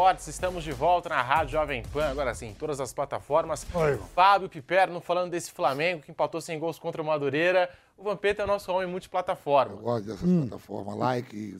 Esportes, 0.00 0.28
estamos 0.28 0.62
de 0.62 0.70
volta 0.70 1.08
na 1.08 1.20
Rádio 1.20 1.54
Jovem 1.54 1.82
Pan, 1.82 2.04
agora 2.04 2.32
sim, 2.32 2.50
em 2.50 2.54
todas 2.54 2.78
as 2.78 2.92
plataformas. 2.92 3.66
Oi. 3.74 3.98
Fábio 4.14 4.48
Piperno 4.48 5.00
falando 5.00 5.32
desse 5.32 5.50
Flamengo 5.50 6.02
que 6.02 6.12
empatou 6.12 6.40
sem 6.40 6.56
gols 6.56 6.78
contra 6.78 7.02
o 7.02 7.04
Madureira. 7.04 7.68
O 7.96 8.04
Vampeta 8.04 8.42
é 8.42 8.44
o 8.44 8.46
nosso 8.46 8.70
homem 8.70 8.86
multiplataforma. 8.86 9.74
Eu 9.74 9.78
gosto 9.78 10.06
dessas 10.06 10.30
plataformas, 10.30 10.96
like. 10.96 11.58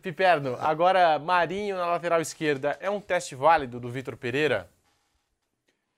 Piperno, 0.00 0.56
agora 0.58 1.18
Marinho 1.18 1.76
na 1.76 1.84
lateral 1.84 2.22
esquerda. 2.22 2.78
É 2.80 2.88
um 2.88 2.98
teste 2.98 3.34
válido 3.34 3.78
do 3.78 3.90
Vitor 3.90 4.16
Pereira? 4.16 4.70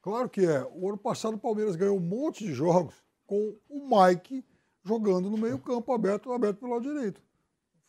Claro 0.01 0.29
que 0.29 0.45
é. 0.45 0.67
O 0.75 0.89
ano 0.89 0.99
passado 0.99 1.35
o 1.35 1.39
Palmeiras 1.39 1.77
ganhou 1.77 1.97
um 1.97 2.01
monte 2.01 2.45
de 2.45 2.53
jogos 2.53 2.97
com 3.25 3.55
o 3.69 3.89
Mike 3.89 4.45
jogando 4.83 5.31
no 5.31 5.39
meio 5.39 5.61
campo 5.61 5.93
aberto, 5.93 6.33
aberto 6.33 6.59
pelo 6.59 6.73
lado 6.73 6.93
direito. 6.93 7.23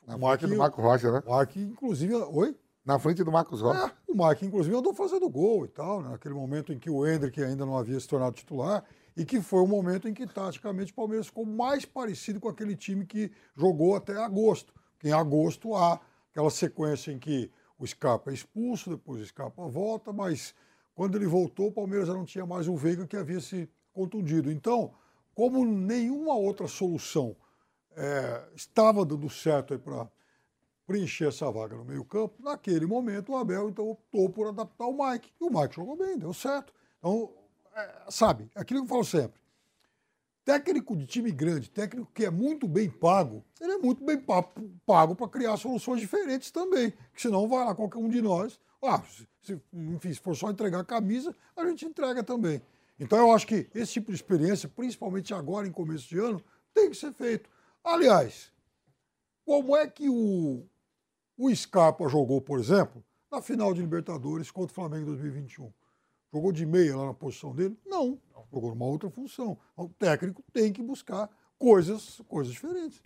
Na 0.05 0.15
frente 0.15 0.45
do 0.45 0.57
Marco 0.57 0.79
Rocha, 0.79 1.11
né? 1.11 1.23
O 1.25 1.39
Mike, 1.39 1.59
inclusive... 1.59 2.13
Oi? 2.13 2.55
Na 2.85 2.99
frente 2.99 3.23
do 3.23 3.31
Marcos 3.31 3.61
Rocha. 3.61 3.87
É, 3.87 4.11
o 4.11 4.27
Mike, 4.27 4.45
inclusive, 4.45 4.75
andou 4.75 4.93
fazendo 4.93 5.29
gol 5.29 5.65
e 5.65 5.69
tal, 5.69 6.01
né? 6.01 6.09
naquele 6.09 6.33
momento 6.33 6.73
em 6.73 6.79
que 6.79 6.89
o 6.89 7.07
Hendrick 7.07 7.41
ainda 7.41 7.65
não 7.65 7.77
havia 7.77 7.99
se 7.99 8.07
tornado 8.07 8.35
titular, 8.35 8.83
e 9.15 9.23
que 9.23 9.39
foi 9.41 9.61
o 9.61 9.67
momento 9.67 10.07
em 10.07 10.13
que, 10.13 10.27
taticamente, 10.27 10.91
o 10.91 10.95
Palmeiras 10.95 11.27
ficou 11.27 11.45
mais 11.45 11.85
parecido 11.85 12.39
com 12.39 12.49
aquele 12.49 12.75
time 12.75 13.05
que 13.05 13.31
jogou 13.55 13.95
até 13.95 14.17
agosto. 14.17 14.73
Porque 14.93 15.07
em 15.07 15.13
agosto 15.13 15.75
há 15.75 15.99
aquela 16.31 16.49
sequência 16.49 17.11
em 17.11 17.19
que 17.19 17.49
o 17.77 17.85
Scarpa 17.85 18.31
é 18.31 18.33
expulso, 18.33 18.89
depois 18.89 19.21
o 19.21 19.25
Scarpa 19.25 19.67
volta, 19.67 20.11
mas 20.11 20.53
quando 20.95 21.15
ele 21.15 21.25
voltou, 21.25 21.67
o 21.67 21.71
Palmeiras 21.71 22.07
já 22.07 22.13
não 22.13 22.25
tinha 22.25 22.45
mais 22.45 22.67
o 22.67 22.75
Veiga 22.75 23.07
que 23.07 23.15
havia 23.15 23.39
se 23.39 23.69
contundido. 23.93 24.51
Então, 24.51 24.93
como 25.33 25.65
nenhuma 25.65 26.33
outra 26.33 26.67
solução 26.67 27.35
é, 27.95 28.43
estava 28.55 29.05
dando 29.05 29.29
certo 29.29 29.77
para 29.79 30.07
preencher 30.85 31.27
essa 31.27 31.49
vaga 31.51 31.75
no 31.75 31.85
meio-campo, 31.85 32.35
naquele 32.41 32.85
momento 32.85 33.31
o 33.31 33.37
Abel 33.37 33.69
então 33.69 33.89
optou 33.89 34.29
por 34.29 34.47
adaptar 34.47 34.85
o 34.85 34.93
Mike. 34.97 35.31
E 35.39 35.43
o 35.43 35.49
Mike 35.49 35.75
jogou 35.75 35.95
bem, 35.95 36.17
deu 36.17 36.33
certo. 36.33 36.73
Então, 36.99 37.31
é, 37.75 38.05
sabe, 38.09 38.49
é 38.55 38.61
aquilo 38.61 38.81
que 38.81 38.85
eu 38.85 38.89
falo 38.89 39.05
sempre. 39.05 39.41
Técnico 40.45 40.95
de 40.97 41.05
time 41.05 41.31
grande, 41.31 41.69
técnico 41.69 42.11
que 42.13 42.25
é 42.25 42.29
muito 42.29 42.67
bem 42.67 42.89
pago, 42.89 43.45
ele 43.61 43.71
é 43.73 43.77
muito 43.77 44.03
bem 44.03 44.19
pa- 44.19 44.45
pago 44.85 45.15
para 45.15 45.29
criar 45.29 45.55
soluções 45.55 46.01
diferentes 46.01 46.51
também. 46.51 46.91
Que 47.13 47.21
senão 47.21 47.47
vai 47.47 47.63
lá 47.65 47.73
qualquer 47.73 47.97
um 47.99 48.09
de 48.09 48.21
nós. 48.21 48.59
Ah, 48.81 49.01
se- 49.41 49.61
enfim, 49.73 50.13
se 50.13 50.19
for 50.19 50.35
só 50.35 50.51
entregar 50.51 50.81
a 50.81 50.83
camisa, 50.85 51.33
a 51.55 51.65
gente 51.65 51.85
entrega 51.85 52.21
também. 52.21 52.61
Então 52.99 53.17
eu 53.17 53.31
acho 53.31 53.47
que 53.47 53.69
esse 53.73 53.93
tipo 53.93 54.11
de 54.11 54.15
experiência, 54.15 54.67
principalmente 54.67 55.33
agora 55.33 55.65
em 55.65 55.71
começo 55.71 56.09
de 56.09 56.19
ano, 56.19 56.43
tem 56.73 56.89
que 56.89 56.97
ser 56.97 57.13
feito. 57.13 57.49
Aliás, 57.81 58.51
como 59.45 59.77
é 59.77 59.87
que 59.87 60.09
o, 60.09 60.65
o 61.37 61.53
Scarpa 61.55 62.07
jogou, 62.07 62.39
por 62.39 62.59
exemplo, 62.59 63.03
na 63.31 63.41
final 63.41 63.73
de 63.73 63.81
Libertadores 63.81 64.51
contra 64.51 64.71
o 64.71 64.75
Flamengo 64.75 65.03
em 65.03 65.17
2021? 65.17 65.71
Jogou 66.31 66.51
de 66.51 66.65
meia 66.65 66.95
lá 66.95 67.07
na 67.07 67.13
posição 67.13 67.53
dele? 67.53 67.77
Não. 67.85 68.19
Jogou 68.51 68.69
numa 68.69 68.85
outra 68.85 69.09
função. 69.09 69.57
O 69.75 69.87
técnico 69.87 70.43
tem 70.51 70.73
que 70.73 70.81
buscar 70.81 71.29
coisas, 71.59 72.21
coisas 72.27 72.53
diferentes. 72.53 73.01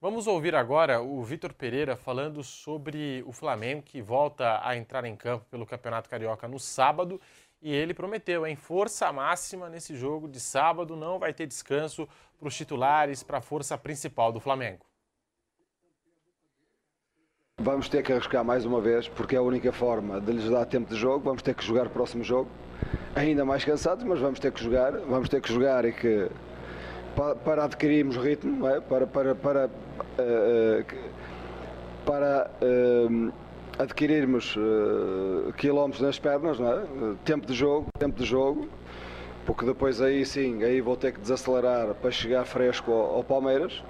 Vamos 0.00 0.26
ouvir 0.26 0.54
agora 0.54 1.00
o 1.00 1.22
Vitor 1.22 1.54
Pereira 1.54 1.96
falando 1.96 2.42
sobre 2.42 3.22
o 3.26 3.32
Flamengo 3.32 3.82
que 3.82 4.02
volta 4.02 4.60
a 4.62 4.76
entrar 4.76 5.04
em 5.04 5.16
campo 5.16 5.46
pelo 5.50 5.64
Campeonato 5.64 6.10
Carioca 6.10 6.46
no 6.46 6.58
sábado. 6.58 7.20
E 7.62 7.72
ele 7.72 7.94
prometeu, 7.94 8.46
em 8.46 8.56
força 8.56 9.10
máxima 9.10 9.70
nesse 9.70 9.96
jogo 9.96 10.28
de 10.28 10.38
sábado, 10.38 10.94
não 10.94 11.18
vai 11.18 11.32
ter 11.32 11.46
descanso 11.46 12.06
para 12.38 12.48
os 12.48 12.54
titulares, 12.54 13.22
para 13.22 13.38
a 13.38 13.40
força 13.40 13.78
principal 13.78 14.30
do 14.30 14.40
Flamengo. 14.40 14.84
Vamos 17.60 17.88
ter 17.88 18.02
que 18.02 18.12
arriscar 18.12 18.44
mais 18.44 18.64
uma 18.64 18.80
vez, 18.80 19.06
porque 19.08 19.36
é 19.36 19.38
a 19.38 19.42
única 19.42 19.72
forma 19.72 20.20
de 20.20 20.32
lhes 20.32 20.50
dar 20.50 20.64
tempo 20.66 20.92
de 20.92 20.98
jogo. 20.98 21.24
Vamos 21.24 21.40
ter 21.40 21.54
que 21.54 21.64
jogar 21.64 21.86
o 21.86 21.90
próximo 21.90 22.24
jogo, 22.24 22.48
ainda 23.14 23.44
mais 23.44 23.64
cansados, 23.64 24.04
mas 24.04 24.18
vamos 24.18 24.40
ter 24.40 24.50
que 24.50 24.62
jogar. 24.62 24.90
Vamos 25.08 25.28
ter 25.28 25.40
que 25.40 25.52
jogar 25.52 25.84
e 25.84 25.92
que 25.92 26.28
pa- 27.14 27.36
para 27.36 27.64
adquirirmos 27.64 28.16
ritmo, 28.16 28.68
é? 28.68 28.80
para 28.80 29.06
para 29.06 29.34
para 29.36 29.68
que- 30.88 30.96
para 32.04 32.50
eh, 32.60 33.30
adquirirmos 33.78 34.56
eh, 34.58 35.52
quilómetros 35.56 36.02
nas 36.02 36.18
pernas, 36.18 36.58
é? 36.58 36.82
Tempo 37.24 37.46
de 37.46 37.54
jogo, 37.54 37.86
tempo 37.98 38.18
de 38.18 38.24
jogo, 38.26 38.68
porque 39.46 39.64
depois 39.64 40.00
aí 40.02 40.26
sim, 40.26 40.64
aí 40.64 40.80
vou 40.80 40.96
ter 40.96 41.12
que 41.12 41.20
desacelerar 41.20 41.94
para 41.94 42.10
chegar 42.10 42.44
fresco 42.44 42.90
ao, 42.92 43.14
ao 43.18 43.24
Palmeiras. 43.24 43.80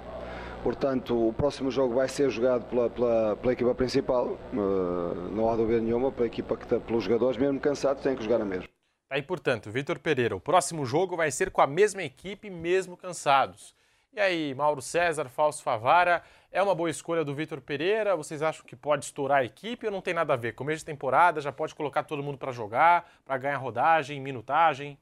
Portanto, 0.65 1.27
o 1.27 1.31
próximo 1.31 1.69
jogo 1.69 1.93
vai 1.93 2.07
ser 2.07 2.27
jogado 2.31 2.65
pela, 2.65 2.89
pela, 2.89 3.35
pela 3.35 3.53
equipa 3.53 3.75
principal, 3.75 4.35
eh, 4.51 5.29
não 5.31 5.47
há 5.47 5.55
dúvida 5.55 5.79
nenhuma, 5.79 6.11
pela 6.11 6.25
equipa 6.25 6.57
que 6.57 6.63
está, 6.63 6.79
pelos 6.79 7.03
jogadores, 7.03 7.37
mesmo 7.37 7.59
cansados, 7.59 8.01
têm 8.01 8.15
que 8.15 8.23
jogar 8.23 8.41
a 8.41 8.45
mesma. 8.45 8.67
Aí, 9.07 9.21
portanto, 9.21 9.69
Vitor 9.69 9.99
Pereira, 9.99 10.35
o 10.35 10.39
próximo 10.39 10.83
jogo 10.83 11.15
vai 11.15 11.29
ser 11.29 11.51
com 11.51 11.61
a 11.61 11.67
mesma 11.67 12.01
equipe, 12.01 12.49
mesmo 12.49 12.97
cansados. 12.97 13.75
E 14.11 14.19
aí, 14.19 14.55
Mauro 14.55 14.81
César, 14.81 15.29
Fausto 15.29 15.61
Favara, 15.61 16.23
é 16.51 16.63
uma 16.63 16.73
boa 16.73 16.89
escolha 16.89 17.23
do 17.23 17.35
Vitor 17.35 17.61
Pereira? 17.61 18.15
Vocês 18.15 18.41
acham 18.41 18.65
que 18.65 18.75
pode 18.75 19.05
estourar 19.05 19.41
a 19.41 19.45
equipe 19.45 19.85
ou 19.85 19.91
não 19.91 20.01
tem 20.01 20.15
nada 20.15 20.33
a 20.33 20.35
ver? 20.35 20.53
Começo 20.53 20.79
de 20.79 20.85
temporada, 20.85 21.41
já 21.41 21.51
pode 21.51 21.75
colocar 21.75 22.01
todo 22.05 22.23
mundo 22.23 22.39
para 22.39 22.51
jogar, 22.51 23.07
para 23.23 23.37
ganhar 23.37 23.57
rodagem, 23.57 24.19
minutagem? 24.19 24.97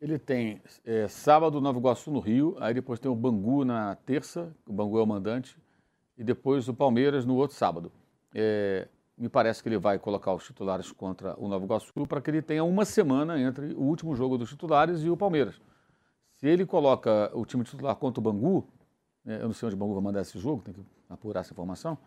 Ele 0.00 0.16
tem 0.16 0.62
é, 0.84 1.08
sábado 1.08 1.60
Nova 1.60 1.78
Iguaçu 1.78 2.10
no 2.10 2.20
Rio, 2.20 2.56
aí 2.60 2.72
depois 2.72 3.00
tem 3.00 3.10
o 3.10 3.16
Bangu 3.16 3.64
na 3.64 3.96
terça, 3.96 4.54
o 4.66 4.72
Bangu 4.72 4.98
é 4.98 5.02
o 5.02 5.06
mandante, 5.06 5.56
e 6.16 6.22
depois 6.22 6.68
o 6.68 6.74
Palmeiras 6.74 7.26
no 7.26 7.34
outro 7.34 7.56
sábado. 7.56 7.90
É, 8.32 8.86
me 9.16 9.28
parece 9.28 9.60
que 9.60 9.68
ele 9.68 9.78
vai 9.78 9.98
colocar 9.98 10.32
os 10.32 10.44
titulares 10.44 10.92
contra 10.92 11.34
o 11.36 11.48
Nova 11.48 11.64
Iguaçu 11.64 11.92
para 12.06 12.20
que 12.20 12.30
ele 12.30 12.40
tenha 12.40 12.62
uma 12.62 12.84
semana 12.84 13.40
entre 13.40 13.74
o 13.74 13.82
último 13.82 14.14
jogo 14.14 14.38
dos 14.38 14.48
titulares 14.48 15.02
e 15.02 15.10
o 15.10 15.16
Palmeiras. 15.16 15.60
Se 16.36 16.46
ele 16.46 16.64
coloca 16.64 17.32
o 17.34 17.44
time 17.44 17.64
titular 17.64 17.96
contra 17.96 18.20
o 18.20 18.22
Bangu, 18.22 18.68
né, 19.24 19.42
eu 19.42 19.46
não 19.46 19.52
sei 19.52 19.66
onde 19.66 19.74
o 19.74 19.78
Bangu 19.78 19.94
vai 19.94 20.02
mandar 20.04 20.20
esse 20.20 20.38
jogo, 20.38 20.62
tem 20.62 20.72
que 20.72 20.80
apurar 21.10 21.40
essa 21.40 21.52
informação, 21.52 21.98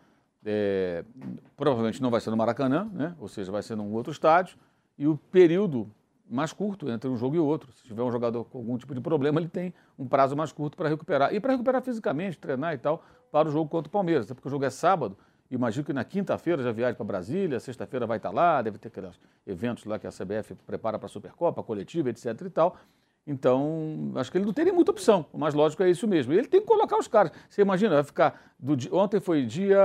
é, 0.42 1.04
provavelmente 1.54 2.00
não 2.00 2.10
vai 2.10 2.22
ser 2.22 2.30
no 2.30 2.38
Maracanã, 2.38 2.90
né, 2.90 3.14
ou 3.20 3.28
seja, 3.28 3.52
vai 3.52 3.62
ser 3.62 3.76
num 3.76 3.92
outro 3.92 4.10
estádio, 4.10 4.56
e 4.96 5.06
o 5.06 5.18
período 5.18 5.90
mais 6.28 6.52
curto 6.52 6.88
entre 6.88 7.08
um 7.08 7.16
jogo 7.16 7.36
e 7.36 7.38
outro. 7.38 7.72
Se 7.72 7.82
tiver 7.84 8.02
um 8.02 8.10
jogador 8.10 8.44
com 8.44 8.58
algum 8.58 8.76
tipo 8.78 8.94
de 8.94 9.00
problema, 9.00 9.40
ele 9.40 9.48
tem 9.48 9.74
um 9.98 10.06
prazo 10.06 10.36
mais 10.36 10.52
curto 10.52 10.76
para 10.76 10.88
recuperar. 10.88 11.34
E 11.34 11.40
para 11.40 11.52
recuperar 11.52 11.82
fisicamente, 11.82 12.38
treinar 12.38 12.74
e 12.74 12.78
tal, 12.78 13.04
para 13.30 13.48
o 13.48 13.52
jogo 13.52 13.68
contra 13.68 13.88
o 13.88 13.92
Palmeiras. 13.92 14.24
Até 14.24 14.34
porque 14.34 14.48
o 14.48 14.50
jogo 14.50 14.64
é 14.64 14.70
sábado, 14.70 15.16
imagino 15.50 15.84
que 15.84 15.92
na 15.92 16.04
quinta-feira 16.04 16.62
já 16.62 16.72
viaja 16.72 16.94
para 16.94 17.04
Brasília, 17.04 17.60
sexta-feira 17.60 18.06
vai 18.06 18.16
estar 18.16 18.30
lá, 18.30 18.62
deve 18.62 18.78
ter 18.78 18.88
aqueles 18.88 19.20
eventos 19.46 19.84
lá 19.84 19.98
que 19.98 20.06
a 20.06 20.10
CBF 20.10 20.54
prepara 20.66 20.98
para 20.98 21.06
a 21.06 21.08
Supercopa, 21.08 21.62
coletiva, 21.62 22.10
etc 22.10 22.40
e 22.40 22.50
tal. 22.50 22.76
Então, 23.26 24.10
acho 24.16 24.32
que 24.32 24.38
ele 24.38 24.44
não 24.44 24.52
teria 24.52 24.72
muita 24.72 24.90
opção. 24.90 25.24
O 25.32 25.38
mais 25.38 25.54
lógico 25.54 25.82
é 25.82 25.88
isso 25.90 26.08
mesmo. 26.08 26.32
Ele 26.32 26.48
tem 26.48 26.60
que 26.60 26.66
colocar 26.66 26.98
os 26.98 27.06
caras. 27.06 27.30
Você 27.48 27.62
imagina, 27.62 27.94
vai 27.94 28.02
ficar. 28.04 28.52
Do 28.58 28.76
dia- 28.76 28.92
ontem 28.92 29.20
foi 29.20 29.44
dia 29.46 29.78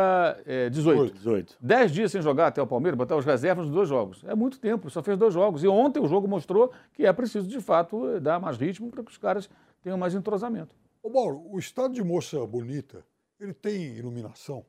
eh, 0.46 0.70
18. 0.70 1.14
18. 1.14 1.58
Dez 1.62 1.92
dias 1.92 2.12
sem 2.12 2.22
jogar 2.22 2.48
até 2.48 2.62
o 2.62 2.66
Palmeiras, 2.68 2.98
botar 2.98 3.16
os 3.16 3.26
reservas 3.26 3.66
nos 3.66 3.74
dois 3.76 3.88
jogos. 3.88 4.24
É 4.26 4.34
muito 4.34 4.60
tempo, 4.60 4.90
só 4.90 5.04
fez 5.04 5.18
dois 5.18 5.34
jogos. 5.34 5.64
E 5.64 5.68
ontem 5.68 6.00
o 6.00 6.08
jogo 6.08 6.28
mostrou 6.28 6.72
que 6.94 7.06
é 7.06 7.14
preciso, 7.14 7.48
de 7.48 7.62
fato, 7.62 8.08
eh, 8.10 8.20
dar 8.20 8.40
mais 8.40 8.58
ritmo 8.58 8.90
para 8.90 9.04
que 9.04 9.12
os 9.12 9.18
caras 9.18 9.48
tenham 9.84 9.98
mais 9.98 10.16
entrosamento. 10.16 10.76
Ô 11.04 11.10
Mauro, 11.10 11.44
o 11.52 11.60
estádio 11.60 11.94
de 11.94 12.04
Moça 12.04 12.44
Bonita, 12.46 13.04
ele 13.40 13.54
tem 13.54 13.96
iluminação? 13.98 14.66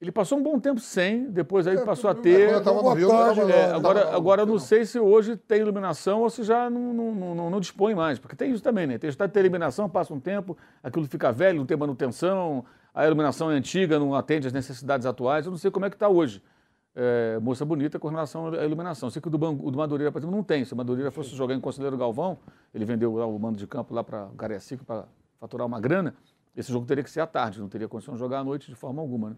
Ele 0.00 0.10
passou 0.10 0.38
um 0.38 0.42
bom 0.42 0.58
tempo 0.58 0.80
sem, 0.80 1.30
depois 1.30 1.66
aí 1.66 1.76
É, 1.76 1.84
passou 1.84 2.08
a 2.08 2.14
ter. 2.14 2.46
quando 2.48 2.54
eu 2.56 2.62
tava 2.64 2.82
no 2.82 2.94
Rio, 2.94 3.02
eu 3.04 3.08
tava 3.10 3.52
É, 3.52 3.70
agora, 3.74 4.00
tava- 4.02 4.16
agora 4.16 4.42
eu 4.42 4.46
não 4.46 4.58
sei 4.58 4.86
se 4.86 4.98
hoje 4.98 5.36
tem 5.36 5.60
iluminação 5.60 6.22
ou 6.22 6.30
se 6.30 6.42
já 6.42 6.70
não, 6.70 6.94
não, 6.94 7.14
não- 7.34 7.50
não- 7.50 7.60
dispõe 7.60 7.94
mais. 7.94 8.18
Porque 8.18 8.34
tem 8.34 8.50
isso 8.50 8.62
também, 8.62 8.86
né? 8.86 8.96
Tem 8.96 9.10
estado 9.10 9.28
de 9.28 9.34
ter 9.34 9.40
iluminação, 9.40 9.90
passa 9.90 10.14
um 10.14 10.18
tempo, 10.20 10.56
aquilo 10.82 11.06
fica 11.06 11.30
velho, 11.30 11.58
não 11.58 11.66
tem 11.66 11.76
manutenção, 11.76 12.64
a 12.94 13.04
iluminação 13.06 13.50
é 13.50 13.54
antiga, 13.56 13.98
não 13.98 14.14
atende 14.14 14.46
às 14.46 14.54
necessidades 14.54 15.04
atuais. 15.06 15.44
Eu 15.44 15.50
não 15.50 15.58
sei 15.58 15.70
como 15.70 15.84
é 15.84 15.90
que 15.90 15.96
está 15.96 16.08
hoje. 16.08 16.42
É, 16.96 17.38
moça 17.40 17.64
bonita 17.66 17.98
com 17.98 18.08
relação 18.08 18.46
à 18.48 18.64
iluminação. 18.64 19.08
Eu 19.08 19.10
sei 19.10 19.20
que 19.20 19.28
o 19.28 19.30
do, 19.30 19.36
Bangu- 19.38 19.66
o 19.68 19.70
do 19.70 19.76
Madureira, 19.76 20.10
por 20.10 20.18
exemplo, 20.18 20.34
não 20.34 20.42
tem. 20.42 20.64
Se 20.64 20.72
o 20.72 20.76
Madureira 20.78 21.10
fosse 21.10 21.36
jogar 21.36 21.54
em 21.54 21.60
Conselheiro 21.60 21.96
Galvão, 21.98 22.38
ele 22.74 22.86
vendeu 22.86 23.14
o 23.16 23.38
mando 23.38 23.58
de 23.58 23.66
campo 23.66 23.92
lá 23.94 24.02
para 24.02 24.28
Cariacica 24.38 24.82
para 24.82 25.04
faturar 25.38 25.66
uma 25.66 25.78
grana, 25.78 26.14
esse 26.56 26.72
jogo 26.72 26.86
teria 26.86 27.04
que 27.04 27.10
ser 27.10 27.20
à 27.20 27.26
tarde, 27.26 27.60
não 27.60 27.68
teria 27.68 27.86
condição 27.86 28.14
de 28.14 28.20
jogar 28.20 28.40
à 28.40 28.44
noite 28.44 28.66
de 28.68 28.74
forma 28.74 29.00
alguma, 29.02 29.30
né? 29.30 29.36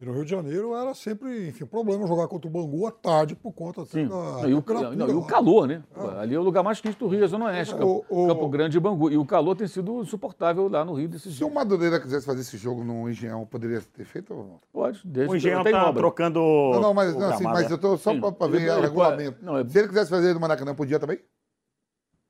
E 0.00 0.04
no 0.04 0.12
Rio 0.12 0.24
de 0.24 0.30
Janeiro 0.30 0.76
era 0.76 0.94
sempre, 0.94 1.48
enfim, 1.48 1.66
problema 1.66 2.06
jogar 2.06 2.28
contra 2.28 2.46
o 2.48 2.52
Bangu 2.52 2.86
à 2.86 2.92
tarde 2.92 3.34
por 3.34 3.50
conta 3.50 3.82
até 3.82 4.04
da 4.04 4.08
Não, 4.08 4.48
e, 4.48 4.54
o, 4.54 4.64
não, 4.94 5.08
e 5.08 5.12
o 5.12 5.22
calor, 5.24 5.66
né? 5.66 5.82
Ali 6.20 6.36
é 6.36 6.38
o 6.38 6.42
lugar 6.42 6.62
mais 6.62 6.80
quente 6.80 6.96
do 6.96 7.08
Rio, 7.08 7.24
a 7.24 7.26
Zona 7.26 7.46
Oeste, 7.46 7.74
Campo, 7.74 8.04
Campo 8.08 8.48
Grande 8.48 8.76
e 8.76 8.80
Bangu. 8.80 9.10
E 9.10 9.18
o 9.18 9.26
calor 9.26 9.56
tem 9.56 9.66
sido 9.66 10.00
insuportável 10.00 10.68
lá 10.68 10.84
no 10.84 10.92
Rio 10.94 11.08
desses 11.08 11.32
Se 11.32 11.38
dias. 11.38 11.50
o 11.50 11.52
Madureira 11.52 11.98
quisesse 11.98 12.24
fazer 12.24 12.42
esse 12.42 12.56
jogo 12.56 12.84
no 12.84 13.10
Engenhão, 13.10 13.44
poderia 13.44 13.80
ter 13.80 14.04
feito 14.04 14.32
ou 14.32 14.44
não? 14.44 14.60
Pode, 14.72 15.00
desde 15.04 15.32
O 15.32 15.36
Engenhão 15.36 15.64
tem 15.64 15.72
tá 15.72 15.88
obra. 15.88 16.00
trocando. 16.00 16.38
Não, 16.38 16.80
não, 16.80 16.94
mas, 16.94 17.16
o 17.16 17.18
não, 17.18 17.30
assim, 17.30 17.42
mas 17.44 17.68
eu 17.68 17.76
tô 17.78 17.96
só 17.96 18.12
Sim. 18.12 18.20
para 18.20 18.46
ver 18.46 18.62
Ele- 18.62 18.70
o 18.70 18.80
regulamento. 18.80 19.44
não, 19.44 19.58
é- 19.58 19.68
Se 19.68 19.78
ele 19.80 19.88
quisesse 19.88 20.10
fazer 20.10 20.32
no 20.32 20.38
Maracanã, 20.38 20.76
podia 20.76 21.00
também? 21.00 21.18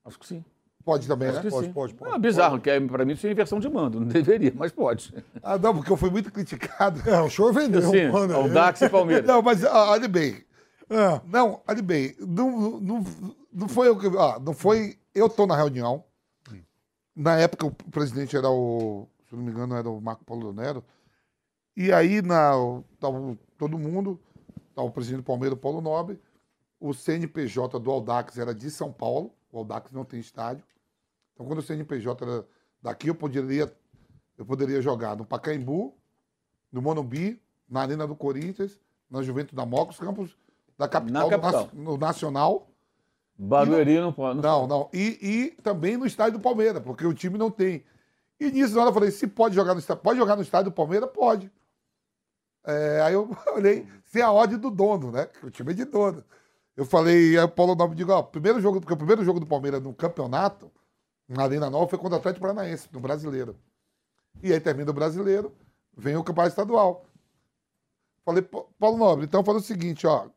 Acho 0.07 0.19
que 0.19 0.27
sim. 0.27 0.43
Pode 0.89 1.07
também, 1.07 1.29
Acho 1.29 1.45
né? 1.45 1.51
Pode, 1.51 1.69
pode, 1.69 1.95
pode. 1.95 2.15
É 2.15 2.19
bizarro, 2.19 2.59
que 2.59 2.71
é, 2.71 2.81
pra 2.81 3.05
mim 3.05 3.13
isso 3.13 3.27
é 3.27 3.31
inversão 3.31 3.61
de 3.61 3.69
mando. 3.69 4.01
Não 4.01 4.09
deveria, 4.09 4.55
mas 4.57 4.73
pode. 4.73 5.13
Ah, 5.43 5.59
não, 5.59 5.75
porque 5.75 5.93
eu 5.93 5.99
fui 5.99 6.09
muito 6.09 6.33
criticado. 6.33 7.07
É, 7.07 7.21
o 7.21 7.29
senhor 7.29 7.53
vendeu 7.53 7.83
Sim, 7.83 8.07
um 8.07 8.13
pano 8.13 8.35
aí. 8.35 8.41
Audax 8.41 8.81
e 8.81 8.89
Palmeiras. 8.89 9.27
Não, 9.27 9.43
mas 9.43 9.63
ah, 9.67 9.91
olha 9.91 10.09
bem. 10.09 10.43
É. 10.89 11.21
Não, 11.27 11.61
olha 11.69 11.83
bem. 11.83 12.17
Não, 12.19 12.81
não, 12.81 13.05
não 13.53 13.69
foi 13.69 13.89
eu 13.89 13.99
que. 13.99 14.07
Ah, 14.17 14.41
não 14.41 14.55
foi. 14.55 14.97
Eu 15.15 15.29
tô 15.29 15.47
na 15.47 15.55
reunião. 15.55 16.03
Na 17.15 17.37
época 17.37 17.67
o 17.67 17.71
presidente 17.91 18.35
era 18.35 18.49
o. 18.49 19.07
Se 19.29 19.37
não 19.37 19.43
me 19.43 19.51
engano, 19.51 19.77
era 19.77 19.91
o 19.91 20.01
Marco 20.01 20.25
Paulo 20.25 20.55
Nero. 20.55 20.83
E 21.77 21.93
aí 21.93 22.23
na, 22.23 22.53
tava 22.99 23.37
todo 23.59 23.79
mundo. 23.79 24.19
Tava 24.75 24.89
o 24.89 24.91
presidente 24.91 25.21
do 25.21 25.27
Palmeiras, 25.27 25.59
o 25.59 25.61
Paulo 25.61 25.83
Nobre. 25.83 26.19
O 26.81 26.95
CNPJ 26.95 27.79
do 27.79 27.91
Audax 27.91 28.39
era 28.39 28.55
de 28.55 28.71
São 28.71 28.91
Paulo. 28.91 29.35
O 29.53 29.59
Audax 29.59 29.93
não 29.93 30.07
tem 30.07 30.19
estádio. 30.19 30.65
Então, 31.39 31.47
quando 31.47 31.61
o 31.61 31.63
CNPJ 31.63 32.25
era 32.25 32.45
daqui, 32.83 33.07
eu 33.07 33.15
poderia, 33.15 33.73
eu 34.37 34.45
poderia 34.45 34.83
jogar 34.83 35.17
no 35.17 35.25
Pacaembu, 35.25 35.95
no 36.73 36.83
Monumbi, 36.83 37.41
na 37.71 37.83
Arena 37.83 38.09
do 38.09 38.17
Corinthians, 38.17 38.81
na 39.09 39.23
Juventus 39.23 39.55
da 39.55 39.65
Moca, 39.65 39.93
os 39.93 40.01
campos 40.01 40.37
da 40.77 40.89
capital, 40.89 41.31
Na 41.31 41.39
capital. 41.39 41.71
No, 41.73 41.97
Nacional. 41.97 42.69
Barueri 43.39 44.01
não 44.01 44.13
pode. 44.13 44.41
Não, 44.41 44.67
não. 44.67 44.91
E, 44.93 45.17
e 45.23 45.63
também 45.63 45.97
no 45.97 46.07
estádio 46.07 46.41
do 46.41 46.43
Palmeiras, 46.43 46.83
porque 46.83 47.07
o 47.07 47.15
time 47.15 47.39
não 47.39 47.53
tem. 47.53 47.85
E 48.41 48.51
nisso, 48.51 48.75
na 48.75 48.81
hora 48.81 48.91
eu 48.91 48.95
falei, 48.95 49.13
se 49.13 49.29
pode 49.29 49.55
jogar 49.55 49.75
no 49.75 49.79
estádio, 49.79 50.03
pode 50.03 50.19
jogar 50.19 50.35
no 50.35 50.43
estádio 50.43 50.73
do 50.73 50.75
Palmeiras? 50.75 51.09
Pode. 51.15 51.53
É, 52.67 53.01
aí 53.03 53.15
eu 53.15 53.31
olhei, 53.55 53.87
sem 54.07 54.23
a 54.23 54.33
ordem 54.33 54.59
do 54.59 54.73
dono, 54.73 55.13
né? 55.13 55.29
O 55.45 55.51
time 55.51 55.71
é 55.71 55.75
de 55.75 55.85
dono. 55.85 56.25
Eu 56.77 56.85
falei, 56.85 57.39
aí 57.39 57.45
o 57.45 57.49
Paulo 57.49 57.77
Nobre 57.77 57.97
digo, 57.97 58.11
ó, 58.11 58.25
primeiro 58.25 58.61
jogo, 58.61 58.81
porque 58.81 58.93
o 58.93 58.97
primeiro 58.97 59.25
jogo 59.25 59.39
do 59.39 59.47
Palmeiras 59.47 59.81
no 59.81 59.95
campeonato, 59.95 60.69
na 61.29 61.45
Arena 61.45 61.69
Nova, 61.69 61.89
foi 61.89 61.99
contra 61.99 62.17
o 62.17 62.19
Atlético 62.19 62.47
Paranaense, 62.47 62.89
no 62.93 63.01
brasileiro. 63.01 63.57
E 64.43 64.53
aí 64.53 64.61
termina 64.61 64.91
o 64.91 64.95
brasileiro, 64.95 65.55
vem 65.97 66.17
o 66.17 66.25
campeonato 66.25 66.53
estadual. 66.53 67.05
Falei, 68.25 68.43
"Pô, 68.43 68.69
Paulo 68.79 68.97
Nobre, 68.97 69.27
então 69.27 69.45
fala 69.45 69.59
o 69.59 69.63
seguinte, 69.63 70.07
ó. 70.07 70.29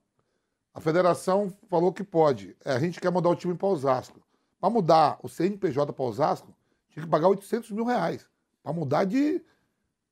A 0.73 0.79
federação 0.79 1.53
falou 1.69 1.91
que 1.91 2.03
pode. 2.03 2.55
É, 2.63 2.73
a 2.73 2.79
gente 2.79 2.99
quer 2.99 3.11
mudar 3.11 3.29
o 3.29 3.35
time 3.35 3.55
para 3.55 3.67
Osasco. 3.67 4.21
Para 4.59 4.69
mudar 4.69 5.19
o 5.21 5.27
CNPJ 5.27 5.91
para 5.91 6.05
Osasco, 6.05 6.55
tinha 6.89 7.03
que 7.03 7.09
pagar 7.09 7.27
800 7.27 7.71
mil 7.71 7.83
reais. 7.83 8.27
Para 8.63 8.71
mudar 8.71 9.03
de. 9.03 9.43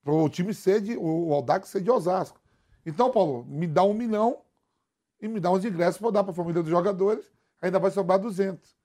Para 0.03 0.13
o 0.13 0.27
time 0.29 0.53
ser 0.53 0.81
de. 0.81 0.97
O 0.97 1.33
Aldax 1.33 1.69
ser 1.69 1.81
de 1.81 1.89
Osasco. 1.89 2.39
Então, 2.85 3.11
Paulo, 3.11 3.45
me 3.45 3.67
dá 3.67 3.83
um 3.83 3.93
milhão 3.93 4.41
e 5.21 5.27
me 5.27 5.39
dá 5.39 5.51
uns 5.51 5.63
ingressos 5.63 5.99
para 5.99 6.11
dar 6.11 6.23
para 6.23 6.31
a 6.31 6.35
família 6.35 6.61
dos 6.61 6.71
jogadores. 6.71 7.31
Ainda 7.61 7.79
vai 7.79 7.91
sobrar 7.91 8.19
200. 8.19 8.77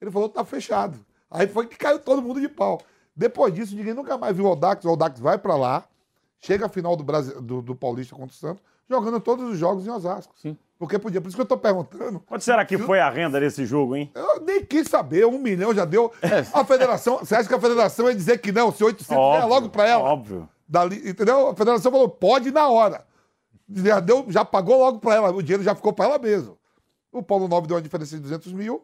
Ele 0.00 0.10
falou, 0.10 0.28
tá 0.28 0.44
fechado. 0.44 1.04
Aí 1.32 1.46
foi 1.46 1.66
que 1.66 1.76
caiu 1.76 1.98
todo 1.98 2.22
mundo 2.22 2.40
de 2.40 2.48
pau. 2.48 2.80
Depois 3.14 3.52
disso, 3.52 3.76
ninguém 3.76 3.94
nunca 3.94 4.16
mais 4.16 4.34
viu 4.34 4.46
o 4.46 4.48
Aldax. 4.48 4.84
O 4.84 4.88
Aldax 4.88 5.20
vai 5.20 5.38
para 5.38 5.54
lá, 5.56 5.84
chega 6.40 6.66
a 6.66 6.68
final 6.68 6.96
do, 6.96 7.04
Brasil, 7.04 7.40
do, 7.40 7.60
do 7.60 7.74
Paulista 7.74 8.14
contra 8.14 8.34
o 8.34 8.38
Santos, 8.38 8.62
jogando 8.88 9.20
todos 9.20 9.50
os 9.50 9.58
jogos 9.58 9.86
em 9.86 9.90
Osasco. 9.90 10.34
Sim. 10.36 10.56
Porque 10.78 10.98
podia. 10.98 11.20
Por 11.20 11.28
isso 11.28 11.36
que 11.36 11.42
eu 11.42 11.46
tô 11.46 11.56
perguntando. 11.56 12.20
Quanto 12.20 12.42
será 12.42 12.64
que 12.64 12.76
foi 12.76 12.98
a 12.98 13.08
renda 13.08 13.38
desse 13.38 13.64
jogo, 13.64 13.94
hein? 13.94 14.10
Eu 14.14 14.40
nem 14.40 14.64
quis 14.64 14.88
saber, 14.88 15.24
um 15.26 15.38
milhão 15.38 15.72
já 15.72 15.84
deu. 15.84 16.12
A 16.52 16.64
federação, 16.64 17.18
você 17.18 17.36
acha 17.36 17.48
que 17.48 17.54
a 17.54 17.60
federação 17.60 18.08
ia 18.08 18.14
dizer 18.14 18.38
que 18.38 18.50
não? 18.50 18.72
Se 18.72 18.82
800 18.82 19.16
Óbvio, 19.16 19.42
é 19.42 19.44
logo 19.44 19.68
pra 19.68 19.86
ela. 19.86 20.02
Óbvio. 20.02 20.48
Dali, 20.66 21.08
entendeu? 21.08 21.48
A 21.48 21.54
federação 21.54 21.92
falou, 21.92 22.08
pode 22.08 22.50
na 22.50 22.68
hora. 22.68 23.04
Já, 23.70 24.00
deu, 24.00 24.24
já 24.28 24.44
pagou 24.44 24.78
logo 24.78 24.98
pra 24.98 25.14
ela, 25.14 25.30
o 25.30 25.42
dinheiro 25.42 25.62
já 25.62 25.74
ficou 25.74 25.92
pra 25.92 26.06
ela 26.06 26.18
mesmo. 26.18 26.58
O 27.12 27.22
Paulo 27.22 27.46
Nobre 27.46 27.68
deu 27.68 27.76
uma 27.76 27.82
diferença 27.82 28.16
de 28.16 28.22
200 28.22 28.52
mil 28.52 28.82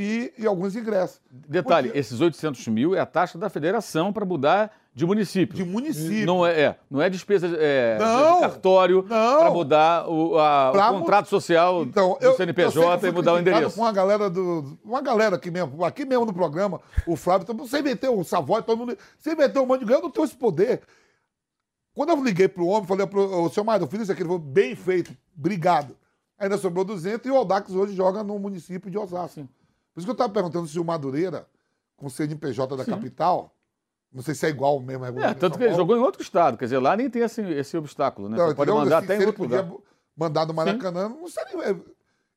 e, 0.00 0.32
e 0.38 0.46
alguns 0.46 0.76
ingressos. 0.76 1.20
Detalhe, 1.30 1.90
esses 1.92 2.20
800 2.20 2.68
mil 2.68 2.94
é 2.94 3.00
a 3.00 3.06
taxa 3.06 3.36
da 3.36 3.50
federação 3.50 4.12
para 4.12 4.24
mudar 4.24 4.70
de 4.94 5.04
município. 5.04 5.56
De 5.56 5.64
município. 5.64 6.24
Não 6.26 6.46
é, 6.46 6.60
é, 6.60 6.76
não 6.90 7.02
é 7.02 7.10
despesa 7.10 7.48
é, 7.58 7.98
Não, 7.98 8.34
de 8.36 8.40
cartório 8.42 9.02
para 9.02 9.50
mudar 9.50 10.08
o, 10.08 10.38
a- 10.38 10.68
o 10.70 10.72
Pra 10.72 10.92
mu- 10.92 11.00
contrato 11.00 11.28
social 11.28 11.82
Então, 11.82 12.16
do 12.20 12.24
eu, 12.24 12.34
CNPJ 12.36 13.06
eu 13.06 13.10
e 13.10 13.12
mudar 13.12 13.34
o 13.34 13.38
endereço. 13.40 13.74
Com 13.76 13.82
uma 13.82 13.92
galera 13.92 14.30
do. 14.30 14.78
Uma 14.84 15.00
galera 15.02 15.34
aqui 15.36 15.50
mesmo, 15.50 15.84
aqui 15.84 16.04
mesmo 16.04 16.24
no 16.24 16.32
programa, 16.32 16.80
o 17.06 17.16
Flávio, 17.16 17.46
mundo- 17.48 17.66
você 17.68 17.82
meteu 17.82 18.16
o 18.18 18.24
Savoy, 18.24 18.62
todo 18.62 18.78
mundo. 18.78 18.96
Você 19.18 19.34
meteu 19.34 19.62
o 19.64 19.66
Mano 19.66 19.80
de 19.80 19.84
Ganho, 19.86 19.98
eu 19.98 20.02
não 20.04 20.10
tenho 20.10 20.24
esse 20.24 20.36
poder. 20.36 20.80
Quando 21.94 22.10
eu 22.10 22.22
liguei 22.22 22.46
pro 22.46 22.66
homem, 22.66 22.86
falei 22.86 23.06
pro 23.06 23.42
o 23.42 23.48
senhor 23.48 23.64
Mário, 23.64 23.82
eu 23.84 23.88
fiz 23.88 24.02
isso 24.02 24.12
aqui, 24.12 24.22
ele 24.22 24.28
falou, 24.28 24.38
bem 24.42 24.76
feito, 24.76 25.10
obrigado. 25.36 25.96
Ainda 26.38 26.56
sobrou 26.56 26.84
200 26.84 27.26
e 27.26 27.30
o 27.32 27.36
Aldax 27.36 27.72
hoje 27.74 27.94
joga 27.96 28.22
no 28.22 28.38
município 28.38 28.88
de 28.88 28.96
Osasco. 28.96 29.48
Por 29.98 30.02
isso 30.02 30.06
que 30.06 30.10
eu 30.10 30.12
estava 30.12 30.32
perguntando 30.32 30.68
se 30.68 30.78
o 30.78 30.84
Madureira, 30.84 31.44
com 31.96 32.06
o 32.06 32.10
CNPJ 32.10 32.76
da 32.76 32.84
capital, 32.84 33.52
não 34.12 34.22
sei 34.22 34.32
se 34.32 34.46
é 34.46 34.48
igual 34.48 34.78
mesmo. 34.78 35.04
É, 35.06 35.30
É, 35.30 35.34
tanto 35.34 35.58
que 35.58 35.64
ele 35.64 35.74
jogou 35.74 35.96
em 35.96 36.00
outro 36.00 36.22
estado, 36.22 36.56
quer 36.56 36.66
dizer, 36.66 36.78
lá 36.78 36.96
nem 36.96 37.10
tem 37.10 37.22
esse, 37.22 37.42
esse 37.42 37.76
obstáculo, 37.76 38.28
né? 38.28 38.36
Não, 38.38 38.54
pode 38.54 38.70
mandar 38.70 38.98
Assim, 38.98 39.06
até 39.06 39.14
se 39.14 39.18
em 39.18 39.22
ele 39.22 39.26
outro 39.26 39.42
lugar. 39.42 39.68
mandar 40.16 40.44
do 40.44 40.54
Maracanã, 40.54 41.08
não 41.08 41.26
seria. 41.26 41.80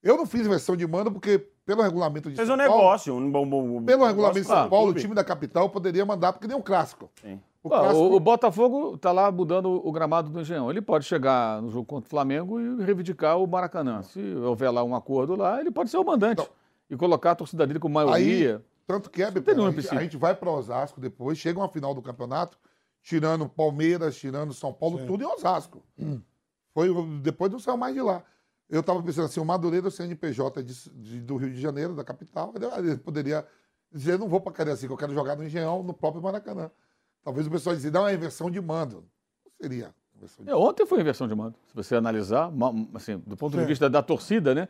Eu 0.01 0.17
não 0.17 0.25
fiz 0.25 0.47
versão 0.47 0.75
de 0.75 0.87
mando 0.87 1.11
porque, 1.11 1.37
pelo 1.63 1.83
regulamento 1.83 2.31
de 2.31 2.35
Fez 2.35 2.47
São 2.47 2.55
um 2.55 2.57
Paulo, 2.57 2.73
negócio. 2.75 3.13
Um 3.13 3.31
bom, 3.31 3.47
bom, 3.47 3.83
Pelo 3.83 4.05
regulamento 4.07 4.41
de 4.41 4.47
São 4.47 4.67
Paulo, 4.67 4.89
o 4.89 4.93
time 4.95 5.13
da 5.13 5.23
capital 5.23 5.69
poderia 5.69 6.03
mandar, 6.03 6.33
porque 6.33 6.47
nem 6.47 6.57
um 6.57 6.61
clássico. 6.63 7.11
O 7.63 7.67
Ah, 7.71 7.79
clássico- 7.81 7.99
o, 7.99 8.15
o 8.15 8.19
Botafogo 8.19 8.95
está 8.95 9.11
lá 9.11 9.31
mudando 9.31 9.69
o 9.87 9.91
gramado 9.91 10.31
do 10.31 10.41
Engenhão. 10.41 10.71
Ele 10.71 10.81
pode 10.81 11.05
chegar 11.05 11.61
no 11.61 11.69
jogo 11.69 11.85
contra 11.85 12.07
o 12.07 12.09
Flamengo 12.09 12.59
e 12.59 12.83
reivindicar 12.83 13.37
o 13.37 13.45
Maracanã. 13.45 14.01
Se 14.01 14.19
houver 14.37 14.71
lá 14.71 14.83
um 14.83 14.95
acordo 14.95 15.35
lá, 15.35 15.59
ele 15.61 15.69
pode 15.69 15.91
ser 15.91 15.97
o 15.97 16.03
mandante 16.03 16.41
e 16.91 16.97
colocar 16.97 17.31
a 17.31 17.35
torcida 17.35 17.65
dele 17.65 17.79
com 17.79 17.87
maioria. 17.89 18.57
Aí, 18.57 18.61
tanto 18.85 19.09
que 19.09 19.23
é, 19.23 19.31
Beto, 19.31 19.49
a, 19.49 19.71
gente, 19.71 19.87
a 19.95 20.01
gente 20.01 20.17
vai 20.17 20.35
para 20.35 20.51
Osasco 20.51 20.99
depois, 20.99 21.37
chega 21.37 21.57
uma 21.57 21.69
final 21.69 21.95
do 21.95 22.01
campeonato, 22.01 22.57
tirando 23.01 23.47
Palmeiras, 23.47 24.17
tirando 24.17 24.53
São 24.53 24.73
Paulo, 24.73 25.05
tudo 25.07 25.23
em 25.23 25.27
Osasco. 25.27 25.81
Foi, 26.73 26.89
depois 27.21 27.51
não 27.51 27.59
saiu 27.59 27.77
mais 27.77 27.93
de 27.95 28.01
lá. 28.01 28.23
Eu 28.69 28.81
estava 28.81 29.01
pensando 29.01 29.25
assim, 29.25 29.39
o 29.39 29.45
Madureira, 29.45 29.87
o 29.87 29.91
CNPJ 29.91 30.63
de, 30.63 30.89
de- 30.91 31.21
do 31.21 31.35
Rio 31.37 31.51
de 31.51 31.59
Janeiro, 31.59 31.95
da 31.95 32.03
capital, 32.03 32.53
ele, 32.77 32.97
poderia 32.97 33.45
dizer, 33.91 34.17
não 34.19 34.27
vou 34.29 34.39
para 34.39 34.53
Cariacica, 34.53 34.91
eu 34.91 34.97
quero 34.97 35.13
jogar 35.13 35.35
no 35.35 35.43
Engenhão, 35.43 35.83
no 35.83 35.93
próprio 35.93 36.21
Maracanã. 36.21 36.69
Talvez 37.23 37.47
o 37.47 37.51
pessoal 37.51 37.75
dizia, 37.75 37.91
não, 37.91 38.07
é 38.07 38.13
inversão 38.13 38.49
de 38.49 38.59
mando. 38.61 39.05
Não 39.45 39.51
seria 39.61 39.93
inversão 40.15 40.45
de 40.45 40.51
É, 40.51 40.55
ontem 40.55 40.85
foi 40.85 40.99
inversão 41.01 41.27
de 41.27 41.35
mando. 41.35 41.55
Se 41.67 41.75
você 41.75 41.95
analisar, 41.95 42.51
assim, 42.93 43.17
do 43.19 43.35
ponto 43.37 43.53
de 43.55 43.61
Sim. 43.61 43.67
vista 43.67 43.89
da 43.89 44.01
torcida, 44.01 44.55
né? 44.55 44.67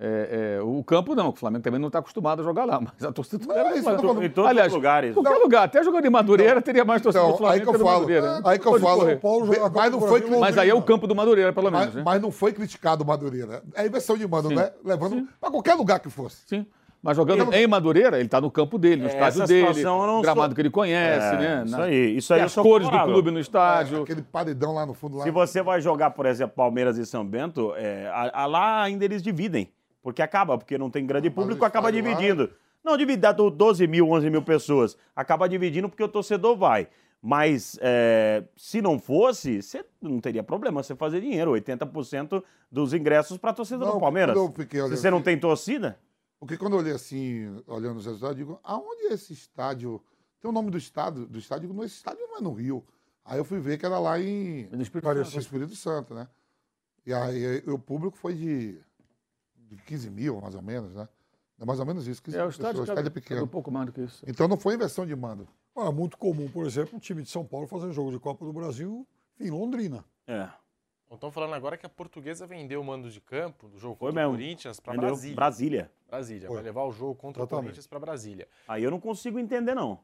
É, 0.00 0.58
é, 0.58 0.62
o 0.62 0.84
campo 0.84 1.12
não, 1.16 1.30
o 1.30 1.32
Flamengo 1.34 1.64
também 1.64 1.80
não 1.80 1.88
está 1.88 1.98
acostumado 1.98 2.40
a 2.40 2.44
jogar 2.44 2.64
lá, 2.64 2.78
mas 2.80 3.04
a 3.04 3.10
torcida 3.10 3.44
Não, 3.44 3.54
é 3.56 3.74
isso 3.78 3.90
tô 3.90 3.98
falando. 3.98 4.22
Em 4.24 4.30
todos 4.30 4.48
Aliás, 4.50 4.68
os 4.68 4.74
lugares. 4.76 5.12
Qualquer 5.12 5.36
lugar, 5.38 5.64
até 5.64 5.82
jogando 5.82 6.06
em 6.06 6.10
Madureira, 6.10 6.62
teria 6.62 6.84
mais 6.84 7.02
torcida 7.02 7.24
Então, 7.24 7.32
do 7.32 7.38
Flamengo 7.38 7.60
aí 7.62 7.68
que 7.68 7.82
eu 7.82 7.84
falo, 7.84 7.94
Madureira. 8.00 8.40
aí 8.44 8.58
que 8.60 8.66
eu 8.68 8.78
falo, 8.80 9.12
o 9.12 9.18
Paulo 9.18 9.46
joga 9.52 9.70
mas 9.74 9.90
não 9.92 10.00
foi 10.00 10.20
Mas 10.38 10.56
aí 10.56 10.70
é 10.70 10.74
o 10.74 10.82
campo 10.82 11.08
do 11.08 11.16
Madureira, 11.16 11.52
pelo 11.52 11.68
menos, 11.70 11.86
Mas, 11.86 11.94
né? 11.96 12.02
mas 12.04 12.22
não 12.22 12.30
foi 12.30 12.52
criticado 12.52 13.02
o 13.02 13.06
Madureira. 13.06 13.60
É 13.74 13.86
inversão 13.86 14.16
de 14.16 14.26
mando, 14.28 14.48
Sim. 14.50 14.54
né? 14.54 14.70
Levando 14.84 15.26
para 15.40 15.50
qualquer 15.50 15.74
lugar 15.74 15.98
que 15.98 16.08
fosse. 16.08 16.36
Sim. 16.46 16.64
Mas 17.02 17.16
jogando 17.16 17.52
em 17.52 17.66
Madureira, 17.66 18.16
ele 18.18 18.26
está 18.26 18.40
no 18.40 18.50
campo 18.50 18.76
dele, 18.78 19.02
no 19.02 19.08
É, 19.08 19.12
estádio 19.12 19.46
dele, 19.46 19.82
não 19.84 20.16
no 20.16 20.22
gramado 20.22 20.48
sou- 20.48 20.54
que 20.56 20.60
ele 20.60 20.70
conhece, 20.70 21.34
É, 21.34 21.38
né? 21.38 21.62
isso 21.64 21.76
Na- 21.76 21.84
aí, 21.84 22.16
isso 22.16 22.34
aí 22.34 22.40
as 22.40 22.54
cores 22.54 22.88
do 22.88 23.02
clube 23.04 23.30
no 23.32 23.38
estádio. 23.40 24.02
Aquele 24.02 24.22
paredão 24.22 24.74
lá 24.74 24.84
no 24.86 24.94
fundo. 24.94 25.16
Lá. 25.18 25.24
Se 25.24 25.30
você 25.30 25.62
vai 25.62 25.80
jogar, 25.80 26.10
por 26.10 26.26
exemplo, 26.26 26.54
Palmeiras 26.56 26.98
e 26.98 27.06
São 27.06 27.24
Bento, 27.24 27.72
é, 27.76 28.08
a- 28.08 28.42
a- 28.42 28.46
lá 28.46 28.82
ainda 28.82 29.04
eles 29.04 29.22
dividem. 29.22 29.68
Porque 30.02 30.22
acaba, 30.22 30.56
porque 30.56 30.78
não 30.78 30.90
tem 30.90 31.04
grande 31.06 31.28
público, 31.30 31.64
acaba 31.64 31.88
lá- 31.88 31.90
dividindo. 31.90 32.50
Não, 32.84 32.96
divide, 32.96 33.20
dá 33.20 33.32
do 33.32 33.50
12 33.50 33.86
mil, 33.86 34.08
11 34.10 34.30
mil 34.30 34.42
pessoas. 34.42 34.96
Acaba 35.14 35.48
dividindo 35.48 35.88
porque 35.88 36.02
o 36.02 36.08
torcedor 36.08 36.56
vai. 36.56 36.88
Mas 37.20 37.76
é, 37.82 38.44
se 38.56 38.80
não 38.80 38.98
fosse, 38.98 39.60
você 39.60 39.84
não 40.00 40.20
teria 40.20 40.42
problema 40.42 40.82
você 40.82 40.94
fazer 40.94 41.20
dinheiro. 41.20 41.50
80% 41.50 42.42
dos 42.70 42.94
ingressos 42.94 43.36
para 43.36 43.50
a 43.50 43.54
torcida 43.54 43.84
Não, 43.84 43.94
do 43.94 44.00
Palmeiras. 44.00 44.36
eu 44.36 44.46
fiquei 44.52 44.78
se 44.78 44.84
olhando 44.86 44.96
você 44.96 45.10
não 45.10 45.18
assim- 45.18 45.24
tem 45.24 45.38
torcida, 45.40 45.98
Porque 46.38 46.56
quando 46.56 46.74
eu 46.74 46.78
olhei 46.78 46.92
assim, 46.92 47.60
olhando 47.66 47.96
os 47.98 48.06
resultados, 48.06 48.38
eu 48.38 48.44
digo, 48.46 48.60
aonde 48.62 49.06
é 49.08 49.12
esse 49.14 49.32
estádio? 49.32 50.00
Tem 50.40 50.48
o 50.48 50.54
nome 50.54 50.70
do 50.70 50.78
estádio, 50.78 51.26
do 51.26 51.36
estádio, 51.36 51.64
eu 51.64 51.68
digo, 51.70 51.74
não, 51.80 51.84
esse 51.84 51.96
estádio 51.96 52.24
não 52.28 52.36
é 52.38 52.40
no 52.40 52.52
Rio. 52.52 52.84
Aí 53.24 53.36
eu 53.38 53.44
fui 53.44 53.58
ver 53.58 53.76
que 53.76 53.84
era 53.84 53.98
lá 53.98 54.20
em 54.20 54.68
No 54.70 54.80
Espírito 54.80 55.24
Santo. 55.24 55.38
Espírito 55.40 55.74
Santo, 55.74 56.14
né? 56.14 56.28
E 57.04 57.12
aí 57.12 57.62
o 57.66 57.76
público 57.78 58.16
foi 58.16 58.34
de, 58.34 58.78
de 59.76 59.82
15 59.82 60.10
mil, 60.10 60.40
mais 60.40 60.54
ou 60.54 60.62
menos, 60.62 60.94
né? 60.94 61.08
É 61.60 61.64
mais 61.64 61.80
ou 61.80 61.86
menos 61.86 62.06
isso, 62.06 62.22
15 62.22 62.36
É, 62.38 62.44
o 62.44 62.48
estádio 62.48 62.70
pessoas, 62.80 62.88
estádio 62.88 63.08
é 63.08 63.10
pequeno. 63.12 63.44
um 63.44 63.48
pouco 63.48 63.70
mais 63.70 63.86
do 63.86 63.92
que 63.92 64.00
isso. 64.02 64.24
Então 64.26 64.46
não 64.46 64.56
foi 64.56 64.74
inversão 64.74 65.04
de 65.06 65.14
mando. 65.16 65.48
É 65.76 65.90
muito 65.90 66.16
comum, 66.16 66.48
por 66.48 66.66
exemplo, 66.66 66.96
um 66.96 66.98
time 66.98 67.22
de 67.22 67.28
São 67.30 67.44
Paulo 67.44 67.66
fazer 67.66 67.90
jogo 67.92 68.10
de 68.10 68.18
Copa 68.18 68.44
do 68.44 68.52
Brasil 68.52 69.06
em 69.40 69.50
Londrina. 69.50 70.04
É. 70.26 70.48
Estão 71.10 71.30
falando 71.30 71.54
agora 71.54 71.76
que 71.76 71.86
a 71.86 71.88
portuguesa 71.88 72.46
vendeu 72.46 72.80
o 72.80 72.84
mando 72.84 73.10
de 73.10 73.20
campo 73.20 73.68
do 73.68 73.78
jogo 73.78 73.96
contra 73.96 74.28
o. 74.28 74.30
Corinthians 74.32 74.78
para 74.78 74.94
Brasília. 74.94 75.36
Brasília. 75.36 75.92
Brasília. 76.06 76.46
Foi. 76.48 76.56
Vai 76.56 76.64
levar 76.64 76.84
o 76.84 76.92
jogo 76.92 77.14
contra 77.14 77.40
Exatamente. 77.42 77.60
o 77.60 77.62
Corinthians 77.64 77.86
para 77.86 77.98
Brasília. 77.98 78.48
aí 78.66 78.84
eu 78.84 78.90
não 78.90 79.00
consigo 79.00 79.38
entender, 79.38 79.74
não. 79.74 80.00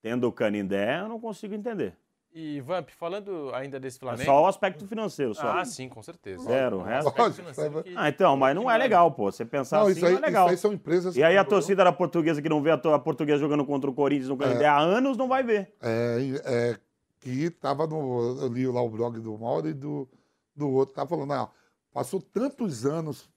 Tendo 0.00 0.28
o 0.28 0.32
Canindé, 0.32 1.00
eu 1.00 1.08
não 1.08 1.18
consigo 1.20 1.54
entender. 1.54 1.96
E, 2.32 2.60
Vamp, 2.60 2.88
falando 2.90 3.50
ainda 3.52 3.80
desse 3.80 3.96
É 3.96 4.00
Flamengo... 4.00 4.24
só 4.24 4.42
o 4.42 4.46
aspecto 4.46 4.86
financeiro, 4.86 5.34
só. 5.34 5.50
Ah, 5.58 5.64
sim, 5.64 5.88
com 5.88 6.00
certeza. 6.00 6.44
Zero, 6.44 6.76
o 6.76 6.80
O 6.80 6.82
resto. 6.84 7.08
aspecto 7.08 7.32
financeiro 7.34 7.82
que- 7.82 7.92
Ah, 7.96 8.08
então, 8.08 8.36
mas 8.36 8.54
não 8.54 8.70
é 8.70 8.78
legal, 8.78 9.10
pô. 9.10 9.32
Você 9.32 9.44
pensar 9.44 9.78
Não, 9.78 9.86
assim 9.86 9.96
isso 9.96 10.06
aí- 10.06 10.12
não 10.12 10.18
é 10.18 10.22
legal. 10.26 10.46
isso 10.46 10.52
aí 10.52 10.56
são 10.58 10.72
empresas 10.72 11.16
E 11.16 11.24
aí 11.24 11.36
a 11.36 11.44
torcida 11.44 11.82
da 11.82 11.92
portuguesa 11.92 12.40
que 12.40 12.48
não 12.48 12.62
vê 12.62 12.70
a, 12.70 12.78
portuguesa 13.00 13.40
jogando 13.40 13.64
contra 13.64 13.90
o 13.90 13.94
Corinthians 13.94 14.28
no 14.28 14.36
Canindé 14.36 14.64
há 14.66 14.78
anos 14.78 15.16
não 15.16 15.26
vai 15.26 15.42
ver. 15.42 15.74
É, 15.82 16.18
é, 16.44 16.78
que 17.18 17.50
tava 17.50 17.86
no. 17.88 18.38
Eu 18.40 18.48
li 18.48 18.64
lá 18.68 18.80
o 18.80 18.88
blog 18.88 19.18
do 19.18 19.36
Mauro 19.36 19.68
e 19.68 19.74
do, 19.74 20.08
do 20.54 20.70
outro, 20.70 20.94
tava 20.94 21.08
falando, 21.10 21.32
ah, 21.32 21.50
passou 21.92 22.22
tantos 22.22 22.86
anos 22.86 23.28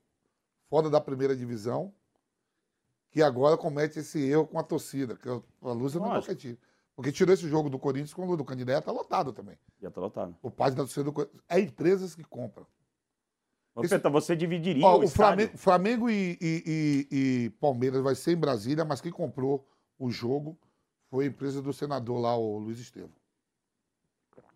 fora 0.69 0.87
da 0.87 1.01
primeira 1.01 1.35
divisão 1.35 1.91
que 3.09 3.23
agora 3.23 3.57
comete 3.57 3.99
esse 3.99 4.23
erro 4.23 4.45
com 4.47 4.57
a 4.59 4.63
torcida, 4.63 5.15
que 5.15 5.27
a 5.29 5.71
Luz 5.71 5.95
não 5.95 6.05
é 6.05 6.09
qualquer 6.09 6.35
time. 6.35 6.57
Porque 6.95 7.11
tirou 7.11 7.33
esse 7.33 7.47
jogo 7.47 7.69
do 7.69 7.79
Corinthians 7.79 8.13
quando 8.13 8.31
o 8.31 8.37
do 8.37 8.45
candidato 8.45 8.85
tá 8.85 8.91
lotado 8.91 9.33
também. 9.33 9.57
Já 9.81 9.89
tá 9.89 9.99
lotado. 9.99 10.35
O 10.41 10.51
parte 10.51 10.75
da 10.75 10.83
torcida 10.83 11.03
do 11.05 11.11
Corinthians. 11.13 11.41
É 11.49 11.59
empresas 11.59 12.13
que 12.15 12.23
compram. 12.23 12.67
Ô, 13.75 13.81
Esse- 13.81 13.95
Peta, 13.95 14.09
você 14.09 14.35
dividiria 14.35 14.85
Ó, 14.85 14.99
o, 14.99 15.03
o? 15.05 15.07
Flamengo, 15.07 15.57
Flamengo 15.57 16.09
e, 16.09 16.37
e- 16.39 16.63
e- 17.11 17.17
e 17.45 17.49
Palmeiras 17.59 18.03
vai 18.03 18.13
ser 18.13 18.33
em 18.33 18.37
Brasília, 18.39 18.85
mas 18.85 19.01
quem 19.01 19.11
comprou 19.11 19.67
o 19.97 20.11
jogo 20.11 20.55
foi 21.09 21.25
a 21.25 21.27
empresa 21.27 21.61
do 21.61 21.73
senador 21.73 22.19
lá, 22.19 22.37
o 22.37 22.59
Luiz 22.59 22.77
Estevam. 22.79 23.09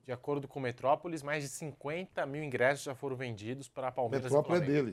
De 0.06 0.12
acordo 0.12 0.48
com 0.48 0.60
o 0.60 0.62
Metrópolis, 0.62 1.22
mais 1.24 1.44
de 1.44 1.50
50 1.50 2.26
mil 2.28 2.44
ingressos 2.44 2.86
já 2.86 2.96
foram 2.96 3.16
vendidos 3.16 3.68
para 3.68 3.92
Palmeiras 3.92 4.32
Metrópole 4.32 4.60
e 4.60 4.62
é 4.62 4.66
Flamengo. 4.66 4.86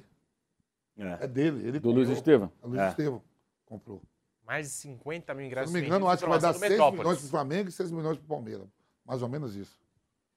dele. 0.97 1.15
É 1.23 1.27
dele. 1.29 1.69
Ele 1.69 1.79
Do 1.79 1.91
Luiz 1.91 2.09
comprou. 2.09 2.17
Estevam? 2.19 2.53
É 2.63 2.67
Luiz 2.67 2.81
É. 2.81 2.89
Estevam 2.89 3.23
comprou. 3.67 4.03
Mais 4.47 4.67
de 4.67 4.73
50 4.75 5.35
mil 5.35 5.43
Se 5.45 5.47
ingressos 5.47 5.73
não 5.73 5.81
me 5.81 5.87
engano, 5.87 6.09
acho 6.09 6.23
que 6.23 6.29
vai 6.29 6.39
dar 6.39 6.51
informação 6.51 6.61
do 6.61 6.61
6 6.61 6.71
Metrópolis. 6.71 6.99
milhões 7.01 7.19
para 7.19 7.27
o 7.27 7.31
Flamengo 7.31 7.69
e 7.69 7.73
6 7.73 7.91
milhões 7.91 8.17
para 8.19 8.25
o 8.25 8.29
Palmeiras. 8.29 8.69
Mais 9.05 9.23
ou 9.23 9.29
menos 9.29 9.57
isso. 9.57 9.81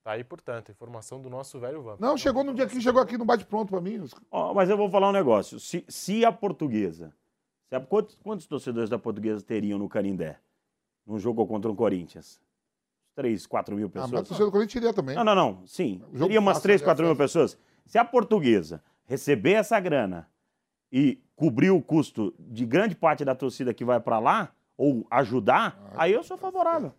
Tá 0.04 0.12
aí, 0.14 0.24
portanto, 0.24 0.72
informação 0.72 1.22
do 1.22 1.30
nosso 1.30 1.60
velho 1.60 1.82
Vamp. 1.84 2.00
Não, 2.00 2.16
chegou 2.18 2.42
no 2.44 2.54
dia 2.54 2.66
que 2.68 2.80
chegou 2.80 3.02
aqui 3.02 3.18
no 3.18 3.26
bate-pronto 3.26 3.70
para 3.72 3.82
mim. 3.82 4.02
Ó, 4.32 4.54
mas 4.54 4.70
eu 4.70 4.78
vou 4.78 4.90
falar 4.90 5.10
um 5.10 5.12
negócio. 5.12 5.60
Se, 5.60 5.84
se 5.90 6.24
a 6.24 6.32
portuguesa. 6.32 7.14
se 7.68 7.76
a- 7.76 7.82
quantos, 7.82 8.16
quantos 8.24 8.46
torcedores 8.48 8.90
da 8.90 8.98
portuguesa 8.98 9.42
teriam 9.44 9.78
no 9.78 9.90
Canindé? 9.90 10.40
Num 11.06 11.20
jogo 11.20 11.46
contra 11.46 11.70
o 11.70 11.76
Corinthians? 11.76 12.40
3, 13.16 13.46
4 13.46 13.76
mil 13.76 13.88
Ah, 13.88 13.90
pessoas? 13.90 14.12
mas 14.12 14.22
a 14.22 14.24
torcida 14.24 14.46
do 14.46 14.52
Corinthians 14.52 14.76
iria 14.82 14.94
também. 14.94 15.16
Não, 15.16 15.24
não, 15.26 15.36
não. 15.36 15.68
Sim. 15.68 16.02
Teria 16.18 16.40
umas 16.40 16.58
fácil, 16.58 16.64
3, 16.64 16.82
né? 16.82 16.86
4 16.86 17.06
mil 17.06 17.16
pessoas. 17.18 17.58
Se 17.86 17.98
a 17.98 18.06
portuguesa 18.06 18.82
receber 19.06 19.54
essa 19.54 19.78
grana 19.80 20.30
e 20.92 21.22
cobrir 21.38 21.70
o 21.70 21.82
custo 21.82 22.34
de 22.40 22.66
grande 22.66 22.96
parte 22.96 23.24
da 23.24 23.34
torcida 23.36 23.74
que 23.74 23.86
vai 23.86 24.00
pra 24.02 24.20
lá, 24.20 24.52
ou 24.76 25.06
ajudar, 25.10 25.80
Ah, 25.94 26.04
aí 26.04 26.12
eu 26.14 26.24
sou 26.24 26.36
favorável. 26.38 26.92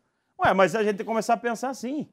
Ué, 0.42 0.54
mas 0.54 0.74
a 0.74 0.82
gente 0.82 0.96
tem 0.96 0.98
que 0.98 1.04
começar 1.04 1.34
a 1.34 1.36
pensar 1.36 1.68
assim. 1.68 2.08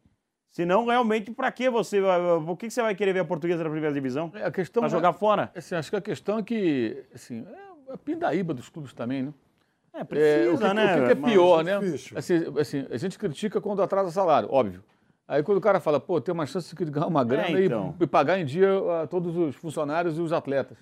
Senão, 0.50 0.86
realmente, 0.86 1.32
pra 1.32 1.52
que 1.52 1.70
você. 1.70 2.02
vai- 2.02 2.20
Por 2.44 2.58
que 2.58 2.70
você 2.70 2.82
vai 2.82 2.96
querer 2.96 3.14
ver 3.14 3.20
a 3.20 3.26
portuguesa 3.26 3.64
na 3.64 3.70
primeira 3.70 3.94
divisão? 3.94 4.32
É, 4.36 4.46
a 4.46 4.52
questão 4.52 4.82
Pra 4.82 4.90
jogar 4.90 5.10
é- 5.10 5.14
fora? 5.14 5.52
Assim, 5.56 5.76
acho 5.76 5.90
que 5.90 5.96
a 5.96 6.02
questão 6.02 6.40
é 6.40 6.44
que, 6.44 7.04
assim, 7.14 7.46
é 7.88 7.94
a 7.94 7.98
pindaíba 7.98 8.54
dos 8.54 8.70
clubes 8.70 8.94
também, 8.94 9.24
né? 9.24 9.34
É, 9.94 10.04
precisa, 10.04 10.52
o 10.54 10.58
que, 10.58 10.74
né? 10.74 10.86
O 10.86 11.00
que 11.00 11.06
que 11.06 11.12
é 11.12 11.16
pior, 11.16 11.60
é 11.62 11.64
né? 11.64 11.74
Assim, 12.16 12.36
assim, 12.60 12.88
a 12.90 12.98
gente 12.98 13.18
critica 13.20 13.62
quando 13.62 13.82
atrasa 13.82 14.12
salário, 14.12 14.50
óbvio. 14.52 14.84
Aí 15.28 15.42
quando 15.44 15.58
o 15.58 15.62
cara 15.62 15.80
fala, 15.80 16.00
pô, 16.00 16.20
tem 16.22 16.34
uma 16.34 16.46
chance 16.46 16.76
de 16.76 16.86
ganhar 16.86 17.08
uma 17.08 17.24
grana 17.24 17.60
então. 17.62 17.96
e, 18.00 18.04
e 18.04 18.08
pagar 18.08 18.40
em 18.40 18.46
dia 18.46 18.70
a 19.04 19.08
todos 19.08 19.36
os 19.36 19.56
funcionários 19.56 20.18
e 20.18 20.22
os 20.22 20.32
atletas. 20.34 20.78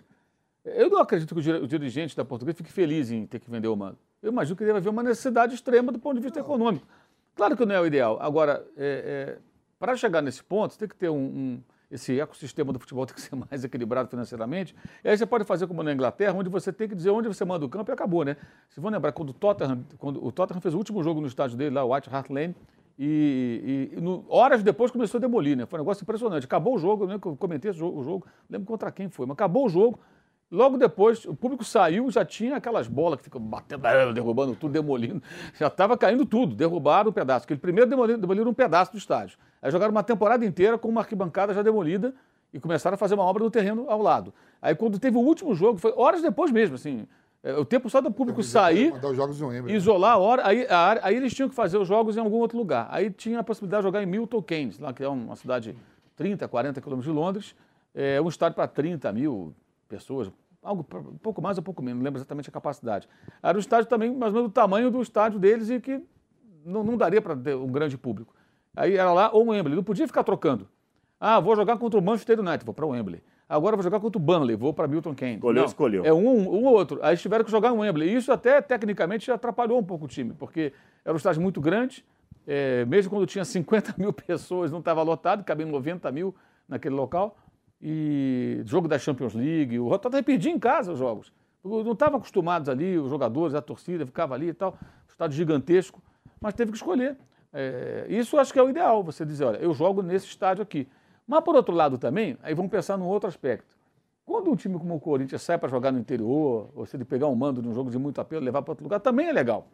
Eu 0.66 0.90
não 0.90 1.00
acredito 1.00 1.34
que 1.34 1.40
o, 1.40 1.44
dir- 1.44 1.62
o 1.62 1.68
dirigente 1.68 2.16
da 2.16 2.24
Portuguesa 2.24 2.58
fique 2.58 2.72
feliz 2.72 3.12
em 3.12 3.26
ter 3.26 3.40
que 3.40 3.50
vender 3.50 3.68
o. 3.68 3.78
Eu 4.22 4.32
imagino 4.32 4.56
que 4.56 4.64
deve 4.64 4.78
haver 4.78 4.90
uma 4.90 5.04
necessidade 5.04 5.54
extrema 5.56 5.92
do 5.92 6.00
ponto 6.00 6.16
de 6.16 6.22
vista 6.22 6.40
econômico. 6.40 6.86
Claro 7.36 7.58
que 7.58 7.66
não 7.66 7.76
é 7.76 7.82
o 7.82 7.86
ideal. 7.86 8.18
Agora, 8.22 8.66
é, 8.78 9.38
para 9.78 9.98
chegar 9.98 10.22
nesse 10.22 10.42
ponto, 10.44 10.78
tem 10.78 10.88
que 10.88 10.96
ter 10.96 11.10
um, 11.10 11.18
um- 11.18 11.64
esse 11.92 12.18
ecossistema 12.20 12.72
do 12.72 12.80
futebol 12.80 13.06
tem 13.06 13.14
que 13.16 13.22
ser 13.22 13.36
mais 13.36 13.64
equilibrado 13.64 14.10
financeiramente. 14.10 14.74
E 15.04 15.10
aí 15.10 15.18
você 15.18 15.26
pode 15.26 15.44
fazer 15.44 15.68
como 15.68 15.84
na 15.84 15.92
Inglaterra, 15.92 16.34
onde 16.34 16.50
você 16.50 16.72
tem 16.72 16.88
que 16.88 16.96
dizer 16.96 17.10
onde 17.10 17.28
você 17.28 17.44
manda 17.44 17.66
o 17.66 17.70
campo 17.70 17.92
e 17.92 17.94
acabou, 17.94 18.24
né? 18.24 18.38
Se 18.70 18.80
vão 18.80 18.90
lembrar, 18.90 19.12
quando 19.12 19.30
o 19.32 19.34
Tottenham, 19.34 19.84
quando 19.98 20.26
o 20.26 20.32
Tottenham 20.32 20.62
fez 20.62 20.74
o 20.74 20.78
último 20.78 21.04
jogo 21.04 21.20
no 21.20 21.28
estádio 21.28 21.58
dele, 21.58 21.76
lá, 21.76 21.84
o 21.84 21.94
White 21.94 22.10
Hart 22.10 22.30
Lane, 22.30 22.56
e, 22.98 23.90
e- 23.94 23.98
e 23.98 24.02
no- 24.02 24.24
horas 24.30 24.64
depois 24.64 24.90
começou 24.92 25.18
a 25.18 25.22
demolir, 25.22 25.58
né? 25.58 25.66
Foi 25.66 25.78
um 25.80 25.84
negócio 25.84 26.04
impressionante. 26.04 26.46
Acabou 26.46 26.76
o 26.76 26.78
jogo, 26.78 27.04
eu 27.04 27.08
lembro 27.08 27.22
que 27.22 27.28
eu 27.28 27.36
comentei 27.36 27.74
jogo, 27.74 28.00
o 28.00 28.04
jogo, 28.04 28.26
não 28.50 28.58
lembro 28.58 28.68
contra 28.68 28.92
quem 28.92 29.10
foi, 29.10 29.26
mas 29.26 29.34
acabou 29.34 29.66
o 29.66 29.70
jogo. 29.70 30.00
Logo 30.52 30.78
depois, 30.78 31.26
o 31.26 31.34
público 31.36 31.64
saiu, 31.64 32.12
já 32.12 32.24
tinha 32.24 32.58
aquelas 32.58 32.88
bolas 32.88 33.18
que 33.18 33.24
ficam 33.24 33.42
batendo, 33.42 33.82
derrubando 34.14 34.56
tudo, 34.56 34.72
demolindo. 34.72 35.22
Já 35.58 35.68
estava 35.68 35.98
caindo 35.98 36.26
tudo, 36.26 36.56
derrubaram 36.56 37.10
um 37.10 37.14
pedaço. 37.14 37.48
Porque 37.48 37.60
primeiro 37.60 37.90
demoliram, 37.90 38.20
demoliram 38.20 38.52
um 38.52 38.54
pedaço 38.54 38.92
do 38.92 38.98
estádio. 38.98 39.38
Aí 39.62 39.72
jogaram 39.72 39.92
uma 39.92 40.04
temporada 40.04 40.46
inteira 40.46 40.78
com 40.78 40.88
uma 40.88 41.02
arquibancada 41.02 41.54
já 41.54 41.62
demolida 41.64 42.14
e 42.54 42.60
começaram 42.60 42.94
a 42.96 42.98
fazer 42.98 43.16
uma 43.16 43.24
obra 43.24 43.44
no 43.44 43.50
terreno 43.50 43.86
ao 43.90 44.02
lado. 44.02 44.32
Aí 44.62 44.76
quando 44.76 45.00
teve 45.00 45.18
o 45.18 45.22
último 45.22 45.56
jogo, 45.56 45.80
foi 45.80 45.92
horas 45.98 46.22
depois 46.22 46.52
mesmo, 46.52 46.76
assim, 46.76 47.08
é, 47.42 47.54
o 47.56 47.66
tempo 47.66 47.90
só 47.90 48.00
do 48.00 48.12
público 48.12 48.44
sair, 48.44 48.92
Wembley. 49.48 49.76
isolar 49.76 50.14
a 50.14 50.18
hora, 50.18 50.48
aí, 50.48 50.68
a 50.70 50.78
área, 50.78 51.02
aí 51.04 51.16
eles 51.16 51.34
tinham 51.34 51.50
que 51.50 51.56
fazer 51.56 51.78
os 51.78 51.88
jogos 51.88 52.16
em 52.16 52.20
algum 52.20 52.38
outro 52.38 52.58
lugar. 52.58 52.88
Aí 52.92 53.10
tinha 53.10 53.40
a 53.40 53.44
possibilidade 53.44 53.82
de 53.82 53.88
jogar 53.88 54.04
em 54.04 54.06
Milton 54.06 54.42
Keynes, 54.42 54.78
lá 54.78 54.94
que 54.94 55.04
é 55.04 55.10
uma 55.10 55.36
cidade 55.36 55.76
30, 56.16 56.48
40 56.48 56.80
quilômetros 56.80 57.12
de 57.12 57.20
Londres, 57.20 57.56
é 57.94 58.22
um 58.22 58.30
estádio 58.30 58.56
para 58.56 58.68
30 58.68 59.12
mil 59.12 59.54
pessoas, 59.94 60.32
algo 60.62 60.86
um 61.12 61.18
pouco 61.18 61.42
mais 61.42 61.58
ou 61.58 61.62
um 61.62 61.64
pouco 61.64 61.82
menos, 61.84 62.00
não 62.00 62.06
lembro 62.06 62.20
exatamente 62.20 62.50
a 62.50 62.52
capacidade. 62.52 63.08
Era 63.42 63.58
um 63.58 63.60
estádio 63.60 63.90
também 63.90 64.10
mais 64.10 64.34
ou 64.34 64.40
menos 64.40 64.52
do 64.52 64.54
tamanho 64.54 64.90
do 64.90 65.02
estádio 65.02 65.40
deles 65.40 65.70
e 65.70 65.80
que 65.80 66.02
não, 66.66 66.84
não 66.84 66.98
daria 66.98 67.22
para 67.22 67.36
ter 67.36 67.56
um 67.56 67.72
grande 67.72 67.98
público. 67.98 68.34
Aí 68.76 68.96
era 68.96 69.14
lá 69.14 69.30
ou 69.32 69.50
Wembley, 69.50 69.76
não 69.76 69.84
podia 69.84 70.08
ficar 70.08 70.24
trocando. 70.24 70.68
Ah, 71.20 71.40
vou 71.40 71.56
jogar 71.56 71.78
contra 71.78 72.00
o 72.00 72.04
Manchester 72.04 72.40
United, 72.40 72.66
vou 72.66 72.74
para 72.74 72.86
o 72.86 72.90
Wembley. 72.90 73.22
Agora 73.48 73.76
vou 73.76 73.84
jogar 73.84 74.00
contra 74.00 74.18
o 74.18 74.22
Burnley, 74.22 74.56
vou 74.56 74.74
para 74.74 74.88
Milton 74.88 75.14
Keynes. 75.14 75.38
Escolheu, 75.38 75.62
Não, 75.62 75.68
escolheu. 75.68 76.06
É 76.06 76.14
um, 76.14 76.28
um 76.28 76.66
ou 76.66 76.74
outro. 76.74 77.00
Aí 77.04 77.16
tiveram 77.16 77.46
que 77.46 77.52
jogar 77.52 77.70
em 77.70 77.78
Wembley. 77.78 78.10
E 78.10 78.16
isso 78.16 78.32
até, 78.32 78.62
tecnicamente, 78.62 79.30
atrapalhou 79.32 79.78
um 79.78 79.84
pouco 79.84 80.06
o 80.06 80.08
time, 80.08 80.34
porque 80.34 80.74
era 81.06 81.14
um 81.14 81.18
estádio 81.18 81.42
muito 81.42 81.62
grande, 81.62 82.04
é, 82.48 82.84
mesmo 82.86 83.12
quando 83.12 83.26
tinha 83.28 83.46
50 83.46 83.96
mil 84.00 84.12
pessoas, 84.12 84.72
não 84.72 84.80
estava 84.80 85.04
lotado, 85.04 85.44
cabia 85.44 85.66
90 85.66 86.12
mil 86.12 86.34
naquele 86.68 86.96
local. 86.96 87.38
E 87.86 88.62
jogo 88.64 88.88
da 88.88 88.98
Champions 88.98 89.34
League, 89.34 89.78
o 89.78 89.90
Rotterdam 89.90 90.24
perdia 90.24 90.50
em 90.50 90.58
casa 90.58 90.94
os 90.94 91.00
jogos. 91.00 91.34
Não 91.62 91.92
estavam 91.92 92.18
acostumados 92.18 92.70
ali, 92.70 92.98
os 92.98 93.10
jogadores, 93.10 93.54
a 93.54 93.62
torcida 93.62 94.06
ficava 94.06 94.34
ali 94.34 94.48
e 94.48 94.54
tal, 94.54 94.78
estádio 95.06 95.36
gigantesco, 95.36 96.02
mas 96.40 96.54
teve 96.54 96.72
que 96.72 96.78
escolher. 96.78 97.18
É, 97.52 98.06
isso 98.08 98.38
acho 98.40 98.54
que 98.54 98.60
é 98.60 98.64
o 98.64 98.70
ideal, 98.70 99.04
você 99.04 99.26
dizer, 99.26 99.44
olha, 99.44 99.58
eu 99.58 99.74
jogo 99.74 100.02
nesse 100.02 100.28
estádio 100.28 100.64
aqui. 100.64 100.88
Mas 101.28 101.44
por 101.44 101.56
outro 101.56 101.76
lado 101.76 101.98
também, 101.98 102.38
aí 102.42 102.54
vamos 102.54 102.72
pensar 102.72 102.98
num 102.98 103.06
outro 103.06 103.28
aspecto. 103.28 103.78
Quando 104.26 104.50
um 104.50 104.56
time 104.56 104.80
como 104.80 104.96
o 104.96 105.00
Corinthians 105.00 105.42
sai 105.42 105.58
para 105.58 105.68
jogar 105.68 105.92
no 105.92 106.00
interior, 106.00 106.72
ou 106.74 106.86
se 106.86 106.96
ele 106.96 107.04
pegar 107.04 107.28
um 107.28 107.36
mando 107.36 107.62
de 107.62 107.68
um 107.68 107.74
jogo 107.74 107.92
de 107.92 108.00
muito 108.00 108.22
apelo 108.22 108.42
e 108.42 108.46
levar 108.46 108.62
para 108.62 108.72
outro 108.72 108.86
lugar, 108.86 109.02
também 109.02 109.28
é 109.28 109.34
legal. 109.34 109.68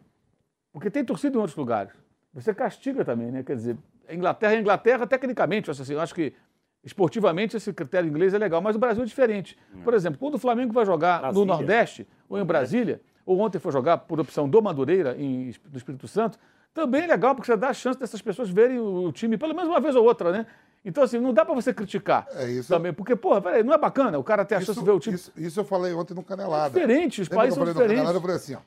Porque 0.72 0.90
tem 0.90 1.04
torcida 1.04 1.36
em 1.36 1.38
outros 1.38 1.56
lugares. 1.56 1.92
Você 2.34 2.52
castiga 2.52 3.04
também, 3.04 3.30
né? 3.30 3.44
Quer 3.44 3.54
dizer, 3.54 3.76
a 4.08 4.14
Inglaterra 4.14 4.54
é 4.54 4.58
Inglaterra, 4.58 5.06
tecnicamente, 5.06 5.68
eu 5.68 5.72
acho 5.72 5.82
assim, 5.82 5.94
eu 5.94 6.00
acho 6.00 6.14
que 6.14 6.34
esportivamente 6.82 7.56
esse 7.56 7.72
critério 7.72 8.08
inglês 8.08 8.32
é 8.34 8.38
legal, 8.38 8.60
mas 8.60 8.76
o 8.76 8.78
Brasil 8.78 9.02
é 9.02 9.06
diferente. 9.06 9.56
Por 9.84 9.94
exemplo, 9.94 10.18
quando 10.18 10.34
o 10.34 10.38
Flamengo 10.38 10.72
vai 10.72 10.86
jogar 10.86 11.16
no 11.16 11.20
Brasília. 11.20 11.46
Nordeste 11.46 12.08
ou 12.28 12.38
em 12.38 12.44
Brasília, 12.44 13.00
ou 13.26 13.38
ontem 13.38 13.58
foi 13.58 13.70
jogar 13.72 13.98
por 13.98 14.18
opção 14.18 14.48
do 14.48 14.62
Madureira, 14.62 15.14
em, 15.18 15.54
no 15.70 15.76
Espírito 15.76 16.08
Santo, 16.08 16.38
também 16.72 17.02
é 17.02 17.06
legal, 17.06 17.34
porque 17.34 17.50
você 17.50 17.56
dá 17.56 17.68
a 17.68 17.74
chance 17.74 17.98
dessas 17.98 18.22
pessoas 18.22 18.48
verem 18.48 18.78
o, 18.78 19.10
time 19.12 19.36
pelo 19.36 19.54
menos 19.54 19.68
uma 19.68 19.80
vez 19.80 19.94
ou 19.94 20.04
outra, 20.04 20.30
né? 20.32 20.46
Então, 20.84 21.02
assim, 21.04 21.18
não 21.18 21.34
dá 21.34 21.44
para 21.44 21.54
você 21.54 21.74
criticar 21.74 22.26
também, 22.66 22.92
porque, 22.92 23.14
porra, 23.14 23.42
peraí, 23.42 23.62
não 23.62 23.74
é 23.74 23.78
bacana 23.78 24.18
o 24.18 24.24
cara 24.24 24.46
ter 24.46 24.54
a 24.54 24.60
chance 24.62 24.78
de 24.78 24.84
ver 24.84 24.92
o 24.92 25.00
time. 25.00 25.14
Isso, 25.14 25.32
isso 25.36 25.60
eu 25.60 25.64
falei 25.64 25.92
ontem 25.92 26.14
no 26.14 26.22
Canelada. 26.22 26.78
É 26.78 26.80
diferente, 26.80 27.20
os 27.20 27.28
Lembra 27.28 27.38
países 27.38 27.54
são 27.54 27.66
falei 27.66 27.74
no 27.74 27.80
diferentes. 27.80 28.06
Canelada, 28.06 28.16
eu 28.16 28.20
falei 28.22 28.36
assim, 28.36 28.54
ó, 28.54 28.60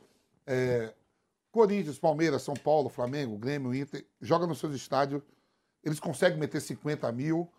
é, 0.45 0.93
Corinthians, 1.51 1.97
Palmeiras, 1.97 2.43
São 2.43 2.53
Paulo, 2.53 2.87
Flamengo, 2.89 3.35
Grêmio, 3.37 3.73
Inter, 3.73 4.05
joga 4.21 4.45
nos 4.45 4.59
seus 4.59 4.75
estádios, 4.75 5.23
eles 5.83 5.99
conseguem 5.99 6.37
meter 6.39 6.61
50 6.61 7.11
mil 7.11 7.49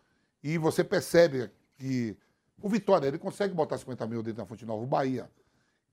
e 0.45 0.59
você 0.59 0.85
percebe 0.85 1.51
que 1.79 2.15
o 2.61 2.69
Vitória, 2.69 3.09
ele 3.09 3.19
consegue 3.19 3.55
botar 3.55 3.79
50 3.79 4.07
mil 4.07 4.23
dentro 4.23 4.43
da 4.43 4.47
Fonte 4.47 4.67
Nova, 4.67 4.83
o 4.83 4.87
Bahia. 4.87 5.31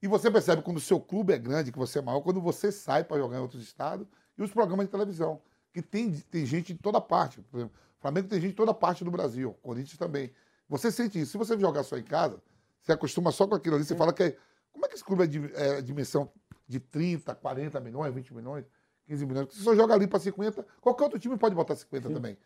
E 0.01 0.07
você 0.07 0.29
percebe 0.29 0.61
quando 0.61 0.75
o 0.75 0.81
seu 0.81 0.99
clube 0.99 1.31
é 1.31 1.37
grande, 1.37 1.71
que 1.71 1.77
você 1.77 1.99
é 1.99 2.01
maior, 2.01 2.19
quando 2.19 2.41
você 2.41 2.69
sai 2.69 3.05
para 3.05 3.17
jogar 3.17 3.37
em 3.37 3.39
outros 3.39 3.63
estados 3.63 4.05
e 4.37 4.43
os 4.43 4.51
programas 4.51 4.87
de 4.87 4.91
televisão, 4.91 5.41
que 5.71 5.81
tem, 5.81 6.11
tem 6.11 6.45
gente 6.45 6.73
de 6.73 6.79
toda 6.79 6.99
parte. 6.99 7.41
Por 7.43 7.59
exemplo, 7.59 7.77
Flamengo 8.01 8.27
tem 8.27 8.41
gente 8.41 8.51
de 8.51 8.57
toda 8.57 8.73
parte 8.73 9.05
do 9.05 9.11
Brasil, 9.11 9.55
Corinthians 9.61 9.97
também. 9.97 10.33
Você 10.67 10.91
sente 10.91 11.17
isso. 11.21 11.31
Se 11.31 11.37
você 11.37 11.57
jogar 11.57 11.83
só 11.83 11.97
em 11.97 12.03
casa, 12.03 12.41
você 12.81 12.91
acostuma 12.91 13.31
só 13.31 13.47
com 13.47 13.55
aquilo 13.55 13.75
ali, 13.75 13.85
você 13.85 13.95
fala 13.95 14.11
que 14.11 14.23
é, 14.23 14.37
como 14.73 14.85
é 14.85 14.89
que 14.89 14.95
esse 14.95 15.03
clube 15.03 15.23
é 15.23 15.27
de 15.27 15.49
é, 15.55 15.81
dimensão 15.81 16.29
de 16.67 16.79
30, 16.79 17.35
40 17.35 17.79
milhões, 17.79 18.13
20 18.13 18.33
milhões, 18.33 18.65
15 19.05 19.25
milhões? 19.25 19.47
Você 19.53 19.63
só 19.63 19.73
joga 19.75 19.93
ali 19.93 20.07
para 20.07 20.19
50, 20.19 20.65
qualquer 20.81 21.03
outro 21.05 21.19
time 21.19 21.37
pode 21.37 21.55
botar 21.55 21.75
50 21.75 22.07
Sim. 22.09 22.13
também. 22.13 22.37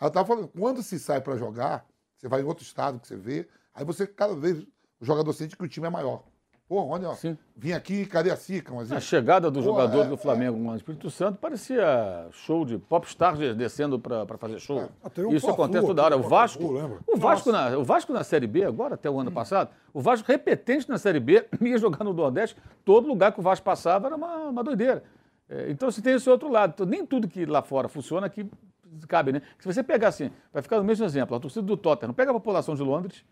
Eu 0.00 0.08
estava 0.08 0.26
falando, 0.26 0.48
quando 0.48 0.82
se 0.82 0.98
sai 0.98 1.20
para 1.20 1.36
jogar, 1.36 1.84
você 2.16 2.28
vai 2.28 2.40
em 2.40 2.44
outro 2.44 2.64
estado 2.64 2.98
que 2.98 3.06
você 3.06 3.16
vê, 3.16 3.48
aí 3.74 3.84
você 3.84 4.06
cada 4.06 4.34
vez 4.34 4.62
o 5.00 5.04
jogador 5.04 5.32
sente 5.32 5.56
que 5.56 5.64
o 5.64 5.68
time 5.68 5.86
é 5.86 5.90
maior. 5.90 6.22
Pô, 6.70 6.86
olha, 6.86 7.08
ó, 7.08 7.14
Sim. 7.14 7.36
vim 7.56 7.72
aqui 7.72 8.06
Cariacica. 8.06 8.72
Mas... 8.72 8.92
A 8.92 9.00
chegada 9.00 9.50
do 9.50 9.58
Pô, 9.58 9.64
jogador 9.64 10.04
é, 10.04 10.08
do 10.08 10.16
Flamengo 10.16 10.56
no 10.56 10.76
Espírito 10.76 11.10
Santo 11.10 11.36
parecia 11.38 12.28
show 12.30 12.64
de 12.64 12.78
popstar 12.78 13.36
descendo 13.56 13.98
para 13.98 14.38
fazer 14.38 14.60
show. 14.60 14.78
É, 14.78 15.20
um 15.20 15.34
Isso 15.34 15.50
acontece 15.50 15.84
toda 15.84 16.04
hora. 16.04 16.16
O 16.16 16.22
Vasco, 16.22 16.62
o, 17.08 17.16
Vasco 17.16 17.50
na, 17.50 17.76
o 17.76 17.82
Vasco 17.82 18.12
na 18.12 18.22
Série 18.22 18.46
B, 18.46 18.64
agora 18.64 18.94
até 18.94 19.10
o 19.10 19.18
ano 19.18 19.30
hum. 19.30 19.34
passado, 19.34 19.70
o 19.92 20.00
Vasco 20.00 20.28
repetente 20.28 20.88
na 20.88 20.96
Série 20.96 21.18
B, 21.18 21.44
ia 21.60 21.76
jogar 21.76 22.04
no 22.04 22.12
Nordeste, 22.12 22.56
todo 22.84 23.08
lugar 23.08 23.32
que 23.32 23.40
o 23.40 23.42
Vasco 23.42 23.64
passava 23.64 24.06
era 24.06 24.14
uma, 24.14 24.36
uma 24.50 24.62
doideira. 24.62 25.02
É, 25.48 25.72
então, 25.72 25.90
se 25.90 26.00
tem 26.00 26.14
esse 26.14 26.30
outro 26.30 26.48
lado. 26.48 26.74
Então, 26.74 26.86
nem 26.86 27.04
tudo 27.04 27.26
que 27.26 27.44
lá 27.44 27.62
fora 27.62 27.88
funciona 27.88 28.28
aqui 28.28 28.48
cabe, 29.08 29.32
né? 29.32 29.42
Se 29.58 29.66
você 29.66 29.82
pegar 29.82 30.08
assim, 30.08 30.30
vai 30.52 30.62
ficar 30.62 30.78
no 30.78 30.84
mesmo 30.84 31.04
exemplo, 31.04 31.36
a 31.36 31.40
torcida 31.40 31.62
do 31.62 31.76
Tottenham, 31.76 32.12
pega 32.12 32.30
a 32.30 32.34
população 32.34 32.74
de 32.74 32.82
Londres, 32.82 33.24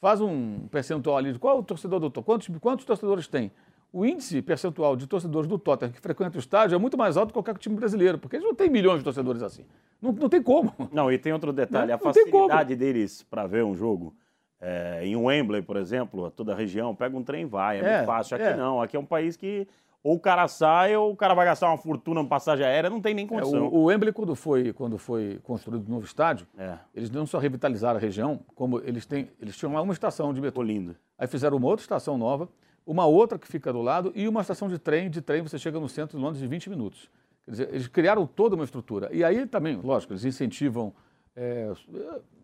faz 0.00 0.20
um 0.20 0.66
percentual 0.68 1.16
ali 1.16 1.32
de 1.32 1.38
qual 1.38 1.58
o 1.58 1.62
torcedor 1.62 2.00
do 2.00 2.10
Tottenham, 2.10 2.24
quantos, 2.24 2.58
quantos 2.60 2.84
torcedores 2.84 3.26
tem. 3.26 3.50
O 3.92 4.06
índice 4.06 4.40
percentual 4.40 4.94
de 4.94 5.06
torcedores 5.06 5.48
do 5.48 5.58
Tottenham 5.58 5.92
que 5.92 6.00
frequenta 6.00 6.36
o 6.36 6.40
estádio 6.40 6.76
é 6.76 6.78
muito 6.78 6.96
mais 6.96 7.16
alto 7.16 7.28
que 7.28 7.32
qualquer 7.34 7.56
time 7.58 7.74
brasileiro, 7.74 8.18
porque 8.18 8.36
eles 8.36 8.46
não 8.46 8.54
têm 8.54 8.70
milhões 8.70 8.98
de 8.98 9.04
torcedores 9.04 9.42
assim. 9.42 9.64
Não, 10.00 10.12
não 10.12 10.28
tem 10.28 10.42
como. 10.42 10.72
Não, 10.92 11.10
e 11.10 11.18
tem 11.18 11.32
outro 11.32 11.52
detalhe, 11.52 11.88
não, 11.88 11.96
a 11.96 11.98
facilidade 11.98 12.76
deles 12.76 13.24
para 13.24 13.46
ver 13.46 13.64
um 13.64 13.74
jogo. 13.74 14.14
É, 14.62 15.00
em 15.04 15.16
Wembley, 15.16 15.62
por 15.62 15.76
exemplo, 15.76 16.30
toda 16.30 16.52
a 16.52 16.54
região, 16.54 16.94
pega 16.94 17.16
um 17.16 17.24
trem 17.24 17.42
e 17.42 17.46
vai, 17.46 17.80
é, 17.80 17.80
é 17.80 17.96
muito 17.96 18.06
fácil. 18.06 18.36
Aqui 18.36 18.44
é. 18.44 18.56
não, 18.56 18.80
aqui 18.80 18.94
é 18.94 19.00
um 19.00 19.06
país 19.06 19.34
que 19.34 19.66
ou 20.02 20.16
o 20.16 20.20
cara 20.20 20.48
sai 20.48 20.96
ou 20.96 21.12
o 21.12 21.16
cara 21.16 21.34
vai 21.34 21.44
gastar 21.44 21.68
uma 21.68 21.76
fortuna 21.76 22.20
em 22.20 22.26
passagem 22.26 22.64
aérea, 22.64 22.88
não 22.88 23.00
tem 23.00 23.14
nem 23.14 23.26
condição. 23.26 23.64
É, 23.64 23.68
o, 23.68 23.74
o 23.74 23.84
Wembley, 23.84 24.12
quando 24.12 24.34
foi, 24.34 24.72
quando 24.72 24.98
foi 24.98 25.38
construído 25.42 25.86
o 25.86 25.90
novo 25.90 26.04
estádio, 26.04 26.46
é. 26.56 26.78
eles 26.94 27.10
não 27.10 27.26
só 27.26 27.38
revitalizaram 27.38 27.98
a 27.98 28.00
região, 28.00 28.40
como 28.54 28.80
eles, 28.80 29.04
têm, 29.04 29.28
eles 29.40 29.56
tinham 29.56 29.72
lá 29.74 29.82
uma 29.82 29.92
estação 29.92 30.32
de 30.32 30.40
metrô. 30.40 30.62
lindo. 30.62 30.96
Aí 31.18 31.26
fizeram 31.26 31.56
uma 31.56 31.66
outra 31.66 31.82
estação 31.82 32.16
nova, 32.16 32.48
uma 32.86 33.04
outra 33.04 33.38
que 33.38 33.46
fica 33.46 33.72
do 33.72 33.82
lado 33.82 34.10
e 34.14 34.26
uma 34.26 34.40
estação 34.40 34.68
de 34.68 34.78
trem. 34.78 35.10
De 35.10 35.20
trem 35.20 35.42
você 35.42 35.58
chega 35.58 35.78
no 35.78 35.88
centro 35.88 36.16
de 36.16 36.24
Londres 36.24 36.42
em 36.42 36.48
20 36.48 36.70
minutos. 36.70 37.10
Quer 37.44 37.50
dizer, 37.50 37.68
eles 37.70 37.88
criaram 37.88 38.26
toda 38.26 38.54
uma 38.54 38.64
estrutura. 38.64 39.10
E 39.12 39.22
aí 39.22 39.46
também, 39.46 39.76
lógico, 39.76 40.12
eles 40.12 40.24
incentivam 40.24 40.94
é, 41.36 41.72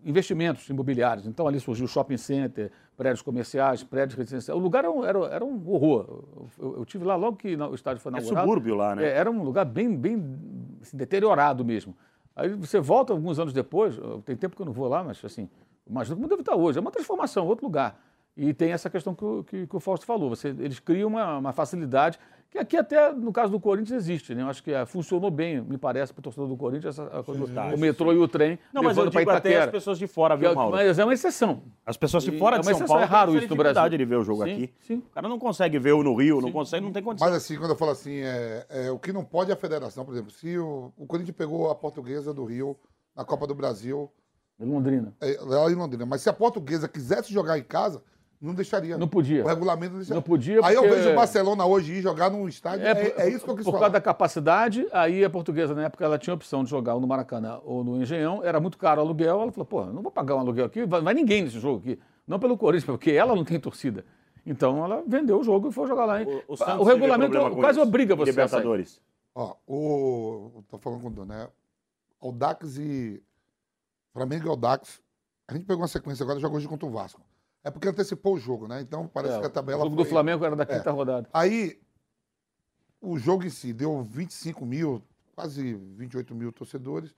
investimentos 0.05 0.69
imobiliários. 0.69 1.27
Então 1.27 1.47
ali 1.47 1.59
surgiu 1.61 1.87
shopping 1.87 2.17
center, 2.17 2.71
prédios 2.97 3.23
comerciais, 3.23 3.83
prédios 3.83 4.17
residenciais. 4.17 4.59
O 4.59 4.63
lugar 4.63 4.85
era 4.85 4.91
um, 4.91 5.05
era, 5.05 5.19
era 5.27 5.45
um 5.45 5.69
horror. 5.69 6.25
Eu, 6.59 6.77
eu, 6.79 6.85
tive 6.85 7.05
lá 7.05 7.17
logo 7.17 7.37
que 7.37 7.57
o 7.57 7.75
estádio 7.75 8.03
foi 8.03 8.13
é 8.13 8.17
inaugurado. 8.17 8.39
É 8.39 8.43
subúrbio 8.43 8.75
lá, 8.75 8.95
né? 8.95 9.05
É, 9.05 9.09
era 9.17 9.31
um 9.31 9.43
lugar 9.43 9.65
bem, 9.65 9.95
bem 9.95 10.23
assim, 10.81 10.97
deteriorado 10.97 11.65
mesmo. 11.65 11.97
Aí 12.35 12.51
você 12.51 12.79
volta 12.79 13.13
alguns 13.13 13.39
anos 13.39 13.53
depois, 13.53 13.99
tem 14.25 14.37
tempo 14.37 14.55
que 14.55 14.63
eu 14.63 14.67
não 14.67 14.73
vou 14.73 14.89
lá, 14.89 15.03
mas 15.03 15.25
assim, 15.25 15.49
imagino 15.89 16.17
como 16.17 16.29
deve 16.29 16.43
estar 16.43 16.55
hoje. 16.55 16.79
É 16.79 16.81
uma 16.81 16.91
transformação, 16.91 17.47
outro 17.47 17.65
lugar. 17.65 17.99
E 18.37 18.53
tem 18.53 18.73
essa 18.73 18.91
questão 18.91 19.15
que 19.15 19.25
o, 19.25 19.45
que, 19.45 19.67
que 19.67 19.77
o 19.77 19.81
Fausto 19.81 20.05
falou. 20.05 20.29
Você, 20.29 20.49
eles 20.49 20.79
criam 20.79 21.09
uma, 21.09 21.39
uma 21.39 21.53
facilidade 21.53 22.19
que 22.51 22.59
aqui 22.59 22.77
até, 22.77 23.13
no 23.13 23.33
caso 23.33 23.51
do 23.51 23.59
Corinthians, 23.59 24.05
existe, 24.05 24.35
né? 24.35 24.43
Eu 24.43 24.49
acho 24.49 24.63
que 24.63 24.73
é, 24.73 24.87
funcionou 24.87 25.31
bem, 25.31 25.61
me 25.61 25.77
parece, 25.77 26.13
para 26.13 26.21
o 26.21 26.23
torcedor 26.23 26.49
do 26.49 26.57
Corinthians, 26.57 26.99
essa, 26.99 27.23
coisa, 27.23 27.45
o 27.75 27.79
metrô 27.79 28.13
e 28.13 28.19
o 28.19 28.29
trem 28.29 28.59
Não, 28.73 28.83
mas 28.83 28.97
eu 28.97 29.09
digo 29.11 29.31
até 29.31 29.63
as 29.63 29.71
pessoas 29.71 29.99
de 29.99 30.07
fora, 30.07 30.37
viu, 30.37 30.51
é 30.51 30.55
Mauro? 30.55 30.77
Mas 30.77 30.99
é 30.99 31.05
uma 31.05 31.13
exceção. 31.13 31.63
As 31.85 31.97
pessoas 31.97 32.23
de 32.23 32.33
fora 32.33 32.57
e, 32.57 32.61
de 32.61 32.71
é 32.71 32.75
São 32.75 32.87
Paulo 32.87 33.03
é 33.03 33.07
raro 33.07 33.37
isso 33.37 33.49
no 33.49 33.57
Brasil. 33.57 33.89
de 33.99 34.05
ver 34.05 34.17
o 34.17 34.25
jogo 34.25 34.45
sim, 34.45 34.53
aqui. 34.53 34.75
Sim. 34.81 34.97
O 34.99 35.11
cara 35.11 35.29
não 35.29 35.39
consegue 35.39 35.79
ver 35.79 35.93
o 35.93 36.03
no 36.03 36.15
Rio, 36.15 36.37
sim. 36.37 36.43
não 36.43 36.53
consegue, 36.53 36.85
não 36.85 36.93
tem 36.93 37.03
condição. 37.03 37.29
Mas 37.29 37.37
assim, 37.37 37.57
quando 37.57 37.71
eu 37.71 37.77
falo 37.77 37.91
assim, 37.91 38.19
é, 38.21 38.67
é, 38.69 38.91
o 38.91 38.99
que 38.99 39.13
não 39.13 39.25
pode 39.25 39.51
é 39.51 39.55
a 39.55 39.57
federação, 39.57 40.05
por 40.05 40.13
exemplo, 40.13 40.31
se 40.31 40.57
o, 40.57 40.93
o 40.97 41.07
Corinthians 41.07 41.37
pegou 41.37 41.71
a 41.71 41.75
portuguesa 41.75 42.33
do 42.33 42.45
Rio 42.45 42.77
na 43.15 43.25
Copa 43.25 43.47
do 43.47 43.55
Brasil... 43.55 44.11
Em 44.59 44.65
Londrina. 44.65 45.15
É, 45.21 45.37
lá 45.43 45.71
em 45.71 45.75
Londrina. 45.75 46.07
Mas 46.07 46.23
se 46.23 46.31
a 46.31 46.33
portuguesa 46.33 46.89
quisesse 46.89 47.31
jogar 47.31 47.59
em 47.59 47.63
casa 47.63 48.03
não 48.41 48.55
deixaria. 48.55 48.99
Não 48.99 49.09
podia. 49.09 49.45
O 49.45 49.49
regulamento 49.49 49.93
não 49.93 49.99
deixaria. 49.99 50.15
Não 50.17 50.23
podia 50.23 50.61
Aí 50.65 50.75
eu 50.75 50.83
vejo 50.83 51.11
o 51.11 51.15
Barcelona 51.15 51.65
hoje 51.65 51.95
ir 51.95 52.03
jogar 52.03 52.31
num 52.31 52.47
estádio, 52.49 52.87
é, 52.87 52.91
é, 52.91 53.15
é 53.23 53.29
isso 53.31 53.45
que 53.45 53.51
eu 53.51 53.57
quis 53.57 53.65
por 53.65 53.73
falar. 53.73 53.85
causa 53.85 53.93
da 53.95 54.01
capacidade, 54.01 54.87
aí 54.93 55.25
a 55.25 55.31
portuguesa, 55.31 55.75
na 55.75 55.85
época, 55.85 56.05
ela 56.05 56.19
tinha 56.19 56.33
a 56.33 56.37
opção 56.37 56.63
de 56.63 56.71
jogar 56.71 56.95
no 56.95 57.07
Maracanã 57.07 57.61
ou 57.65 57.83
no 57.83 58.01
Engenhão, 58.01 58.43
era 58.45 58.61
muito 58.61 58.77
caro 58.79 59.01
o 59.01 59.05
aluguel, 59.05 59.41
ela 59.41 59.53
falou, 59.53 59.67
pô, 59.67 59.85
não 59.87 60.03
vou 60.03 60.13
pagar 60.13 60.37
um 60.37 60.41
aluguel 60.41 60.67
aqui, 60.67 60.85
vai, 60.85 61.01
vai 61.01 61.15
ninguém 61.15 61.43
nesse 61.43 61.59
jogo 61.59 61.79
aqui. 61.79 61.99
Não 62.27 62.39
pelo 62.39 62.59
Corinthians, 62.59 62.85
porque 62.85 63.13
ela 63.13 63.35
não 63.35 63.45
tem 63.45 63.59
torcida. 63.59 64.05
Então 64.45 64.85
ela 64.85 65.03
vendeu 65.07 65.41
o 65.41 65.45
jogo 65.45 65.69
e 65.69 65.73
foi 65.73 65.87
jogar 65.89 66.05
lá. 66.05 66.19
O, 66.23 66.55
o, 66.55 66.81
o 66.81 66.85
regulamento 66.85 67.57
quase 67.57 67.81
obriga 67.81 68.15
você 68.15 68.31
Libertadores. 68.31 69.01
a 69.35 69.41
sair. 69.41 69.49
Ó, 69.49 69.57
o... 69.67 70.65
Tô 70.69 70.79
falando 70.79 71.03
com 71.03 71.09
o 71.09 71.11
Dono, 71.11 71.27
né? 71.27 71.49
Dax 72.35 72.79
e... 72.79 73.23
Flamengo 74.13 74.47
e 74.47 74.49
Aldax. 74.49 75.01
A 75.49 75.55
gente 75.55 75.67
pegou 75.67 75.83
uma 75.83 75.89
sequência 75.89 76.25
agora, 76.25 76.41
jogou 76.41 76.57
hoje 76.57 76.67
contra 76.67 76.87
o 76.87 76.91
Vasco. 76.91 77.21
É 77.67 77.71
porque 77.71 77.89
antecipou 77.89 78.37
o 78.37 78.39
jogo, 78.39 78.69
né? 78.69 78.81
Então 78.81 79.09
parece 79.09 79.39
é, 79.39 79.41
que 79.41 79.47
a 79.47 79.51
tabela. 79.51 79.81
O 79.81 79.87
jogo 79.87 79.97
foi... 79.97 80.05
do 80.05 80.09
Flamengo 80.09 80.45
era 80.45 80.55
da 80.55 80.65
quinta 80.65 80.89
é. 80.89 80.93
rodada. 80.93 81.29
Aí, 81.33 81.83
o 83.01 83.19
jogo 83.19 83.45
em 83.45 83.51
si 83.51 83.73
deu 83.73 84.05
25 84.05 84.65
mil, 84.65 85.03
quase 85.35 85.75
28 85.75 86.33
mil 86.33 86.53
torcedores. 86.53 87.13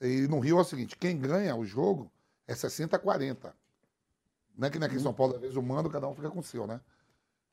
E 0.00 0.26
no 0.26 0.40
Rio 0.40 0.58
é 0.58 0.62
o 0.62 0.64
seguinte: 0.64 0.96
quem 0.96 1.16
ganha 1.16 1.54
o 1.54 1.64
jogo 1.64 2.10
é 2.48 2.56
60 2.56 2.96
a 2.96 2.98
40. 2.98 3.54
Não 4.56 4.66
é 4.66 4.70
que 4.70 4.78
aqui 4.78 4.96
em 4.96 4.98
São 4.98 5.14
Paulo, 5.14 5.36
às 5.36 5.40
vezes 5.40 5.54
o 5.54 5.62
mando, 5.62 5.88
cada 5.88 6.08
um 6.08 6.14
fica 6.16 6.28
com 6.28 6.40
o 6.40 6.42
seu, 6.42 6.66
né? 6.66 6.80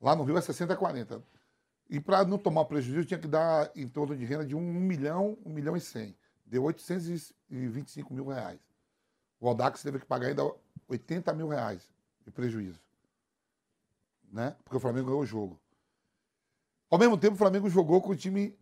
Lá 0.02 0.16
no 0.16 0.24
Rio 0.24 0.36
é 0.36 0.42
60 0.42 0.74
a 0.74 0.76
40. 0.76 1.22
E 1.92 2.00
para 2.00 2.26
não 2.26 2.40
tomar 2.40 2.66
prejuízo, 2.66 3.06
tinha 3.06 3.20
que 3.20 3.28
dar 3.28 3.70
em 3.76 3.88
torno 3.88 4.18
de 4.18 4.26
renda 4.26 4.44
de 4.44 4.56
1 4.56 4.60
milhão, 4.60 5.38
1 5.46 5.50
milhão 5.52 5.78
e 5.78 5.80
100. 5.80 6.18
Deu 6.44 6.64
825 6.64 8.12
mil 8.12 8.26
reais. 8.26 8.60
O 9.40 9.48
Aldax 9.48 9.84
teve 9.84 10.00
que 10.00 10.08
pagar 10.08 10.30
ainda 10.30 10.52
80 10.88 11.32
mil 11.34 11.50
reais 11.50 11.94
de 12.26 12.32
prejuízo. 12.32 12.80
Né? 14.32 14.56
Porque 14.64 14.78
o 14.78 14.80
Flamengo 14.80 15.08
ganhou 15.08 15.22
o 15.22 15.26
jogo. 15.26 15.60
Ao 16.90 16.98
mesmo 16.98 17.18
tempo, 17.18 17.36
o 17.36 17.38
Flamengo 17.38 17.70
jogou 17.70 18.02
com 18.02 18.12
o 18.12 18.16
time 18.16 18.58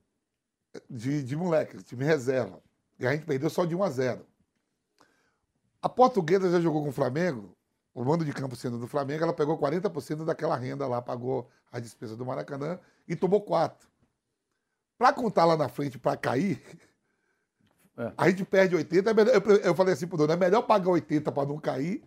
de, 0.89 1.23
de 1.23 1.35
moleque, 1.35 1.81
time 1.83 2.03
reserva. 2.03 2.61
E 2.99 3.07
a 3.07 3.11
gente 3.11 3.25
perdeu 3.25 3.49
só 3.49 3.65
de 3.65 3.75
1 3.75 3.83
a 3.83 3.89
0. 3.89 4.27
A 5.81 5.89
Portuguesa 5.89 6.49
já 6.49 6.59
jogou 6.59 6.83
com 6.83 6.89
o 6.89 6.93
Flamengo, 6.93 7.55
o 7.93 8.03
mando 8.03 8.23
de 8.23 8.31
campo 8.31 8.55
sendo 8.55 8.79
do 8.79 8.87
Flamengo, 8.87 9.23
ela 9.23 9.33
pegou 9.33 9.57
40% 9.57 10.25
daquela 10.25 10.55
renda 10.55 10.87
lá, 10.87 11.01
pagou 11.01 11.49
a 11.71 11.79
despesa 11.79 12.15
do 12.15 12.25
Maracanã 12.25 12.79
e 13.07 13.15
tomou 13.15 13.41
4. 13.41 13.87
Para 14.97 15.11
contar 15.11 15.45
lá 15.45 15.57
na 15.57 15.67
frente 15.67 15.99
para 15.99 16.15
cair, 16.15 16.61
é. 17.97 18.13
a 18.17 18.29
gente 18.29 18.45
perde 18.45 18.75
80. 18.75 19.11
É 19.11 19.67
eu 19.67 19.75
falei 19.75 19.93
assim 19.93 20.07
pro 20.07 20.17
dono, 20.17 20.31
é 20.31 20.37
melhor 20.37 20.61
pagar 20.61 20.89
80 20.91 21.31
para 21.31 21.47
não 21.47 21.59
cair 21.59 22.03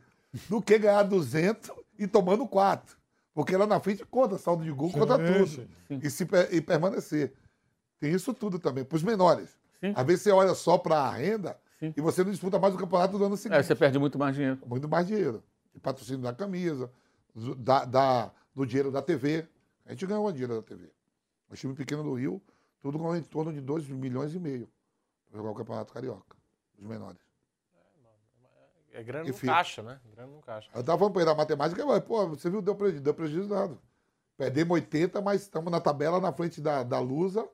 do 0.48 0.60
que 0.60 0.78
ganhar 0.78 1.02
200 1.02 1.70
e 1.98 2.06
tomando 2.06 2.46
4. 2.46 2.96
Porque 3.34 3.56
lá 3.56 3.66
na 3.66 3.78
frente 3.80 4.04
conta 4.06 4.38
saldo 4.38 4.64
de 4.64 4.70
gol, 4.70 4.90
sim, 4.90 4.98
conta 4.98 5.18
tudo. 5.18 5.46
Sim. 5.46 6.00
E, 6.02 6.08
se, 6.08 6.26
e 6.52 6.60
permanecer. 6.60 7.34
Tem 8.00 8.12
isso 8.12 8.32
tudo 8.32 8.58
também, 8.58 8.84
para 8.84 8.96
os 8.96 9.02
menores. 9.02 9.56
Sim. 9.80 9.92
Às 9.94 10.06
vezes 10.06 10.22
você 10.22 10.30
olha 10.30 10.54
só 10.54 10.78
para 10.78 10.96
a 10.96 11.10
renda 11.10 11.58
sim. 11.78 11.92
e 11.96 12.00
você 12.00 12.24
não 12.24 12.30
disputa 12.30 12.58
mais 12.58 12.74
o 12.74 12.78
campeonato 12.78 13.18
do 13.18 13.24
ano 13.24 13.36
seguinte. 13.36 13.58
É, 13.58 13.62
você 13.62 13.74
perde 13.74 13.98
muito 13.98 14.18
mais 14.18 14.34
dinheiro. 14.34 14.58
Muito 14.66 14.88
mais 14.88 15.06
dinheiro. 15.06 15.42
De 15.74 15.80
patrocínio 15.80 16.22
da 16.22 16.32
camisa, 16.32 16.90
da, 17.58 17.84
da, 17.84 18.32
do 18.54 18.66
dinheiro 18.66 18.90
da 18.90 19.02
TV. 19.02 19.46
A 19.84 19.90
gente 19.90 20.06
ganhou 20.06 20.30
dinheiro 20.32 20.54
da 20.54 20.62
TV. 20.62 20.90
O 21.50 21.54
time 21.54 21.74
pequeno 21.74 22.02
do 22.02 22.14
Rio, 22.14 22.42
tudo 22.80 22.98
ganhou 22.98 23.16
em 23.16 23.22
torno 23.22 23.52
de 23.52 23.60
2 23.60 23.88
milhões 23.88 24.34
e 24.34 24.38
meio 24.38 24.68
para 25.30 25.38
jogar 25.38 25.50
o 25.50 25.54
Campeonato 25.54 25.92
Carioca, 25.92 26.36
os 26.78 26.84
menores. 26.84 27.25
É 28.96 29.02
grana 29.02 29.28
Enfim. 29.28 29.46
no 29.46 29.52
caixa, 29.52 29.82
né? 29.82 30.00
Grana 30.10 30.32
no 30.32 30.40
caixa. 30.40 30.70
Eu 30.74 30.82
tava 30.82 30.96
falando 30.98 31.12
pra 31.12 31.22
ele 31.22 31.30
da 31.30 31.36
matemática, 31.36 31.84
mas, 31.84 32.00
pô, 32.00 32.28
você 32.28 32.48
viu, 32.48 32.62
deu 32.62 32.74
prejuízo, 32.74 33.02
deu 33.02 33.12
prejuízo 33.12 33.48
nada. 33.48 33.76
Perdemos 34.38 34.74
80, 34.74 35.20
mas 35.20 35.42
estamos 35.42 35.70
na 35.70 35.80
tabela 35.80 36.18
na 36.18 36.32
frente 36.32 36.62
da, 36.62 36.82
da 36.82 36.98
Lusa, 36.98 37.46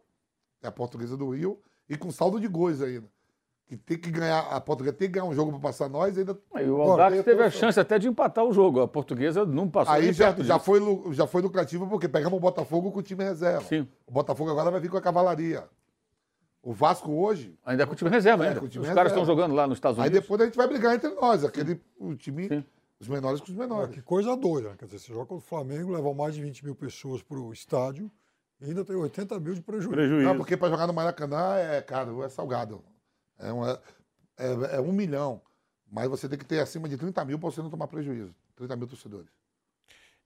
é 0.63 0.69
a 0.69 0.73
portuguesa 0.73 1.17
do 1.17 1.31
Rio, 1.31 1.61
e 1.89 1.97
com 1.97 2.13
saldo 2.13 2.39
de 2.39 2.47
gols 2.47 2.81
ainda. 2.81 3.09
que 3.67 3.77
tem 3.77 3.99
que 3.99 4.09
ganhar, 4.13 4.39
a 4.39 4.61
portuguesa 4.61 4.97
tem 4.97 5.09
que 5.09 5.15
ganhar 5.15 5.25
um 5.25 5.35
jogo 5.35 5.51
para 5.51 5.61
passar 5.61 5.89
nós, 5.89 6.17
ainda. 6.17 6.39
E 6.61 6.63
o 6.63 6.81
Audax 6.81 7.25
teve 7.25 7.43
a 7.43 7.51
chance 7.51 7.81
até 7.81 7.99
de 7.99 8.07
empatar 8.07 8.45
o 8.45 8.53
jogo. 8.53 8.81
A 8.81 8.87
portuguesa 8.87 9.45
não 9.45 9.69
passou 9.69 9.95
Aí 9.95 10.13
já, 10.13 10.33
já, 10.39 10.61
foi, 10.61 10.81
já 11.13 11.27
foi 11.27 11.43
lucrativo 11.43 11.89
porque 11.89 12.09
pegamos 12.09 12.37
o 12.37 12.41
Botafogo 12.41 12.93
com 12.93 13.01
o 13.01 13.03
time 13.03 13.25
reserva. 13.25 13.63
Sim. 13.63 13.89
O 14.07 14.13
Botafogo 14.13 14.49
agora 14.49 14.71
vai 14.71 14.81
vir 14.81 14.91
com 14.91 14.97
a 14.97 15.03
cavalaria. 15.03 15.65
O 16.63 16.73
Vasco 16.73 17.11
hoje. 17.11 17.59
Ainda 17.65 17.83
é 17.83 17.87
com 17.87 17.93
o 17.93 17.97
time 17.97 18.09
reserva 18.11 18.45
ainda. 18.45 18.61
com 18.61 18.67
o 18.67 18.69
time 18.69 18.83
Os 18.83 18.89
reserva. 18.89 18.95
caras 19.01 19.13
estão 19.13 19.25
jogando 19.27 19.55
lá 19.55 19.67
nos 19.67 19.79
Estados 19.79 19.99
Aí 19.99 20.05
Unidos. 20.07 20.21
depois 20.23 20.41
a 20.41 20.45
gente 20.45 20.57
vai 20.57 20.69
brigar 20.69 20.95
entre 20.95 21.11
nós, 21.11 21.45
aquele 21.45 21.81
o 21.99 22.15
time, 22.15 22.65
os 23.01 23.09
menores 23.09 23.41
com 23.41 23.47
os 23.51 23.57
menores. 23.57 23.93
Que 23.95 24.01
coisa 24.03 24.37
doida, 24.37 24.71
né? 24.71 24.77
Quer 24.79 24.85
dizer, 24.87 25.01
você 25.01 25.13
joga 25.13 25.27
contra 25.27 25.45
o 25.45 25.49
Flamengo, 25.49 25.91
leva 25.93 26.15
mais 26.15 26.35
de 26.37 26.43
20 26.43 26.65
mil 26.65 26.75
pessoas 26.77 27.21
para 27.23 27.37
o 27.37 27.53
estádio 27.53 28.09
e 28.61 28.67
ainda 28.67 28.85
tem 28.85 28.95
80 28.95 29.41
mil 29.41 29.55
de 29.55 29.61
prejuízo. 29.61 30.23
Não, 30.23 30.37
porque 30.37 30.57
para 30.57 30.69
jogar 30.71 30.87
no 30.87 30.93
Maracanã 30.93 31.57
é 31.57 31.83
caro, 31.83 32.23
é 32.23 32.29
salgado. 32.29 32.85
É, 33.41 33.53
um, 33.53 33.67
é, 33.69 33.79
é- 34.39 34.77
é 34.77 34.81
um 34.81 34.93
milhão. 34.93 35.41
Mas 35.91 36.09
você 36.09 36.29
tem 36.29 36.39
que 36.39 36.45
ter 36.45 36.61
acima 36.61 36.89
de 36.89 36.97
30 36.97 37.25
mil 37.25 37.39
para 37.41 37.51
você 37.51 37.61
não 37.61 37.69
tomar 37.71 37.89
prejuízo. 37.89 38.33
30 38.55 38.77
mil 38.77 38.87
torcedores. 38.87 39.29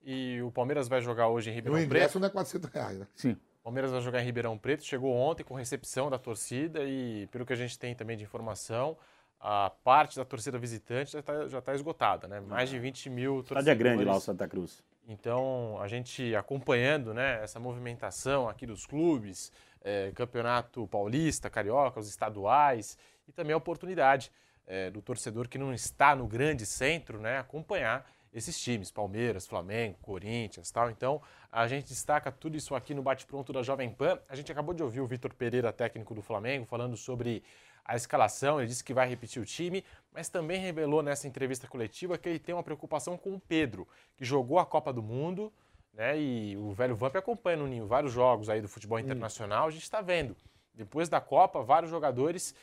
E 0.04 0.40
o 0.42 0.52
Palmeiras 0.52 0.86
vai 0.86 1.00
jogar 1.00 1.28
hoje 1.28 1.50
em 1.50 1.54
Ribeirão 1.54 1.80
o 1.80 1.82
ingresso 1.82 2.10
Preto. 2.12 2.20
não 2.20 2.28
é 2.28 2.30
400 2.30 2.70
reais, 2.70 2.98
né? 2.98 3.06
Sim. 3.16 3.36
Palmeiras 3.66 3.90
vai 3.90 4.01
jogar 4.01 4.22
em 4.22 4.24
Ribeirão 4.24 4.56
Preto, 4.56 4.84
chegou 4.84 5.12
ontem 5.12 5.43
com 5.43 5.52
recepção 5.52 6.09
da 6.09 6.16
torcida 6.16 6.84
e, 6.84 7.26
pelo 7.32 7.44
que 7.44 7.52
a 7.52 7.56
gente 7.56 7.76
tem 7.76 7.97
também 7.97 8.16
de 8.16 8.22
informação, 8.22 8.97
a 9.40 9.72
parte 9.82 10.16
da 10.16 10.24
torcida 10.24 10.56
visitante 10.56 11.10
já 11.10 11.18
está 11.18 11.60
tá 11.60 11.74
esgotada, 11.74 12.28
né? 12.28 12.38
Mais 12.38 12.70
de 12.70 12.78
20 12.78 13.10
mil 13.10 13.43
torcedores. 13.43 13.66
Estádio 13.66 13.70
é 13.72 13.74
grande 13.74 14.05
lá, 14.05 14.14
o 14.14 14.20
Santa 14.20 14.47
Cruz. 14.47 14.84
Então, 15.09 15.80
a 15.80 15.88
gente 15.88 16.32
acompanhando 16.36 17.12
né, 17.12 17.43
essa 17.43 17.59
movimentação 17.59 18.48
aqui 18.48 18.66
dos 18.66 18.86
clubes, 18.86 19.51
eh, 19.82 20.12
Campeonato 20.14 20.86
Paulista, 20.86 21.51
Carioca, 21.51 21.98
os 21.98 22.09
estaduais, 22.09 22.97
e 23.26 23.32
também 23.32 23.52
a 23.52 23.56
oportunidade 23.56 24.30
eh, 24.64 24.90
do 24.90 25.02
torcedor 25.02 25.48
que 25.48 25.59
não 25.59 25.74
está 25.74 26.14
no 26.14 26.28
grande 26.28 26.64
centro 26.64 27.18
né, 27.18 27.38
acompanhar 27.38 28.09
esses 28.36 28.60
times, 28.60 28.90
Palmeiras, 28.90 29.46
Flamengo, 29.46 29.96
Corinthians 30.02 30.70
tal. 30.70 30.90
Então, 30.90 31.22
a 31.50 31.66
gente 31.66 31.88
destaca 31.88 32.30
tudo 32.30 32.54
isso 32.54 32.74
aqui 32.74 32.92
no 32.92 33.02
Bate-Pronto 33.02 33.50
da 33.50 33.62
Jovem 33.62 33.90
Pan. 33.90 34.20
A 34.28 34.36
gente 34.36 34.52
acabou 34.52 34.74
de 34.74 34.82
ouvir 34.82 35.00
o 35.00 35.06
Vitor 35.06 35.32
Pereira, 35.32 35.72
técnico 35.72 36.14
do 36.14 36.20
Flamengo, 36.20 36.66
falando 36.66 36.98
sobre 36.98 37.42
a 37.82 37.96
escalação, 37.96 38.60
ele 38.60 38.68
disse 38.68 38.84
que 38.84 38.92
vai 38.92 39.08
repetir 39.08 39.40
o 39.40 39.44
time, 39.44 39.82
mas 40.12 40.28
também 40.28 40.60
revelou 40.60 41.02
nessa 41.02 41.26
entrevista 41.26 41.66
coletiva 41.68 42.18
que 42.18 42.28
ele 42.28 42.38
tem 42.38 42.54
uma 42.54 42.62
preocupação 42.62 43.16
com 43.16 43.32
o 43.32 43.40
Pedro, 43.40 43.88
que 44.16 44.24
jogou 44.24 44.58
a 44.58 44.66
Copa 44.66 44.92
do 44.92 45.02
Mundo, 45.02 45.52
né? 45.94 46.20
E 46.20 46.56
o 46.56 46.72
velho 46.72 46.96
Vamp 46.96 47.16
acompanha 47.16 47.56
no 47.56 47.66
Ninho 47.66 47.86
vários 47.86 48.12
jogos 48.12 48.50
aí 48.50 48.60
do 48.60 48.68
futebol 48.68 48.98
internacional, 48.98 49.68
a 49.68 49.70
gente 49.70 49.84
está 49.84 50.00
vendo. 50.00 50.36
Depois 50.74 51.08
da 51.08 51.20
Copa, 51.20 51.62
vários 51.62 51.90
jogadores 51.90 52.54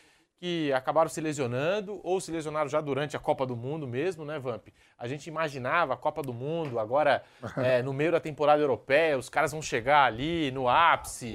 que 0.44 0.74
acabaram 0.74 1.10
se 1.10 1.22
lesionando 1.22 2.02
ou 2.04 2.20
se 2.20 2.30
lesionaram 2.30 2.68
já 2.68 2.82
durante 2.82 3.16
a 3.16 3.20
Copa 3.20 3.46
do 3.46 3.56
Mundo 3.56 3.88
mesmo, 3.88 4.26
né, 4.26 4.38
Vamp? 4.40 4.68
A 4.98 5.08
gente 5.08 5.28
imaginava 5.28 5.94
a 5.94 5.96
Copa 5.96 6.22
do 6.22 6.34
Mundo, 6.34 6.80
agora 6.80 7.24
é, 7.56 7.82
no 7.82 7.94
meio 7.94 8.12
da 8.12 8.20
temporada 8.20 8.62
europeia, 8.62 9.18
os 9.18 9.30
caras 9.30 9.54
vão 9.54 9.62
chegar 9.62 10.04
ali 10.04 10.52
no 10.52 10.68
ápice, 10.68 11.34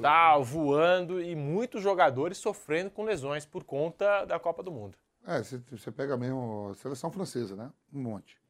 tal, 0.00 0.42
voando, 0.42 1.20
e 1.20 1.36
muitos 1.36 1.82
jogadores 1.82 2.38
sofrendo 2.38 2.90
com 2.90 3.04
lesões 3.04 3.44
por 3.44 3.62
conta 3.62 4.24
da 4.24 4.38
Copa 4.38 4.62
do 4.62 4.72
Mundo. 4.72 4.96
É, 5.26 5.42
você, 5.42 5.60
você 5.70 5.92
pega 5.92 6.16
mesmo 6.16 6.70
a 6.70 6.74
seleção 6.76 7.12
francesa, 7.12 7.54
né? 7.54 7.70
Um 7.92 8.00
monte. 8.00 8.40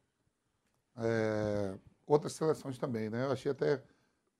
É, 0.99 1.73
outras 2.05 2.31
seleções 2.31 2.77
também, 2.77 3.09
né? 3.09 3.25
Eu 3.25 3.33
achei 3.33 3.51
até 3.51 3.83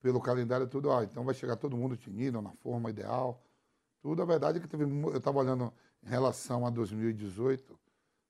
pelo 0.00 0.18
calendário 0.18 0.66
tudo, 0.66 0.90
ah, 0.90 1.04
então 1.04 1.24
vai 1.24 1.34
chegar 1.34 1.56
todo 1.56 1.76
mundo 1.76 1.94
tinido, 1.94 2.40
na 2.40 2.52
forma 2.52 2.88
ideal. 2.88 3.42
Tudo, 4.00 4.22
a 4.22 4.24
verdade 4.24 4.58
é 4.58 4.60
que 4.60 4.68
teve, 4.68 4.84
eu 4.84 5.16
estava 5.16 5.38
olhando 5.38 5.72
em 6.02 6.08
relação 6.08 6.66
a 6.66 6.70
2018, 6.70 7.78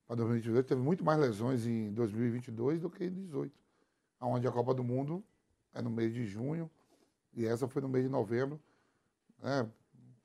para 0.07 0.17
2018 0.17 0.67
teve 0.67 0.81
muito 0.81 1.05
mais 1.05 1.21
lesões 1.21 1.67
em 1.67 1.93
2022 1.93 2.81
do 2.81 2.89
que 2.89 3.05
em 3.05 3.11
2018. 3.11 3.55
Onde 4.21 4.49
a 4.49 4.51
Copa 4.51 4.73
do 4.73 4.83
Mundo 4.83 5.23
é 5.75 5.83
no 5.83 5.91
mês 5.91 6.15
de 6.15 6.25
junho 6.25 6.71
e 7.35 7.47
essa 7.47 7.69
foi 7.69 7.83
no 7.83 7.89
mês 7.89 8.05
de 8.05 8.11
novembro. 8.11 8.59
Né? 9.43 9.69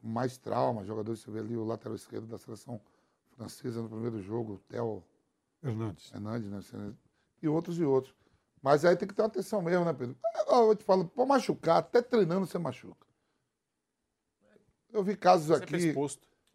Mais 0.02 0.38
trauma, 0.38 0.86
jogadores, 0.86 1.20
você 1.20 1.30
vê 1.30 1.40
ali 1.40 1.58
o 1.58 1.66
lateral 1.66 1.96
esquerdo 1.96 2.28
da 2.28 2.38
seleção 2.38 2.80
francesa 3.32 3.82
no 3.82 3.90
primeiro 3.90 4.22
jogo, 4.22 4.54
o 4.54 4.60
Theo 4.60 5.04
Hernandes. 5.62 6.12
Hernandes, 6.14 6.72
né? 6.72 6.94
E 7.42 7.48
outros 7.48 7.78
e 7.78 7.84
outros. 7.84 8.16
Mas 8.62 8.86
aí 8.86 8.96
tem 8.96 9.08
que 9.08 9.14
ter 9.14 9.24
atenção 9.24 9.62
mesmo, 9.62 9.84
né, 9.84 9.94
Pedro? 9.94 10.16
Eu 10.48 10.76
te 10.76 10.84
falo, 10.86 11.06
pra 11.06 11.26
machucar, 11.26 11.78
até 11.78 12.02
treinando 12.02 12.46
você 12.46 12.58
machuca. 12.58 13.06
Eu 14.94 15.04
vi 15.04 15.16
casos 15.16 15.52
aqui. 15.52 15.94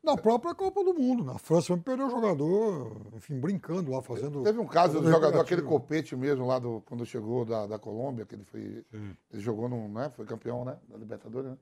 Na 0.03 0.17
própria 0.17 0.55
Copa 0.55 0.83
do 0.85 0.95
Mundo. 0.95 1.25
Na 1.25 1.39
França 1.39 1.73
mesmo 1.73 1.85
perdeu 1.85 2.07
o 2.07 2.11
jogador, 2.11 2.97
enfim, 3.15 3.39
brincando 3.39 3.91
lá, 3.91 4.01
fazendo. 4.01 4.43
Teve 4.43 4.59
um 4.59 4.67
caso 4.67 5.01
do 5.01 5.11
jogador, 5.11 5.41
aquele 5.41 5.63
copete 5.63 6.15
mesmo 6.15 6.47
lá 6.47 6.59
do, 6.59 6.81
quando 6.87 7.05
chegou 7.05 7.45
da, 7.45 7.67
da 7.67 7.79
Colômbia, 7.79 8.25
que 8.25 8.35
ele 8.35 8.45
foi. 8.45 8.85
Ele 8.93 9.43
jogou 9.43 9.69
no, 9.69 9.89
né? 9.89 10.11
Foi 10.15 10.25
campeão, 10.25 10.65
né? 10.65 10.79
Da 10.89 10.97
Libertadores, 10.97 11.51
né? 11.51 11.59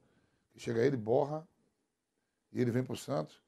Chega 0.59 0.81
ele, 0.81 0.97
borra, 0.97 1.47
e 2.53 2.61
ele 2.61 2.71
vem 2.71 2.85
pro 2.85 2.97
Santos. 2.97 3.43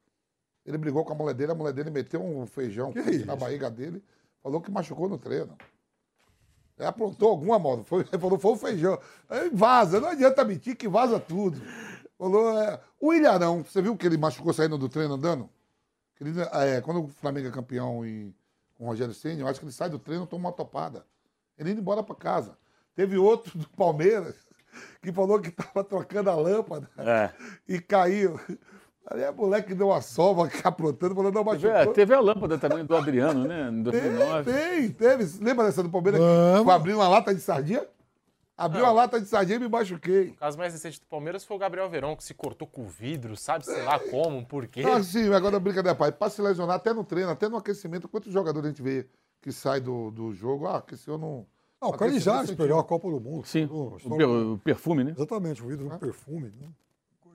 Ele 0.64 0.76
brigou 0.76 1.05
com 1.05 1.12
a 1.12 1.16
mulher 1.16 1.34
dele, 1.34 1.52
a 1.52 1.55
mulher 1.55 1.72
dele 1.72 1.90
meteu 1.90 2.22
um 2.22 2.46
feijão 2.46 2.92
Que 2.92 3.00
na 3.00 3.10
isso? 3.10 3.36
barriga 3.36 3.70
dele, 3.70 4.02
falou 4.42 4.60
que 4.60 4.70
machucou 4.70 5.09
no 5.09 5.16
treino. 5.16 5.56
Ele 6.78 6.86
aprontou 6.86 7.30
alguma 7.30 7.59
moda, 7.59 7.84
foi, 7.84 8.00
ele 8.00 8.09
falou, 8.20 8.38
foi 8.38 8.52
o 8.52 8.56
feijão. 8.56 8.98
Aí 9.28 9.50
vaza, 9.50 10.00
não 10.00 10.09
adianta 10.09 10.44
mentir 10.44 10.76
que 10.76 10.88
vaza 10.88 11.18
tudo. 11.18 11.60
Falou, 12.19 12.59
é, 12.59 12.81
o 13.01 13.12
Ilharão, 13.15 13.62
você 13.62 13.81
viu 13.81 13.97
que 13.97 14.07
ele 14.07 14.16
machucou 14.16 14.53
saindo 14.53 14.77
do 14.77 14.89
treino 14.89 15.15
andando? 15.15 15.49
Que 16.16 16.24
ele, 16.24 16.35
é, 16.53 16.81
quando 16.81 17.05
o 17.05 17.09
Flamengo 17.09 17.47
é 17.49 17.51
campeão 17.51 18.05
em, 18.05 18.35
com 18.77 18.85
o 18.85 18.89
Rogério 18.89 19.15
Senna, 19.15 19.40
eu 19.43 19.47
acho 19.49 19.61
que 19.61 19.66
ele 19.66 19.73
sai 19.73 19.89
do 19.89 19.99
treino 19.99 20.24
e 20.24 20.27
toma 20.27 20.49
uma 20.49 20.53
topada. 20.53 21.05
Ele 21.57 21.70
indo 21.70 21.81
embora 21.81 22.03
para 22.03 22.15
casa. 22.16 22.57
Teve 22.95 23.16
outro 23.16 23.57
do 23.57 23.69
Palmeiras 23.70 24.35
que 25.01 25.12
falou 25.12 25.40
que 25.40 25.49
estava 25.51 25.85
trocando 25.85 26.28
a 26.31 26.35
lâmpada 26.35 26.90
É. 26.99 27.31
e 27.69 27.81
caiu. 27.81 28.39
Aí 29.11 29.24
a 29.24 29.32
moleque 29.32 29.74
deu 29.74 29.86
uma 29.89 30.01
sova 30.03 30.51
aprontando, 30.65 31.15
falou, 31.15 31.31
não, 31.32 31.45
Teve, 31.45 31.66
machucou. 31.69 31.93
é, 31.93 31.95
teve 31.95 32.15
a 32.15 32.20
lâmpada 32.20 32.59
também 32.59 32.85
do 32.85 32.97
Adriano, 32.97 33.47
né? 33.47 33.69
Em 33.70 33.82
2009. 33.82 34.53
Tem, 34.53 34.90
teve. 34.90 35.24
Lembra 35.43 35.66
dessa 35.66 35.82
do 35.85 35.89
Palmeiras 35.89 36.20
que 36.20 36.65
foi 36.65 36.74
abrir 36.74 36.95
uma 36.95 37.09
lata 37.09 37.32
de 37.32 37.40
sardinha? 37.40 37.86
Abriu 38.59 38.82
uma 38.82 38.90
lata 38.90 39.20
de 39.20 39.28
sardinha 39.28 39.55
e 39.55 39.60
me 39.60 39.68
machuquei. 39.68 40.30
O 40.30 40.35
caso 40.35 40.59
mais 40.59 40.72
recente 40.72 40.98
do 40.98 41.06
Palmeiras 41.06 41.44
foi 41.44 41.56
o 41.56 41.60
Gabriel 41.60 41.89
Verão, 41.89 42.16
que 42.16 42.24
se 42.24 42.35
cortou 42.35 42.66
com 42.66 42.82
o 42.82 42.89
vidro, 42.89 43.36
sabe, 43.36 43.64
sei 43.64 43.85
lá 43.85 44.01
como, 44.01 44.44
por 44.44 44.66
quê. 44.66 44.80
Então, 44.80 44.94
assim, 44.94 45.32
agora 45.32 45.60
brincadeira, 45.60 45.97
pai. 45.97 46.10
Pra 46.10 46.28
se 46.28 46.43
lesionar 46.43 46.74
até 46.74 46.93
no 46.93 47.05
treino, 47.05 47.30
até 47.30 47.48
no 47.48 47.56
aquecimento, 47.56 48.09
quantos 48.09 48.32
jogadores 48.32 48.66
a 48.66 48.70
gente 48.70 48.82
vê 48.82 49.06
que 49.40 49.52
sai 49.52 49.80
do, 49.80 50.10
do 50.10 50.35
jogo? 50.35 50.66
Ah, 50.66 50.78
aqueceu 50.78 51.16
no. 51.16 51.47
Não, 51.80 51.90
o 51.90 52.20
sentiu. 52.20 52.56
perdeu 52.56 52.78
a 52.80 52.85
Copa 52.85 53.09
do 53.09 53.20
Mundo. 53.20 53.47
Sim, 53.47 53.66
o, 53.66 53.97
o 54.55 54.59
perfume, 54.59 55.05
né? 55.05 55.14
Exatamente, 55.16 55.62
o 55.62 55.68
vidro 55.68 55.89
do 55.89 55.97
perfume. 55.97 56.52
Né? 56.60 56.68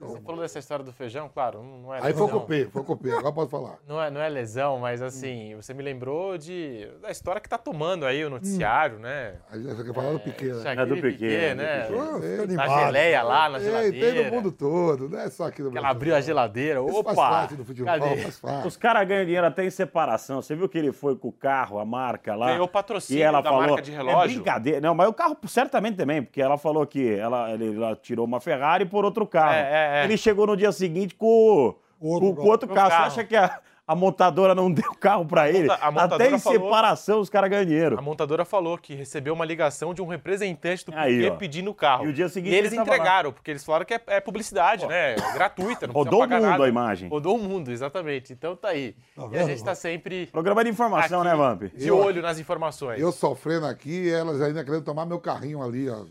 Você 0.08 0.20
falou 0.20 0.40
dessa 0.40 0.58
história 0.58 0.84
do 0.84 0.92
feijão, 0.92 1.28
claro, 1.32 1.62
não 1.62 1.94
é 1.94 1.98
Aí 2.02 2.12
foi 2.12 2.22
o 2.22 2.26
lesão. 2.26 2.40
copê, 2.40 2.68
foi 2.72 2.82
o 2.82 2.84
copê, 2.84 3.10
agora 3.12 3.32
pode 3.32 3.50
falar. 3.50 3.78
Não 3.86 4.02
é, 4.02 4.10
não 4.10 4.20
é 4.20 4.28
lesão, 4.28 4.78
mas 4.78 5.02
assim, 5.02 5.54
você 5.56 5.72
me 5.74 5.82
lembrou 5.82 6.36
de 6.38 6.88
da 7.02 7.10
história 7.10 7.40
que 7.40 7.48
tá 7.48 7.58
tomando 7.58 8.04
aí 8.06 8.24
o 8.24 8.30
noticiário, 8.30 8.98
né? 8.98 9.34
Aí 9.50 9.62
você 9.62 9.84
quer 9.84 9.94
falar 9.94 10.12
do 10.12 10.20
Piquet, 10.20 10.52
né? 10.52 10.62
Shaqiri 10.62 10.80
É 10.82 10.86
do 10.86 10.94
Piquet, 10.96 11.10
Piquet, 11.12 11.34
é 11.34 11.54
do 11.54 11.62
né? 11.62 11.80
Piquet. 11.86 11.98
Ah, 11.98 12.14
fica 12.20 12.36
Na 12.36 12.42
animado. 12.64 12.86
geleia 12.86 13.22
lá, 13.22 13.48
na 13.48 13.58
Ei, 13.58 13.64
geladeira. 13.64 14.12
Tem 14.14 14.24
no 14.24 14.30
mundo 14.36 14.52
todo, 14.52 15.08
não 15.08 15.18
é 15.18 15.30
só 15.30 15.46
aqui 15.46 15.62
no 15.62 15.70
Que 15.70 15.78
ela 15.78 15.82
Brasil. 15.88 15.96
abriu 15.96 16.16
a 16.16 16.20
geladeira. 16.20 16.80
Isso 16.80 16.98
Opa! 16.98 17.14
faz 17.14 17.28
parte 17.30 17.54
do 17.56 17.64
futebol, 17.64 17.92
Cadê? 17.98 18.16
faz 18.18 18.38
parte. 18.40 18.66
Os 18.68 18.76
caras 18.76 19.06
ganham 19.08 19.24
dinheiro 19.24 19.46
até 19.46 19.64
em 19.64 19.70
separação. 19.70 20.40
Você 20.42 20.54
viu 20.54 20.68
que 20.68 20.78
ele 20.78 20.92
foi 20.92 21.16
com 21.16 21.28
o 21.28 21.32
carro, 21.32 21.78
a 21.78 21.84
marca 21.84 22.34
lá? 22.34 22.46
Ganhou 22.48 22.68
patrocínio 22.68 23.20
e 23.20 23.22
ela 23.22 23.40
da 23.40 23.50
falou, 23.50 23.66
marca 23.66 23.82
de 23.82 23.92
É 23.92 23.96
relógio. 23.96 24.36
brincadeira. 24.36 24.80
Não, 24.80 24.94
mas 24.94 25.08
o 25.08 25.12
carro 25.12 25.36
certamente 25.46 25.96
também, 25.96 26.22
porque 26.22 26.40
ela 26.40 26.56
falou 26.58 26.86
que 26.86 27.14
ela, 27.14 27.50
ele, 27.52 27.76
ela 27.76 27.96
tirou 27.96 28.24
uma 28.24 28.40
Ferrari 28.40 28.84
por 28.84 29.04
outro 29.04 29.26
carro. 29.26 29.54
É, 29.54 29.60
é, 29.60 29.93
é. 30.00 30.04
Ele 30.04 30.16
chegou 30.16 30.46
no 30.46 30.56
dia 30.56 30.72
seguinte 30.72 31.14
com, 31.14 31.74
Outro 32.00 32.34
com, 32.34 32.42
com 32.42 32.48
outro 32.48 32.68
carro. 32.68 32.90
carro. 32.90 33.10
Você 33.10 33.20
acha 33.20 33.24
que 33.28 33.36
a, 33.36 33.60
a 33.86 33.94
montadora 33.94 34.54
não 34.54 34.70
deu 34.72 34.94
carro 34.94 35.24
pra 35.26 35.48
ele? 35.50 35.70
a 35.70 35.90
montadora 35.90 36.24
até 36.24 36.34
em 36.34 36.38
falou- 36.38 36.60
separação 36.62 37.20
os 37.20 37.28
caras 37.30 37.50
ganham 37.50 37.64
dinheiro. 37.64 37.98
A 37.98 38.02
montadora 38.02 38.44
falou 38.44 38.76
que 38.78 38.94
recebeu 38.94 39.32
uma 39.34 39.44
ligação 39.44 39.92
de 39.94 40.00
um 40.02 40.06
representante 40.06 40.84
do 40.86 40.94
Aí, 40.94 41.28
ó. 41.30 41.34
pedindo 41.36 41.70
o 41.70 41.74
carro. 41.74 42.04
E 42.06 42.08
o 42.08 42.12
dia 42.12 42.28
seguinte 42.28 42.52
E 42.52 42.56
eles 42.56 42.72
ele 42.72 42.76
tava 42.78 42.90
lá. 42.90 42.96
entregaram, 42.96 43.32
porque 43.32 43.50
eles 43.50 43.64
falaram 43.64 43.84
que 43.84 43.94
é, 43.94 44.00
é 44.06 44.20
publicidade, 44.20 44.86
né? 44.86 45.14
É 45.14 45.32
gratuita, 45.34 45.86
não 45.86 45.94
Rodou 45.94 46.20
o 46.24 46.28
mundo 46.28 46.40
nada. 46.42 46.64
a 46.64 46.68
imagem. 46.68 47.08
Rodou 47.08 47.36
o 47.36 47.38
mundo, 47.38 47.70
exatamente. 47.70 48.32
Então 48.32 48.56
tá 48.56 48.68
aí. 48.68 48.94
e 49.16 49.20
a 49.22 49.26
vendo, 49.26 49.46
gente 49.48 49.64
tá 49.64 49.74
sempre 49.74 50.26
Programa 50.26 50.64
de 50.64 50.70
informação, 50.70 51.20
Aqui. 51.20 51.30
né, 51.30 51.36
Vamp? 51.36 51.62
de 51.74 51.90
olho 51.90 52.20
nas 52.22 52.38
informações. 52.38 53.00
Eu 53.00 53.12
sofrendo 53.12 53.66
aqui 53.66 54.04
e 54.06 54.10
elas 54.10 54.40
ainda 54.40 54.64
querendo 54.64 54.82
tomar 54.84 55.04
meu 55.06 55.20
carrinho 55.20 55.62
ali, 55.62 55.88
ó. 55.88 56.04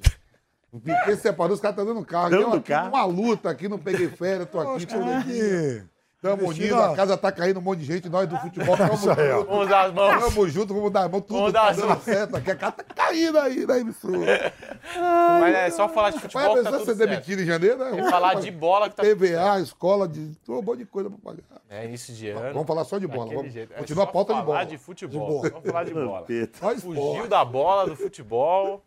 O 0.74 0.80
Piquet 0.80 1.16
separou, 1.18 1.54
os 1.54 1.62
caras 1.62 1.78
estão 1.78 1.94
dando 1.94 2.04
carro. 2.04 2.32
Dando 2.32 2.56
aqui 2.56 2.70
carro? 2.70 2.90
numa 2.90 3.06
luta 3.06 3.48
aqui, 3.48 3.70
não 3.70 3.78
peguei 3.78 4.10
férias, 4.10 4.50
tô 4.50 4.60
aqui. 4.60 4.80
Você 4.80 4.86
tem 4.88 5.24
que 5.24 5.84
Tamo 6.20 6.48
unidos, 6.48 6.80
a 6.80 6.95
casa 6.95 7.18
tá 7.18 7.32
caindo 7.34 7.60
um 7.60 7.62
monte 7.62 7.80
de 7.80 7.86
gente, 7.86 8.08
nós 8.08 8.28
do 8.30 8.38
futebol 8.38 8.76
ó. 8.80 8.88
juntos. 8.88 9.45
Vamos 9.45 9.68
dar 9.68 9.88
as 9.88 9.94
mãos. 9.94 10.24
Tamo 10.24 10.50
junto, 10.50 10.74
vamos 10.74 10.90
dar 10.90 11.04
as 11.04 11.12
mãos, 11.12 11.22
tudo 11.22 11.38
Vamos 11.38 11.54
tá 11.54 11.72
dando 11.74 11.90
mãos. 11.90 12.02
certo 12.04 12.38
aqui. 12.38 12.50
A 12.50 12.56
casa 12.56 12.72
tá 12.72 12.84
caindo 12.95 13.38
aí 13.38 13.66
na 13.68 13.78
emissora. 13.78 14.54
Mas 15.41 15.54
é 15.54 15.70
só 15.70 15.90
falar 15.90 16.12
de 16.12 16.20
futebol 16.20 16.41
que 16.41 16.48
Vai 16.48 16.64
tá 16.64 16.70
precisar 16.72 16.78
tudo 16.80 16.86
ser 16.86 16.95
certo. 16.95 17.10
demitido 17.10 17.41
em 17.41 17.45
janeiro, 17.45 17.78
né? 17.78 18.00
É 18.00 18.10
falar 18.10 18.36
de 18.36 18.50
bola 18.50 18.90
que 18.90 18.95
tá 18.95 19.04
TVA, 19.04 19.60
escola, 19.60 20.08
de 20.08 20.32
um 20.48 20.62
monte 20.62 20.80
de 20.80 20.86
coisa 20.86 21.10
pra 21.10 21.20
pagar. 21.20 21.44
É 21.70 21.86
início 21.86 22.14
de 22.16 22.30
ano. 22.30 22.54
Vamos 22.54 22.68
falar 22.68 22.86
só 22.86 22.98
de 22.98 23.06
bola. 23.06 23.32
Vamos, 23.32 23.52
jeito. 23.52 23.74
É 23.74 23.80
continua 23.80 24.06
só 24.06 24.10
a 24.10 24.14
pauta 24.14 24.34
de 24.34 24.40
falar 24.40 24.45
bola. 24.45 24.66
de 24.66 24.78
futebol. 24.78 25.28
De 25.28 25.34
bola. 25.34 25.50
Vamos 25.50 25.68
falar 25.68 25.84
de 25.84 25.94
bola. 25.94 26.26
Fugiu 26.80 27.28
da 27.28 27.44
bola, 27.45 27.86
do 27.86 27.95
futebol. 27.98 28.82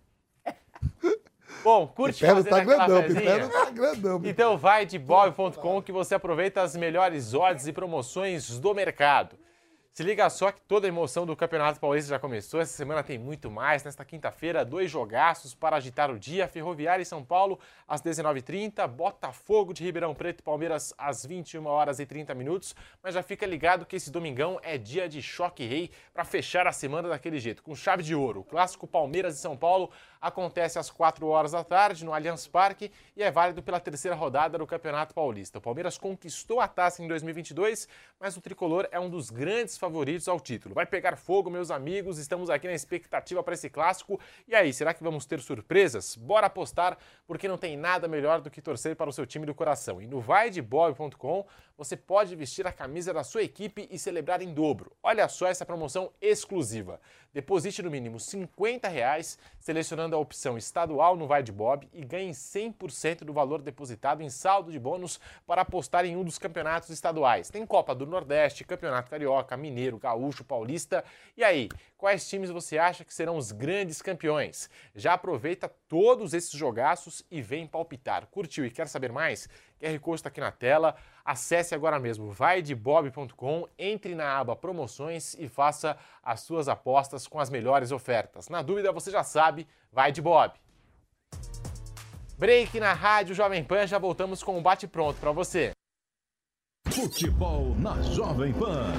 Bom, 1.67 1.85
curte 1.85 2.25
fazer 2.25 2.49
tá 2.49 2.59
aquela 2.59 2.87
grandão? 2.87 3.03
Pipero 3.03 3.49
tá 3.49 3.71
grandão. 3.71 4.21
Então 4.23 4.57
vai 4.57 4.87
de 4.87 5.01
bob.com 5.01 5.83
que 5.83 5.91
você 5.91 6.15
aproveita 6.15 6.63
as 6.63 6.77
melhores 6.77 7.35
odds 7.35 7.67
e 7.67 7.73
promoções 7.73 8.61
do 8.61 8.73
mercado. 8.73 9.37
Se 9.97 10.03
liga 10.03 10.29
só 10.29 10.53
que 10.53 10.61
toda 10.61 10.87
a 10.87 10.89
emoção 10.89 11.25
do 11.25 11.35
Campeonato 11.35 11.81
Paulista 11.81 12.11
já 12.11 12.19
começou. 12.19 12.61
Essa 12.61 12.77
semana 12.77 13.03
tem 13.03 13.19
muito 13.19 13.51
mais. 13.51 13.83
Nesta 13.83 14.05
quinta-feira, 14.05 14.63
dois 14.63 14.91
jogaços 14.91 15.55
para 15.55 15.77
agitar 15.77 16.11
o 16.11 16.19
dia. 16.19 16.47
Ferroviária 16.47 17.03
e 17.03 17.07
São 17.07 17.25
Paulo 17.25 17.59
às 17.89 18.03
19h30. 18.03 18.87
Botafogo 18.89 19.73
de 19.73 19.83
Ribeirão 19.83 20.15
Preto 20.15 20.41
e 20.41 20.43
Palmeiras 20.43 20.93
às 20.99 21.25
21 21.25 21.65
horas 21.65 21.99
e 21.99 22.05
30 22.05 22.35
minutos. 22.35 22.77
Mas 23.03 23.15
já 23.15 23.23
fica 23.23 23.47
ligado 23.47 23.87
que 23.87 23.97
esse 23.97 24.11
domingão 24.11 24.61
é 24.63 24.77
dia 24.77 25.09
de 25.09 25.23
choque 25.23 25.65
rei 25.65 25.91
para 26.13 26.27
fechar 26.27 26.67
a 26.67 26.73
semana 26.73 27.09
daquele 27.09 27.41
jeito, 27.41 27.63
com 27.63 27.75
chave 27.75 28.03
de 28.03 28.15
ouro. 28.15 28.41
O 28.41 28.45
clássico 28.45 28.87
Palmeiras 28.87 29.39
e 29.39 29.41
São 29.41 29.57
Paulo 29.57 29.91
acontece 30.21 30.79
às 30.79 30.91
4 30.91 31.27
horas 31.27 31.53
da 31.53 31.65
tarde 31.65 32.05
no 32.05 32.13
Allianz 32.13 32.47
Parque 32.47 32.93
e 33.17 33.23
é 33.23 33.31
válido 33.31 33.63
pela 33.63 33.81
terceira 33.81 34.15
rodada 34.15 34.59
do 34.59 34.67
Campeonato 34.67 35.15
Paulista. 35.15 35.57
O 35.57 35.63
Palmeiras 35.63 35.97
conquistou 35.97 36.61
a 36.61 36.69
taça 36.69 37.03
em 37.03 37.09
2022, 37.09 37.89
mas 38.21 38.37
o 38.37 38.43
tricolor 38.43 38.87
é 38.91 39.01
um 39.01 39.09
dos 39.09 39.31
grandes 39.31 39.79
favoritos 39.79 39.86
ao 40.29 40.41
título. 40.41 40.75
Vai 40.75 40.87
pegar 40.87 41.17
fogo, 41.17 41.51
meus 41.51 41.71
amigos. 41.71 42.19
Estamos 42.19 42.51
aqui 42.51 42.67
na 42.67 42.75
expectativa 42.75 43.43
para 43.43 43.55
esse 43.55 43.71
clássico. 43.71 44.19
E 44.49 44.55
aí, 44.55 44.73
será 44.73 44.93
que 44.93 45.03
vamos 45.03 45.27
ter 45.27 45.41
surpresas? 45.41 46.17
Bora 46.17 46.47
apostar, 46.47 46.99
porque 47.27 47.49
não 47.49 47.59
tem 47.59 47.77
nada 47.77 48.09
melhor 48.09 48.41
do 48.41 48.51
que 48.51 48.61
torcer 48.61 48.97
para 48.97 49.09
o 49.11 49.13
seu 49.13 49.27
time 49.27 49.47
do 49.47 49.55
coração. 49.55 50.01
E 50.01 50.07
no 50.07 50.21
vaidebob.com 50.21 51.47
você 51.77 51.97
pode 51.97 52.35
vestir 52.35 52.67
a 52.67 52.73
camisa 52.73 53.13
da 53.13 53.23
sua 53.23 53.43
equipe 53.43 53.87
e 53.91 53.99
celebrar 53.99 54.41
em 54.41 54.53
dobro. 54.53 54.93
Olha 55.03 55.29
só 55.29 55.47
essa 55.47 55.67
promoção 55.67 56.11
exclusiva. 56.21 57.01
Deposite 57.37 57.83
no 57.83 57.91
mínimo 57.91 58.19
50 58.19 58.89
reais, 58.89 59.39
selecionando 59.61 60.17
a 60.17 60.19
opção 60.19 60.57
estadual 60.57 61.17
no 61.17 61.27
Vai 61.27 61.43
de 61.43 61.53
Bob 61.53 61.87
e 61.93 62.03
ganhe 62.03 62.31
100% 62.31 63.25
do 63.25 63.33
valor 63.33 63.61
depositado 63.61 64.23
em 64.23 64.31
saldo 64.31 64.73
de 64.73 64.79
bônus 64.79 65.21
para 65.47 65.61
apostar 65.61 66.07
em 66.07 66.17
um 66.17 66.25
dos 66.25 66.39
campeonatos 66.39 66.89
estaduais. 66.89 67.51
Tem 67.51 67.67
Copa 67.67 67.95
do 67.95 68.07
Nordeste, 68.07 68.65
Campeonato 68.65 69.11
Carioca, 69.11 69.55
Mineiro, 69.55 69.99
Gaúcho, 69.99 70.45
Paulista. 70.45 71.05
E 71.37 71.45
aí, 71.45 71.69
quais 71.99 72.27
times 72.27 72.49
você 72.49 72.79
acha 72.79 73.05
que 73.05 73.13
serão 73.13 73.37
os 73.37 73.53
grandes 73.53 74.01
campeões? 74.01 74.71
Já 74.95 75.13
aproveita 75.13 75.69
todos 75.87 76.33
esses 76.33 76.53
jogaços 76.53 77.23
e 77.31 77.43
vem 77.43 77.67
palpitar. 77.67 78.27
Curtiu 78.29 78.65
e 78.65 78.71
quer 78.71 78.89
saber 78.89 79.13
mais? 79.13 79.47
QR 79.81 79.99
Code 80.01 80.17
está 80.17 80.29
aqui 80.29 80.41
na 80.41 80.51
tela. 80.51 80.97
Acesse 81.25 81.75
agora 81.75 81.99
mesmo 81.99 82.31
vaidebob.com, 82.31 83.67
entre 83.79 84.15
na 84.15 84.39
aba 84.39 84.55
promoções 84.55 85.35
e 85.35 85.49
faça 85.49 85.97
as 86.23 86.41
suas 86.41 86.69
apostas 86.69 87.27
com 87.27 87.41
as 87.41 87.51
melhores 87.51 87.93
ofertas. 87.93 88.49
Na 88.49 88.63
dúvida, 88.63 88.93
você 88.93 89.11
já 89.11 89.25
sabe, 89.25 89.67
vai 89.93 90.13
de 90.13 90.23
Bob. 90.23 90.53
Break 92.39 92.79
na 92.79 92.93
Rádio 92.93 93.35
Jovem 93.35 93.65
Pan, 93.65 93.87
já 93.87 93.99
voltamos 93.99 94.43
com 94.43 94.59
o 94.59 94.61
bate 94.61 94.87
pronto 94.87 95.19
para 95.19 95.33
você. 95.33 95.73
Futebol 96.97 97.75
na 97.79 98.01
Jovem 98.03 98.53
Pan. 98.53 98.93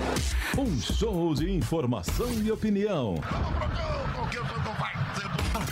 Um 0.57 0.79
show 0.79 1.33
de 1.33 1.51
informação 1.51 2.31
e 2.43 2.51
opinião. 2.51 3.15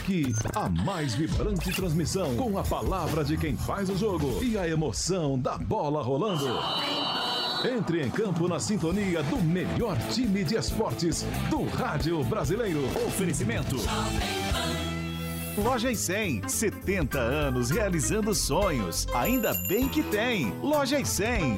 Aqui, 0.05 0.35
a 0.53 0.69
mais 0.69 1.15
vibrante 1.15 1.71
transmissão 1.71 2.35
com 2.35 2.59
a 2.59 2.63
palavra 2.63 3.23
de 3.23 3.35
quem 3.37 3.57
faz 3.57 3.89
o 3.89 3.97
jogo 3.97 4.39
e 4.43 4.55
a 4.55 4.67
emoção 4.67 5.39
da 5.39 5.57
bola 5.57 6.03
rolando. 6.03 6.45
Entre 7.75 8.03
em 8.03 8.11
campo 8.11 8.47
na 8.47 8.59
sintonia 8.59 9.23
do 9.23 9.37
melhor 9.37 9.97
time 10.11 10.43
de 10.43 10.57
esportes 10.57 11.25
do 11.49 11.63
rádio 11.63 12.23
brasileiro. 12.23 12.85
Oferecimento. 13.07 13.77
Loja 15.57 15.89
e 15.89 15.95
100, 15.95 16.49
70 16.49 17.17
anos 17.17 17.71
realizando 17.71 18.35
sonhos. 18.35 19.07
Ainda 19.15 19.55
bem 19.67 19.89
que 19.89 20.03
tem. 20.03 20.53
Loja 20.61 20.99
e 20.99 21.05
100. 21.05 21.57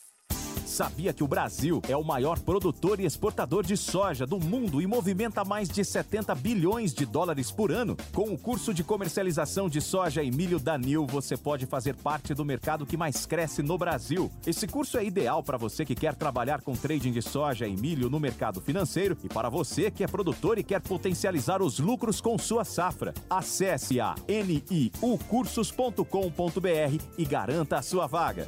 Sabia 0.71 1.11
que 1.11 1.21
o 1.21 1.27
Brasil 1.27 1.81
é 1.89 1.97
o 1.97 2.03
maior 2.03 2.39
produtor 2.39 3.01
e 3.01 3.05
exportador 3.05 3.61
de 3.61 3.75
soja 3.75 4.25
do 4.25 4.39
mundo 4.39 4.81
e 4.81 4.87
movimenta 4.87 5.43
mais 5.43 5.67
de 5.67 5.83
70 5.83 6.33
bilhões 6.33 6.93
de 6.93 7.05
dólares 7.05 7.51
por 7.51 7.73
ano? 7.73 7.97
Com 8.13 8.33
o 8.33 8.37
curso 8.37 8.73
de 8.73 8.81
comercialização 8.81 9.67
de 9.67 9.81
soja 9.81 10.23
e 10.23 10.31
milho 10.31 10.59
da 10.59 10.77
Nil, 10.77 11.05
você 11.05 11.35
pode 11.35 11.65
fazer 11.65 11.93
parte 11.95 12.33
do 12.33 12.45
mercado 12.45 12.85
que 12.85 12.95
mais 12.95 13.25
cresce 13.25 13.61
no 13.61 13.77
Brasil. 13.77 14.31
Esse 14.47 14.65
curso 14.65 14.97
é 14.97 15.03
ideal 15.03 15.43
para 15.43 15.57
você 15.57 15.83
que 15.83 15.93
quer 15.93 16.15
trabalhar 16.15 16.61
com 16.61 16.71
trading 16.71 17.11
de 17.11 17.21
soja 17.21 17.67
e 17.67 17.75
milho 17.75 18.09
no 18.09 18.17
mercado 18.17 18.61
financeiro 18.61 19.17
e 19.25 19.27
para 19.27 19.49
você 19.49 19.91
que 19.91 20.05
é 20.05 20.07
produtor 20.07 20.57
e 20.57 20.63
quer 20.63 20.79
potencializar 20.79 21.61
os 21.61 21.79
lucros 21.79 22.21
com 22.21 22.37
sua 22.37 22.63
safra. 22.63 23.13
Acesse 23.29 23.99
a 23.99 24.15
niucursos.com.br 24.25 27.03
e 27.17 27.25
garanta 27.25 27.77
a 27.77 27.81
sua 27.81 28.07
vaga. 28.07 28.47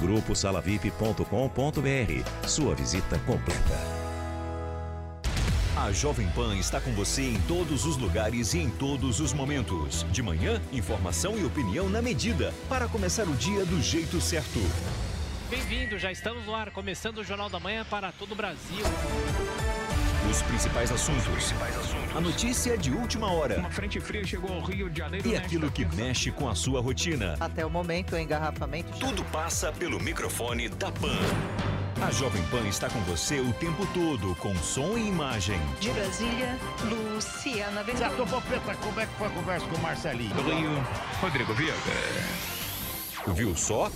gruposalavip.com.br. 0.00 2.48
Sua 2.48 2.74
visita 2.74 3.18
completa. 3.20 4.04
A 5.76 5.90
Jovem 5.92 6.28
Pan 6.28 6.56
está 6.56 6.80
com 6.80 6.92
você 6.92 7.22
em 7.22 7.40
todos 7.42 7.84
os 7.84 7.96
lugares 7.96 8.54
e 8.54 8.58
em 8.58 8.70
todos 8.70 9.18
os 9.18 9.32
momentos. 9.32 10.06
De 10.10 10.22
manhã, 10.22 10.62
informação 10.72 11.36
e 11.36 11.44
opinião 11.44 11.88
na 11.88 12.00
medida, 12.00 12.54
para 12.68 12.86
começar 12.86 13.24
o 13.24 13.34
dia 13.34 13.64
do 13.64 13.82
jeito 13.82 14.20
certo. 14.20 14.60
Bem-vindo, 15.50 15.98
já 15.98 16.10
estamos 16.10 16.46
no 16.46 16.54
ar, 16.54 16.70
começando 16.70 17.18
o 17.18 17.24
Jornal 17.24 17.50
da 17.50 17.60
Manhã 17.60 17.84
para 17.84 18.12
todo 18.12 18.32
o 18.32 18.34
Brasil. 18.34 18.84
Os 20.34 20.42
principais 20.42 20.90
assuntos. 20.90 21.54
A 22.12 22.20
notícia 22.20 22.76
de 22.76 22.90
última 22.90 23.30
hora. 23.30 23.56
Uma 23.56 23.70
frente 23.70 24.00
fria 24.00 24.26
chegou 24.26 24.52
ao 24.52 24.62
Rio 24.62 24.90
de 24.90 24.98
Janeiro. 24.98 25.28
E 25.28 25.36
aquilo 25.36 25.70
que 25.70 25.84
mexe 25.94 26.32
com 26.32 26.48
a 26.48 26.56
sua 26.56 26.80
rotina. 26.80 27.36
Até 27.38 27.64
o 27.64 27.70
momento, 27.70 28.16
o 28.16 28.18
engarrafamento. 28.18 28.98
Tudo 28.98 29.22
passa 29.26 29.70
pelo 29.70 30.00
microfone 30.00 30.68
da 30.68 30.90
Pan. 30.90 31.16
A 32.04 32.10
Jovem 32.10 32.42
Pan 32.46 32.66
está 32.66 32.90
com 32.90 32.98
você 33.02 33.38
o 33.38 33.52
tempo 33.52 33.86
todo, 33.94 34.34
com 34.40 34.52
som 34.56 34.98
e 34.98 35.06
imagem. 35.06 35.60
De 35.78 35.90
Brasília, 35.90 36.58
Luciana 36.82 37.84
Ventura. 37.84 38.08
Certo, 38.08 38.26
Popeta, 38.26 38.74
como 38.74 39.00
é 39.00 39.06
que 39.06 39.14
foi 39.14 39.28
a 39.28 39.30
conversa 39.30 39.66
com 39.68 39.76
o 39.76 39.82
Marcelinho? 39.82 40.34
Do 40.34 40.42
Rio, 40.42 40.84
Rodrigo 41.20 41.54
Viega. 41.54 41.78
Viu 43.28 43.56
só? 43.56 43.88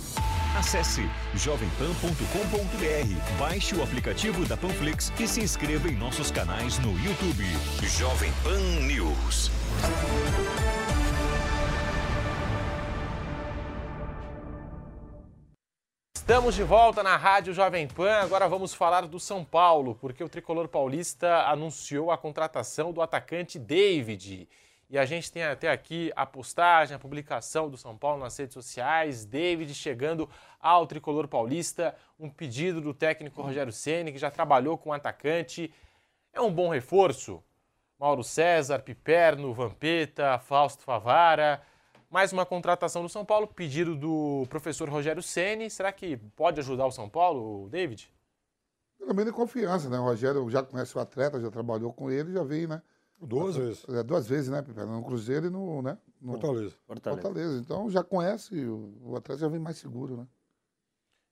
Acesse 0.57 1.07
jovempan.com.br, 1.35 3.37
baixe 3.37 3.75
o 3.75 3.83
aplicativo 3.83 4.45
da 4.45 4.57
Panflix 4.57 5.13
e 5.19 5.27
se 5.27 5.41
inscreva 5.41 5.87
em 5.87 5.95
nossos 5.95 6.31
canais 6.31 6.79
no 6.79 6.91
YouTube. 6.99 7.45
Jovem 7.83 8.31
Pan 8.43 8.59
News. 8.87 9.51
Estamos 16.15 16.55
de 16.55 16.63
volta 16.63 17.03
na 17.03 17.15
Rádio 17.15 17.53
Jovem 17.53 17.87
Pan. 17.87 18.21
Agora 18.21 18.47
vamos 18.47 18.73
falar 18.73 19.07
do 19.07 19.19
São 19.19 19.45
Paulo, 19.45 19.95
porque 20.01 20.23
o 20.23 20.29
tricolor 20.29 20.67
paulista 20.67 21.47
anunciou 21.47 22.11
a 22.11 22.17
contratação 22.17 22.91
do 22.91 23.01
atacante 23.01 23.59
David. 23.59 24.47
E 24.89 24.97
a 24.97 25.05
gente 25.05 25.31
tem 25.31 25.43
até 25.43 25.69
aqui 25.69 26.11
a 26.15 26.25
postagem, 26.25 26.95
a 26.95 26.99
publicação 26.99 27.69
do 27.69 27.77
São 27.77 27.95
Paulo 27.95 28.23
nas 28.23 28.35
redes 28.35 28.55
sociais. 28.55 29.23
David 29.23 29.71
chegando 29.75 30.27
ao 30.59 30.87
tricolor 30.87 31.27
paulista, 31.27 31.95
um 32.19 32.27
pedido 32.27 32.81
do 32.81 32.91
técnico 32.91 33.39
Rogério 33.39 33.71
Ceni, 33.71 34.11
que 34.11 34.17
já 34.17 34.31
trabalhou 34.31 34.79
com 34.79 34.91
atacante. 34.91 35.71
É 36.33 36.41
um 36.41 36.51
bom 36.51 36.69
reforço. 36.69 37.43
Mauro 37.99 38.23
César, 38.23 38.79
Piperno, 38.79 39.53
Vampeta, 39.53 40.39
Fausto 40.39 40.83
Favara. 40.83 41.61
Mais 42.09 42.33
uma 42.33 42.43
contratação 42.43 43.03
do 43.03 43.09
São 43.09 43.23
Paulo, 43.23 43.45
pedido 43.45 43.95
do 43.95 44.47
professor 44.49 44.89
Rogério 44.89 45.21
Ceni. 45.21 45.69
Será 45.69 45.91
que 45.91 46.17
pode 46.35 46.59
ajudar 46.61 46.87
o 46.87 46.91
São 46.91 47.07
Paulo, 47.07 47.69
David? 47.69 48.11
Pelo 48.97 49.13
menos 49.13 49.33
confiança, 49.33 49.87
né? 49.87 49.99
O 49.99 50.03
Rogério 50.03 50.49
já 50.49 50.63
conhece 50.63 50.97
o 50.97 50.99
atleta, 50.99 51.39
já 51.39 51.51
trabalhou 51.51 51.93
com 51.93 52.09
ele, 52.09 52.33
já 52.33 52.43
veio, 52.43 52.67
né? 52.67 52.81
Duas 53.21 53.55
vezes. 53.57 53.85
É, 53.89 54.01
duas 54.03 54.27
vezes, 54.27 54.49
né, 54.49 54.61
Piperno? 54.61 54.93
No 54.93 55.03
Cruzeiro 55.03 55.47
e 55.47 55.49
no, 55.49 55.81
né? 55.81 55.97
no 56.21 56.33
Fortaleza. 56.33 56.75
Fortaleza. 56.87 57.21
Fortaleza. 57.21 57.59
Então 57.59 57.89
já 57.89 58.03
conhece, 58.03 58.55
o, 58.65 58.93
o 59.03 59.15
atleta 59.17 59.41
já 59.41 59.47
vem 59.47 59.59
mais 59.59 59.77
seguro, 59.77 60.17
né? 60.17 60.27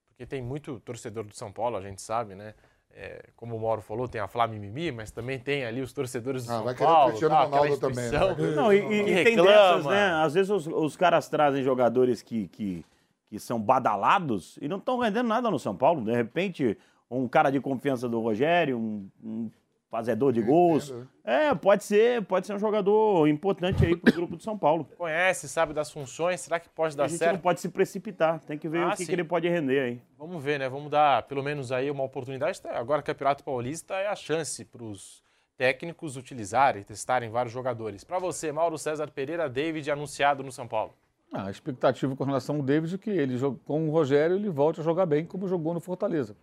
Porque 0.07 0.25
tem 0.25 0.41
muito 0.41 0.79
torcedor 0.79 1.23
do 1.25 1.35
São 1.35 1.51
Paulo, 1.51 1.77
a 1.77 1.81
gente 1.81 2.01
sabe, 2.01 2.35
né? 2.35 2.53
É, 2.91 3.29
como 3.35 3.55
o 3.55 3.61
Mauro 3.61 3.81
falou, 3.81 4.07
tem 4.07 4.19
a 4.19 4.27
Flá 4.27 4.47
Mimimi, 4.47 4.91
mas 4.91 5.11
também 5.11 5.37
tem 5.37 5.63
ali 5.65 5.81
os 5.81 5.93
torcedores 5.93 6.45
do 6.45 6.51
Ah, 6.51 6.55
São 6.55 6.63
vai 6.63 6.73
querer 6.73 6.89
o 6.89 6.93
Paulo. 6.93 7.09
Cristiano 7.09 7.35
Ronaldo 7.35 7.77
também, 7.77 8.09
né? 8.09 8.19
Não, 8.55 8.73
e, 8.73 8.77
e- 8.77 9.01
e 9.01 9.05
tem 9.05 9.13
reclama. 9.35 9.49
dessas, 9.51 9.85
né? 9.85 10.09
Às 10.23 10.33
vezes 10.33 10.49
os, 10.49 10.65
os 10.67 10.97
caras 10.97 11.29
trazem 11.29 11.63
jogadores 11.63 12.23
que, 12.23 12.47
que, 12.47 12.83
que 13.29 13.39
são 13.39 13.61
badalados 13.61 14.57
e 14.61 14.67
não 14.67 14.77
estão 14.77 14.97
rendendo 14.97 15.27
nada 15.27 15.51
no 15.51 15.59
São 15.59 15.75
Paulo. 15.77 16.03
De 16.03 16.11
repente, 16.11 16.75
um 17.11 17.27
cara 17.27 17.51
de 17.51 17.59
confiança 17.61 18.09
do 18.09 18.19
Rogério, 18.19 18.79
um, 18.79 19.07
um 19.23 19.51
fazedor 19.89 20.33
de 20.33 20.41
gols. 20.41 20.93
É, 21.23 21.53
pode 21.55 21.83
ser, 21.83 22.23
pode 22.23 22.45
ser 22.45 22.53
um 22.53 22.59
jogador 22.59 23.27
importante 23.27 23.85
aí 23.85 23.95
pro 23.95 24.13
grupo 24.13 24.35
do 24.35 24.43
São 24.43 24.57
Paulo. 24.57 24.85
Conhece, 24.97 25.47
sabe 25.47 25.73
das 25.73 25.91
funções, 25.91 26.41
será 26.41 26.59
que 26.59 26.69
pode 26.69 26.95
dar 26.95 27.05
A 27.05 27.07
gente 27.07 27.17
certo? 27.19 27.33
não 27.33 27.39
pode 27.41 27.59
se 27.61 27.69
precipitar, 27.69 28.39
tem 28.41 28.57
que 28.57 28.67
ver 28.67 28.83
Ah, 28.83 28.89
o 28.89 28.95
que, 28.95 29.05
que 29.05 29.11
ele 29.11 29.23
pode 29.23 29.47
render 29.47 29.79
aí. 29.79 30.01
Vamos 30.17 30.43
ver, 30.43 30.59
né? 30.59 30.67
Vamos 30.69 30.89
dar 30.91 31.23
pelo 31.23 31.41
menos 31.43 31.71
aí 31.71 31.89
uma 31.89 32.03
oportunidade. 32.03 32.59
Agora, 32.69 33.01
Campeonato 33.01 33.43
Paulista 33.43 33.95
é 33.95 34.07
a 34.07 34.15
chance 34.15 34.63
para 34.65 34.83
os 34.83 35.23
técnicos 35.57 36.17
utilizarem, 36.17 36.83
testarem 36.83 37.29
vários 37.29 37.51
jogadores. 37.53 38.03
Para 38.03 38.19
você, 38.19 38.51
Mauro 38.51 38.77
César 38.77 39.09
Pereira, 39.09 39.49
David 39.49 39.89
anunciado 39.89 40.43
no 40.43 40.51
São 40.51 40.67
Paulo. 40.67 40.93
Ah, 41.33 41.47
a 41.47 41.51
expectativa 41.51 42.15
com 42.15 42.23
relação 42.23 42.57
ao 42.57 42.61
David 42.61 42.95
é 42.95 42.97
que 42.97 43.09
ele, 43.09 43.37
com 43.65 43.87
o 43.87 43.91
Rogério, 43.91 44.35
ele 44.35 44.49
volte 44.49 44.79
a 44.79 44.83
jogar 44.83 45.05
bem 45.05 45.25
como 45.25 45.47
jogou 45.47 45.73
no 45.73 45.79
Fortaleza. 45.81 46.35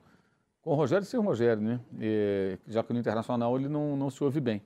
Com 0.65 0.71
o 0.71 0.75
Rogério 0.75 1.05
sem 1.05 1.21
o 1.21 1.23
Rogério, 1.23 1.63
né? 1.63 1.79
E, 2.01 2.59
já 2.67 2.83
que 2.83 2.91
no 2.95 2.99
Internacional 2.99 3.55
ele 3.55 3.69
não, 3.69 3.95
não 3.99 4.09
se 4.09 4.25
ouve 4.25 4.41
bem. 4.41 4.63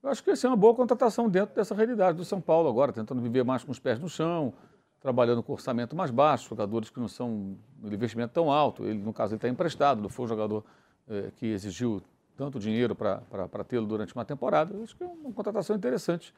Eu 0.00 0.08
acho 0.08 0.22
que 0.22 0.30
essa 0.30 0.46
é 0.46 0.50
uma 0.50 0.56
boa 0.56 0.72
contratação 0.76 1.28
dentro 1.28 1.56
dessa 1.56 1.74
realidade 1.74 2.16
do 2.16 2.24
São 2.24 2.40
Paulo 2.40 2.68
agora, 2.68 2.92
tentando 2.92 3.20
viver 3.20 3.44
mais 3.44 3.64
com 3.64 3.72
os 3.72 3.80
pés 3.80 3.98
no 3.98 4.08
chão, 4.08 4.54
trabalhando 5.00 5.42
com 5.42 5.52
orçamento 5.52 5.96
mais 5.96 6.12
baixo, 6.12 6.48
jogadores 6.48 6.88
que 6.88 7.00
não 7.00 7.08
são 7.08 7.56
de 7.82 7.92
investimento 7.92 8.32
tão 8.32 8.50
alto. 8.50 8.84
Ele, 8.84 9.00
no 9.00 9.12
caso, 9.12 9.32
ele 9.32 9.38
está 9.38 9.48
emprestado, 9.48 10.00
não 10.00 10.08
foi 10.08 10.24
um 10.24 10.28
jogador 10.28 10.64
eh, 11.08 11.32
que 11.36 11.46
exigiu 11.46 12.00
tanto 12.36 12.60
dinheiro 12.60 12.94
para 12.94 13.64
tê-lo 13.66 13.86
durante 13.86 14.14
uma 14.14 14.24
temporada. 14.24 14.72
Eu 14.72 14.84
acho 14.84 14.96
que 14.96 15.02
é 15.02 15.06
uma 15.06 15.32
contratação 15.32 15.74
interessante. 15.74 16.32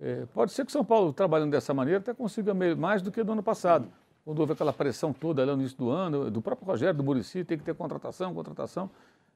É, 0.00 0.26
pode 0.32 0.52
ser 0.52 0.64
que 0.64 0.70
o 0.70 0.72
São 0.72 0.84
Paulo, 0.84 1.12
trabalhando 1.12 1.50
dessa 1.50 1.74
maneira, 1.74 1.98
até 1.98 2.14
consiga 2.14 2.54
mais 2.54 3.02
do 3.02 3.10
que 3.10 3.22
do 3.22 3.32
ano 3.32 3.42
passado. 3.42 3.88
Quando 4.24 4.38
houve 4.40 4.54
aquela 4.54 4.72
pressão 4.72 5.12
toda 5.12 5.44
lá 5.44 5.54
no 5.54 5.60
início 5.60 5.76
do 5.76 5.90
ano, 5.90 6.30
do 6.30 6.40
próprio 6.40 6.66
Rogério, 6.66 6.94
do 6.94 7.04
Murici, 7.04 7.44
tem 7.44 7.58
que 7.58 7.64
ter 7.64 7.74
contratação, 7.74 8.32
contratação. 8.32 8.90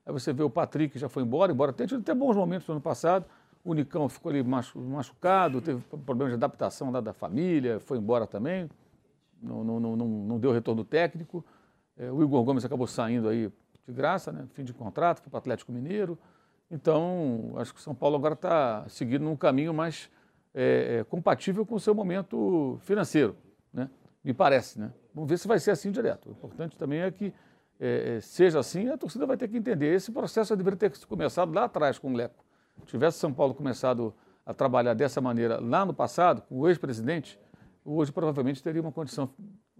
Aí 0.06 0.12
você 0.12 0.32
vê 0.32 0.42
o 0.42 0.48
Patrick 0.48 0.94
que 0.94 0.98
já 0.98 1.08
foi 1.08 1.22
embora, 1.22 1.52
embora 1.52 1.72
tenha 1.72 1.86
tido 1.86 2.00
até 2.00 2.14
bons 2.14 2.34
momentos 2.34 2.66
no 2.66 2.74
ano 2.74 2.80
passado. 2.80 3.26
O 3.62 3.74
Nicão 3.74 4.08
ficou 4.08 4.30
ali 4.30 4.42
machu- 4.42 4.80
machucado, 4.80 5.60
teve 5.60 5.82
problemas 6.06 6.30
de 6.30 6.36
adaptação 6.36 6.90
lá 6.90 7.00
da 7.00 7.12
família, 7.12 7.78
foi 7.80 7.98
embora 7.98 8.26
também. 8.26 8.70
Não, 9.42 9.62
não, 9.62 9.78
não, 9.78 9.96
não, 9.96 10.38
deu 10.38 10.52
retorno 10.52 10.82
técnico. 10.84 11.44
É, 11.96 12.10
o 12.10 12.22
Igor 12.22 12.42
Gomes 12.42 12.64
acabou 12.64 12.86
saindo 12.86 13.28
aí 13.28 13.52
de 13.86 13.92
graça, 13.92 14.32
né? 14.32 14.46
fim 14.54 14.64
de 14.64 14.72
contrato, 14.72 15.20
foi 15.20 15.30
para 15.30 15.36
o 15.36 15.38
Atlético 15.38 15.70
Mineiro. 15.70 16.18
Então, 16.70 17.52
acho 17.56 17.74
que 17.74 17.80
o 17.80 17.82
São 17.82 17.94
Paulo 17.94 18.16
agora 18.16 18.34
está 18.34 18.86
seguindo 18.88 19.22
num 19.22 19.36
caminho 19.36 19.74
mais 19.74 20.10
é, 20.54 20.98
é, 21.00 21.04
compatível 21.04 21.66
com 21.66 21.74
o 21.74 21.80
seu 21.80 21.94
momento 21.94 22.78
financeiro, 22.82 23.36
né? 23.72 23.88
Me 24.24 24.32
parece. 24.32 24.78
Né? 24.78 24.92
Vamos 25.14 25.28
ver 25.28 25.38
se 25.38 25.48
vai 25.48 25.58
ser 25.58 25.70
assim 25.70 25.90
direto. 25.90 26.28
O 26.28 26.32
importante 26.32 26.76
também 26.76 27.00
é 27.00 27.10
que 27.10 27.32
é, 27.80 28.16
é, 28.16 28.20
seja 28.20 28.58
assim 28.58 28.88
a 28.88 28.96
torcida 28.96 29.26
vai 29.26 29.36
ter 29.36 29.48
que 29.48 29.56
entender. 29.56 29.94
Esse 29.94 30.10
processo 30.10 30.54
deveria 30.56 30.78
ter 30.78 30.92
começado 31.06 31.52
lá 31.52 31.64
atrás 31.64 31.98
com 31.98 32.12
o 32.12 32.16
Leco. 32.16 32.44
Tivesse 32.86 33.18
São 33.18 33.32
Paulo 33.32 33.54
começado 33.54 34.14
a 34.44 34.54
trabalhar 34.54 34.94
dessa 34.94 35.20
maneira 35.20 35.60
lá 35.60 35.84
no 35.84 35.92
passado, 35.92 36.42
com 36.42 36.60
o 36.60 36.68
ex-presidente, 36.68 37.38
hoje 37.84 38.10
provavelmente 38.10 38.62
teria 38.62 38.80
uma 38.80 38.92
condição 38.92 39.30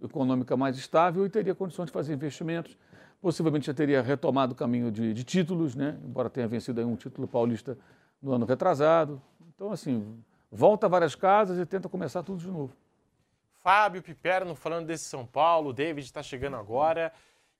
econômica 0.01 0.55
mais 0.55 0.77
estável 0.77 1.25
e 1.25 1.29
teria 1.29 1.55
condições 1.55 1.87
de 1.87 1.91
fazer 1.91 2.13
investimentos. 2.13 2.77
Possivelmente 3.21 3.67
já 3.67 3.73
teria 3.73 4.01
retomado 4.01 4.53
o 4.53 4.55
caminho 4.55 4.91
de, 4.91 5.13
de 5.13 5.23
títulos, 5.23 5.75
né? 5.75 5.97
embora 6.03 6.29
tenha 6.29 6.47
vencido 6.47 6.85
um 6.87 6.95
título 6.95 7.27
paulista 7.27 7.77
no 8.21 8.31
ano 8.31 8.45
retrasado. 8.45 9.21
Então, 9.53 9.71
assim, 9.71 10.17
volta 10.51 10.87
várias 10.87 11.15
casas 11.15 11.57
e 11.57 11.65
tenta 11.65 11.89
começar 11.89 12.23
tudo 12.23 12.39
de 12.39 12.47
novo. 12.47 12.73
Fábio 13.69 14.01
Piperno 14.01 14.55
falando 14.55 14.87
desse 14.87 15.03
São 15.03 15.27
Paulo, 15.27 15.69
o 15.69 15.73
David 15.73 16.03
está 16.03 16.23
chegando 16.23 16.55
agora. 16.55 17.13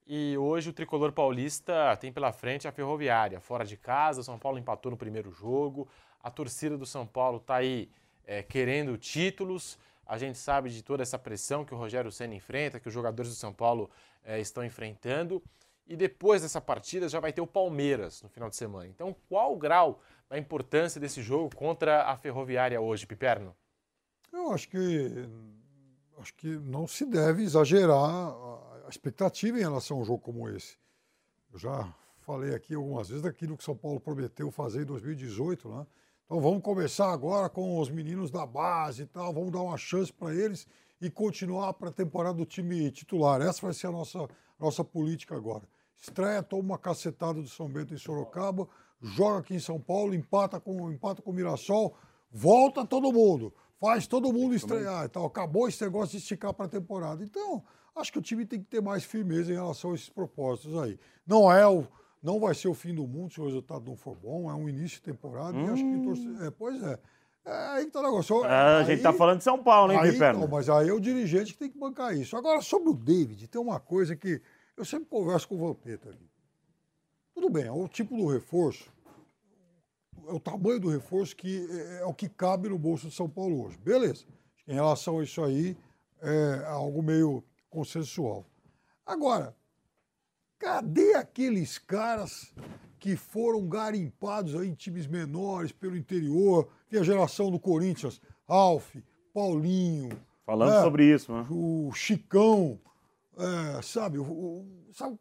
E 0.07 0.35
hoje 0.39 0.71
o 0.71 0.73
tricolor 0.73 1.11
paulista 1.11 1.95
tem 1.97 2.11
pela 2.11 2.31
frente 2.31 2.67
a 2.67 2.71
Ferroviária, 2.71 3.39
fora 3.39 3.63
de 3.63 3.77
casa. 3.77 4.21
O 4.21 4.23
São 4.23 4.39
Paulo 4.39 4.57
empatou 4.57 4.89
no 4.89 4.97
primeiro 4.97 5.29
jogo. 5.29 5.87
A 6.19 6.31
torcida 6.31 6.75
do 6.75 6.83
São 6.83 7.05
Paulo 7.05 7.37
está 7.37 7.57
aí 7.57 7.91
é, 8.25 8.41
querendo 8.41 8.97
títulos. 8.97 9.77
A 10.03 10.17
gente 10.17 10.39
sabe 10.39 10.71
de 10.71 10.81
toda 10.81 11.03
essa 11.03 11.19
pressão 11.19 11.63
que 11.63 11.75
o 11.75 11.77
Rogério 11.77 12.11
Senna 12.11 12.33
enfrenta, 12.33 12.79
que 12.79 12.87
os 12.87 12.93
jogadores 12.93 13.31
do 13.31 13.37
São 13.37 13.53
Paulo 13.53 13.87
é, 14.23 14.39
estão 14.39 14.65
enfrentando. 14.65 15.43
E 15.85 15.95
depois 15.95 16.41
dessa 16.41 16.59
partida 16.59 17.07
já 17.07 17.19
vai 17.19 17.31
ter 17.31 17.41
o 17.41 17.45
Palmeiras 17.45 18.23
no 18.23 18.29
final 18.29 18.49
de 18.49 18.55
semana. 18.55 18.87
Então, 18.87 19.15
qual 19.29 19.53
o 19.53 19.57
grau 19.59 20.01
da 20.27 20.39
importância 20.39 20.99
desse 20.99 21.21
jogo 21.21 21.55
contra 21.55 22.05
a 22.05 22.17
Ferroviária 22.17 22.81
hoje, 22.81 23.05
Piperno? 23.05 23.55
Eu 24.33 24.51
acho 24.51 24.67
que 24.69 25.29
acho 26.19 26.33
que 26.35 26.47
não 26.47 26.87
se 26.87 27.05
deve 27.05 27.43
exagerar 27.43 28.33
a 28.85 28.89
expectativa 28.89 29.57
em 29.57 29.61
relação 29.61 29.97
a 29.97 30.01
um 30.01 30.05
jogo 30.05 30.19
como 30.19 30.49
esse. 30.49 30.77
Eu 31.51 31.59
já 31.59 31.93
falei 32.19 32.53
aqui 32.53 32.75
algumas 32.75 33.07
vezes 33.09 33.23
daquilo 33.23 33.57
que 33.57 33.63
São 33.63 33.75
Paulo 33.75 33.99
prometeu 33.99 34.51
fazer 34.51 34.83
em 34.83 34.85
2018, 34.85 35.69
né? 35.69 35.87
Então 36.25 36.39
vamos 36.39 36.61
começar 36.61 37.11
agora 37.11 37.49
com 37.49 37.79
os 37.79 37.89
meninos 37.89 38.29
da 38.29 38.45
base 38.45 39.01
e 39.01 39.05
tal, 39.07 39.33
vamos 39.33 39.51
dar 39.51 39.61
uma 39.61 39.77
chance 39.77 40.13
para 40.13 40.33
eles 40.35 40.67
e 41.01 41.09
continuar 41.09 41.73
para 41.73 41.89
a 41.89 41.91
temporada 41.91 42.37
do 42.37 42.45
time 42.45 42.91
titular. 42.91 43.41
Essa 43.41 43.61
vai 43.63 43.73
ser 43.73 43.87
a 43.87 43.91
nossa, 43.91 44.27
nossa 44.59 44.83
política 44.83 45.35
agora. 45.35 45.63
Estreia, 45.99 46.43
toma 46.43 46.61
uma 46.61 46.77
cacetada 46.77 47.41
do 47.41 47.47
São 47.47 47.67
Bento 47.67 47.95
em 47.95 47.97
Sorocaba, 47.97 48.67
joga 49.01 49.39
aqui 49.39 49.55
em 49.55 49.59
São 49.59 49.79
Paulo, 49.79 50.13
empata 50.13 50.59
com, 50.59 50.91
empata 50.91 51.21
com 51.21 51.31
o 51.31 51.33
Mirassol, 51.33 51.95
volta 52.31 52.85
todo 52.85 53.11
mundo, 53.11 53.51
faz 53.79 54.05
todo 54.07 54.33
mundo 54.33 54.53
estrear 54.53 55.05
e 55.05 55.09
tal. 55.09 55.25
Acabou 55.25 55.67
esse 55.67 55.83
negócio 55.83 56.11
de 56.11 56.17
esticar 56.17 56.53
para 56.53 56.65
a 56.65 56.69
temporada. 56.69 57.23
Então, 57.23 57.63
acho 57.95 58.11
que 58.11 58.19
o 58.19 58.21
time 58.21 58.45
tem 58.45 58.59
que 58.59 58.67
ter 58.67 58.81
mais 58.81 59.03
firmeza 59.03 59.51
em 59.51 59.55
relação 59.55 59.91
a 59.91 59.95
esses 59.95 60.09
propósitos 60.09 60.77
aí. 60.77 60.99
Não 61.25 61.51
é 61.51 61.67
o. 61.67 61.87
Não 62.21 62.37
vai 62.37 62.53
ser 62.53 62.67
o 62.67 62.73
fim 62.73 62.93
do 62.93 63.07
mundo 63.07 63.31
se 63.31 63.39
o 63.39 63.45
resultado 63.45 63.85
não 63.85 63.95
for 63.95 64.13
bom, 64.13 64.51
é 64.51 64.53
um 64.53 64.67
início 64.67 64.97
de 64.97 65.03
temporada 65.03 65.57
e 65.57 65.69
acho 65.69 65.81
que 65.81 66.03
torce... 66.03 66.45
é, 66.45 66.51
pois 66.51 66.83
é. 66.83 66.99
É 67.45 67.67
aí 67.69 67.85
que 67.85 67.91
tá 67.91 68.01
o 68.01 68.03
negócio. 68.03 68.43
Ah, 68.43 68.79
a 68.79 68.83
gente 68.83 69.01
tá 69.01 69.13
falando 69.13 69.37
de 69.37 69.45
São 69.45 69.63
Paulo, 69.63 69.93
hein, 69.93 69.99
aí, 69.99 70.11
Piperno? 70.11 70.45
mas 70.47 70.69
aí 70.69 70.89
é 70.89 70.93
o 70.93 70.99
dirigente 70.99 71.53
que 71.53 71.59
tem 71.59 71.69
que 71.69 71.79
bancar 71.79 72.13
isso. 72.13 72.35
Agora, 72.35 72.61
sobre 72.61 72.89
o 72.89 72.93
David, 72.93 73.47
tem 73.47 73.61
uma 73.61 73.79
coisa 73.79 74.17
que 74.17 74.41
eu 74.75 74.83
sempre 74.83 75.05
converso 75.05 75.47
com 75.47 75.55
o 75.55 75.59
Vampeta 75.59 76.09
aqui. 76.09 76.29
Tudo 77.33 77.49
bem, 77.49 77.63
é 77.63 77.71
o 77.71 77.87
tipo 77.87 78.17
do 78.17 78.27
reforço, 78.27 78.91
é 80.27 80.31
o 80.33 80.39
tamanho 80.39 80.79
do 80.79 80.89
reforço 80.89 81.35
que 81.35 81.67
é, 81.69 82.01
é 82.01 82.05
o 82.05 82.13
que 82.13 82.27
cabe 82.29 82.69
no 82.69 82.77
bolso 82.77 83.07
de 83.07 83.15
São 83.15 83.29
Paulo 83.29 83.65
hoje. 83.65 83.77
Beleza. 83.77 84.25
Em 84.67 84.73
relação 84.73 85.19
a 85.19 85.23
isso 85.23 85.43
aí, 85.43 85.75
é 86.21 86.63
algo 86.67 87.01
meio 87.01 87.43
consensual. 87.69 88.45
Agora, 89.05 89.55
cadê 90.57 91.15
aqueles 91.15 91.77
caras 91.77 92.53
que 92.99 93.15
foram 93.15 93.67
garimpados 93.67 94.55
aí 94.55 94.67
em 94.69 94.73
times 94.73 95.07
menores 95.07 95.71
pelo 95.71 95.95
interior? 95.97 96.67
Tem 96.89 96.99
a 96.99 97.03
geração 97.03 97.49
do 97.49 97.59
Corinthians, 97.59 98.21
Alf, 98.47 98.95
Paulinho. 99.33 100.09
Falando 100.45 100.71
né? 100.73 100.81
sobre 100.83 101.05
isso, 101.13 101.31
né? 101.31 101.45
O 101.49 101.91
Chicão, 101.93 102.79
é, 103.37 103.81
sabe, 103.81 104.17
o, 104.17 104.23
o- 104.23 104.87
sabe? 104.93 105.17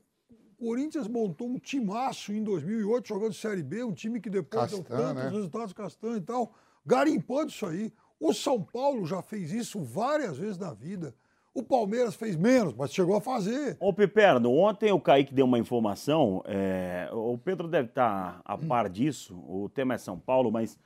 O 0.59 0.67
Corinthians 0.67 1.07
montou 1.07 1.49
um 1.49 1.59
timaço 1.59 2.33
em 2.33 2.43
2008 2.43 3.07
jogando 3.07 3.33
Série 3.33 3.63
B, 3.63 3.85
um 3.85 3.93
time 3.93 4.21
que 4.21 4.29
depois 4.29 4.71
deu 4.71 4.83
Castan, 4.83 4.97
tantos 4.97 5.23
né? 5.23 5.31
resultados 5.31 5.73
castanho 5.73 6.17
e 6.17 6.21
tal, 6.21 6.53
garimpando 6.85 7.51
isso 7.51 7.65
aí. 7.65 7.93
O 8.19 8.33
São 8.35 8.61
Paulo 8.61 9.07
já 9.07 9.23
fez 9.23 9.53
isso 9.53 9.81
várias 9.81 10.37
vezes 10.37 10.59
na 10.59 10.75
vida. 10.75 11.15
O 11.55 11.63
Palmeiras 11.63 12.17
fez 12.17 12.37
menos, 12.37 12.75
mas 12.75 12.93
chegou 12.93 13.17
a 13.17 13.21
fazer. 13.21 13.77
Ô, 13.79 13.93
Piperno, 13.93 14.53
ontem 14.53 14.91
o 14.91 15.01
Kaique 15.01 15.33
deu 15.33 15.45
uma 15.47 15.59
informação, 15.59 16.43
é, 16.45 17.09
o 17.13 17.39
Pedro 17.39 17.69
deve 17.69 17.89
estar 17.89 18.41
a 18.45 18.59
par 18.59 18.89
disso, 18.89 19.37
o 19.49 19.69
tema 19.69 19.95
é 19.95 19.99
São 19.99 20.19
Paulo, 20.19 20.51
mas 20.51 20.77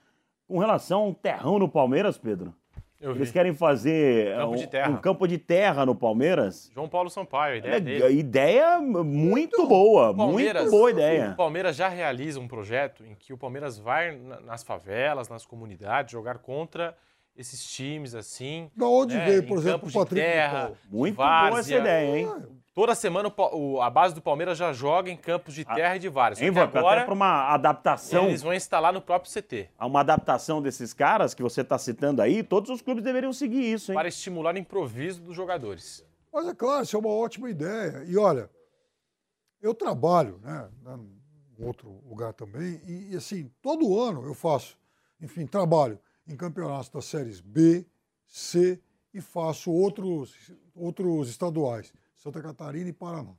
com 0.46 0.58
relação 0.58 1.00
a 1.00 1.06
um 1.06 1.14
terrão 1.14 1.58
no 1.58 1.68
Palmeiras, 1.68 2.18
Pedro, 2.18 2.54
eles 3.10 3.28
vi. 3.28 3.32
querem 3.32 3.54
fazer 3.54 4.34
Campo 4.36 4.52
um, 4.52 4.56
de 4.56 4.66
terra. 4.66 4.90
um 4.90 4.96
campo 4.96 5.26
de 5.26 5.38
terra 5.38 5.84
no 5.86 5.94
Palmeiras. 5.94 6.70
João 6.74 6.88
Paulo 6.88 7.10
Sampaio, 7.10 7.54
a 7.54 7.56
ideia 7.58 7.74
É, 7.76 7.80
dele. 7.80 8.14
ideia 8.18 8.80
muito 8.80 9.66
boa, 9.66 10.12
muito 10.12 10.70
boa 10.70 10.90
ideia. 10.90 11.30
O 11.32 11.36
Palmeiras 11.36 11.74
já 11.76 11.88
realiza 11.88 12.38
um 12.40 12.46
projeto 12.48 13.04
em 13.04 13.14
que 13.14 13.32
o 13.32 13.36
Palmeiras 13.38 13.78
vai 13.78 14.16
na- 14.16 14.40
nas 14.40 14.62
favelas, 14.62 15.28
nas 15.28 15.44
comunidades, 15.44 16.12
jogar 16.12 16.38
contra 16.38 16.96
esses 17.36 17.64
times 17.64 18.14
assim. 18.14 18.70
Da 18.76 18.86
onde 18.86 19.16
né, 19.16 19.24
veio, 19.24 19.46
por 19.46 19.58
exemplo, 19.58 19.88
o 19.88 19.92
Patrick 19.92 20.14
de 20.24 20.32
terra, 20.32 20.72
Muito 20.90 21.16
boa 21.16 21.28
essa 21.44 21.50
várzea. 21.50 21.78
ideia, 21.78 22.18
hein? 22.18 22.32
Toda 22.74 22.94
semana 22.94 23.28
o 23.28 23.30
Pa- 23.30 23.50
o- 23.52 23.82
a 23.82 23.90
base 23.90 24.14
do 24.14 24.22
Palmeiras 24.22 24.56
já 24.56 24.72
joga 24.72 25.10
em 25.10 25.16
campos 25.16 25.52
de 25.54 25.62
terra 25.62 25.96
e 25.96 25.98
de 25.98 26.08
várzea. 26.08 26.42
Só 26.42 26.44
Hein, 26.46 26.50
Vamp? 26.52 26.74
agora 26.74 26.96
Até 27.00 27.04
para 27.04 27.14
uma 27.14 27.52
adaptação. 27.52 28.24
eles 28.28 28.40
vão 28.42 28.54
instalar 28.54 28.92
no 28.94 29.02
próprio 29.02 29.30
CT. 29.30 29.68
Uma 29.78 30.00
adaptação 30.00 30.62
desses 30.62 30.94
caras 30.94 31.34
que 31.34 31.42
você 31.42 31.60
está 31.60 31.76
citando 31.76 32.22
aí, 32.22 32.42
todos 32.42 32.70
os 32.70 32.80
clubes 32.80 33.04
deveriam 33.04 33.32
seguir 33.32 33.60
isso, 33.72 33.92
hein? 33.92 33.94
Para 33.96 34.08
estimular 34.08 34.54
o 34.54 34.58
improviso 34.58 35.20
dos 35.20 35.36
jogadores. 35.36 36.02
Mas 36.32 36.46
é 36.48 36.54
claro, 36.54 36.82
isso 36.82 36.96
é 36.96 36.98
uma 36.98 37.10
ótima 37.10 37.50
ideia. 37.50 38.04
E 38.06 38.16
olha, 38.16 38.48
eu 39.60 39.74
trabalho, 39.74 40.38
né, 40.42 40.70
né, 40.82 40.98
em 41.58 41.64
outro 41.66 42.00
lugar 42.08 42.32
também, 42.32 42.80
e, 42.86 43.12
e, 43.12 43.16
assim, 43.16 43.50
todo 43.60 44.00
ano 44.00 44.24
eu 44.24 44.32
faço, 44.32 44.78
enfim, 45.20 45.46
trabalho 45.46 45.98
em 46.26 46.34
campeonatos 46.34 46.88
das 46.88 47.04
séries 47.04 47.38
B, 47.38 47.84
C 48.26 48.80
e 49.12 49.20
faço 49.20 49.70
outros, 49.70 50.50
outros 50.74 51.28
estaduais, 51.28 51.92
Santa 52.22 52.40
Catarina 52.40 52.88
e 52.88 52.92
Paraná. 52.92 53.34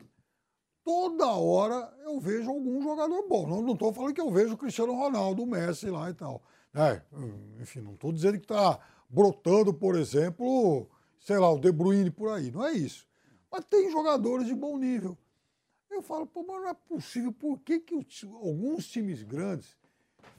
Toda 0.84 1.28
hora 1.28 1.94
eu 2.04 2.20
vejo 2.20 2.50
algum 2.50 2.82
jogador 2.82 3.26
bom. 3.30 3.48
Não 3.48 3.72
estou 3.72 3.94
falando 3.94 4.14
que 4.14 4.20
eu 4.20 4.30
vejo 4.30 4.56
o 4.56 4.58
Cristiano 4.58 4.94
Ronaldo, 4.94 5.44
o 5.44 5.48
Messi 5.48 5.90
lá 5.90 6.10
e 6.10 6.14
tal. 6.14 6.44
né? 6.74 7.02
enfim, 7.62 7.80
não 7.80 7.94
estou 7.94 8.12
dizendo 8.12 8.38
que 8.38 8.44
está 8.44 8.78
brotando, 9.10 9.74
por 9.74 9.96
exemplo, 9.96 10.90
sei 11.18 11.38
lá, 11.38 11.50
o 11.50 11.60
De 11.60 11.72
Bruyne 11.72 12.12
por 12.12 12.30
aí. 12.30 12.52
Não 12.52 12.66
é 12.66 12.74
isso. 12.74 13.08
Mas 13.50 13.64
tem 13.64 13.90
jogadores 13.90 14.48
de 14.48 14.54
bom 14.54 14.78
nível. 14.78 15.18
Eu 15.90 16.02
falo, 16.02 16.28
pô, 16.28 16.44
mas 16.46 16.62
não 16.62 16.68
é 16.68 16.74
possível. 16.74 17.32
Por 17.32 17.60
que, 17.60 17.80
que 17.80 18.06
alguns 18.26 18.88
times 18.88 19.24
grandes 19.24 19.78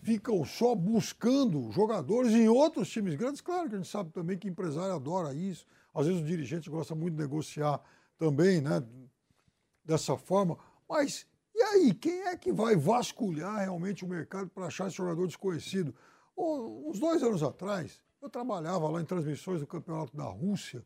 ficam 0.02 0.44
só 0.44 0.74
buscando 0.74 1.70
jogadores 1.72 2.32
em 2.32 2.46
outros 2.46 2.90
times 2.90 3.14
grandes? 3.14 3.40
Claro 3.40 3.70
que 3.70 3.76
a 3.76 3.78
gente 3.78 3.88
sabe 3.88 4.10
também 4.10 4.36
que 4.36 4.48
empresário 4.48 4.94
adora 4.94 5.32
isso. 5.32 5.64
Às 5.94 6.06
vezes 6.06 6.20
o 6.20 6.26
dirigente 6.26 6.68
gosta 6.68 6.94
muito 6.94 7.14
de 7.14 7.22
negociar 7.22 7.80
também, 8.18 8.60
né? 8.60 8.82
Dessa 9.84 10.16
forma. 10.16 10.58
Mas 10.88 11.26
e 11.54 11.62
aí, 11.62 11.94
quem 11.94 12.22
é 12.22 12.36
que 12.36 12.52
vai 12.52 12.74
vasculhar 12.74 13.60
realmente 13.60 14.04
o 14.04 14.08
mercado 14.08 14.50
para 14.50 14.66
achar 14.66 14.88
esse 14.88 14.96
jogador 14.96 15.26
desconhecido? 15.26 15.94
Ô, 16.34 16.88
uns 16.90 16.98
dois 16.98 17.22
anos 17.22 17.42
atrás, 17.44 18.02
eu 18.20 18.28
trabalhava 18.28 18.88
lá 18.88 19.00
em 19.00 19.04
transmissões 19.04 19.60
do 19.60 19.66
Campeonato 19.66 20.16
da 20.16 20.24
Rússia. 20.24 20.84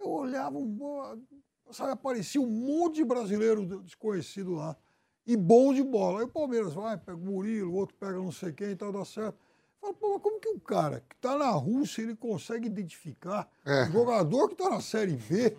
Eu 0.00 0.10
olhava, 0.10 0.58
um, 0.58 1.22
sabe, 1.70 1.92
aparecia 1.92 2.40
um 2.40 2.46
monte 2.48 2.96
de 2.96 3.04
brasileiro 3.04 3.82
desconhecido 3.82 4.54
lá. 4.54 4.76
E 5.26 5.36
bom 5.36 5.72
de 5.72 5.82
bola. 5.82 6.18
Aí 6.20 6.24
o 6.24 6.28
Palmeiras 6.28 6.74
vai, 6.74 6.96
pega 6.98 7.16
o 7.16 7.20
Murilo, 7.20 7.70
o 7.70 7.76
outro 7.76 7.96
pega 7.96 8.14
não 8.18 8.32
sei 8.32 8.52
quem 8.52 8.70
e 8.70 8.76
tal, 8.76 8.92
dá 8.92 9.04
certo. 9.04 9.38
Fala, 9.80 9.94
pô, 9.94 10.14
mas 10.14 10.22
como 10.22 10.40
que 10.40 10.48
um 10.48 10.58
cara 10.58 11.04
que 11.08 11.14
está 11.14 11.38
na 11.38 11.50
Rússia 11.50 12.02
ele 12.02 12.16
consegue 12.16 12.66
identificar 12.66 13.48
É. 13.64 13.84
um 13.84 13.92
jogador 13.92 14.48
que 14.48 14.54
está 14.54 14.68
na 14.68 14.80
Série 14.80 15.16
B 15.16 15.56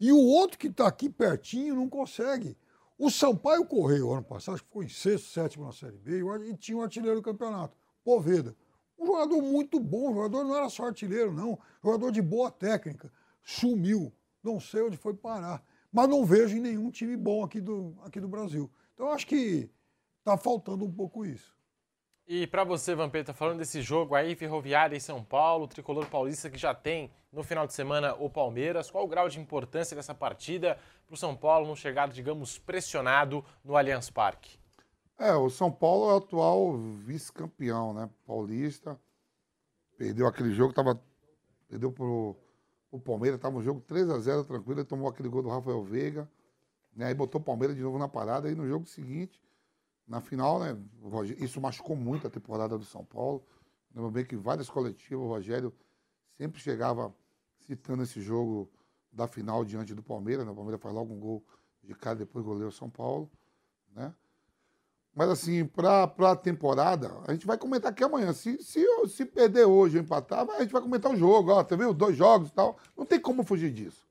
e 0.00 0.10
o 0.10 0.18
outro 0.18 0.58
que 0.58 0.68
está 0.68 0.86
aqui 0.86 1.10
pertinho 1.10 1.74
não 1.74 1.88
consegue? 1.88 2.56
O 2.98 3.10
Sampaio 3.10 3.66
Correio, 3.66 4.12
ano 4.12 4.24
passado, 4.24 4.54
acho 4.54 4.62
que 4.62 4.68
ficou 4.68 4.82
em 4.82 4.88
sexto, 4.88 5.28
sétimo 5.28 5.66
na 5.66 5.72
Série 5.72 5.98
B, 5.98 6.22
e 6.46 6.56
tinha 6.56 6.78
o 6.78 6.82
artilheiro 6.82 7.16
do 7.16 7.22
campeonato, 7.22 7.76
Poveda. 8.02 8.56
Um 8.98 9.06
jogador 9.06 9.40
muito 9.40 9.80
bom, 9.80 10.10
um 10.10 10.14
jogador 10.14 10.44
não 10.44 10.56
era 10.56 10.68
só 10.68 10.84
artilheiro, 10.84 11.32
não. 11.32 11.58
Jogador 11.82 12.10
de 12.10 12.20
boa 12.20 12.50
técnica. 12.50 13.10
Sumiu. 13.42 14.12
Não 14.42 14.60
sei 14.60 14.82
onde 14.82 14.96
foi 14.96 15.14
parar. 15.14 15.62
Mas 15.90 16.08
não 16.08 16.24
vejo 16.24 16.56
em 16.56 16.60
nenhum 16.60 16.90
time 16.90 17.16
bom 17.16 17.42
aqui 17.42 17.60
do, 17.60 17.94
aqui 18.04 18.20
do 18.20 18.28
Brasil. 18.28 18.70
Então 18.94 19.10
acho 19.10 19.26
que 19.26 19.70
está 20.18 20.36
faltando 20.36 20.84
um 20.84 20.92
pouco 20.92 21.24
isso. 21.24 21.56
E 22.32 22.46
para 22.46 22.62
você, 22.62 22.94
Vampeta, 22.94 23.34
falando 23.34 23.58
desse 23.58 23.82
jogo 23.82 24.14
aí, 24.14 24.36
Ferroviária 24.36 24.96
e 24.96 25.00
São 25.00 25.20
Paulo, 25.20 25.66
Tricolor 25.66 26.06
Paulista 26.06 26.48
que 26.48 26.56
já 26.56 26.72
tem 26.72 27.10
no 27.32 27.42
final 27.42 27.66
de 27.66 27.72
semana 27.72 28.14
o 28.14 28.30
Palmeiras, 28.30 28.88
qual 28.88 29.04
o 29.04 29.08
grau 29.08 29.28
de 29.28 29.40
importância 29.40 29.96
dessa 29.96 30.14
partida 30.14 30.78
para 31.08 31.14
o 31.14 31.16
São 31.16 31.34
Paulo 31.34 31.66
não 31.66 31.74
chegar, 31.74 32.08
digamos, 32.08 32.56
pressionado 32.56 33.44
no 33.64 33.76
Allianz 33.76 34.10
Parque? 34.10 34.56
É, 35.18 35.34
o 35.34 35.50
São 35.50 35.72
Paulo 35.72 36.08
é 36.08 36.14
o 36.14 36.16
atual 36.18 36.78
vice-campeão, 36.78 37.92
né? 37.92 38.08
Paulista. 38.24 38.96
Perdeu 39.98 40.28
aquele 40.28 40.52
jogo, 40.52 40.72
tava, 40.72 41.02
perdeu 41.68 41.90
pro, 41.90 42.36
o 42.92 43.00
Palmeiras, 43.00 43.40
tava 43.40 43.58
um 43.58 43.62
jogo 43.64 43.80
3 43.80 44.08
a 44.08 44.20
0 44.20 44.44
tranquilo, 44.44 44.84
tomou 44.84 45.08
aquele 45.08 45.28
gol 45.28 45.42
do 45.42 45.48
Rafael 45.48 45.82
Veiga, 45.82 46.30
né? 46.94 47.06
Aí 47.06 47.14
botou 47.14 47.40
o 47.40 47.44
Palmeiras 47.44 47.74
de 47.74 47.82
novo 47.82 47.98
na 47.98 48.06
parada, 48.06 48.46
aí 48.46 48.54
no 48.54 48.68
jogo 48.68 48.86
seguinte, 48.86 49.42
na 50.10 50.20
final, 50.20 50.58
né? 50.58 50.76
Rogério- 51.00 51.42
isso 51.42 51.60
machucou 51.60 51.94
muito 51.94 52.26
a 52.26 52.30
temporada 52.30 52.76
do 52.76 52.84
São 52.84 53.04
Paulo. 53.04 53.44
Lembro 53.94 54.10
bem 54.10 54.24
que 54.24 54.34
várias 54.34 54.68
coletivas, 54.68 55.24
o 55.24 55.28
Rogério 55.28 55.72
sempre 56.36 56.60
chegava 56.60 57.14
citando 57.60 58.02
esse 58.02 58.20
jogo 58.20 58.68
da 59.12 59.28
final 59.28 59.64
diante 59.64 59.94
do 59.94 60.02
Palmeiras, 60.02 60.44
né? 60.44 60.50
O 60.50 60.54
Palmeiras 60.54 60.82
faz 60.82 60.92
logo 60.92 61.14
um 61.14 61.20
gol 61.20 61.44
de 61.84 61.94
cara, 61.94 62.16
depois 62.16 62.44
goleia 62.44 62.68
o 62.68 62.72
São 62.72 62.90
Paulo, 62.90 63.30
né? 63.94 64.12
Mas 65.14 65.28
assim, 65.28 65.64
para 65.64 66.04
a 66.04 66.36
temporada, 66.36 67.12
a 67.26 67.32
gente 67.32 67.46
vai 67.46 67.56
comentar 67.56 67.92
aqui 67.92 68.02
amanhã. 68.02 68.32
Se, 68.32 68.60
se, 68.62 68.84
se 69.08 69.24
perder 69.24 69.64
hoje 69.64 69.96
ou 69.96 70.02
empatar, 70.02 70.48
a 70.50 70.60
gente 70.60 70.72
vai 70.72 70.82
comentar 70.82 71.12
o 71.12 71.16
jogo. 71.16 71.52
Ó, 71.52 71.62
tá 71.62 71.76
vendo? 71.76 71.94
Dois 71.94 72.16
jogos 72.16 72.48
e 72.48 72.52
tal. 72.52 72.78
Não 72.96 73.04
tem 73.06 73.20
como 73.20 73.44
fugir 73.44 73.72
disso. 73.72 74.06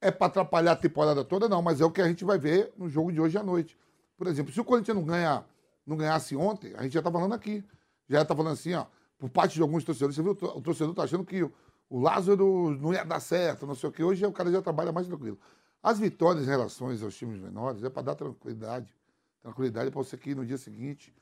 É 0.00 0.10
para 0.10 0.26
atrapalhar 0.28 0.72
a 0.72 0.76
temporada 0.76 1.24
toda, 1.24 1.48
não, 1.48 1.62
mas 1.62 1.80
é 1.80 1.84
o 1.84 1.90
que 1.90 2.00
a 2.00 2.08
gente 2.08 2.24
vai 2.24 2.38
ver 2.38 2.72
no 2.76 2.88
jogo 2.88 3.12
de 3.12 3.20
hoje 3.20 3.36
à 3.38 3.42
noite. 3.42 3.76
Por 4.16 4.26
exemplo, 4.26 4.52
se 4.52 4.60
o 4.60 4.64
Corinthians 4.64 4.96
não, 4.96 5.04
ganha, 5.04 5.44
não 5.86 5.96
ganhasse 5.96 6.36
ontem, 6.36 6.74
a 6.76 6.82
gente 6.82 6.92
já 6.92 7.02
tá 7.02 7.10
falando 7.10 7.32
aqui. 7.32 7.64
Já 8.08 8.24
tá 8.24 8.34
falando 8.34 8.52
assim, 8.52 8.74
ó, 8.74 8.86
por 9.18 9.30
parte 9.30 9.54
de 9.54 9.62
alguns 9.62 9.84
torcedores. 9.84 10.16
Você 10.16 10.22
viu, 10.22 10.32
o 10.32 10.60
torcedor 10.60 10.94
tá 10.94 11.04
achando 11.04 11.24
que 11.24 11.42
o, 11.42 11.52
Lázaro 12.00 12.76
não 12.80 12.92
ia 12.92 13.04
dar 13.04 13.20
certo, 13.20 13.66
não 13.66 13.74
sei 13.74 13.88
o 13.88 13.92
que. 13.92 14.02
Hoje 14.02 14.24
o 14.26 14.32
cara 14.32 14.50
já 14.50 14.60
trabalha 14.60 14.90
mais 14.90 15.06
tranquilo. 15.06 15.38
As 15.82 15.98
vitórias 15.98 16.44
em 16.44 16.48
relação 16.48 16.88
aos 16.88 17.16
times 17.16 17.40
menores 17.40 17.82
é 17.84 17.90
para 17.90 18.02
dar 18.02 18.14
tranquilidade. 18.14 18.94
Tranquilidade 19.40 19.90
para 19.90 20.02
você 20.02 20.16
que 20.16 20.34
no 20.34 20.44
dia 20.44 20.58
seguinte 20.58 21.14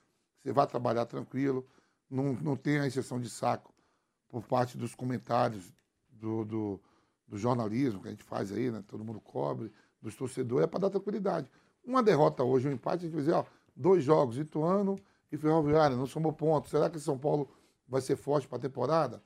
você 0.42 0.52
vai 0.52 0.66
trabalhar 0.66 1.04
tranquilo, 1.06 1.66
não, 2.08 2.32
não 2.34 2.56
tem 2.56 2.78
a 2.78 2.86
exceção 2.86 3.20
de 3.20 3.28
saco 3.28 3.74
por 4.28 4.42
parte 4.46 4.78
dos 4.78 4.94
comentários 4.94 5.72
do, 6.08 6.44
do, 6.44 6.80
do 7.28 7.38
jornalismo 7.38 8.00
que 8.00 8.08
a 8.08 8.10
gente 8.10 8.24
faz 8.24 8.50
aí, 8.50 8.70
né? 8.70 8.82
Todo 8.86 9.04
mundo 9.04 9.20
cobre, 9.20 9.70
dos 10.00 10.14
torcedores, 10.14 10.64
é 10.64 10.66
para 10.66 10.80
dar 10.80 10.90
tranquilidade. 10.90 11.50
Uma 11.84 12.02
derrota 12.02 12.44
hoje, 12.44 12.68
um 12.68 12.72
empate, 12.72 13.04
a 13.04 13.08
gente 13.08 13.12
vai 13.12 13.22
dizer, 13.22 13.34
ó, 13.34 13.44
dois 13.74 14.04
jogos, 14.04 14.38
Ituano 14.38 14.98
e 15.30 15.36
Ferroviária, 15.36 15.96
não 15.96 16.06
somou 16.06 16.32
pontos. 16.32 16.70
Será 16.70 16.90
que 16.90 16.98
São 17.00 17.18
Paulo 17.18 17.50
vai 17.88 18.00
ser 18.00 18.16
forte 18.16 18.46
para 18.46 18.58
a 18.58 18.60
temporada? 18.60 19.22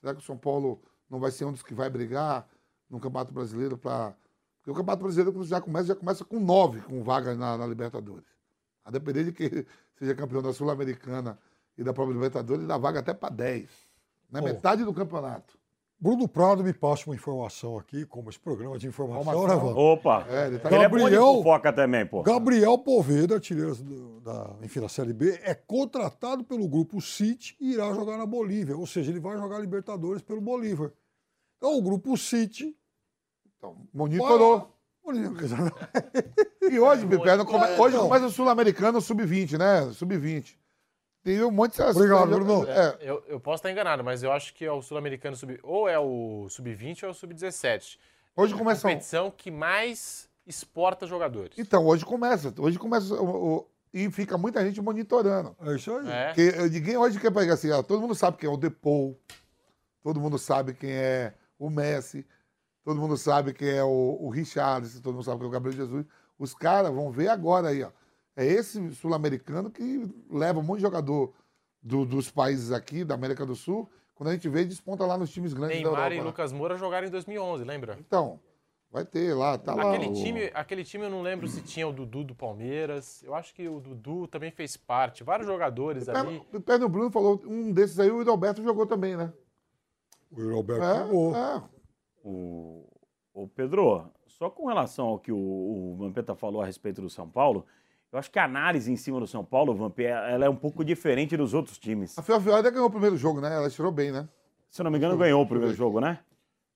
Será 0.00 0.14
que 0.14 0.20
o 0.20 0.24
São 0.24 0.36
Paulo 0.36 0.80
não 1.08 1.18
vai 1.18 1.30
ser 1.30 1.44
um 1.44 1.52
dos 1.52 1.62
que 1.62 1.74
vai 1.74 1.88
brigar 1.90 2.48
no 2.88 3.00
Campeonato 3.00 3.32
Brasileiro 3.32 3.76
para. 3.76 4.14
Porque 4.58 4.70
o 4.70 4.74
Campeonato 4.74 5.02
Brasileiro, 5.02 5.32
quando 5.32 5.46
já 5.46 5.60
começa, 5.60 5.86
já 5.86 5.94
começa 5.94 6.24
com 6.24 6.40
nove 6.40 6.80
com 6.82 7.02
vaga 7.02 7.34
na, 7.34 7.56
na 7.56 7.66
Libertadores. 7.66 8.28
A 8.84 8.90
depender 8.90 9.24
de 9.24 9.32
que 9.32 9.66
seja 9.98 10.14
campeão 10.14 10.42
da 10.42 10.52
Sul-Americana 10.52 11.38
e 11.76 11.82
da 11.82 11.92
própria 11.92 12.14
Libertadores, 12.14 12.66
dá 12.66 12.76
vaga 12.76 13.00
até 13.00 13.14
para 13.14 13.34
10. 13.34 13.68
Na 14.30 14.40
Pô. 14.40 14.46
metade 14.46 14.84
do 14.84 14.92
campeonato. 14.92 15.57
Bruno 16.00 16.28
Prado 16.28 16.62
me 16.62 16.72
passa 16.72 17.06
uma 17.06 17.14
informação 17.16 17.76
aqui, 17.76 18.06
como 18.06 18.30
esse 18.30 18.38
programa 18.38 18.78
de 18.78 18.86
informação, 18.86 19.46
né. 19.48 19.56
Vando? 19.56 19.76
Opa! 19.76 20.24
É, 20.30 20.46
ele 20.46 20.58
tá 20.60 20.68
Ele 20.68 20.76
é 20.76 20.82
Gabriel- 20.82 21.34
fofoca 21.34 21.72
também, 21.72 22.06
pô. 22.06 22.22
Gabriel 22.22 22.78
Poveda, 22.78 23.34
artilheiro 23.34 23.74
da, 24.22 24.54
enfim, 24.62 24.80
da 24.80 24.88
Série 24.88 25.12
B, 25.12 25.40
é 25.42 25.54
contratado 25.54 26.44
pelo 26.44 26.68
grupo 26.68 27.00
City 27.00 27.56
e 27.60 27.72
irá 27.72 27.92
jogar 27.92 28.16
na 28.16 28.26
Bolívia. 28.26 28.76
Ou 28.76 28.86
seja, 28.86 29.10
ele 29.10 29.18
vai 29.18 29.36
jogar 29.36 29.58
Libertadores 29.58 30.22
pelo 30.22 30.40
Bolívar. 30.40 30.92
Então, 31.56 31.76
o 31.76 31.82
grupo 31.82 32.16
City. 32.16 32.76
Então, 33.56 33.76
monitorou. 33.92 34.72
Monitorou. 35.04 35.72
E 36.70 36.78
hoje, 36.78 37.06
É, 37.06 37.80
hoje 37.80 37.96
começa 37.96 38.26
o 38.26 38.30
Sul-Americano 38.30 39.00
Sub-20, 39.00 39.56
né? 39.56 39.90
Sub-20. 39.94 40.54
Tem 41.28 41.44
um 41.44 41.50
monte 41.50 41.70
de 41.72 41.76
seleção. 41.76 42.02
Obrigado, 42.02 42.28
Bruno. 42.30 42.66
É, 42.68 42.96
Eu, 43.00 43.22
eu 43.28 43.38
posso 43.40 43.56
estar 43.60 43.70
enganado, 43.70 44.02
mas 44.02 44.22
eu 44.22 44.32
acho 44.32 44.54
que 44.54 44.64
é 44.64 44.72
o 44.72 44.80
Sul-Americano 44.80 45.36
sub. 45.36 45.58
Ou 45.62 45.88
é 45.88 45.98
o 45.98 46.46
Sub-20 46.48 47.02
ou 47.02 47.08
é 47.08 47.12
o 47.12 47.14
Sub-17. 47.14 47.98
Hoje 48.36 48.52
É 48.52 48.54
a 48.56 48.58
começa 48.58 48.82
competição 48.88 49.30
que 49.30 49.50
mais 49.50 50.28
exporta 50.46 51.06
jogadores. 51.06 51.58
Então, 51.58 51.84
hoje 51.86 52.04
começa. 52.04 52.54
Hoje 52.58 52.78
começa. 52.78 53.14
o- 53.14 53.56
o- 53.56 53.66
e 53.92 54.10
fica 54.10 54.38
muita 54.38 54.64
gente 54.64 54.80
monitorando. 54.80 55.56
É 55.62 55.74
isso 55.74 55.92
aí. 55.96 56.08
É. 56.08 56.34
Eh, 56.36 56.68
ninguém 56.68 56.96
hoje 56.96 57.18
quer 57.18 57.30
pegar 57.32 57.54
assim, 57.54 57.70
ó, 57.70 57.82
todo 57.82 58.00
mundo 58.00 58.14
sabe 58.14 58.36
quem 58.36 58.48
é 58.48 58.52
o 58.52 58.56
Depou, 58.56 59.18
todo 60.02 60.20
mundo 60.20 60.38
sabe 60.38 60.74
quem 60.74 60.90
é 60.92 61.34
o 61.58 61.68
Messi. 61.70 62.26
todo 62.84 62.98
mundo 63.00 63.16
sabe 63.18 63.52
que 63.52 63.66
é 63.66 63.82
o, 63.84 64.16
o 64.20 64.30
Richarlison, 64.30 65.00
todo 65.02 65.14
mundo 65.14 65.24
sabe 65.24 65.38
que 65.40 65.44
é 65.44 65.48
o 65.48 65.50
Gabriel 65.50 65.76
Jesus. 65.76 66.06
Os 66.38 66.54
caras 66.54 66.90
vão 66.90 67.10
ver 67.10 67.28
agora 67.28 67.68
aí, 67.68 67.82
ó. 67.82 67.90
É 68.38 68.46
esse 68.46 68.92
sul-americano 68.94 69.68
que 69.68 70.08
leva 70.30 70.60
um 70.60 70.62
monte 70.62 70.76
de 70.78 70.82
jogador 70.82 71.32
do- 71.82 72.04
dos 72.06 72.30
países 72.30 72.70
aqui, 72.70 73.04
da 73.04 73.14
América 73.16 73.44
do 73.44 73.56
Sul. 73.56 73.90
Quando 74.14 74.28
a 74.28 74.32
gente 74.32 74.48
vê, 74.48 74.64
desponta 74.64 75.04
lá 75.04 75.18
nos 75.18 75.30
times 75.30 75.52
grandes 75.52 75.78
da 75.78 75.82
Neymar 75.90 76.12
Europa. 76.12 76.14
e 76.14 76.20
Lucas 76.24 76.52
Moura 76.52 76.76
jogaram 76.76 77.08
em 77.08 77.10
2011, 77.10 77.64
lembra? 77.64 77.96
Então, 77.98 78.38
vai 78.92 79.04
ter 79.04 79.34
lá, 79.34 79.58
tá 79.58 79.74
lá. 79.74 79.92
aquele, 79.92 80.08
o- 80.10 80.12
time, 80.14 80.50
aquele 80.54 80.84
time 80.84 81.04
eu 81.06 81.10
não 81.10 81.20
lembro 81.20 81.48
se 81.48 81.60
tinha 81.62 81.88
o 81.88 81.92
Dudu 81.92 82.22
do 82.22 82.34
Palmeiras. 82.34 83.24
Eu 83.24 83.34
acho 83.34 83.52
que 83.52 83.68
o 83.68 83.80
Dudu 83.80 84.28
também 84.28 84.52
fez 84.52 84.76
parte. 84.76 85.24
Vários 85.24 85.48
jogadores 85.48 86.08
ali. 86.08 86.40
O 86.54 86.60
Pedro 86.60 86.88
Bruno 86.88 87.10
falou, 87.10 87.42
um 87.44 87.72
desses 87.72 87.98
aí, 87.98 88.08
o 88.10 88.22
Hidalberto 88.22 88.62
jogou 88.62 88.86
também, 88.86 89.16
né? 89.16 89.32
O 90.30 90.40
Hidalberto 90.40 90.84
É, 90.84 90.98
jogou. 90.98 91.34
é. 91.36 91.62
O, 92.24 92.84
o 93.34 93.48
Pedro, 93.48 94.04
só 94.26 94.48
com 94.50 94.66
relação 94.66 95.06
ao 95.08 95.18
que 95.18 95.32
o, 95.32 95.36
o 95.36 95.96
Vampeta 95.96 96.34
falou 96.36 96.60
a 96.62 96.66
respeito 96.66 97.00
do 97.00 97.10
São 97.10 97.28
Paulo, 97.28 97.64
eu 98.12 98.18
acho 98.18 98.30
que 98.30 98.38
a 98.38 98.44
análise 98.44 98.90
em 98.90 98.96
cima 98.96 99.20
do 99.20 99.26
São 99.26 99.44
Paulo, 99.44 99.74
Vamp, 99.74 99.98
ela 100.00 100.44
é 100.44 100.48
um 100.48 100.56
pouco 100.56 100.84
diferente 100.84 101.36
dos 101.36 101.52
outros 101.54 101.78
times. 101.78 102.18
A 102.18 102.22
Ferroviária 102.22 102.70
ganhou 102.70 102.86
o 102.86 102.90
primeiro 102.90 103.16
jogo, 103.16 103.40
né? 103.40 103.54
Ela 103.54 103.68
tirou 103.68 103.92
bem, 103.92 104.10
né? 104.10 104.28
Se 104.70 104.80
eu 104.80 104.84
não 104.84 104.90
me 104.90 104.98
engano, 104.98 105.16
ganhou 105.16 105.42
o 105.42 105.46
primeiro 105.46 105.74
jogo, 105.74 106.00
né? 106.00 106.18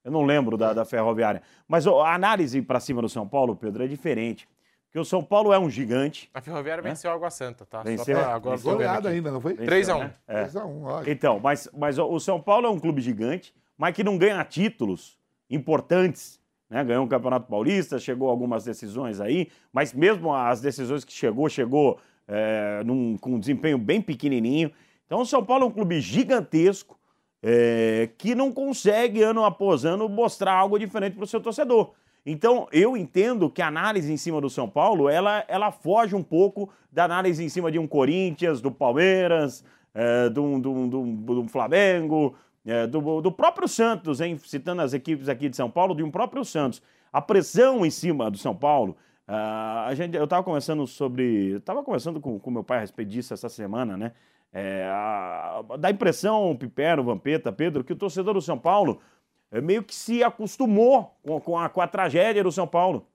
Eu 0.03 0.11
não 0.11 0.23
lembro 0.25 0.57
da, 0.57 0.73
da 0.73 0.85
Ferroviária. 0.85 1.41
Mas 1.67 1.87
ó, 1.87 2.01
a 2.03 2.13
análise 2.13 2.61
para 2.61 2.79
cima 2.79 3.01
do 3.01 3.07
São 3.09 3.27
Paulo, 3.27 3.55
Pedro, 3.55 3.83
é 3.83 3.87
diferente. 3.87 4.47
Porque 4.85 4.99
o 4.99 5.05
São 5.05 5.23
Paulo 5.23 5.51
é 5.51 5.57
um 5.57 5.69
gigante. 5.69 6.29
A 6.33 6.41
Ferroviária 6.41 6.83
venceu 6.83 7.09
a 7.09 7.15
Água 7.15 7.31
Santa, 7.31 7.65
tá? 7.65 7.79
Só 7.79 7.83
Venceu? 7.83 8.15
pra- 8.15 8.35
agora 8.35 8.55
Venceu. 8.57 8.71
tô 8.71 8.77
vendo 8.77 8.87
Goleada 8.87 9.09
ainda, 9.09 9.31
não 9.31 9.41
foi? 9.41 9.55
3 9.55 9.89
a 9.89 9.95
1 9.95 9.99
né? 9.99 10.13
É. 10.27 10.43
3x1, 10.45 10.81
lógico. 10.83 11.09
Então, 11.09 11.39
mas, 11.39 11.67
mas 11.75 11.97
ó, 11.97 12.07
o 12.07 12.19
São 12.19 12.39
Paulo 12.39 12.67
é 12.67 12.69
um 12.69 12.79
clube 12.79 13.01
gigante, 13.01 13.55
mas 13.75 13.95
que 13.95 14.03
não 14.03 14.19
ganha 14.19 14.43
títulos 14.43 15.17
importantes. 15.49 16.39
Né? 16.73 16.83
Ganhou 16.83 17.05
um 17.05 17.07
Campeonato 17.07 17.47
Paulista, 17.47 17.99
chegou 17.99 18.31
algumas 18.31 18.63
decisões 18.63 19.21
aí, 19.21 19.47
mas 19.71 19.93
mesmo 19.93 20.33
as 20.33 20.59
decisões 20.59 21.05
que 21.05 21.13
chegou, 21.13 21.47
chegou 21.47 21.99
é, 22.27 22.81
num- 22.83 23.15
com 23.15 23.35
um 23.35 23.39
desempenho 23.39 23.77
bem 23.77 24.01
pequenininho. 24.01 24.71
Então, 25.05 25.21
o 25.21 25.25
São 25.25 25.45
Paulo 25.45 25.65
é 25.65 25.67
um 25.67 25.71
clube 25.71 26.01
gigantesco 26.01 26.97
é, 27.43 28.09
que 28.17 28.33
não 28.33 28.51
consegue, 28.51 29.21
ano 29.21 29.45
após 29.45 29.85
ano, 29.85 30.09
mostrar 30.09 30.53
algo 30.53 30.79
diferente 30.79 31.15
para 31.15 31.25
o 31.25 31.27
seu 31.27 31.39
torcedor. 31.39 31.91
Então, 32.25 32.67
eu 32.71 32.97
entendo 32.97 33.51
que 33.51 33.61
a 33.61 33.67
análise 33.67 34.11
em 34.11 34.17
cima 34.17 34.41
do 34.41 34.49
São 34.49 34.67
Paulo, 34.67 35.09
ela, 35.09 35.43
ela 35.47 35.71
foge 35.71 36.15
um 36.15 36.23
pouco 36.23 36.69
da 36.91 37.03
análise 37.03 37.43
em 37.43 37.49
cima 37.49 37.71
de 37.71 37.77
um 37.77 37.85
Corinthians, 37.85 38.61
do 38.61 38.71
Palmeiras, 38.71 39.63
é, 39.93 40.29
do, 40.29 40.57
do, 40.57 40.87
do, 40.87 41.03
do 41.43 41.47
Flamengo, 41.49 42.33
é, 42.65 42.87
do, 42.87 43.21
do 43.21 43.31
próprio 43.31 43.67
Santos, 43.67 44.21
hein? 44.21 44.37
citando 44.37 44.81
as 44.81 44.93
equipes 44.93 45.27
aqui 45.29 45.49
de 45.49 45.55
São 45.55 45.69
Paulo, 45.69 45.95
de 45.95 46.03
um 46.03 46.11
próprio 46.11 46.43
Santos. 46.45 46.81
A 47.11 47.21
pressão 47.21 47.85
em 47.85 47.89
cima 47.91 48.31
do 48.31 48.37
São 48.37 48.55
Paulo, 48.55 48.95
ah, 49.27 49.85
a 49.87 49.95
gente, 49.95 50.15
eu 50.15 50.23
estava 50.23 50.43
conversando 50.43 50.85
sobre. 50.87 51.57
Estava 51.57 51.83
conversando 51.83 52.19
com, 52.19 52.39
com 52.39 52.51
meu 52.51 52.63
pai 52.63 52.77
a 52.77 52.81
respeito 52.81 53.09
disso 53.09 53.33
essa 53.33 53.49
semana, 53.49 53.95
né? 53.95 54.11
É, 54.51 54.87
a- 54.91 55.63
dá 55.79 55.87
a 55.87 55.91
impressão, 55.91 56.55
Pipero, 56.55 57.03
Vampeta, 57.03 57.51
Pedro, 57.51 57.83
que 57.83 57.93
o 57.93 57.95
torcedor 57.95 58.33
do 58.33 58.41
São 58.41 58.57
Paulo 58.57 58.99
é, 59.51 59.61
meio 59.61 59.83
que 59.83 59.93
se 59.95 60.23
acostumou 60.23 61.15
com, 61.23 61.39
com 61.39 61.57
a, 61.57 61.69
com 61.69 61.81
a 61.81 61.87
tragédia 61.87 62.43
do 62.43 62.51
São 62.51 62.67
Paulo. 62.67 63.07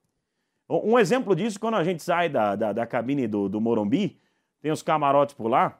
Um 0.69 0.93
um 0.95 0.99
exemplo 0.99 1.35
disso, 1.35 1.59
quando 1.59 1.75
a 1.75 1.85
gente 1.85 2.03
sai 2.03 2.29
da, 2.29 2.55
da, 2.57 2.73
da 2.73 2.87
cabine 2.87 3.27
do, 3.27 3.49
do 3.49 3.61
Morumbi, 3.61 4.19
tem 4.61 4.71
os 4.71 4.83
camarotes 4.83 5.35
por 5.35 5.49
lá. 5.49 5.79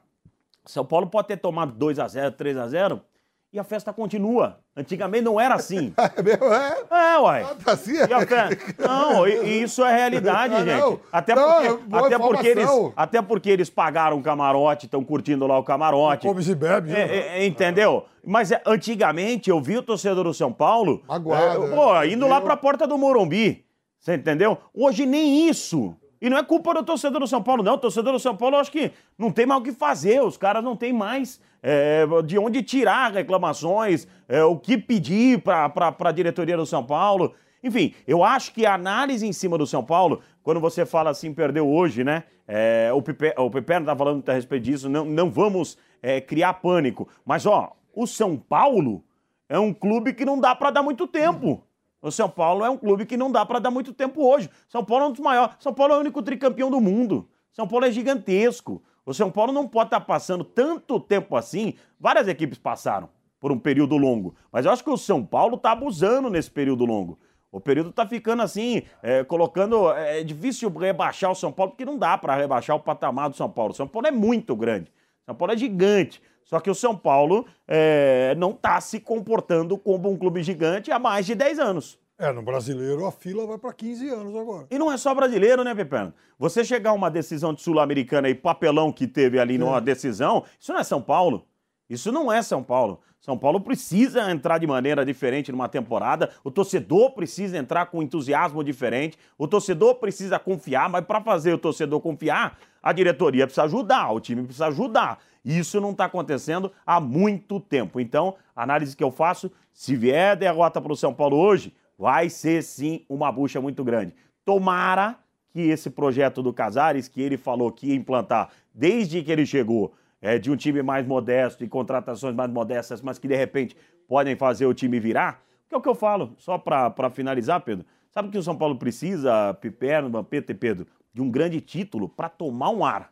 São 0.65 0.85
Paulo 0.85 1.07
pode 1.07 1.27
ter 1.27 1.37
tomado 1.37 1.73
2 1.73 1.99
a 1.99 2.07
0 2.07 2.31
3 2.33 2.57
a 2.57 2.67
0 2.67 3.01
e 3.51 3.59
a 3.59 3.63
festa 3.63 3.91
continua. 3.91 4.59
Antigamente 4.75 5.23
não 5.23 5.39
era 5.39 5.55
assim. 5.55 5.93
É 6.15 6.21
mesmo? 6.21 6.45
É? 6.45 6.77
É, 7.15 7.19
uai. 7.19 7.55
Tá 7.63 7.71
assim? 7.73 7.93
E 7.95 8.01
a 8.13 8.19
fe- 8.25 8.57
Não, 8.79 9.27
e- 9.27 9.63
isso 9.63 9.83
é 9.83 9.95
realidade, 9.95 10.53
Ah, 10.55 10.63
gente. 10.65 10.79
não. 10.79 10.99
Até, 11.11 11.35
Não, 11.35 11.43
porque, 11.45 11.67
é 11.67 11.97
até, 11.99 12.19
porque 12.19 12.47
eles, 12.47 12.69
até 12.95 13.21
porque 13.21 13.49
eles 13.49 13.69
pagaram 13.69 14.17
o 14.17 14.21
camarote, 14.21 14.85
estão 14.85 15.03
curtindo 15.03 15.45
lá 15.47 15.57
o 15.57 15.63
camarote. 15.63 16.27
Come 16.27 16.43
e 16.43 16.55
bebe. 16.55 16.91
né? 16.91 16.99
É, 17.01 17.15
é, 17.17 17.39
é, 17.39 17.45
entendeu? 17.45 18.05
Mas 18.25 18.51
é, 18.51 18.61
antigamente 18.65 19.49
eu 19.49 19.59
vi 19.61 19.77
o 19.77 19.83
torcedor 19.83 20.23
do 20.25 20.33
São 20.33 20.51
Paulo 20.51 21.01
Magoado, 21.07 21.63
é, 21.65 21.67
né? 21.69 21.75
pô, 21.75 22.03
indo 22.03 22.27
lá 22.27 22.37
Eu- 22.37 22.41
pra 22.41 22.55
porta 22.57 22.85
do 22.85 22.97
Morumbi. 22.97 23.65
Você 23.99 24.15
entendeu? 24.15 24.57
Hoje 24.73 25.05
nem 25.05 25.49
isso. 25.49 25.95
E 26.21 26.29
não 26.29 26.37
é 26.37 26.43
culpa 26.43 26.73
do 26.73 26.83
torcedor 26.83 27.19
do 27.21 27.27
São 27.27 27.41
Paulo, 27.41 27.63
não. 27.63 27.73
O 27.73 27.77
torcedor 27.77 28.11
do 28.13 28.19
São 28.19 28.35
Paulo, 28.35 28.55
eu 28.55 28.59
acho 28.59 28.71
que 28.71 28.91
não 29.17 29.31
tem 29.31 29.45
mais 29.45 29.61
o 29.61 29.63
que 29.63 29.71
fazer. 29.71 30.21
Os 30.21 30.37
caras 30.37 30.63
não 30.63 30.75
têm 30.75 30.91
mais 30.93 31.39
é, 31.61 32.05
de 32.25 32.37
onde 32.37 32.63
tirar 32.63 33.11
reclamações, 33.11 34.07
é, 34.27 34.43
o 34.43 34.57
que 34.57 34.77
pedir 34.77 35.41
pra, 35.41 35.69
pra 35.69 36.11
diretoria 36.11 36.57
do 36.57 36.65
São 36.65 36.83
Paulo. 36.83 37.33
Enfim, 37.63 37.93
eu 38.07 38.23
acho 38.23 38.53
que 38.53 38.65
a 38.65 38.73
análise 38.73 39.27
em 39.27 39.33
cima 39.33 39.57
do 39.57 39.67
São 39.67 39.83
Paulo, 39.83 40.21
quando 40.41 40.59
você 40.59 40.85
fala 40.85 41.09
assim, 41.09 41.33
perdeu 41.33 41.67
hoje, 41.69 42.03
né? 42.03 42.23
É, 42.47 42.89
o 42.93 43.01
Pepe, 43.01 43.33
o 43.37 43.51
Pepe 43.51 43.85
tá 43.85 43.95
falando 43.95 44.27
a 44.27 44.33
respeito 44.33 44.63
disso, 44.63 44.89
não, 44.89 45.05
não 45.05 45.29
vamos 45.29 45.77
é, 46.01 46.21
criar 46.21 46.53
pânico. 46.53 47.07
Mas, 47.25 47.45
ó, 47.45 47.75
o 47.93 48.07
São 48.07 48.37
Paulo 48.37 49.03
é 49.47 49.59
um 49.59 49.73
clube 49.73 50.13
que 50.13 50.23
não 50.23 50.39
dá 50.39 50.55
pra 50.55 50.71
dar 50.71 50.81
muito 50.81 51.05
tempo. 51.05 51.63
O 52.01 52.11
São 52.11 52.29
Paulo 52.29 52.63
é 52.63 52.69
um 52.69 52.77
clube 52.77 53.05
que 53.05 53.17
não 53.17 53.29
dá 53.29 53.45
pra 53.45 53.59
dar 53.59 53.71
muito 53.71 53.91
tempo 53.93 54.23
hoje. 54.25 54.49
São 54.69 54.85
Paulo 54.85 55.05
é 55.05 55.07
um 55.09 55.11
dos 55.11 55.19
maiores. 55.19 55.55
São 55.59 55.73
Paulo 55.73 55.93
é 55.93 55.97
o 55.97 55.99
único 55.99 56.21
tricampeão 56.23 56.71
do 56.71 56.79
mundo. 56.79 57.27
São 57.51 57.67
Paulo 57.67 57.85
é 57.85 57.91
gigantesco. 57.91 58.81
O 59.09 59.13
São 59.15 59.31
Paulo 59.31 59.51
não 59.51 59.67
pode 59.67 59.87
estar 59.87 60.01
passando 60.01 60.43
tanto 60.43 60.99
tempo 60.99 61.35
assim. 61.35 61.73
Várias 61.99 62.27
equipes 62.27 62.59
passaram 62.59 63.09
por 63.39 63.51
um 63.51 63.57
período 63.57 63.97
longo. 63.97 64.35
Mas 64.51 64.67
eu 64.67 64.71
acho 64.71 64.83
que 64.83 64.89
o 64.91 64.97
São 64.97 65.25
Paulo 65.25 65.55
está 65.55 65.71
abusando 65.71 66.29
nesse 66.29 66.51
período 66.51 66.85
longo. 66.85 67.17
O 67.51 67.59
período 67.59 67.89
está 67.89 68.05
ficando 68.05 68.43
assim, 68.43 68.83
é, 69.01 69.23
colocando. 69.23 69.91
É 69.93 70.23
difícil 70.23 70.69
rebaixar 70.69 71.31
o 71.31 71.35
São 71.35 71.51
Paulo, 71.51 71.71
porque 71.71 71.85
não 71.85 71.97
dá 71.97 72.19
para 72.19 72.35
rebaixar 72.35 72.75
o 72.75 72.79
patamar 72.79 73.31
do 73.31 73.35
São 73.35 73.49
Paulo. 73.49 73.71
O 73.71 73.75
São 73.75 73.87
Paulo 73.87 74.05
é 74.05 74.11
muito 74.11 74.55
grande. 74.55 74.91
O 75.23 75.25
São 75.25 75.33
Paulo 75.33 75.53
é 75.53 75.57
gigante. 75.57 76.21
Só 76.43 76.59
que 76.59 76.69
o 76.69 76.75
São 76.75 76.95
Paulo 76.95 77.47
é, 77.67 78.35
não 78.37 78.51
está 78.51 78.79
se 78.79 78.99
comportando 78.99 79.75
como 79.75 80.07
um 80.07 80.17
clube 80.17 80.43
gigante 80.43 80.91
há 80.91 80.99
mais 80.99 81.25
de 81.25 81.33
10 81.33 81.57
anos. 81.57 81.97
É, 82.19 82.33
no 82.33 82.41
brasileiro 82.41 83.05
a 83.05 83.13
fila 83.13 83.47
vai 83.47 83.57
para 83.57 83.71
15 83.71 84.09
anos 84.09 84.35
agora. 84.35 84.67
E 84.69 84.77
não 84.77 84.91
é 84.91 84.97
só 84.97 85.15
brasileiro, 85.15 85.63
né, 85.63 85.73
Pepeno? 85.73 86.13
Você 86.37 86.65
chegar 86.65 86.89
a 86.89 86.93
uma 86.93 87.09
decisão 87.09 87.53
de 87.53 87.61
Sul-Americana 87.61 88.27
e 88.27 88.35
papelão 88.35 88.91
que 88.91 89.07
teve 89.07 89.39
ali 89.39 89.57
numa 89.57 89.79
decisão, 89.79 90.43
isso 90.59 90.73
não 90.73 90.81
é 90.81 90.83
São 90.83 91.01
Paulo. 91.01 91.47
Isso 91.89 92.11
não 92.11 92.29
é 92.29 92.41
São 92.41 92.61
Paulo. 92.61 92.99
São 93.21 93.37
Paulo 93.37 93.61
precisa 93.61 94.29
entrar 94.29 94.57
de 94.57 94.67
maneira 94.67 95.05
diferente 95.05 95.49
numa 95.49 95.69
temporada, 95.69 96.29
o 96.43 96.51
torcedor 96.51 97.11
precisa 97.11 97.57
entrar 97.57 97.85
com 97.85 98.03
entusiasmo 98.03 98.63
diferente, 98.65 99.17
o 99.37 99.47
torcedor 99.47 99.95
precisa 99.95 100.37
confiar, 100.37 100.89
mas 100.89 101.05
para 101.05 101.21
fazer 101.21 101.53
o 101.53 101.57
torcedor 101.57 102.01
confiar, 102.01 102.57
a 102.83 102.91
diretoria 102.91 103.47
precisa 103.47 103.63
ajudar, 103.63 104.11
o 104.11 104.19
time 104.19 104.43
precisa 104.43 104.67
ajudar. 104.67 105.19
Isso 105.43 105.79
não 105.79 105.91
está 105.91 106.05
acontecendo 106.05 106.71
há 106.85 106.99
muito 106.99 107.61
tempo. 107.61 107.99
Então, 107.99 108.35
a 108.53 108.63
análise 108.63 108.95
que 108.95 109.03
eu 109.03 109.11
faço, 109.11 109.49
se 109.73 109.95
vier 109.95 110.35
derrota 110.35 110.81
para 110.81 110.91
o 110.91 110.97
São 110.97 111.13
Paulo 111.13 111.37
hoje, 111.37 111.73
vai 111.99 112.29
ser 112.29 112.63
sim 112.63 113.05
uma 113.09 113.29
bucha 113.29 113.59
muito 113.59 113.83
grande. 113.83 114.15
Tomara 114.45 115.19
que 115.49 115.59
esse 115.59 115.89
projeto 115.89 116.41
do 116.41 116.53
Casares, 116.53 117.09
que 117.09 117.21
ele 117.21 117.35
falou 117.35 117.69
que 117.73 117.87
ia 117.87 117.95
implantar 117.95 118.49
desde 118.73 119.21
que 119.21 119.29
ele 119.29 119.45
chegou, 119.45 119.93
é, 120.21 120.39
de 120.39 120.49
um 120.49 120.55
time 120.55 120.81
mais 120.81 121.05
modesto 121.05 121.61
e 121.61 121.67
contratações 121.67 122.33
mais 122.33 122.49
modestas, 122.49 123.01
mas 123.01 123.19
que 123.19 123.27
de 123.27 123.35
repente 123.35 123.75
podem 124.07 124.35
fazer 124.37 124.65
o 124.65 124.73
time 124.73 124.97
virar, 124.97 125.43
que 125.67 125.75
é 125.75 125.77
o 125.77 125.81
que 125.81 125.89
eu 125.89 125.95
falo, 125.95 126.33
só 126.37 126.57
para 126.57 127.09
finalizar, 127.09 127.59
Pedro. 127.61 127.85
Sabe 128.11 128.29
o 128.29 128.31
que 128.31 128.37
o 128.37 128.43
São 128.43 128.55
Paulo 128.57 128.77
precisa, 128.77 129.53
Piperno, 129.55 130.09
Vampeta 130.09 130.53
e 130.53 130.55
Pedro? 130.55 130.87
De 131.13 131.21
um 131.21 131.29
grande 131.29 131.59
título 131.59 132.07
para 132.07 132.29
tomar 132.29 132.69
um 132.69 132.85
ar. 132.85 133.11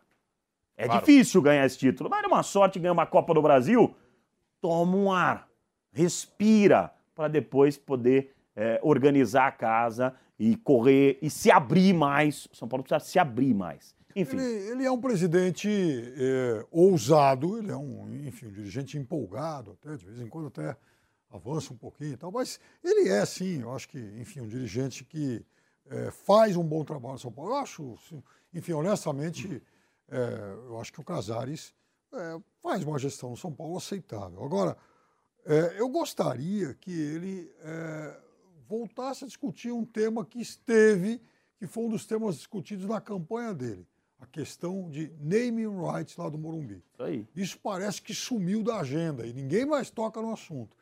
É 0.78 0.86
Claro. 0.86 1.00
difícil 1.02 1.42
ganhar 1.42 1.66
esse 1.66 1.78
título, 1.78 2.10
mas 2.10 2.24
é 2.24 2.28
uma 2.28 2.42
sorte 2.44 2.80
ganhar 2.80 2.94
uma 2.94 3.06
Copa 3.06 3.34
do 3.34 3.42
Brasil. 3.42 3.94
Toma 4.62 4.96
um 4.96 5.12
ar, 5.12 5.48
respira, 5.92 6.92
para 7.14 7.28
depois 7.28 7.78
poder 7.78 8.34
é, 8.58 8.80
organizar 8.82 9.48
a 9.48 9.52
casa 9.52 10.16
e 10.40 10.56
correr 10.58 11.20
e 11.22 11.30
se 11.30 11.52
abrir 11.52 11.94
mais. 11.94 12.48
O 12.52 12.56
São 12.56 12.68
Paulo 12.68 12.84
precisa 12.84 13.08
se 13.08 13.20
abrir 13.20 13.54
mais. 13.54 13.96
Enfim. 14.16 14.38
Ele, 14.38 14.72
ele 14.72 14.86
é 14.86 14.92
um 14.92 15.00
presidente 15.00 15.70
é, 15.70 16.66
ousado, 16.72 17.60
ele 17.60 17.72
é 17.72 17.78
um, 17.78 18.12
enfim, 18.26 18.48
um 18.48 18.52
dirigente 18.52 18.98
empolgado, 18.98 19.78
até 19.80 19.96
de 19.96 20.04
vez 20.04 20.20
em 20.20 20.28
quando 20.28 20.48
até 20.48 20.76
avança 21.30 21.72
um 21.72 21.78
pouquinho 21.78 22.14
e 22.14 22.18
tal, 22.18 22.32
mas 22.32 22.60
ele 22.84 23.10
é, 23.10 23.24
sim, 23.26 23.62
eu 23.62 23.76
acho 23.76 23.88
que, 23.88 24.00
enfim, 24.20 24.42
um 24.42 24.48
dirigente 24.48 25.04
que 25.06 25.46
é, 25.90 26.10
faz 26.10 26.56
um 26.56 26.64
bom 26.64 26.84
trabalho 26.84 27.14
no 27.14 27.20
São 27.20 27.32
Paulo. 27.32 27.52
Eu 27.52 27.58
acho, 27.58 27.96
enfim, 28.54 28.74
honestamente, 28.74 29.62
é, 30.10 30.56
eu 30.68 30.80
acho 30.80 30.92
que 30.92 31.00
o 31.00 31.04
Casares 31.04 31.76
é, 32.12 32.40
faz 32.64 32.84
uma 32.84 32.98
gestão 32.98 33.30
no 33.30 33.38
São 33.38 33.54
Paulo 33.54 33.78
aceitável. 33.78 34.44
Agora, 34.44 34.76
é, 35.46 35.76
eu 35.80 35.88
gostaria 35.90 36.74
que 36.74 36.92
ele 36.92 37.54
é, 37.62 38.18
voltasse 38.68 39.24
a 39.24 39.28
discutir 39.28 39.72
um 39.72 39.86
tema 39.86 40.26
que 40.26 40.40
esteve, 40.40 41.22
que 41.58 41.66
foi 41.66 41.86
um 41.86 41.90
dos 41.90 42.06
temas 42.06 42.36
discutidos 42.36 42.86
na 42.86 43.00
campanha 43.00 43.54
dele, 43.54 43.88
a 44.20 44.26
questão 44.26 44.90
de 44.90 45.12
naming 45.20 45.70
rights 45.80 46.18
lá 46.18 46.30
do 46.30 46.38
Morumbi. 46.38 46.84
Isso 46.94 47.04
aí. 47.04 47.28
Isso 47.36 47.60
parece 47.62 48.02
que 48.02 48.14
sumiu 48.14 48.64
da 48.64 48.80
agenda 48.80 49.26
e 49.26 49.34
ninguém 49.34 49.66
mais 49.66 49.90
toca 49.90 50.22
no 50.22 50.34
assunto. 50.34 50.76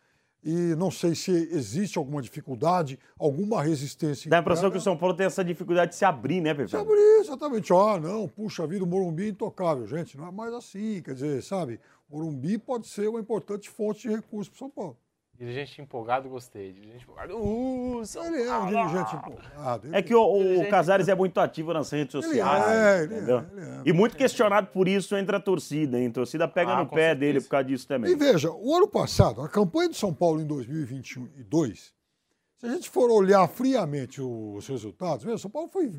E 0.44 0.76
não 0.76 0.92
sei 0.92 1.16
se 1.16 1.32
existe 1.32 1.98
alguma 1.98 2.22
dificuldade, 2.22 3.00
alguma 3.18 3.64
resistência. 3.64 4.30
Dá 4.30 4.38
a 4.38 4.42
impressão 4.42 4.70
que 4.70 4.78
o 4.78 4.82
São 4.82 4.96
Paulo 4.96 5.16
tem 5.16 5.26
essa 5.26 5.44
dificuldade 5.44 5.92
de 5.92 5.98
se 5.98 6.06
abrir, 6.06 6.40
né, 6.40 6.54
Pepe? 6.54 6.70
Se 6.70 6.78
abrir, 6.78 7.20
exatamente. 7.20 7.74
Ah, 7.74 8.00
não, 8.00 8.28
puxa 8.28 8.68
vida, 8.68 8.84
o 8.84 8.88
Morumbi 8.88 9.24
é 9.24 9.30
intocável. 9.30 9.88
Gente, 9.88 10.16
não 10.16 10.28
é 10.28 10.32
mais 10.32 10.54
assim. 10.54 11.02
Quer 11.02 11.16
dizer, 11.16 11.42
sabe, 11.42 11.80
Morumbi 12.08 12.60
pode 12.60 12.88
ser 12.88 13.08
uma 13.10 13.20
importante 13.20 13.72
fonte 13.72 14.08
de 14.08 14.16
recursos 14.16 14.50
para 14.50 14.60
São 14.60 14.70
Paulo. 14.70 14.96
Dirigente 15.38 15.82
empolgado, 15.82 16.30
gostei. 16.30 16.72
Dirigente 16.72 17.04
empolgado. 17.04 17.38
Uh, 17.38 18.06
São 18.06 18.26
Ele 18.26 18.44
é 18.44 18.58
um 18.58 18.68
dirigente 18.68 19.16
empolgado. 19.18 19.94
É 19.96 20.02
que 20.02 20.16
o, 20.16 20.62
o 20.62 20.70
Casares 20.70 21.10
é 21.10 21.16
muito 21.16 21.38
ativo 21.40 21.74
nas 21.74 21.90
redes 21.92 22.14
sociais, 22.14 22.66
é, 22.68 23.04
ele 23.04 23.14
é, 23.14 23.18
entendeu? 23.18 23.44
E 23.86 23.92
muito 23.92 24.16
questionado 24.16 24.68
por 24.68 24.88
isso 24.88 25.16
entre 25.18 25.36
a 25.36 25.40
torcida, 25.40 26.00
hein? 26.00 26.08
A 26.08 26.12
torcida 26.12 26.48
pega 26.48 26.72
Ah, 26.74 26.84
no 26.84 26.90
pé 26.90 27.10
certeza. 27.10 27.16
dele 27.20 27.42
por 27.42 27.50
causa 27.50 27.66
disso 27.66 27.86
também. 27.88 28.12
E 28.12 28.16
veja, 28.16 28.50
o 28.52 28.74
ano 28.76 28.88
passado, 28.88 29.42
a 29.42 29.50
campanha 29.50 29.90
de 29.90 29.98
São 29.98 30.14
Paulo 30.14 30.40
em 30.40 30.46
2022, 30.48 31.94
se 32.58 32.66
a 32.66 32.70
gente 32.70 32.90
for 32.90 33.12
olhar 33.12 33.46
friamente 33.50 34.22
os 34.22 34.66
resultados, 34.68 35.26
veja, 35.26 35.38
São 35.38 35.52
Paulo 35.52 35.68
foi 35.68 35.92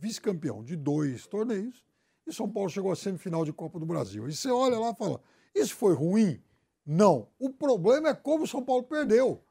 vice-campeão 0.00 0.64
de 0.64 0.76
dois 0.76 1.26
torneios 1.26 1.84
e 2.26 2.32
São 2.32 2.48
Paulo 2.48 2.70
chegou 2.70 2.90
à 2.90 2.96
semifinal 2.96 3.44
de 3.44 3.52
Copa 3.52 3.78
do 3.78 3.84
Brasil. 3.84 4.26
E 4.28 4.32
você 4.34 4.50
olha 4.50 4.78
lá 4.78 4.92
e 4.92 4.94
fala, 4.96 5.20
isso 5.54 5.74
foi 5.74 5.94
ruim? 5.94 6.40
Não. 6.90 7.26
O 7.38 7.50
problema 7.50 8.08
é 8.08 8.14
como 8.14 8.44
o 8.44 8.46
São 8.46 8.62
Paulo 8.64 8.82
perdeu. 8.82 9.42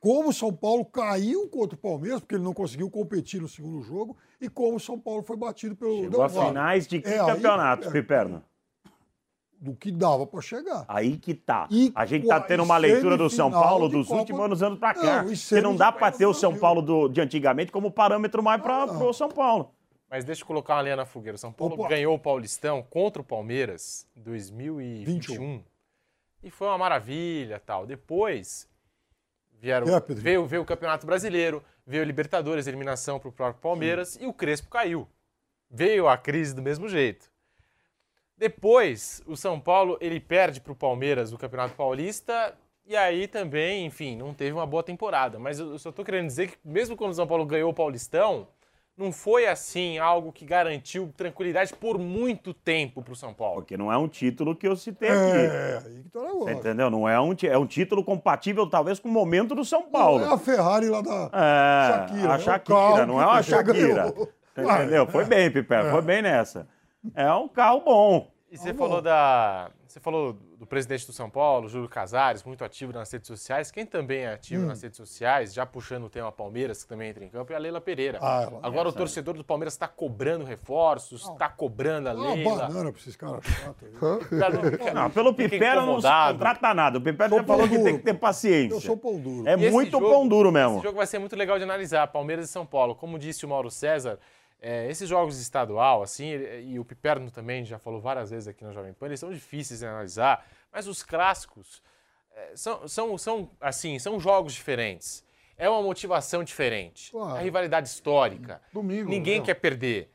Como 0.00 0.30
o 0.30 0.32
São 0.32 0.52
Paulo 0.52 0.84
caiu 0.84 1.48
contra 1.48 1.76
o 1.76 1.78
Palmeiras, 1.78 2.20
porque 2.20 2.34
ele 2.34 2.42
não 2.42 2.52
conseguiu 2.52 2.90
competir 2.90 3.40
no 3.40 3.48
segundo 3.48 3.80
jogo, 3.80 4.16
e 4.40 4.48
como 4.50 4.76
o 4.76 4.80
São 4.80 4.98
Paulo 4.98 5.22
foi 5.22 5.36
batido 5.36 5.76
pelo 5.76 6.02
Chegou 6.02 6.22
a 6.22 6.28
finais 6.28 6.86
de 6.88 7.00
que 7.00 7.08
É, 7.08 7.20
aí- 7.20 7.26
campeonatos, 7.26 7.86
é, 7.86 7.90
Piperno? 7.90 8.42
do 9.58 9.74
que 9.74 9.90
dava 9.90 10.26
para 10.26 10.42
chegar. 10.42 10.84
Aí 10.88 11.16
que 11.16 11.32
tá. 11.32 11.66
E 11.70 11.90
a 11.94 12.04
gente 12.04 12.26
tá 12.26 12.38
tendo 12.38 12.62
uma 12.64 12.76
leitura 12.76 13.16
do 13.16 13.30
São 13.30 13.50
Paulo 13.50 13.88
dos 13.88 14.08
Copa- 14.08 14.20
últimos 14.20 14.62
anos 14.62 14.78
pra 14.78 14.92
Não, 14.92 15.00
cá. 15.02 15.24
e 15.26 15.34
que 15.36 15.60
não 15.62 15.74
dá 15.74 15.86
Copa 15.86 15.98
pra 16.00 16.12
ter 16.12 16.26
o 16.26 16.34
São. 16.34 16.54
Paulo 16.58 16.82
do- 16.82 17.08
de 17.08 17.20
antigamente 17.22 17.72
como 17.72 17.90
parâmetro 17.90 18.42
mais 18.42 18.60
pra, 18.60 18.86
pro 18.86 19.10
São 19.14 19.30
Paulo. 19.30 19.70
Mas 20.10 20.22
deixa 20.24 20.42
eu 20.42 20.46
colocar 20.46 20.74
uma 20.74 20.82
linha 20.82 20.96
na 20.96 21.06
fogueira. 21.06 21.36
O 21.36 21.38
São 21.38 21.50
Paulo 21.50 21.74
Opa. 21.76 21.88
ganhou 21.88 22.14
o 22.14 22.18
Paulistão 22.18 22.82
contra 22.90 23.22
o 23.22 23.24
Palmeiras 23.24 24.06
em 24.14 24.20
2021. 24.20 25.62
E 26.44 26.50
foi 26.50 26.68
uma 26.68 26.76
maravilha 26.76 27.58
tal. 27.58 27.86
Depois 27.86 28.68
vieram, 29.54 29.86
É, 29.88 30.00
veio, 30.08 30.46
veio 30.46 30.62
o 30.62 30.66
Campeonato 30.66 31.06
Brasileiro, 31.06 31.64
veio 31.86 32.02
o 32.02 32.06
Libertadores, 32.06 32.66
eliminação 32.66 33.18
para 33.18 33.30
o 33.30 33.32
próprio 33.32 33.62
Palmeiras 33.62 34.16
e 34.20 34.26
o 34.26 34.32
Crespo 34.32 34.68
caiu. 34.68 35.08
Veio 35.70 36.06
a 36.06 36.18
crise 36.18 36.54
do 36.54 36.60
mesmo 36.60 36.86
jeito. 36.86 37.32
Depois, 38.36 39.22
o 39.26 39.36
São 39.36 39.58
Paulo 39.58 39.96
ele 40.02 40.20
perde 40.20 40.60
para 40.60 40.72
o 40.72 40.76
Palmeiras 40.76 41.32
o 41.32 41.38
Campeonato 41.38 41.74
Paulista 41.74 42.54
e 42.84 42.94
aí 42.94 43.26
também, 43.26 43.86
enfim, 43.86 44.14
não 44.14 44.34
teve 44.34 44.52
uma 44.52 44.66
boa 44.66 44.82
temporada. 44.82 45.38
Mas 45.38 45.58
eu 45.58 45.78
só 45.78 45.88
estou 45.88 46.04
querendo 46.04 46.26
dizer 46.26 46.50
que 46.50 46.58
mesmo 46.62 46.94
quando 46.94 47.12
o 47.12 47.14
São 47.14 47.26
Paulo 47.26 47.46
ganhou 47.46 47.70
o 47.70 47.74
Paulistão, 47.74 48.46
não 48.96 49.10
foi 49.10 49.46
assim 49.46 49.98
algo 49.98 50.30
que 50.32 50.44
garantiu 50.44 51.12
tranquilidade 51.16 51.74
por 51.74 51.98
muito 51.98 52.54
tempo 52.54 53.02
para 53.02 53.12
o 53.12 53.16
São 53.16 53.34
Paulo. 53.34 53.56
Porque 53.56 53.76
não 53.76 53.92
é 53.92 53.96
um 53.98 54.06
título 54.06 54.54
que 54.54 54.68
eu 54.68 54.76
citei 54.76 55.08
aqui. 55.08 55.18
É, 55.20 55.82
aí 55.84 56.02
que 56.02 56.08
tá 56.10 56.20
o 56.20 56.22
Você 56.22 56.28
negócio. 56.28 56.52
entendeu? 56.58 56.90
Não 56.90 57.08
é 57.08 57.20
um, 57.20 57.34
é 57.42 57.58
um 57.58 57.66
título 57.66 58.04
compatível, 58.04 58.68
talvez, 58.68 59.00
com 59.00 59.08
o 59.08 59.12
momento 59.12 59.54
do 59.54 59.64
São 59.64 59.82
Paulo. 59.90 60.20
Não 60.20 60.30
é 60.30 60.34
a 60.34 60.38
Ferrari 60.38 60.88
lá 60.88 61.00
da 61.00 61.30
É, 61.32 61.88
Shakira. 61.92 62.28
a 62.30 62.32
é 62.34 62.36
o 62.36 62.40
Shakira, 62.40 62.78
carro 62.78 63.06
não 63.06 63.20
é 63.20 63.26
uma. 63.26 63.42
Shakira. 63.42 64.14
Entendeu? 64.56 65.06
Foi 65.08 65.24
bem, 65.24 65.50
Piper, 65.50 65.86
É. 65.86 65.90
foi 65.90 66.02
bem 66.02 66.22
nessa. 66.22 66.68
É 67.14 67.32
um 67.32 67.48
carro 67.48 67.80
bom. 67.80 68.30
E 68.50 68.56
você 68.56 68.72
falou 68.72 69.02
da. 69.02 69.70
Você 69.94 70.00
falou 70.00 70.32
do 70.58 70.66
presidente 70.66 71.06
do 71.06 71.12
São 71.12 71.30
Paulo, 71.30 71.68
Júlio 71.68 71.88
Casares, 71.88 72.42
muito 72.42 72.64
ativo 72.64 72.92
nas 72.92 73.12
redes 73.12 73.28
sociais. 73.28 73.70
Quem 73.70 73.86
também 73.86 74.22
é 74.22 74.32
ativo 74.32 74.64
Hum. 74.64 74.66
nas 74.66 74.82
redes 74.82 74.96
sociais, 74.96 75.54
já 75.54 75.64
puxando 75.64 76.02
o 76.06 76.10
tema 76.10 76.32
Palmeiras, 76.32 76.82
que 76.82 76.88
também 76.88 77.10
entra 77.10 77.24
em 77.24 77.28
campo, 77.28 77.52
é 77.52 77.54
a 77.54 77.60
Leila 77.60 77.80
Pereira. 77.80 78.18
Ah, 78.20 78.42
ela- 78.42 78.58
Agora 78.60 78.86
o 78.86 78.90
essa- 78.90 78.98
torcedor 78.98 79.34
do 79.36 79.44
Palmeiras 79.44 79.74
está 79.74 79.86
cobrando 79.86 80.44
reforços, 80.44 81.22
está 81.28 81.48
cobrando 81.48 82.08
a 82.08 82.12
Dá 82.12 82.18
uma 82.20 82.34
Leila. 82.34 82.56
banana 82.66 82.90
pra 82.90 83.00
esses 83.00 83.14
caras 83.14 83.44
chatos. 83.44 83.88
Cara, 84.36 84.54
não- 84.92 85.02
Não, 85.04 85.10
pelo 85.12 85.32
fica 85.32 85.48
Pipera 85.50 85.76
não 85.86 86.00
se 86.00 86.08
contrata 86.08 86.74
nada. 86.74 86.98
O 86.98 87.00
Pipera 87.00 87.28
Sou 87.28 87.38
já 87.38 87.44
falou 87.44 87.60
pão 87.60 87.68
que 87.68 87.74
tem 87.76 87.84
duro. 87.84 87.98
que 87.98 88.02
ter 88.04 88.14
paciência. 88.14 88.74
Eu 88.74 88.80
sou 88.80 88.96
pão 88.96 89.16
duro. 89.20 89.46
É 89.48 89.52
E 89.52 89.70
muito 89.70 89.92
jogo- 89.92 90.10
pão 90.10 90.26
duro 90.26 90.50
mesmo. 90.50 90.74
Esse 90.78 90.82
jogo 90.86 90.96
vai 90.96 91.06
ser 91.06 91.20
muito 91.20 91.36
legal 91.36 91.56
de 91.56 91.62
analisar, 91.62 92.04
Palmeiras 92.08 92.48
e 92.48 92.52
São 92.52 92.66
Paulo. 92.66 92.96
Como 92.96 93.16
disse 93.16 93.46
o 93.46 93.48
Mauro 93.48 93.70
César, 93.70 94.18
é, 94.66 94.88
esses 94.88 95.06
jogos 95.06 95.38
estadual, 95.38 96.02
assim, 96.02 96.30
e 96.64 96.78
o 96.78 96.84
Piperno 96.86 97.30
também 97.30 97.66
já 97.66 97.78
falou 97.78 98.00
várias 98.00 98.30
vezes 98.30 98.48
aqui 98.48 98.64
na 98.64 98.72
Jovem 98.72 98.94
Pan, 98.94 99.06
eles 99.06 99.20
são 99.20 99.30
difíceis 99.30 99.80
de 99.80 99.86
analisar, 99.86 100.46
mas 100.72 100.86
os 100.86 101.02
clássicos 101.02 101.82
é, 102.34 102.56
são, 102.56 102.88
são, 102.88 103.18
são, 103.18 103.50
assim, 103.60 103.98
são 103.98 104.18
jogos 104.18 104.54
diferentes. 104.54 105.22
É 105.58 105.68
uma 105.68 105.82
motivação 105.82 106.42
diferente. 106.42 107.10
Claro. 107.10 107.36
A 107.36 107.40
rivalidade 107.40 107.86
histórica. 107.88 108.62
Domingo. 108.72 109.10
Ninguém 109.10 109.40
né? 109.40 109.44
quer 109.44 109.54
perder. 109.54 110.10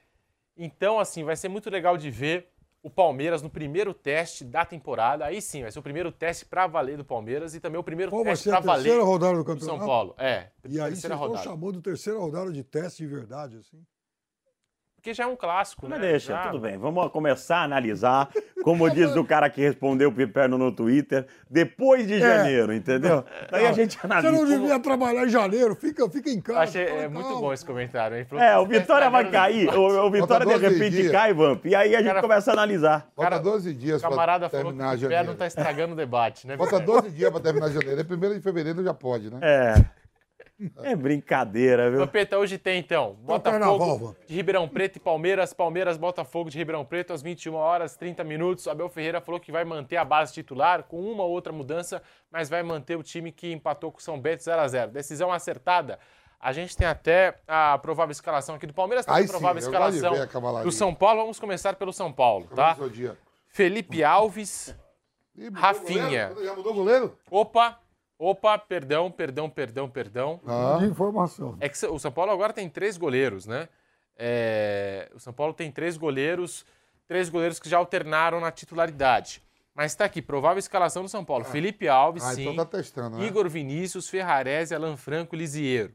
Então, 0.58 1.00
assim, 1.00 1.24
vai 1.24 1.36
ser 1.36 1.48
muito 1.48 1.70
legal 1.70 1.96
de 1.96 2.10
ver 2.10 2.50
o 2.82 2.90
Palmeiras 2.90 3.44
no 3.44 3.52
primeiro 3.52 3.94
teste 3.94 4.44
da 4.44 4.66
temporada. 4.66 5.26
Aí 5.26 5.44
sim, 5.44 5.62
vai 5.62 5.72
ser 5.72 5.78
o 5.78 5.84
primeiro 5.84 6.12
teste 6.12 6.44
pra 6.44 6.66
valer 6.66 6.98
do 6.98 7.06
Palmeiras 7.06 7.54
e 7.54 7.60
também 7.60 7.80
o 7.80 7.84
primeiro 7.84 8.12
vai 8.12 8.24
teste 8.24 8.46
ser 8.46 8.50
a 8.50 8.54
pra 8.54 8.66
valer 8.66 8.84
terceira 8.84 9.04
rodada 9.04 9.34
do 9.34 9.40
do 9.40 9.46
campeonato? 9.46 9.78
São 9.78 9.88
Paulo. 9.88 10.16
É, 10.18 10.50
E 10.68 10.82
aí 10.82 10.90
vocês 10.90 11.04
estão 11.04 11.18
rodada. 11.18 11.44
chamando 11.44 11.82
terceira 11.82 12.18
rodada 12.18 12.52
de 12.52 12.64
teste 12.64 13.04
de 13.04 13.08
verdade, 13.08 13.58
assim. 13.58 13.86
Porque 15.00 15.14
já 15.14 15.24
é 15.24 15.28
um 15.28 15.36
clássico, 15.36 15.88
Mas 15.88 15.98
né? 15.98 16.10
deixa, 16.10 16.34
Já- 16.34 16.44
tudo 16.50 16.60
bem. 16.60 16.78
Vamos 16.78 17.10
começar 17.10 17.60
a 17.60 17.64
analisar, 17.64 18.28
como 18.66 18.90
diz 18.92 19.16
o 19.16 19.24
cara 19.24 19.50
que 19.50 19.62
respondeu 19.62 20.10
o 20.10 20.12
Piperno 20.12 20.58
no 20.58 20.74
Twitter, 20.74 21.26
depois 21.50 22.06
de 22.06 22.20
janeiro, 22.20 22.74
entendeu? 22.74 23.24
Daí 23.50 23.66
a 23.66 23.72
gente 23.72 23.98
Você 23.98 24.06
analisa. 24.06 24.30
não 24.30 24.46
devia 24.46 24.78
trabalhar 24.78 25.26
em 25.26 25.30
janeiro, 25.30 25.74
fica, 25.74 26.10
fica 26.10 26.30
em 26.30 26.42
casa. 26.42 26.60
Achei 26.60 26.84
é, 26.86 27.08
muito 27.08 27.30
bom 27.40 27.54
esse 27.54 27.66
comentário, 27.66 28.18
hein? 28.18 28.28
É, 28.34 28.58
o 28.58 28.66
você 28.66 28.74
tá 28.74 28.80
Vitória 28.80 29.10
vai 29.10 29.32
cair, 29.32 29.70
o, 29.74 30.06
o 30.08 30.12
Vitória 30.12 30.46
de 30.46 30.52
Falta 30.52 30.68
12 30.68 30.68
repente 30.68 30.96
dias. 30.98 31.12
cai, 31.14 31.34
Vamp, 31.34 31.66
e 31.66 31.74
aí 31.74 31.96
a 31.96 32.00
gente 32.00 32.08
Cara, 32.08 32.22
começa 32.22 32.52
a 32.52 32.54
analisar. 32.54 33.08
Falta 33.16 33.40
12 33.40 33.74
dias 33.74 34.04
O 34.04 34.10
camarada 34.10 34.50
pra 34.50 34.60
falou 34.60 34.74
que 34.74 34.78
terminar 34.80 34.98
o 34.98 35.00
Piperno 35.00 35.36
tá 35.36 35.48
estragando 35.48 35.94
o 35.94 35.96
debate, 35.96 36.46
né? 36.46 36.58
Falta 36.58 36.78
12 36.78 37.10
dias 37.12 37.32
pra 37.32 37.40
terminar 37.40 37.70
janeiro. 37.70 38.02
É 38.02 38.04
primeiro 38.04 38.36
de 38.36 38.42
fevereiro 38.42 38.84
já 38.84 38.94
pode, 38.94 39.32
né? 39.32 39.40
É. 39.42 39.99
É 40.84 40.96
brincadeira, 40.96 41.90
viu? 41.90 42.00
Vampeta, 42.00 42.38
hoje 42.38 42.58
tem 42.58 42.80
então 42.80 43.16
Botafogo 43.22 44.16
de 44.28 44.36
Ribeirão 44.36 44.68
Preto 44.68 44.98
e 44.98 45.00
Palmeiras, 45.00 45.54
Palmeiras, 45.54 45.98
Botafogo 45.98 46.50
de 46.50 46.58
Ribeirão 46.58 46.84
Preto 46.84 47.14
às 47.14 47.22
21 47.22 47.56
horas 47.56 47.96
30 47.96 48.24
minutos. 48.24 48.68
Abel 48.68 48.90
Ferreira 48.90 49.22
falou 49.22 49.40
que 49.40 49.52
vai 49.52 49.64
manter 49.64 49.98
a 49.98 50.06
base 50.06 50.34
titular 50.34 50.84
com 50.84 51.00
uma 51.02 51.24
ou 51.24 51.32
outra 51.32 51.54
mudança, 51.54 52.02
mas 52.32 52.50
vai 52.50 52.62
manter 52.64 52.98
o 52.98 53.04
time 53.04 53.32
que 53.32 53.52
empatou 53.52 53.92
com 53.92 54.00
o 54.00 54.02
São 54.02 54.20
Bento 54.20 54.44
0 54.44 54.62
a 54.62 54.68
0. 54.68 54.92
Decisão 54.92 55.32
acertada. 55.32 56.00
A 56.40 56.54
gente 56.54 56.76
tem 56.76 56.88
até 56.88 57.38
a 57.48 57.78
provável 57.78 58.12
escalação 58.12 58.56
aqui 58.56 58.66
do 58.66 58.74
Palmeiras, 58.74 59.06
tem 59.06 59.14
Aí 59.14 59.24
a 59.24 59.26
sim, 59.26 59.32
provável 59.32 59.60
de 59.60 59.66
escalação 59.66 60.14
do 60.64 60.72
São 60.72 60.96
Paulo. 60.96 61.22
Vamos 61.22 61.40
começar 61.40 61.76
pelo 61.76 61.92
São 61.92 62.14
Paulo, 62.14 62.48
tá? 62.56 62.78
Felipe 63.50 64.04
Alves, 64.04 64.74
Ih, 65.36 65.50
Rafinha. 65.54 66.30
goleiro? 66.30 66.46
Já 66.46 66.56
mudou 66.56 66.72
o 66.72 66.76
goleiro? 66.76 67.18
Opa, 67.30 67.80
opa, 68.20 68.58
perdão, 68.60 69.10
perdão, 69.10 69.50
perdão, 69.50 69.90
perdão. 69.90 70.40
Ah. 70.46 70.78
De 70.80 70.86
informação. 70.86 71.58
É 71.60 71.68
que 71.70 71.84
o 71.88 71.98
São 71.98 72.12
Paulo 72.12 72.32
agora 72.32 72.52
tem 72.54 72.70
três 72.70 72.98
goleiros, 72.98 73.48
né? 73.48 73.68
É, 74.18 75.10
o 75.16 75.20
São 75.20 75.32
Paulo 75.34 75.54
tem 75.54 75.72
três 75.72 75.96
goleiros, 75.96 76.66
três 77.08 77.30
goleiros 77.30 77.58
que 77.58 77.70
já 77.70 77.78
alternaram 77.78 78.40
na 78.42 78.52
titularidade. 78.52 79.42
Mas 79.74 79.94
está 79.94 80.04
aqui, 80.04 80.22
provável 80.22 80.60
escalação 80.60 81.04
do 81.04 81.08
São 81.10 81.24
Paulo. 81.24 81.46
Felipe 81.46 81.88
Alves, 81.88 82.24
Ah, 82.26 82.34
sim. 82.34 82.42
então 82.42 82.56
tá 82.56 82.66
testando, 82.66 83.18
né? 83.18 83.26
Igor 83.26 83.48
Vinícius, 83.48 84.10
Ferrarese, 84.10 84.76
Alan 84.76 84.98
Franco, 84.98 85.38
Lisiero. 85.38 85.94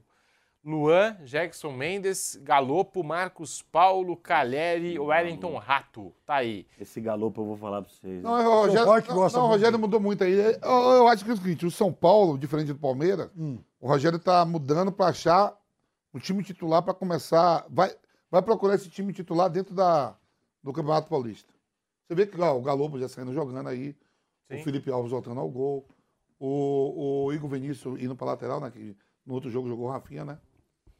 Luan, 0.64 1.18
Jackson 1.24 1.72
Mendes, 1.72 2.36
Galopo, 2.42 3.04
Marcos 3.04 3.60
Paulo, 3.60 4.16
Caleri, 4.16 4.98
Wellington 4.98 5.58
Rato. 5.58 6.10
Tá 6.24 6.36
aí. 6.36 6.66
Esse 6.80 7.02
galopo 7.02 7.42
eu 7.42 7.44
vou 7.44 7.56
falar 7.56 7.82
pra 7.82 7.90
vocês. 7.90 8.22
Não, 8.22 8.32
o 8.32 8.62
Rogério, 8.62 8.86
não, 8.86 9.28
não, 9.28 9.44
o 9.44 9.48
Rogério 9.48 9.78
mudou 9.78 10.00
muito 10.00 10.24
aí. 10.24 10.32
Eu, 10.32 10.56
eu 10.62 11.08
acho 11.08 11.22
que 11.22 11.30
é 11.30 11.34
o 11.34 11.36
seguinte, 11.36 11.66
o 11.66 11.70
São 11.70 11.92
Paulo, 11.92 12.38
diferente 12.38 12.72
do 12.72 12.78
Palmeiras, 12.78 13.30
Hum. 13.36 13.58
o 13.78 13.86
Rogério 13.86 14.18
tá 14.18 14.42
mudando 14.46 14.90
para 14.90 15.08
achar 15.08 15.54
um 16.14 16.18
time 16.18 16.42
titular 16.42 16.82
para 16.82 16.94
começar. 16.94 17.66
Vai, 17.68 17.94
vai 18.30 18.40
procurar 18.40 18.76
esse 18.76 18.88
time 18.88 19.12
titular 19.12 19.50
dentro 19.50 19.74
da, 19.74 20.16
do 20.62 20.72
Campeonato 20.72 21.10
Paulista. 21.10 21.52
Você 22.08 22.14
vê 22.14 22.26
que 22.26 22.40
ó, 22.40 22.56
o 22.56 22.62
Galopo 22.62 22.98
já 22.98 23.08
saindo 23.08 23.34
jogando 23.34 23.68
aí, 23.68 23.94
Sim. 24.50 24.60
o 24.60 24.64
Felipe 24.64 24.90
Alves 24.90 25.10
voltando 25.10 25.40
ao 25.40 25.48
gol, 25.50 25.86
o, 26.38 27.26
o 27.26 27.32
Igor 27.34 27.50
Vinícius 27.50 28.00
indo 28.00 28.16
para 28.16 28.28
lateral, 28.28 28.60
né? 28.60 28.70
Que 28.70 28.96
no 29.26 29.34
outro 29.34 29.50
jogo 29.50 29.68
jogou 29.68 29.88
o 29.88 29.90
Rafinha, 29.90 30.24
né? 30.24 30.38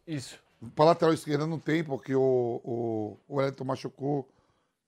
Isso. 0.07 0.39
Para 0.75 0.87
lateral 0.87 1.13
esquerda 1.15 1.47
não 1.47 1.59
tem, 1.59 1.85
porque 1.85 2.15
o, 2.15 2.61
o, 2.65 3.19
o 3.29 3.37
Wellington 3.37 3.65
machucou 3.65 4.29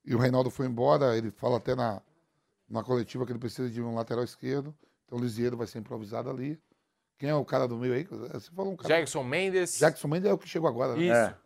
e 0.05 0.15
o 0.15 0.19
Reinaldo 0.19 0.51
foi 0.51 0.67
embora. 0.67 1.17
Ele 1.17 1.31
fala 1.31 1.59
até 1.59 1.75
na, 1.75 2.01
na 2.69 2.83
coletiva 2.83 3.27
que 3.27 3.33
ele 3.33 3.39
precisa 3.39 3.69
de 3.71 3.83
um 3.83 3.95
lateral 3.95 4.25
esquerdo. 4.25 4.75
Então 5.05 5.19
o 5.19 5.21
Lisieiro 5.21 5.57
vai 5.57 5.67
ser 5.67 5.79
improvisado 5.79 6.31
ali. 6.31 6.59
Quem 7.19 7.29
é 7.31 7.35
o 7.35 7.45
cara 7.45 7.67
do 7.67 7.77
meio 7.77 7.95
aí? 7.95 8.05
Você 8.05 8.51
falou 8.51 8.73
um 8.73 8.77
cara. 8.77 8.95
Jackson 8.95 9.23
Mendes. 9.23 9.79
Jackson 9.79 10.09
Mendes 10.09 10.31
é 10.31 10.33
o 10.33 10.39
que 10.39 10.49
chegou 10.49 10.69
agora, 10.69 10.95
né? 10.95 11.03
Isso. 11.03 11.13
É. 11.15 11.37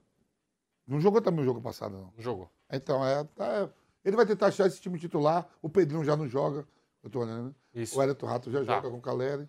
Não 0.87 1.01
jogou 1.01 1.21
também 1.21 1.43
o 1.43 1.45
jogo 1.45 1.61
passado, 1.61 1.93
não. 1.97 2.13
Jogou. 2.19 2.51
Então, 2.73 3.05
é, 3.07 3.23
tá- 3.37 3.69
ele 4.05 4.17
vai 4.17 4.27
tentar 4.27 4.47
achar 4.47 4.67
esse 4.67 4.81
time 4.81 4.99
titular. 4.99 5.49
O 5.63 5.69
Pedrinho 5.69 6.05
já 6.05 6.17
não 6.17 6.27
joga. 6.27 6.67
Eu 7.03 7.11
tô 7.11 7.21
olhando, 7.21 7.49
né? 7.49 7.55
Isso. 7.75 7.97
O 7.99 8.03
Hélio 8.03 8.17
Rato 8.23 8.51
já 8.51 8.65
Tá. 8.65 8.75
joga 8.77 8.91
com 8.91 8.97
o 8.97 9.01
Caleri. 9.01 9.49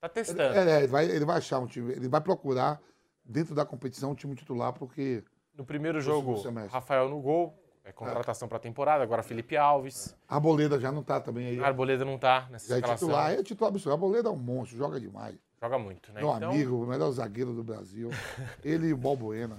Tá 0.00 0.08
testando. 0.08 0.40
É, 0.40 0.70
é, 0.70 0.78
ele, 0.78 0.86
vai, 0.86 1.04
ele 1.04 1.24
vai 1.26 1.36
achar 1.36 1.58
um 1.58 1.66
time, 1.66 1.92
ele 1.92 2.08
vai 2.08 2.20
procurar 2.22 2.80
dentro 3.24 3.54
da 3.54 3.64
competição 3.64 4.10
um 4.12 4.14
time 4.14 4.34
titular, 4.34 4.72
porque. 4.72 5.22
No 5.56 5.64
primeiro 5.64 6.00
jogo. 6.00 6.40
Rafael 6.70 7.08
no 7.08 7.20
gol, 7.20 7.54
é 7.84 7.92
contratação 7.92 8.48
pra 8.48 8.58
temporada, 8.58 9.02
agora 9.02 9.22
Felipe 9.22 9.56
Alves. 9.56 10.16
A 10.28 10.36
Arboleda 10.36 10.78
já 10.80 10.90
não 10.90 11.02
tá 11.02 11.20
também 11.20 11.46
aí. 11.48 11.60
A 11.60 11.66
Arboleda 11.66 12.04
não 12.04 12.16
tá 12.18 12.46
nessa 12.50 12.68
Já 12.68 12.76
é 12.76 12.78
escalação. 12.78 13.08
titular, 13.08 13.32
é 13.32 13.42
titular 13.42 13.68
absoluto. 13.70 13.90
A 13.90 13.94
Arboleda 13.94 14.28
é 14.28 14.32
um 14.32 14.36
monstro, 14.36 14.78
joga 14.78 14.98
demais. 14.98 15.36
Joga 15.60 15.78
muito, 15.78 16.10
né? 16.12 16.20
Meu 16.22 16.34
Então- 16.34 16.50
amigo, 16.52 16.82
o 16.82 16.86
melhor 16.86 17.10
zagueiro 17.10 17.52
do 17.52 17.62
Brasil. 17.62 18.08
Ele 18.64 18.86
e 18.88 18.92
o 18.94 18.96
Balbuena. 18.96 19.58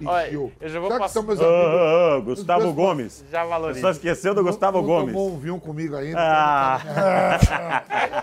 E 0.00 0.06
Olha, 0.06 0.32
eu 0.32 0.52
já 0.68 0.80
vou 0.80 0.90
Já 0.90 0.98
passar- 0.98 1.22
meus 1.22 1.38
Ô, 1.38 1.44
amigos, 1.44 2.32
os 2.32 2.38
Gustavo 2.40 2.62
dois- 2.64 2.74
Gomes. 2.74 3.24
Já 3.30 3.44
valoriza. 3.44 3.80
Só 3.80 3.90
esqueceu 3.90 4.34
do 4.34 4.42
Gustavo 4.42 4.78
não 4.78 4.86
Gomes. 4.86 5.14
tomou 5.14 5.30
um 5.32 5.38
vinho 5.38 5.60
comigo 5.60 5.94
ainda. 5.94 6.18
Ah. 6.20 7.38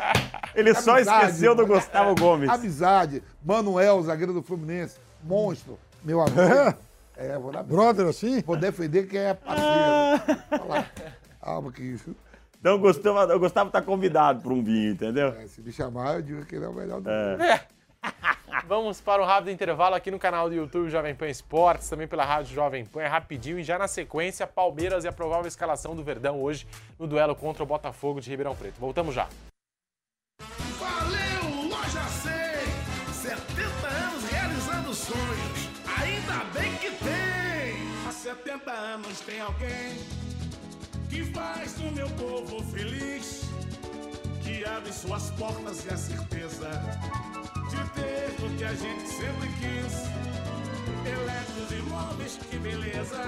Ele 0.56 0.74
só 0.74 0.96
Amizade, 0.96 1.26
esqueceu 1.26 1.56
do. 1.56 1.66
Gustavo 1.68 2.16
Gomes. 2.16 2.50
Amizade. 2.50 3.22
Manuel, 3.44 4.02
zagueiro 4.04 4.34
do 4.34 4.42
Fluminense. 4.42 4.98
Monstro. 5.24 5.78
Meu 6.04 6.22
amigo. 6.22 6.40
É, 7.18 7.38
vou 7.38 7.52
dar 7.52 7.64
Brother 7.64 8.08
assim? 8.08 8.42
Vou 8.42 8.58
defender 8.58 9.08
quem 9.08 9.20
é 9.20 9.34
parceiro. 9.34 10.42
Falar. 10.50 10.92
Alma 11.42 11.72
que 11.72 11.82
isso. 11.82 12.16
Então 12.60 12.76
o 12.76 12.80
Gustavo, 12.80 13.34
o 13.34 13.40
Gustavo 13.40 13.70
tá 13.70 13.82
convidado 13.82 14.42
para 14.42 14.52
um 14.54 14.64
vinho, 14.64 14.92
entendeu? 14.94 15.28
É, 15.40 15.48
se 15.48 15.62
me 15.62 15.72
chamar, 15.72 16.16
eu 16.16 16.22
digo 16.22 16.46
que 16.46 16.56
ele 16.56 16.66
é 16.66 16.68
o 16.68 16.74
melhor 16.74 17.00
do 17.00 17.10
É. 17.10 17.38
mundo. 17.38 17.60
Vamos 18.68 19.00
para 19.00 19.22
o 19.22 19.26
rápido 19.26 19.52
intervalo 19.52 19.94
aqui 19.96 20.10
no 20.10 20.18
canal 20.18 20.50
do 20.50 20.56
YouTube 20.56 20.90
Jovem 20.90 21.14
Pan 21.14 21.28
Esportes, 21.28 21.88
também 21.88 22.08
pela 22.08 22.26
Rádio 22.26 22.56
Jovem 22.56 22.84
Pan, 22.84 23.02
é 23.02 23.08
rapidinho 23.08 23.60
e 23.60 23.64
já 23.64 23.78
na 23.78 23.88
sequência, 23.88 24.48
Palmeiras 24.48 25.04
e 25.04 25.08
a 25.08 25.12
provável 25.12 25.48
escalação 25.48 25.96
do 25.96 26.04
Verdão 26.04 26.42
hoje 26.42 26.66
no 26.98 27.06
duelo 27.06 27.36
contra 27.36 27.62
o 27.62 27.66
Botafogo 27.66 28.20
de 28.20 28.30
Ribeirão 28.30 28.56
Preto. 28.56 28.76
Voltamos 28.80 29.14
já. 29.14 29.28
70 38.56 38.72
anos 38.72 39.20
tem 39.22 39.42
alguém 39.42 39.98
que 41.10 41.26
faz 41.34 41.78
o 41.80 41.92
meu 41.92 42.10
povo 42.12 42.64
feliz, 42.72 43.42
que 44.42 44.64
abre 44.64 44.94
suas 44.94 45.30
portas 45.32 45.86
e 45.86 45.90
a 45.90 45.98
certeza 45.98 46.70
de 47.70 47.90
ter 47.90 48.46
o 48.46 48.58
que 48.58 48.64
a 48.64 48.74
gente 48.74 49.08
sempre 49.10 49.50
quis. 49.60 50.06
Eletros 51.06 51.72
e 51.72 51.82
móveis, 51.90 52.40
que 52.50 52.58
beleza! 52.58 53.24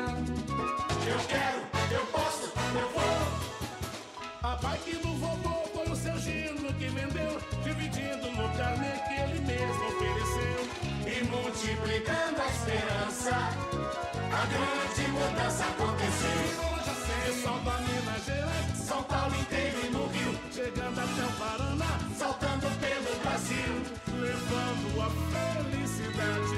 Eu 1.05 1.19
quero, 1.27 1.59
eu 1.91 2.05
posso, 2.07 2.45
eu 2.79 2.89
vou! 2.91 4.49
A 4.49 4.55
bike 4.55 4.95
do 4.95 5.13
vovô 5.17 5.67
foi 5.73 5.91
o 5.91 5.95
seu 5.95 6.17
Gino 6.19 6.73
que 6.73 6.87
vendeu, 6.87 7.41
dividindo 7.65 8.31
no 8.31 8.49
carnê 8.55 8.93
que 9.07 9.13
ele 9.21 9.39
mesmo 9.41 9.87
ofereceu. 9.87 10.67
E 11.05 11.23
multiplicando 11.25 12.41
a 12.41 12.47
esperança, 12.47 14.16
a 14.31 14.45
grande 14.45 15.11
mudança 15.11 15.63
aconteceu. 15.65 16.77
Pessoal 17.25 17.59
da 17.59 17.77
Minas 17.79 18.25
Gerais, 18.25 18.77
São 18.77 19.03
Paulo 19.03 19.35
inteiro 19.35 19.77
e 19.85 19.89
no 19.89 20.07
Rio, 20.07 20.39
chegando 20.51 20.99
até 20.99 21.23
o 21.23 21.31
Paraná, 21.37 21.99
saltando 22.17 22.67
pelo 22.79 23.19
Brasil, 23.21 23.81
levando 24.19 25.01
a 25.01 25.09
felicidade. 25.33 26.57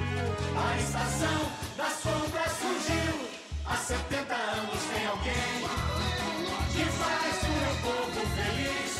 A 0.55 0.77
estação 0.77 1.51
das 1.75 1.93
compras 2.01 2.51
surgiu, 2.61 3.29
há 3.65 3.75
70 3.75 4.33
anos 4.33 4.79
tem 4.93 5.05
alguém 5.07 5.59
que 6.71 6.85
faz 6.97 7.43
o 7.43 7.51
meu 7.59 7.75
povo 7.81 8.21
feliz, 8.35 8.91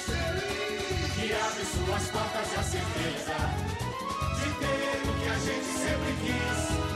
que 1.15 1.33
abre 1.33 1.65
suas 1.65 2.05
portas 2.09 2.53
e 2.53 2.55
a 2.55 2.63
certeza 2.63 3.37
de 4.37 4.49
ter 4.59 5.09
o 5.09 5.13
que 5.19 5.27
a 5.29 5.37
gente 5.39 5.65
sempre 5.65 6.13
quis. 6.23 6.88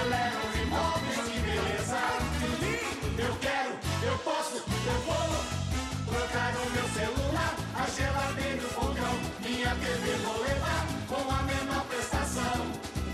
Eleva 0.00 0.58
imóveis, 0.62 1.16
que 1.28 1.40
beleza, 1.40 1.98
eu 3.18 3.36
quero, 3.40 3.70
eu 4.02 4.18
posso, 4.18 4.56
eu 4.56 5.00
vou. 5.06 5.58
Trocar 6.06 6.54
o 6.54 6.70
meu 6.70 6.88
celular, 6.88 7.54
a 7.74 7.86
geladeira 7.90 8.56
e 8.56 8.60
fogão, 8.60 9.14
minha 9.40 9.74
TV 9.74 10.16
vou 10.24 10.42
levar 10.42 10.86
com 11.08 11.30
a 11.30 11.42
menor 11.42 11.84
prestação. 11.86 12.58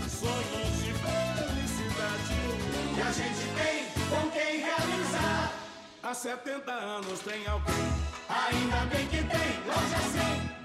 Sonhos 0.07 0.77
de 0.83 0.93
felicidade 0.93 2.37
que 2.93 3.01
a 3.01 3.11
gente 3.11 3.45
tem 3.55 3.85
com 4.09 4.29
quem 4.29 4.59
realizar. 4.59 5.51
Há 6.03 6.13
70 6.13 6.71
anos 6.71 7.19
tem 7.21 7.47
alguém, 7.47 7.85
ainda 8.29 8.85
bem 8.85 9.07
que 9.07 9.17
tem, 9.17 9.63
loja 9.65 9.99
100. 10.11 10.64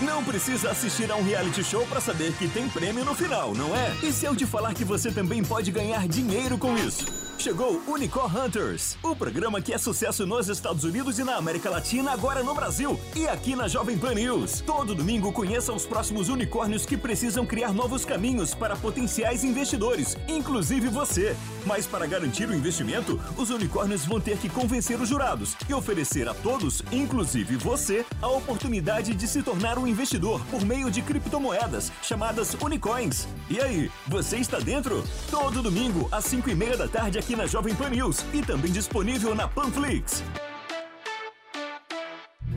Não 0.00 0.22
precisa 0.22 0.70
assistir 0.70 1.10
a 1.10 1.16
um 1.16 1.24
reality 1.24 1.64
show 1.64 1.84
para 1.88 2.00
saber 2.00 2.32
que 2.34 2.46
tem 2.46 2.68
prêmio 2.68 3.04
no 3.04 3.16
final, 3.16 3.52
não 3.52 3.74
é? 3.74 3.96
E 4.00 4.12
se 4.12 4.26
eu 4.26 4.36
te 4.36 4.46
falar 4.46 4.72
que 4.72 4.84
você 4.84 5.10
também 5.10 5.42
pode 5.42 5.72
ganhar 5.72 6.06
dinheiro 6.06 6.56
com 6.56 6.76
isso? 6.78 7.04
Chegou 7.38 7.80
Unicorn 7.86 8.36
Hunters, 8.36 8.96
o 9.00 9.14
programa 9.14 9.60
que 9.60 9.72
é 9.72 9.78
sucesso 9.78 10.26
nos 10.26 10.48
Estados 10.48 10.82
Unidos 10.82 11.20
e 11.20 11.24
na 11.24 11.36
América 11.36 11.70
Latina, 11.70 12.10
agora 12.10 12.42
no 12.42 12.52
Brasil 12.52 12.98
e 13.14 13.28
aqui 13.28 13.54
na 13.54 13.68
Jovem 13.68 13.96
Pan 13.96 14.14
News. 14.14 14.60
Todo 14.60 14.94
domingo 14.94 15.32
conheça 15.32 15.72
os 15.72 15.86
próximos 15.86 16.28
unicórnios 16.28 16.84
que 16.84 16.96
precisam 16.96 17.46
criar 17.46 17.72
novos 17.72 18.04
caminhos 18.04 18.54
para 18.54 18.74
potenciais 18.74 19.44
investidores, 19.44 20.16
inclusive 20.26 20.88
você. 20.88 21.36
Mas 21.64 21.86
para 21.86 22.06
garantir 22.06 22.48
o 22.48 22.54
investimento, 22.54 23.20
os 23.36 23.50
unicórnios 23.50 24.04
vão 24.04 24.20
ter 24.20 24.36
que 24.38 24.48
convencer 24.48 25.00
os 25.00 25.08
jurados 25.08 25.56
e 25.68 25.74
oferecer 25.74 26.28
a 26.28 26.34
todos, 26.34 26.82
inclusive 26.90 27.56
você, 27.56 28.04
a 28.20 28.28
oportunidade 28.28 29.14
de 29.14 29.28
se 29.28 29.42
tornar 29.42 29.78
um 29.78 29.86
investidor 29.88 30.40
por 30.50 30.64
meio 30.64 30.90
de 30.90 31.02
criptomoedas 31.02 31.90
chamadas 32.02 32.54
Unicoins. 32.60 33.26
E 33.48 33.60
aí, 33.60 33.90
você 34.06 34.36
está 34.36 34.58
dentro? 34.58 35.04
Todo 35.30 35.62
domingo 35.62 36.08
às 36.12 36.24
5 36.26 36.50
e 36.50 36.54
meia 36.54 36.76
da 36.76 36.88
tarde 36.88 37.18
aqui 37.18 37.34
na 37.34 37.46
Jovem 37.46 37.74
Pan 37.74 37.90
News 37.90 38.24
e 38.32 38.42
também 38.42 38.70
disponível 38.70 39.34
na 39.34 39.48
Panflix. 39.48 40.22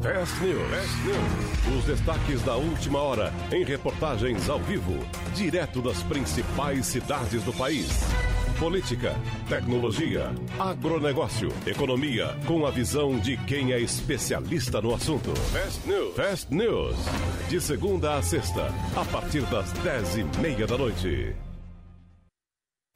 Fast 0.01 0.43
News. 0.43 0.69
Fast 0.71 0.97
News. 1.05 1.77
Os 1.77 1.85
destaques 1.85 2.41
da 2.41 2.55
última 2.55 2.99
hora 2.99 3.31
em 3.51 3.63
reportagens 3.63 4.49
ao 4.49 4.59
vivo, 4.59 4.97
direto 5.35 5.79
das 5.81 6.01
principais 6.03 6.87
cidades 6.87 7.43
do 7.43 7.53
país. 7.53 7.87
Política, 8.61 9.15
tecnologia, 9.49 10.27
agronegócio, 10.59 11.49
economia, 11.65 12.27
com 12.45 12.63
a 12.63 12.69
visão 12.69 13.17
de 13.17 13.35
quem 13.35 13.73
é 13.73 13.79
especialista 13.79 14.79
no 14.79 14.93
assunto. 14.93 15.35
Fast 15.51 15.87
News. 15.87 16.15
Fast 16.15 16.53
News. 16.53 16.95
De 17.49 17.59
segunda 17.59 18.17
a 18.17 18.21
sexta, 18.21 18.67
a 18.95 19.03
partir 19.03 19.41
das 19.47 19.71
dez 19.79 20.15
e 20.15 20.23
meia 20.39 20.67
da 20.67 20.77
noite. 20.77 21.35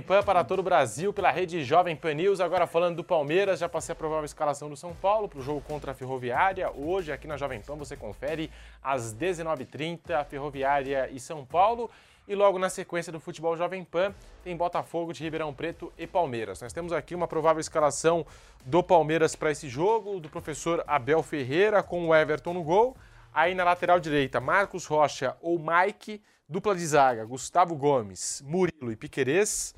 Pan 0.06 0.22
para 0.22 0.44
todo 0.44 0.60
o 0.60 0.64
Brasil 0.64 1.12
pela 1.12 1.32
rede 1.32 1.64
Jovem 1.64 1.96
Pan 1.96 2.14
News. 2.14 2.40
Agora 2.40 2.68
falando 2.68 2.98
do 2.98 3.04
Palmeiras, 3.04 3.60
já 3.60 3.68
passei 3.68 3.94
a 3.94 3.96
provável 3.96 4.26
escalação 4.26 4.70
do 4.70 4.78
São 4.78 4.94
Paulo 4.94 5.28
para 5.28 5.40
o 5.40 5.42
jogo 5.42 5.62
contra 5.62 5.94
a 5.94 5.96
Ferroviária. 5.96 6.72
Hoje, 6.76 7.12
aqui 7.12 7.28
na 7.28 7.38
Jovem 7.38 7.60
Pan, 7.60 7.76
você 7.76 7.98
confere 7.98 8.52
às 8.84 9.16
19h30 9.16 10.12
a 10.12 10.24
Ferroviária 10.24 11.10
e 11.12 11.20
São 11.20 11.44
Paulo. 11.44 11.90
E 12.28 12.34
logo 12.34 12.58
na 12.58 12.70
sequência 12.70 13.12
do 13.12 13.20
futebol 13.20 13.56
Jovem 13.56 13.84
Pan, 13.84 14.12
tem 14.44 14.58
Botafogo 14.58 15.14
de 15.14 15.24
Ribeirão 15.24 15.54
Preto 15.54 15.94
e 15.96 16.08
Palmeiras. 16.08 16.60
Nós 16.60 16.74
temos 16.74 16.92
aqui 16.92 17.14
uma 17.14 17.28
provável 17.28 17.60
escalação 17.60 18.26
do 18.66 18.82
Palmeiras 18.82 19.36
para 19.36 19.52
esse 19.52 19.70
jogo, 19.70 20.20
do 20.20 20.28
professor 20.28 20.84
Abel 20.88 21.22
Ferreira 21.22 21.84
com 21.84 22.08
o 22.08 22.16
Everton 22.16 22.54
no 22.54 22.64
gol. 22.64 22.98
Aí 23.32 23.54
na 23.54 23.64
lateral 23.64 24.00
direita, 24.00 24.40
Marcos 24.40 24.88
Rocha 24.88 25.38
ou 25.40 25.60
Mike. 25.60 26.22
Dupla 26.48 26.76
de 26.76 26.86
zaga, 26.86 27.26
Gustavo 27.26 27.76
Gomes, 27.76 28.44
Murilo 28.46 28.92
e 28.92 28.96
Piquerez. 28.96 29.76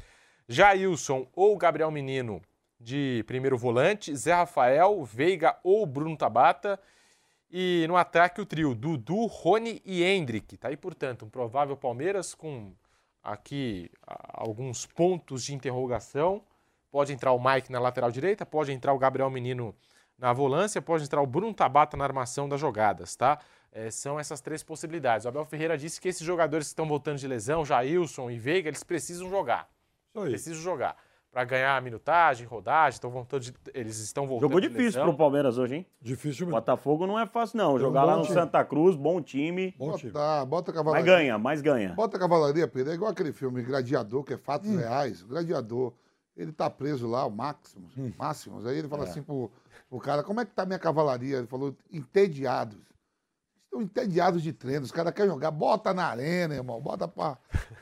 Jailson 0.48 1.28
ou 1.36 1.58
Gabriel 1.58 1.92
Menino 1.92 2.42
de 2.80 3.24
primeiro 3.28 3.58
volante, 3.58 4.16
Zé 4.16 4.34
Rafael, 4.34 5.04
Veiga 5.04 5.58
ou 5.64 5.86
Bruno 5.86 6.16
Tabata. 6.16 6.80
E 7.50 7.86
no 7.88 7.96
ataque 7.96 8.42
o 8.42 8.46
trio 8.46 8.76
Dudu, 8.76 9.26
Rony 9.26 9.82
e 9.86 10.04
Hendrick. 10.04 10.58
Tá 10.58 10.68
aí, 10.68 10.78
portanto, 10.78 11.26
um 11.26 11.30
provável 11.30 11.78
Palmeiras 11.78 12.36
com 12.36 12.74
aqui 13.24 13.90
alguns 14.06 14.86
pontos 14.86 15.44
de 15.44 15.54
interrogação. 15.54 16.44
Pode 16.92 17.14
entrar 17.14 17.32
o 17.32 17.44
Mike 17.44 17.72
na 17.72 17.80
lateral 17.80 18.12
direita, 18.12 18.46
pode 18.46 18.72
entrar 18.72 18.94
o 18.94 19.00
Gabriel 19.00 19.30
Menino 19.30 19.76
na 20.18 20.34
volância, 20.34 20.82
pode 20.82 21.04
entrar 21.04 21.22
o 21.22 21.28
Bruno 21.28 21.54
Tabata 21.54 21.96
na 21.96 22.04
armação 22.04 22.50
das 22.50 22.60
jogadas, 22.60 23.16
tá? 23.16 23.40
é, 23.78 23.92
são 23.92 24.20
essas 24.20 24.42
três 24.42 24.64
possibilidades. 24.64 25.26
O 25.26 25.30
Abel 25.30 25.46
Ferreira 25.46 25.78
disse 25.78 26.02
que 26.02 26.08
esses 26.08 26.26
jogadores 26.26 26.68
que 26.68 26.72
estão 26.72 26.88
voltando 26.88 27.20
de 27.20 27.28
lesão, 27.28 27.64
Jailson 27.64 28.32
e 28.32 28.40
Veiga, 28.40 28.70
eles 28.70 28.84
precisam 28.84 29.30
jogar. 29.30 29.70
Precisam 30.14 30.62
jogar. 30.62 30.98
Para 31.32 31.44
ganhar 31.44 31.80
minutagem, 31.84 32.48
rodagem, 32.48 32.96
estão 32.96 33.12
voltando 33.12 33.42
de- 33.42 33.54
eles 33.74 34.00
estão 34.00 34.26
voltando 34.26 34.50
Jogou 34.50 34.62
difícil 34.62 35.04
pro 35.04 35.16
Palmeiras 35.16 35.58
hoje, 35.58 35.76
hein? 35.76 35.86
Difícil 36.02 36.48
Botafogo 36.48 37.06
não 37.06 37.20
é 37.20 37.28
fácil, 37.28 37.58
não. 37.58 37.68
Tem 37.74 37.76
um 37.76 37.80
Jogar 37.80 38.04
lá 38.06 38.14
bom 38.14 38.20
no 38.20 38.26
time. 38.26 38.34
Santa 38.36 38.66
Cruz, 38.66 38.96
bom 38.96 39.22
time. 39.22 39.76
Bota, 39.78 40.46
bota 40.46 40.72
Mas 40.72 40.78
cavalaria. 40.78 41.06
ganha, 41.06 41.38
mas 41.38 41.62
ganha. 41.62 41.94
Bota 41.94 42.18
cavalaria, 42.18 42.68
Pedro. 42.68 42.92
É 42.92 42.96
igual 42.96 43.12
aquele 43.12 43.32
filme 43.34 43.62
Gladiador, 43.62 44.24
que 44.24 44.34
é 44.34 44.38
fatos 44.38 44.70
Hum. 44.70 44.78
reais. 44.78 45.22
O 45.22 45.28
Gladiador, 45.28 45.94
ele 46.36 46.52
tá 46.52 46.70
preso 46.72 47.08
lá, 47.08 47.26
o 47.26 47.30
Máximos. 47.30 47.94
Máximos. 48.18 48.66
Aí 48.66 48.78
ele 48.80 48.88
fala 48.88 49.06
É. 49.06 49.10
assim 49.10 49.22
pro, 49.22 49.52
pro 49.90 50.00
cara, 50.00 50.24
como 50.24 50.40
é 50.40 50.46
que 50.46 50.52
tá 50.56 50.66
minha 50.66 50.80
cavalaria? 50.80 51.38
Ele 51.38 51.48
falou, 51.48 51.76
entediados. 51.92 52.80
Estão 53.66 53.82
entediados 53.82 54.42
de 54.42 54.54
treino. 54.54 54.86
Os 54.86 54.92
caras 54.92 55.14
querem 55.14 55.30
jogar. 55.30 55.52
Bota 55.52 55.94
na 55.94 56.06
arena, 56.06 56.56
irmão. 56.56 56.82
Bota 56.82 57.08
pra, 57.08 57.38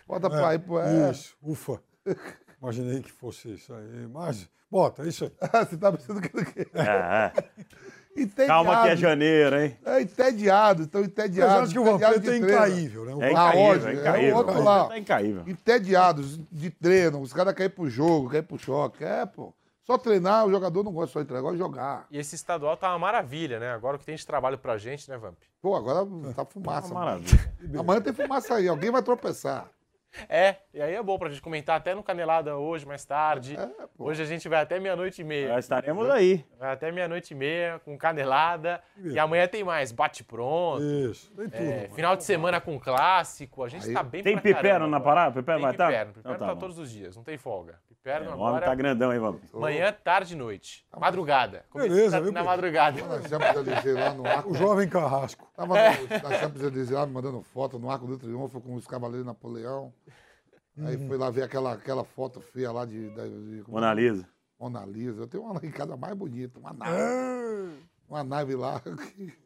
bota 0.05 0.29
pra 0.51 0.55
ir 0.55 0.59
pro... 0.59 0.79
É. 0.79 1.11
Isso, 1.11 1.37
ufa. 1.41 1.79
Imaginei 2.65 3.01
que 3.01 3.11
fosse 3.11 3.53
isso 3.53 3.71
aí. 3.73 4.07
Mas, 4.11 4.49
bota, 4.71 5.03
é 5.03 5.07
isso 5.07 5.25
aí. 5.25 5.31
Você 5.69 5.77
tá 5.77 5.91
pensando 5.91 6.19
que 6.19 6.35
o 6.35 6.45
quê? 6.45 6.67
É, 6.73 6.81
é. 6.81 7.33
Entediados. 8.17 8.47
Calma 8.47 8.81
que 8.83 8.87
é 8.89 8.95
janeiro, 8.95 9.59
hein? 9.59 9.77
É 9.85 10.01
entediado, 10.01 10.83
estão 10.83 11.01
entediados. 11.01 11.53
Mas 11.53 11.63
acho 11.63 11.73
que 11.73 11.79
o 11.79 11.83
Vampeta 11.83 12.15
é 12.15 12.19
treino. 12.21 12.47
incaível, 12.49 13.03
né? 13.05 13.13
O 13.13 13.21
É 13.21 13.27
Ah, 13.27 13.31
incaível, 13.31 13.87
é 13.89 13.91
é 13.91 13.95
o 13.97 13.99
incaível. 13.99 14.37
outro 14.37 14.53
O 14.57 14.63
lá. 14.63 14.77
Vampeta 14.83 14.95
é 14.95 14.99
incaível. 15.01 15.43
Entediados 15.45 16.39
de 16.49 16.69
treino, 16.71 17.19
os 17.19 17.33
caras 17.33 17.53
querem 17.53 17.69
ir 17.69 17.75
pro 17.75 17.89
jogo, 17.89 18.29
querem 18.29 18.39
ir 18.43 18.47
pro 18.47 18.57
choque. 18.57 19.03
É, 19.03 19.25
pô. 19.25 19.53
Só 19.83 19.97
treinar, 19.97 20.45
o 20.47 20.49
jogador 20.49 20.81
não 20.83 20.93
gosta 20.93 21.11
só 21.11 21.19
de 21.19 21.25
treinar, 21.25 21.43
gosta 21.43 21.57
de 21.57 21.61
jogar. 21.63 22.07
E 22.09 22.17
esse 22.17 22.35
estadual 22.35 22.77
tá 22.77 22.89
uma 22.93 22.99
maravilha, 22.99 23.59
né? 23.59 23.71
Agora 23.73 23.97
o 23.97 23.99
que 23.99 24.05
tem 24.05 24.15
de 24.15 24.25
trabalho 24.25 24.57
pra 24.57 24.77
gente, 24.77 25.09
né, 25.09 25.17
Vamp? 25.17 25.35
Pô, 25.61 25.75
agora 25.75 26.07
tá 26.33 26.45
fumaça. 26.45 26.87
Uma 26.93 27.01
mano. 27.05 27.21
maravilha. 27.21 27.79
Amanhã 27.81 28.01
tem 28.01 28.13
fumaça 28.13 28.55
aí, 28.55 28.67
alguém 28.69 28.91
vai 28.91 29.03
tropeçar. 29.03 29.69
É, 30.29 30.55
e 30.73 30.81
aí 30.81 30.93
é 30.95 31.03
bom 31.03 31.17
pra 31.17 31.29
gente 31.29 31.41
comentar 31.41 31.75
até 31.77 31.93
no 31.93 32.03
Canelada 32.03 32.55
hoje, 32.57 32.85
mais 32.85 33.03
tarde. 33.05 33.57
hoje 33.97 34.21
a 34.21 34.25
gente 34.25 34.47
vai 34.47 34.61
até 34.61 34.79
meia-noite 34.79 35.21
e 35.21 35.23
meia. 35.23 35.47
Já 35.49 35.59
estaremos 35.59 36.09
aí. 36.09 36.45
Vai 36.59 36.71
até 36.73 36.91
meia-noite 36.91 37.33
e 37.33 37.37
meia 37.37 37.79
com 37.83 37.97
Canelada. 37.97 38.81
E 39.03 39.17
amanhã 39.19 39.47
tem 39.47 39.63
mais, 39.63 39.91
bate 39.91 40.23
pronto. 40.23 40.81
Isso, 40.83 41.31
tem 41.35 41.49
tudo. 41.49 41.95
final 41.95 42.15
de 42.15 42.23
semana 42.23 42.59
com 42.61 42.79
clássico. 42.79 43.63
A 43.63 43.67
gente 43.69 43.91
tá 43.93 44.03
bem 44.03 44.23
Tem 44.23 44.33
pra 44.33 44.41
piperno 44.41 44.69
caramba 44.69 44.87
na 44.89 44.97
agora. 44.97 45.15
parada? 45.15 45.35
Piperno 45.41 45.59
Tem 45.59 45.63
vai 45.63 45.71
estar? 45.73 45.87
Piperno. 45.87 46.13
Piperno 46.13 46.35
Então 46.35 46.47
tá, 46.47 46.53
tá 46.53 46.59
todos 46.59 46.77
os 46.79 46.89
dias, 46.91 47.15
não 47.15 47.23
tem 47.23 47.37
folga. 47.37 47.79
Piperno 47.87 48.29
O 48.31 48.33
homem 48.35 48.45
agora... 48.47 48.65
tá 48.65 48.75
grandão, 48.75 49.11
hein, 49.13 49.19
vamos? 49.19 49.41
Manhã, 49.51 49.91
tarde 49.91 50.33
e 50.33 50.37
noite. 50.37 50.85
Madrugada. 50.95 51.65
Começa 51.71 51.89
Beleza, 51.89 52.17
na- 52.17 52.23
viu, 52.23 52.31
Na 52.31 52.43
madrugada. 52.43 53.01
Nós 53.01 53.27
Champs 53.27 53.55
Élysées 53.55 53.95
lá 53.95 54.13
no 54.13 54.25
arco. 54.27 54.51
O 54.51 54.53
jovem 54.55 54.87
carrasco. 54.87 55.47
Tava 55.55 55.73
no, 55.75 56.29
na 56.29 56.37
Champs 56.39 56.61
Élysées 56.61 56.91
lá, 56.91 57.05
me 57.05 57.13
mandando 57.13 57.41
foto 57.41 57.79
no 57.79 57.89
Arco 57.89 58.05
do 58.07 58.17
Triunfo 58.17 58.61
com 58.61 58.75
os 58.75 58.85
Cavaleiros 58.85 59.25
Napoleão. 59.25 59.91
Aí 60.77 60.95
Uhum. 60.97 61.07
fui 61.07 61.17
lá 61.17 61.29
ver 61.29 61.43
aquela, 61.43 61.73
aquela 61.73 62.03
foto 62.03 62.41
feia 62.41 62.71
lá 62.71 62.85
de... 62.85 63.09
de, 63.09 63.13
de 63.15 63.59
é? 63.61 63.63
Mona 63.71 63.93
Lisa. 63.93 64.27
Mona 64.59 64.85
Lisa. 64.85 65.21
Eu 65.21 65.27
tenho 65.27 65.43
uma 65.43 65.53
lá 65.53 65.59
em 65.63 65.71
casa 65.71 65.95
mais 65.95 66.13
bonita, 66.15 66.59
uma 66.59 66.73
nave. 66.73 66.91
Ah. 66.97 67.71
Uma 68.09 68.23
nave 68.23 68.55
lá. 68.55 68.81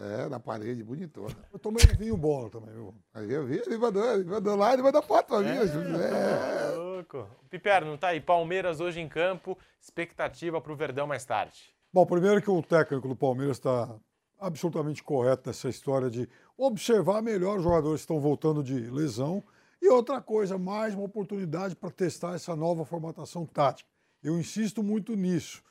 É, 0.00 0.28
na 0.28 0.38
parede, 0.38 0.84
bonitona. 0.84 1.34
Eu 1.52 1.58
tomei 1.58 1.82
um 1.92 1.96
vinho 1.98 2.16
bola 2.16 2.48
também, 2.48 2.72
viu? 2.72 2.94
Aí 3.12 3.32
eu 3.32 3.44
vi, 3.44 3.56
ele 3.66 3.76
mandou, 3.78 4.04
ele 4.14 4.22
mandou 4.22 4.54
lá, 4.54 4.72
ele 4.72 4.80
mandou 4.80 5.02
foto 5.02 5.26
pra 5.26 5.40
mim. 5.40 5.48
É, 5.48 6.72
É. 6.72 6.76
louco. 6.76 7.26
Piperno, 7.50 7.98
tá 7.98 8.06
aí. 8.08 8.20
Palmeiras 8.20 8.78
hoje 8.78 9.00
em 9.00 9.08
campo. 9.08 9.58
Expectativa 9.82 10.60
pro 10.60 10.76
Verdão 10.76 11.04
mais 11.08 11.24
tarde. 11.24 11.74
Bom, 11.92 12.06
primeiro 12.06 12.40
que 12.40 12.48
o 12.48 12.62
técnico 12.62 13.08
do 13.08 13.16
Palmeiras 13.16 13.56
está 13.56 13.92
absolutamente 14.38 15.02
correto 15.02 15.48
nessa 15.48 15.68
história 15.68 16.08
de 16.08 16.28
observar 16.56 17.20
melhor 17.20 17.56
os 17.56 17.64
jogadores 17.64 17.96
que 17.96 18.04
estão 18.04 18.20
voltando 18.20 18.62
de 18.62 18.78
lesão. 18.92 19.42
E 19.80 19.88
outra 19.88 20.20
coisa, 20.20 20.58
mais 20.58 20.94
uma 20.94 21.04
oportunidade 21.04 21.76
para 21.76 21.90
testar 21.90 22.34
essa 22.34 22.56
nova 22.56 22.84
formatação 22.84 23.46
tática. 23.46 23.88
Eu 24.22 24.38
insisto 24.38 24.82
muito 24.82 25.14
nisso. 25.14 25.62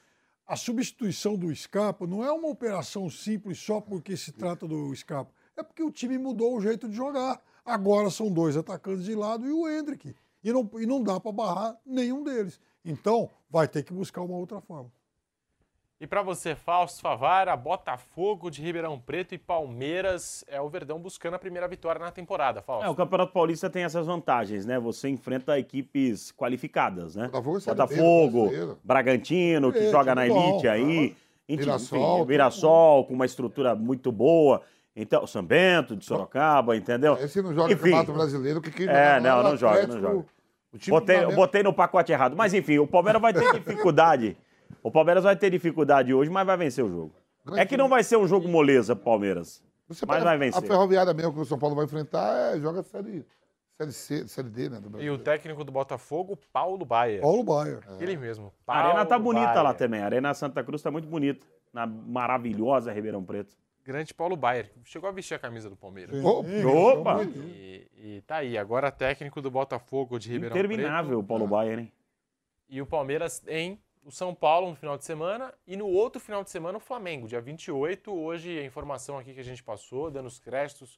A 0.46 0.56
substituição 0.56 1.36
do 1.36 1.54
Scarpa 1.54 2.08
não 2.08 2.24
é 2.24 2.32
uma 2.32 2.48
operação 2.48 3.10
simples 3.10 3.60
só 3.60 3.82
porque 3.82 4.16
se 4.16 4.32
trata 4.32 4.66
do 4.66 4.96
Scarpa. 4.96 5.34
É 5.58 5.62
porque 5.62 5.84
o 5.84 5.92
time 5.92 6.18
mudou 6.18 6.56
o 6.56 6.62
jeito 6.62 6.88
de 6.88 6.96
jogar. 6.96 7.42
Agora 7.66 8.10
são 8.10 8.32
dois 8.32 8.56
atacantes 8.56 9.04
de 9.04 9.14
lado 9.14 9.46
e 9.46 9.52
o 9.52 9.68
Hendrick. 9.68 10.16
E 10.42 10.54
não, 10.54 10.70
e 10.76 10.86
não 10.86 11.04
dá 11.04 11.20
para 11.20 11.34
barrar 11.34 11.78
nenhum 11.86 12.24
deles. 12.24 12.62
Então, 12.86 13.30
vai 13.50 13.68
ter 13.68 13.84
que 13.84 13.92
buscar 13.92 14.22
uma 14.22 14.38
outra 14.38 14.62
forma. 14.62 14.90
E 16.00 16.06
pra 16.06 16.22
você, 16.22 16.54
Fausto 16.54 17.02
Favara, 17.02 17.56
Botafogo 17.58 18.52
de 18.52 18.62
Ribeirão 18.62 19.00
Preto 19.00 19.34
e 19.34 19.38
Palmeiras 19.38 20.46
é 20.48 20.62
o 20.62 20.70
Verdão 20.70 21.00
buscando 21.00 21.34
a 21.34 21.40
primeira 21.40 21.68
vitória 21.68 22.00
na 22.00 22.12
temporada, 22.12 22.62
Fausto. 22.62 22.86
É, 22.86 22.90
o 22.90 22.94
Campeonato 22.94 23.34
Paulista 23.34 23.68
tem 23.68 23.84
essas 23.84 24.06
vantagens, 24.06 24.64
né? 24.64 24.78
Você 24.80 25.10
enfrenta 25.10 25.58
equipes 25.58 26.32
qualificadas, 26.32 27.16
né? 27.16 27.30
Botafogo, 27.30 27.58
é 27.58 27.66
Botafogo, 27.66 28.42
brasileiro. 28.44 28.80
Bragantino, 28.84 29.74
que 29.74 29.80
É, 29.80 29.90
joga 29.90 30.14
na 30.14 30.28
bom, 30.28 30.50
elite 30.52 30.68
aí. 30.68 31.16
Enfim, 31.50 31.64
Mirassol, 31.64 32.18
enfim, 32.20 32.28
Mirassol, 32.28 33.06
com 33.06 33.14
uma 33.16 33.26
estrutura 33.26 33.74
muito 33.74 34.12
boa. 34.12 34.62
Então, 34.96 35.26
São 35.26 35.44
Bento, 35.44 35.96
de 35.96 36.06
Sorocaba, 36.06 36.78
entendeu? 36.78 37.18
Esse 37.18 37.42
não 37.42 37.56
joga 37.56 37.74
Enfim. 37.74 37.86
Campeonato 37.86 38.14
Brasileiro, 38.14 38.62
que 38.62 38.70
quem 38.70 38.88
É, 38.88 39.16
joga 39.16 39.20
não, 39.22 39.44
não 39.44 39.52
no 39.52 39.58
joga, 39.58 39.88
não 39.88 40.00
joga. 40.00 40.26
o 40.74 40.78
time 40.78 41.00
Botei, 41.00 41.26
botei 41.34 41.64
no 41.64 41.74
pacote 41.74 42.12
errado. 42.12 42.36
Mas 42.36 42.54
enfim, 42.54 42.78
o 42.78 42.86
Palmeiras 42.86 43.20
vai 43.20 43.34
ter 43.34 43.52
dificuldade. 43.54 44.38
O 44.84 44.92
Palmeiras 44.92 45.24
vai 45.24 45.36
ter 45.36 45.50
dificuldade 45.50 46.14
hoje, 46.14 46.30
mas 46.30 46.46
vai 46.46 46.58
vencer 46.58 46.84
o 46.84 46.90
jogo. 46.90 47.16
É 47.56 47.66
que 47.66 47.78
não 47.78 47.88
vai 47.88 48.04
ser 48.04 48.18
um 48.18 48.28
jogo 48.28 48.48
moleza 48.48 48.96
pro 48.96 49.06
Palmeiras. 49.06 49.64
Você 49.88 50.06
mas 50.06 50.18
pega 50.18 50.26
vai 50.26 50.36
A 50.36 50.38
vencer. 50.38 50.62
Ferroviária 50.64 51.14
mesmo 51.14 51.34
que 51.34 51.40
o 51.40 51.46
São 51.46 51.58
Paulo 51.58 51.76
vai 51.76 51.86
enfrentar, 51.86 52.56
é, 52.56 52.60
joga 52.60 52.84
série, 52.84 53.26
série 53.78 53.92
C, 53.94 54.28
série 54.28 54.50
D, 54.50 54.70
né? 54.70 54.80
do 54.80 55.02
E 55.02 55.10
o 55.10 55.18
técnico 55.18 55.64
do 55.64 55.72
Botafogo, 55.72 56.38
Paulo 56.52 56.86
Baia. 56.86 57.22
Paulo 57.22 57.44
Baia. 57.44 57.80
Ele 58.00 58.18
mesmo. 58.18 58.52
A 58.68 58.80
arena 58.80 59.06
tá 59.06 59.18
bonita 59.18 59.48
Baia. 59.48 59.62
lá 59.62 59.74
também. 59.74 60.02
A 60.02 60.06
Arena 60.06 60.34
Santa 60.34 60.64
Cruz 60.64 60.82
tá 60.82 60.92
muito 60.92 61.08
bonita. 61.08 61.46
Na 61.72 61.86
maravilhosa 61.86 62.92
Ribeirão 62.92 63.24
Preto. 63.24 63.54
Grande 63.86 64.14
Paulo 64.14 64.36
Baier. 64.36 64.70
Chegou 64.84 65.08
a 65.08 65.14
vestir 65.14 65.36
a 65.36 65.40
camisa 65.40 65.70
do 65.70 65.76
Palmeiras. 65.78 66.20
Sim, 66.20 66.66
Opa! 66.66 67.24
E, 67.24 67.88
e 67.96 68.22
tá 68.28 68.38
aí. 68.38 68.58
Agora 68.58 68.92
técnico 68.92 69.42
do 69.42 69.50
Botafogo 69.50 70.20
de 70.20 70.30
Ribeirão 70.30 70.58
Interminável 70.58 71.20
o 71.20 71.24
Preto. 71.24 71.28
Paulo 71.28 71.48
Baier, 71.48 71.80
hein? 71.80 71.94
E 72.68 72.82
o 72.82 72.86
Palmeiras 72.86 73.42
em 73.48 73.80
o 74.08 74.12
São 74.12 74.34
Paulo 74.34 74.70
no 74.70 74.76
final 74.78 74.98
de 74.98 75.04
semana 75.04 75.54
e 75.68 75.76
no 75.76 75.86
outro 75.86 76.22
final 76.22 76.42
de 76.42 76.50
semana 76.50 76.78
o 76.78 76.80
Flamengo, 76.80 77.28
dia 77.28 77.42
28. 77.42 78.10
Hoje 78.10 78.58
a 78.58 78.64
informação 78.64 79.20
aqui 79.20 79.34
que 79.34 79.40
a 79.42 79.44
gente 79.44 79.62
passou, 79.62 80.10
dando 80.10 80.28
os 80.28 80.40
créditos 80.40 80.98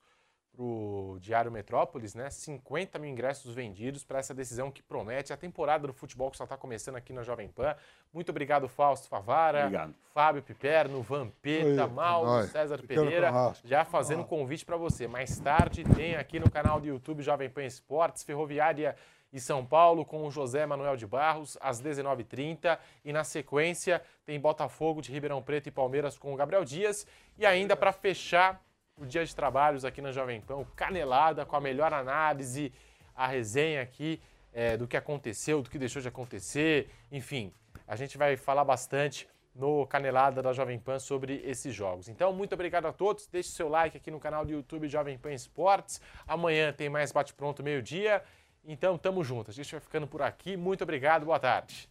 pro 0.52 1.18
Diário 1.19 1.52
Metrópolis, 1.52 2.14
né? 2.14 2.30
50 2.30 2.99
mil 2.99 3.10
ingressos 3.10 3.56
vendidos 3.56 4.03
para 4.03 4.19
essa 4.19 4.31
decisão 4.31 4.69
que 4.69 4.84
promete 4.84 5.34
a 5.34 5.38
temporada 5.38 5.88
do 5.88 5.94
futebol 5.94 6.30
que 6.30 6.38
só 6.38 6.44
está 6.44 6.56
começando 6.56 6.98
aqui 6.98 7.11
na 7.11 7.23
Jovem 7.23 7.48
Pan. 7.48 7.76
Muito 8.14 8.30
obrigado, 8.30 8.69
Fausto 8.69 9.07
Favara, 9.07 9.61
Obrigado. 9.61 9.95
Fábio 10.14 10.44
Piperno, 10.44 11.02
Vampeta, 11.02 11.88
Mauro. 11.88 12.48
César 12.48 12.80
Pereira, 12.86 13.31
já 13.65 13.84
fazendo 13.84 14.23
convite 14.23 14.64
para 14.64 14.77
você. 14.77 15.07
Mais 15.07 15.40
tarde 15.40 15.84
tem 15.84 16.15
aqui 16.15 16.40
no 16.40 16.52
canal 16.52 16.80
do 16.80 16.86
YouTube 16.86 17.23
Jovem 17.23 17.49
Pan 17.49 17.64
Esportes, 17.64 18.22
Ferroviária 18.22 18.95
e 19.31 19.39
São 19.39 19.65
Paulo 19.65 20.06
com 20.06 20.26
o 20.26 20.31
José 20.31 20.65
Manuel 20.65 20.95
de 20.95 21.06
Barros 21.06 21.57
às 21.61 21.81
19h30 21.81 22.77
e 23.06 23.14
na 23.14 23.23
sequência 23.23 24.01
tem 24.26 24.39
Botafogo 24.39 25.01
de 25.01 25.11
Ribeirão 25.11 25.41
Preto 25.41 25.68
e 25.68 25.72
Palmeiras 25.72 26.18
com 26.18 26.34
o 26.34 26.35
Gabriel 26.35 26.65
Dias 26.65 27.06
e 27.38 27.45
ainda 27.45 27.76
para 27.76 27.91
fechar 27.91 28.64
o 28.97 29.06
dia 29.06 29.23
de 29.23 29.35
trabalhos 29.35 29.85
aqui 29.85 30.01
na 30.01 30.11
Jovem 30.11 30.41
Pan, 30.41 30.65
Canelada 30.76 31.45
com 31.45 31.56
a 31.56 31.61
melhor 31.61 31.93
análise, 31.93 32.73
a 33.15 33.27
resenha 33.27 33.81
aqui 33.81 34.22
é, 34.51 34.76
do 34.76 34.88
que 34.88 34.97
aconteceu, 34.97 35.61
do 35.61 35.69
que 35.69 35.77
deixou 35.77 36.01
de 36.01 36.07
acontecer, 36.07 36.89
enfim, 37.11 37.53
a 37.88 37.95
gente 37.95 38.18
vai 38.18 38.35
falar 38.35 38.64
bastante 38.64 39.27
no 39.56 39.85
Canelada 39.88 40.41
da 40.41 40.53
Jovem 40.53 40.80
Pan 40.80 40.99
sobre 40.99 41.41
esses 41.43 41.73
jogos. 41.73 42.07
Então, 42.07 42.31
muito 42.31 42.53
obrigado 42.53 42.85
a 42.85 42.93
todos. 42.93 43.27
Deixe 43.27 43.49
seu 43.49 43.68
like 43.68 43.97
aqui 43.97 44.10
no 44.10 44.19
canal 44.19 44.45
do 44.45 44.53
YouTube 44.53 44.88
Jovem 44.88 45.18
Pan 45.18 45.34
Esportes. 45.34 45.99
Amanhã 46.27 46.72
tem 46.72 46.88
mais 46.88 47.11
bate-pronto 47.11 47.61
meio-dia. 47.61 48.23
Então, 48.65 48.98
tamo 48.98 49.23
junto. 49.23 49.52
A 49.52 49.53
gente 49.53 49.72
vai 49.72 49.80
ficando 49.80 50.07
por 50.07 50.22
aqui. 50.22 50.56
Muito 50.56 50.84
obrigado. 50.84 51.26
Boa 51.26 51.40
tarde. 51.40 51.90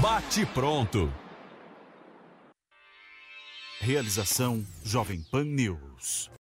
Bate 0.00 0.46
pronto. 0.46 1.12
Realização 3.80 4.64
Jovem 4.84 5.22
Pan 5.30 5.44
News. 5.44 6.30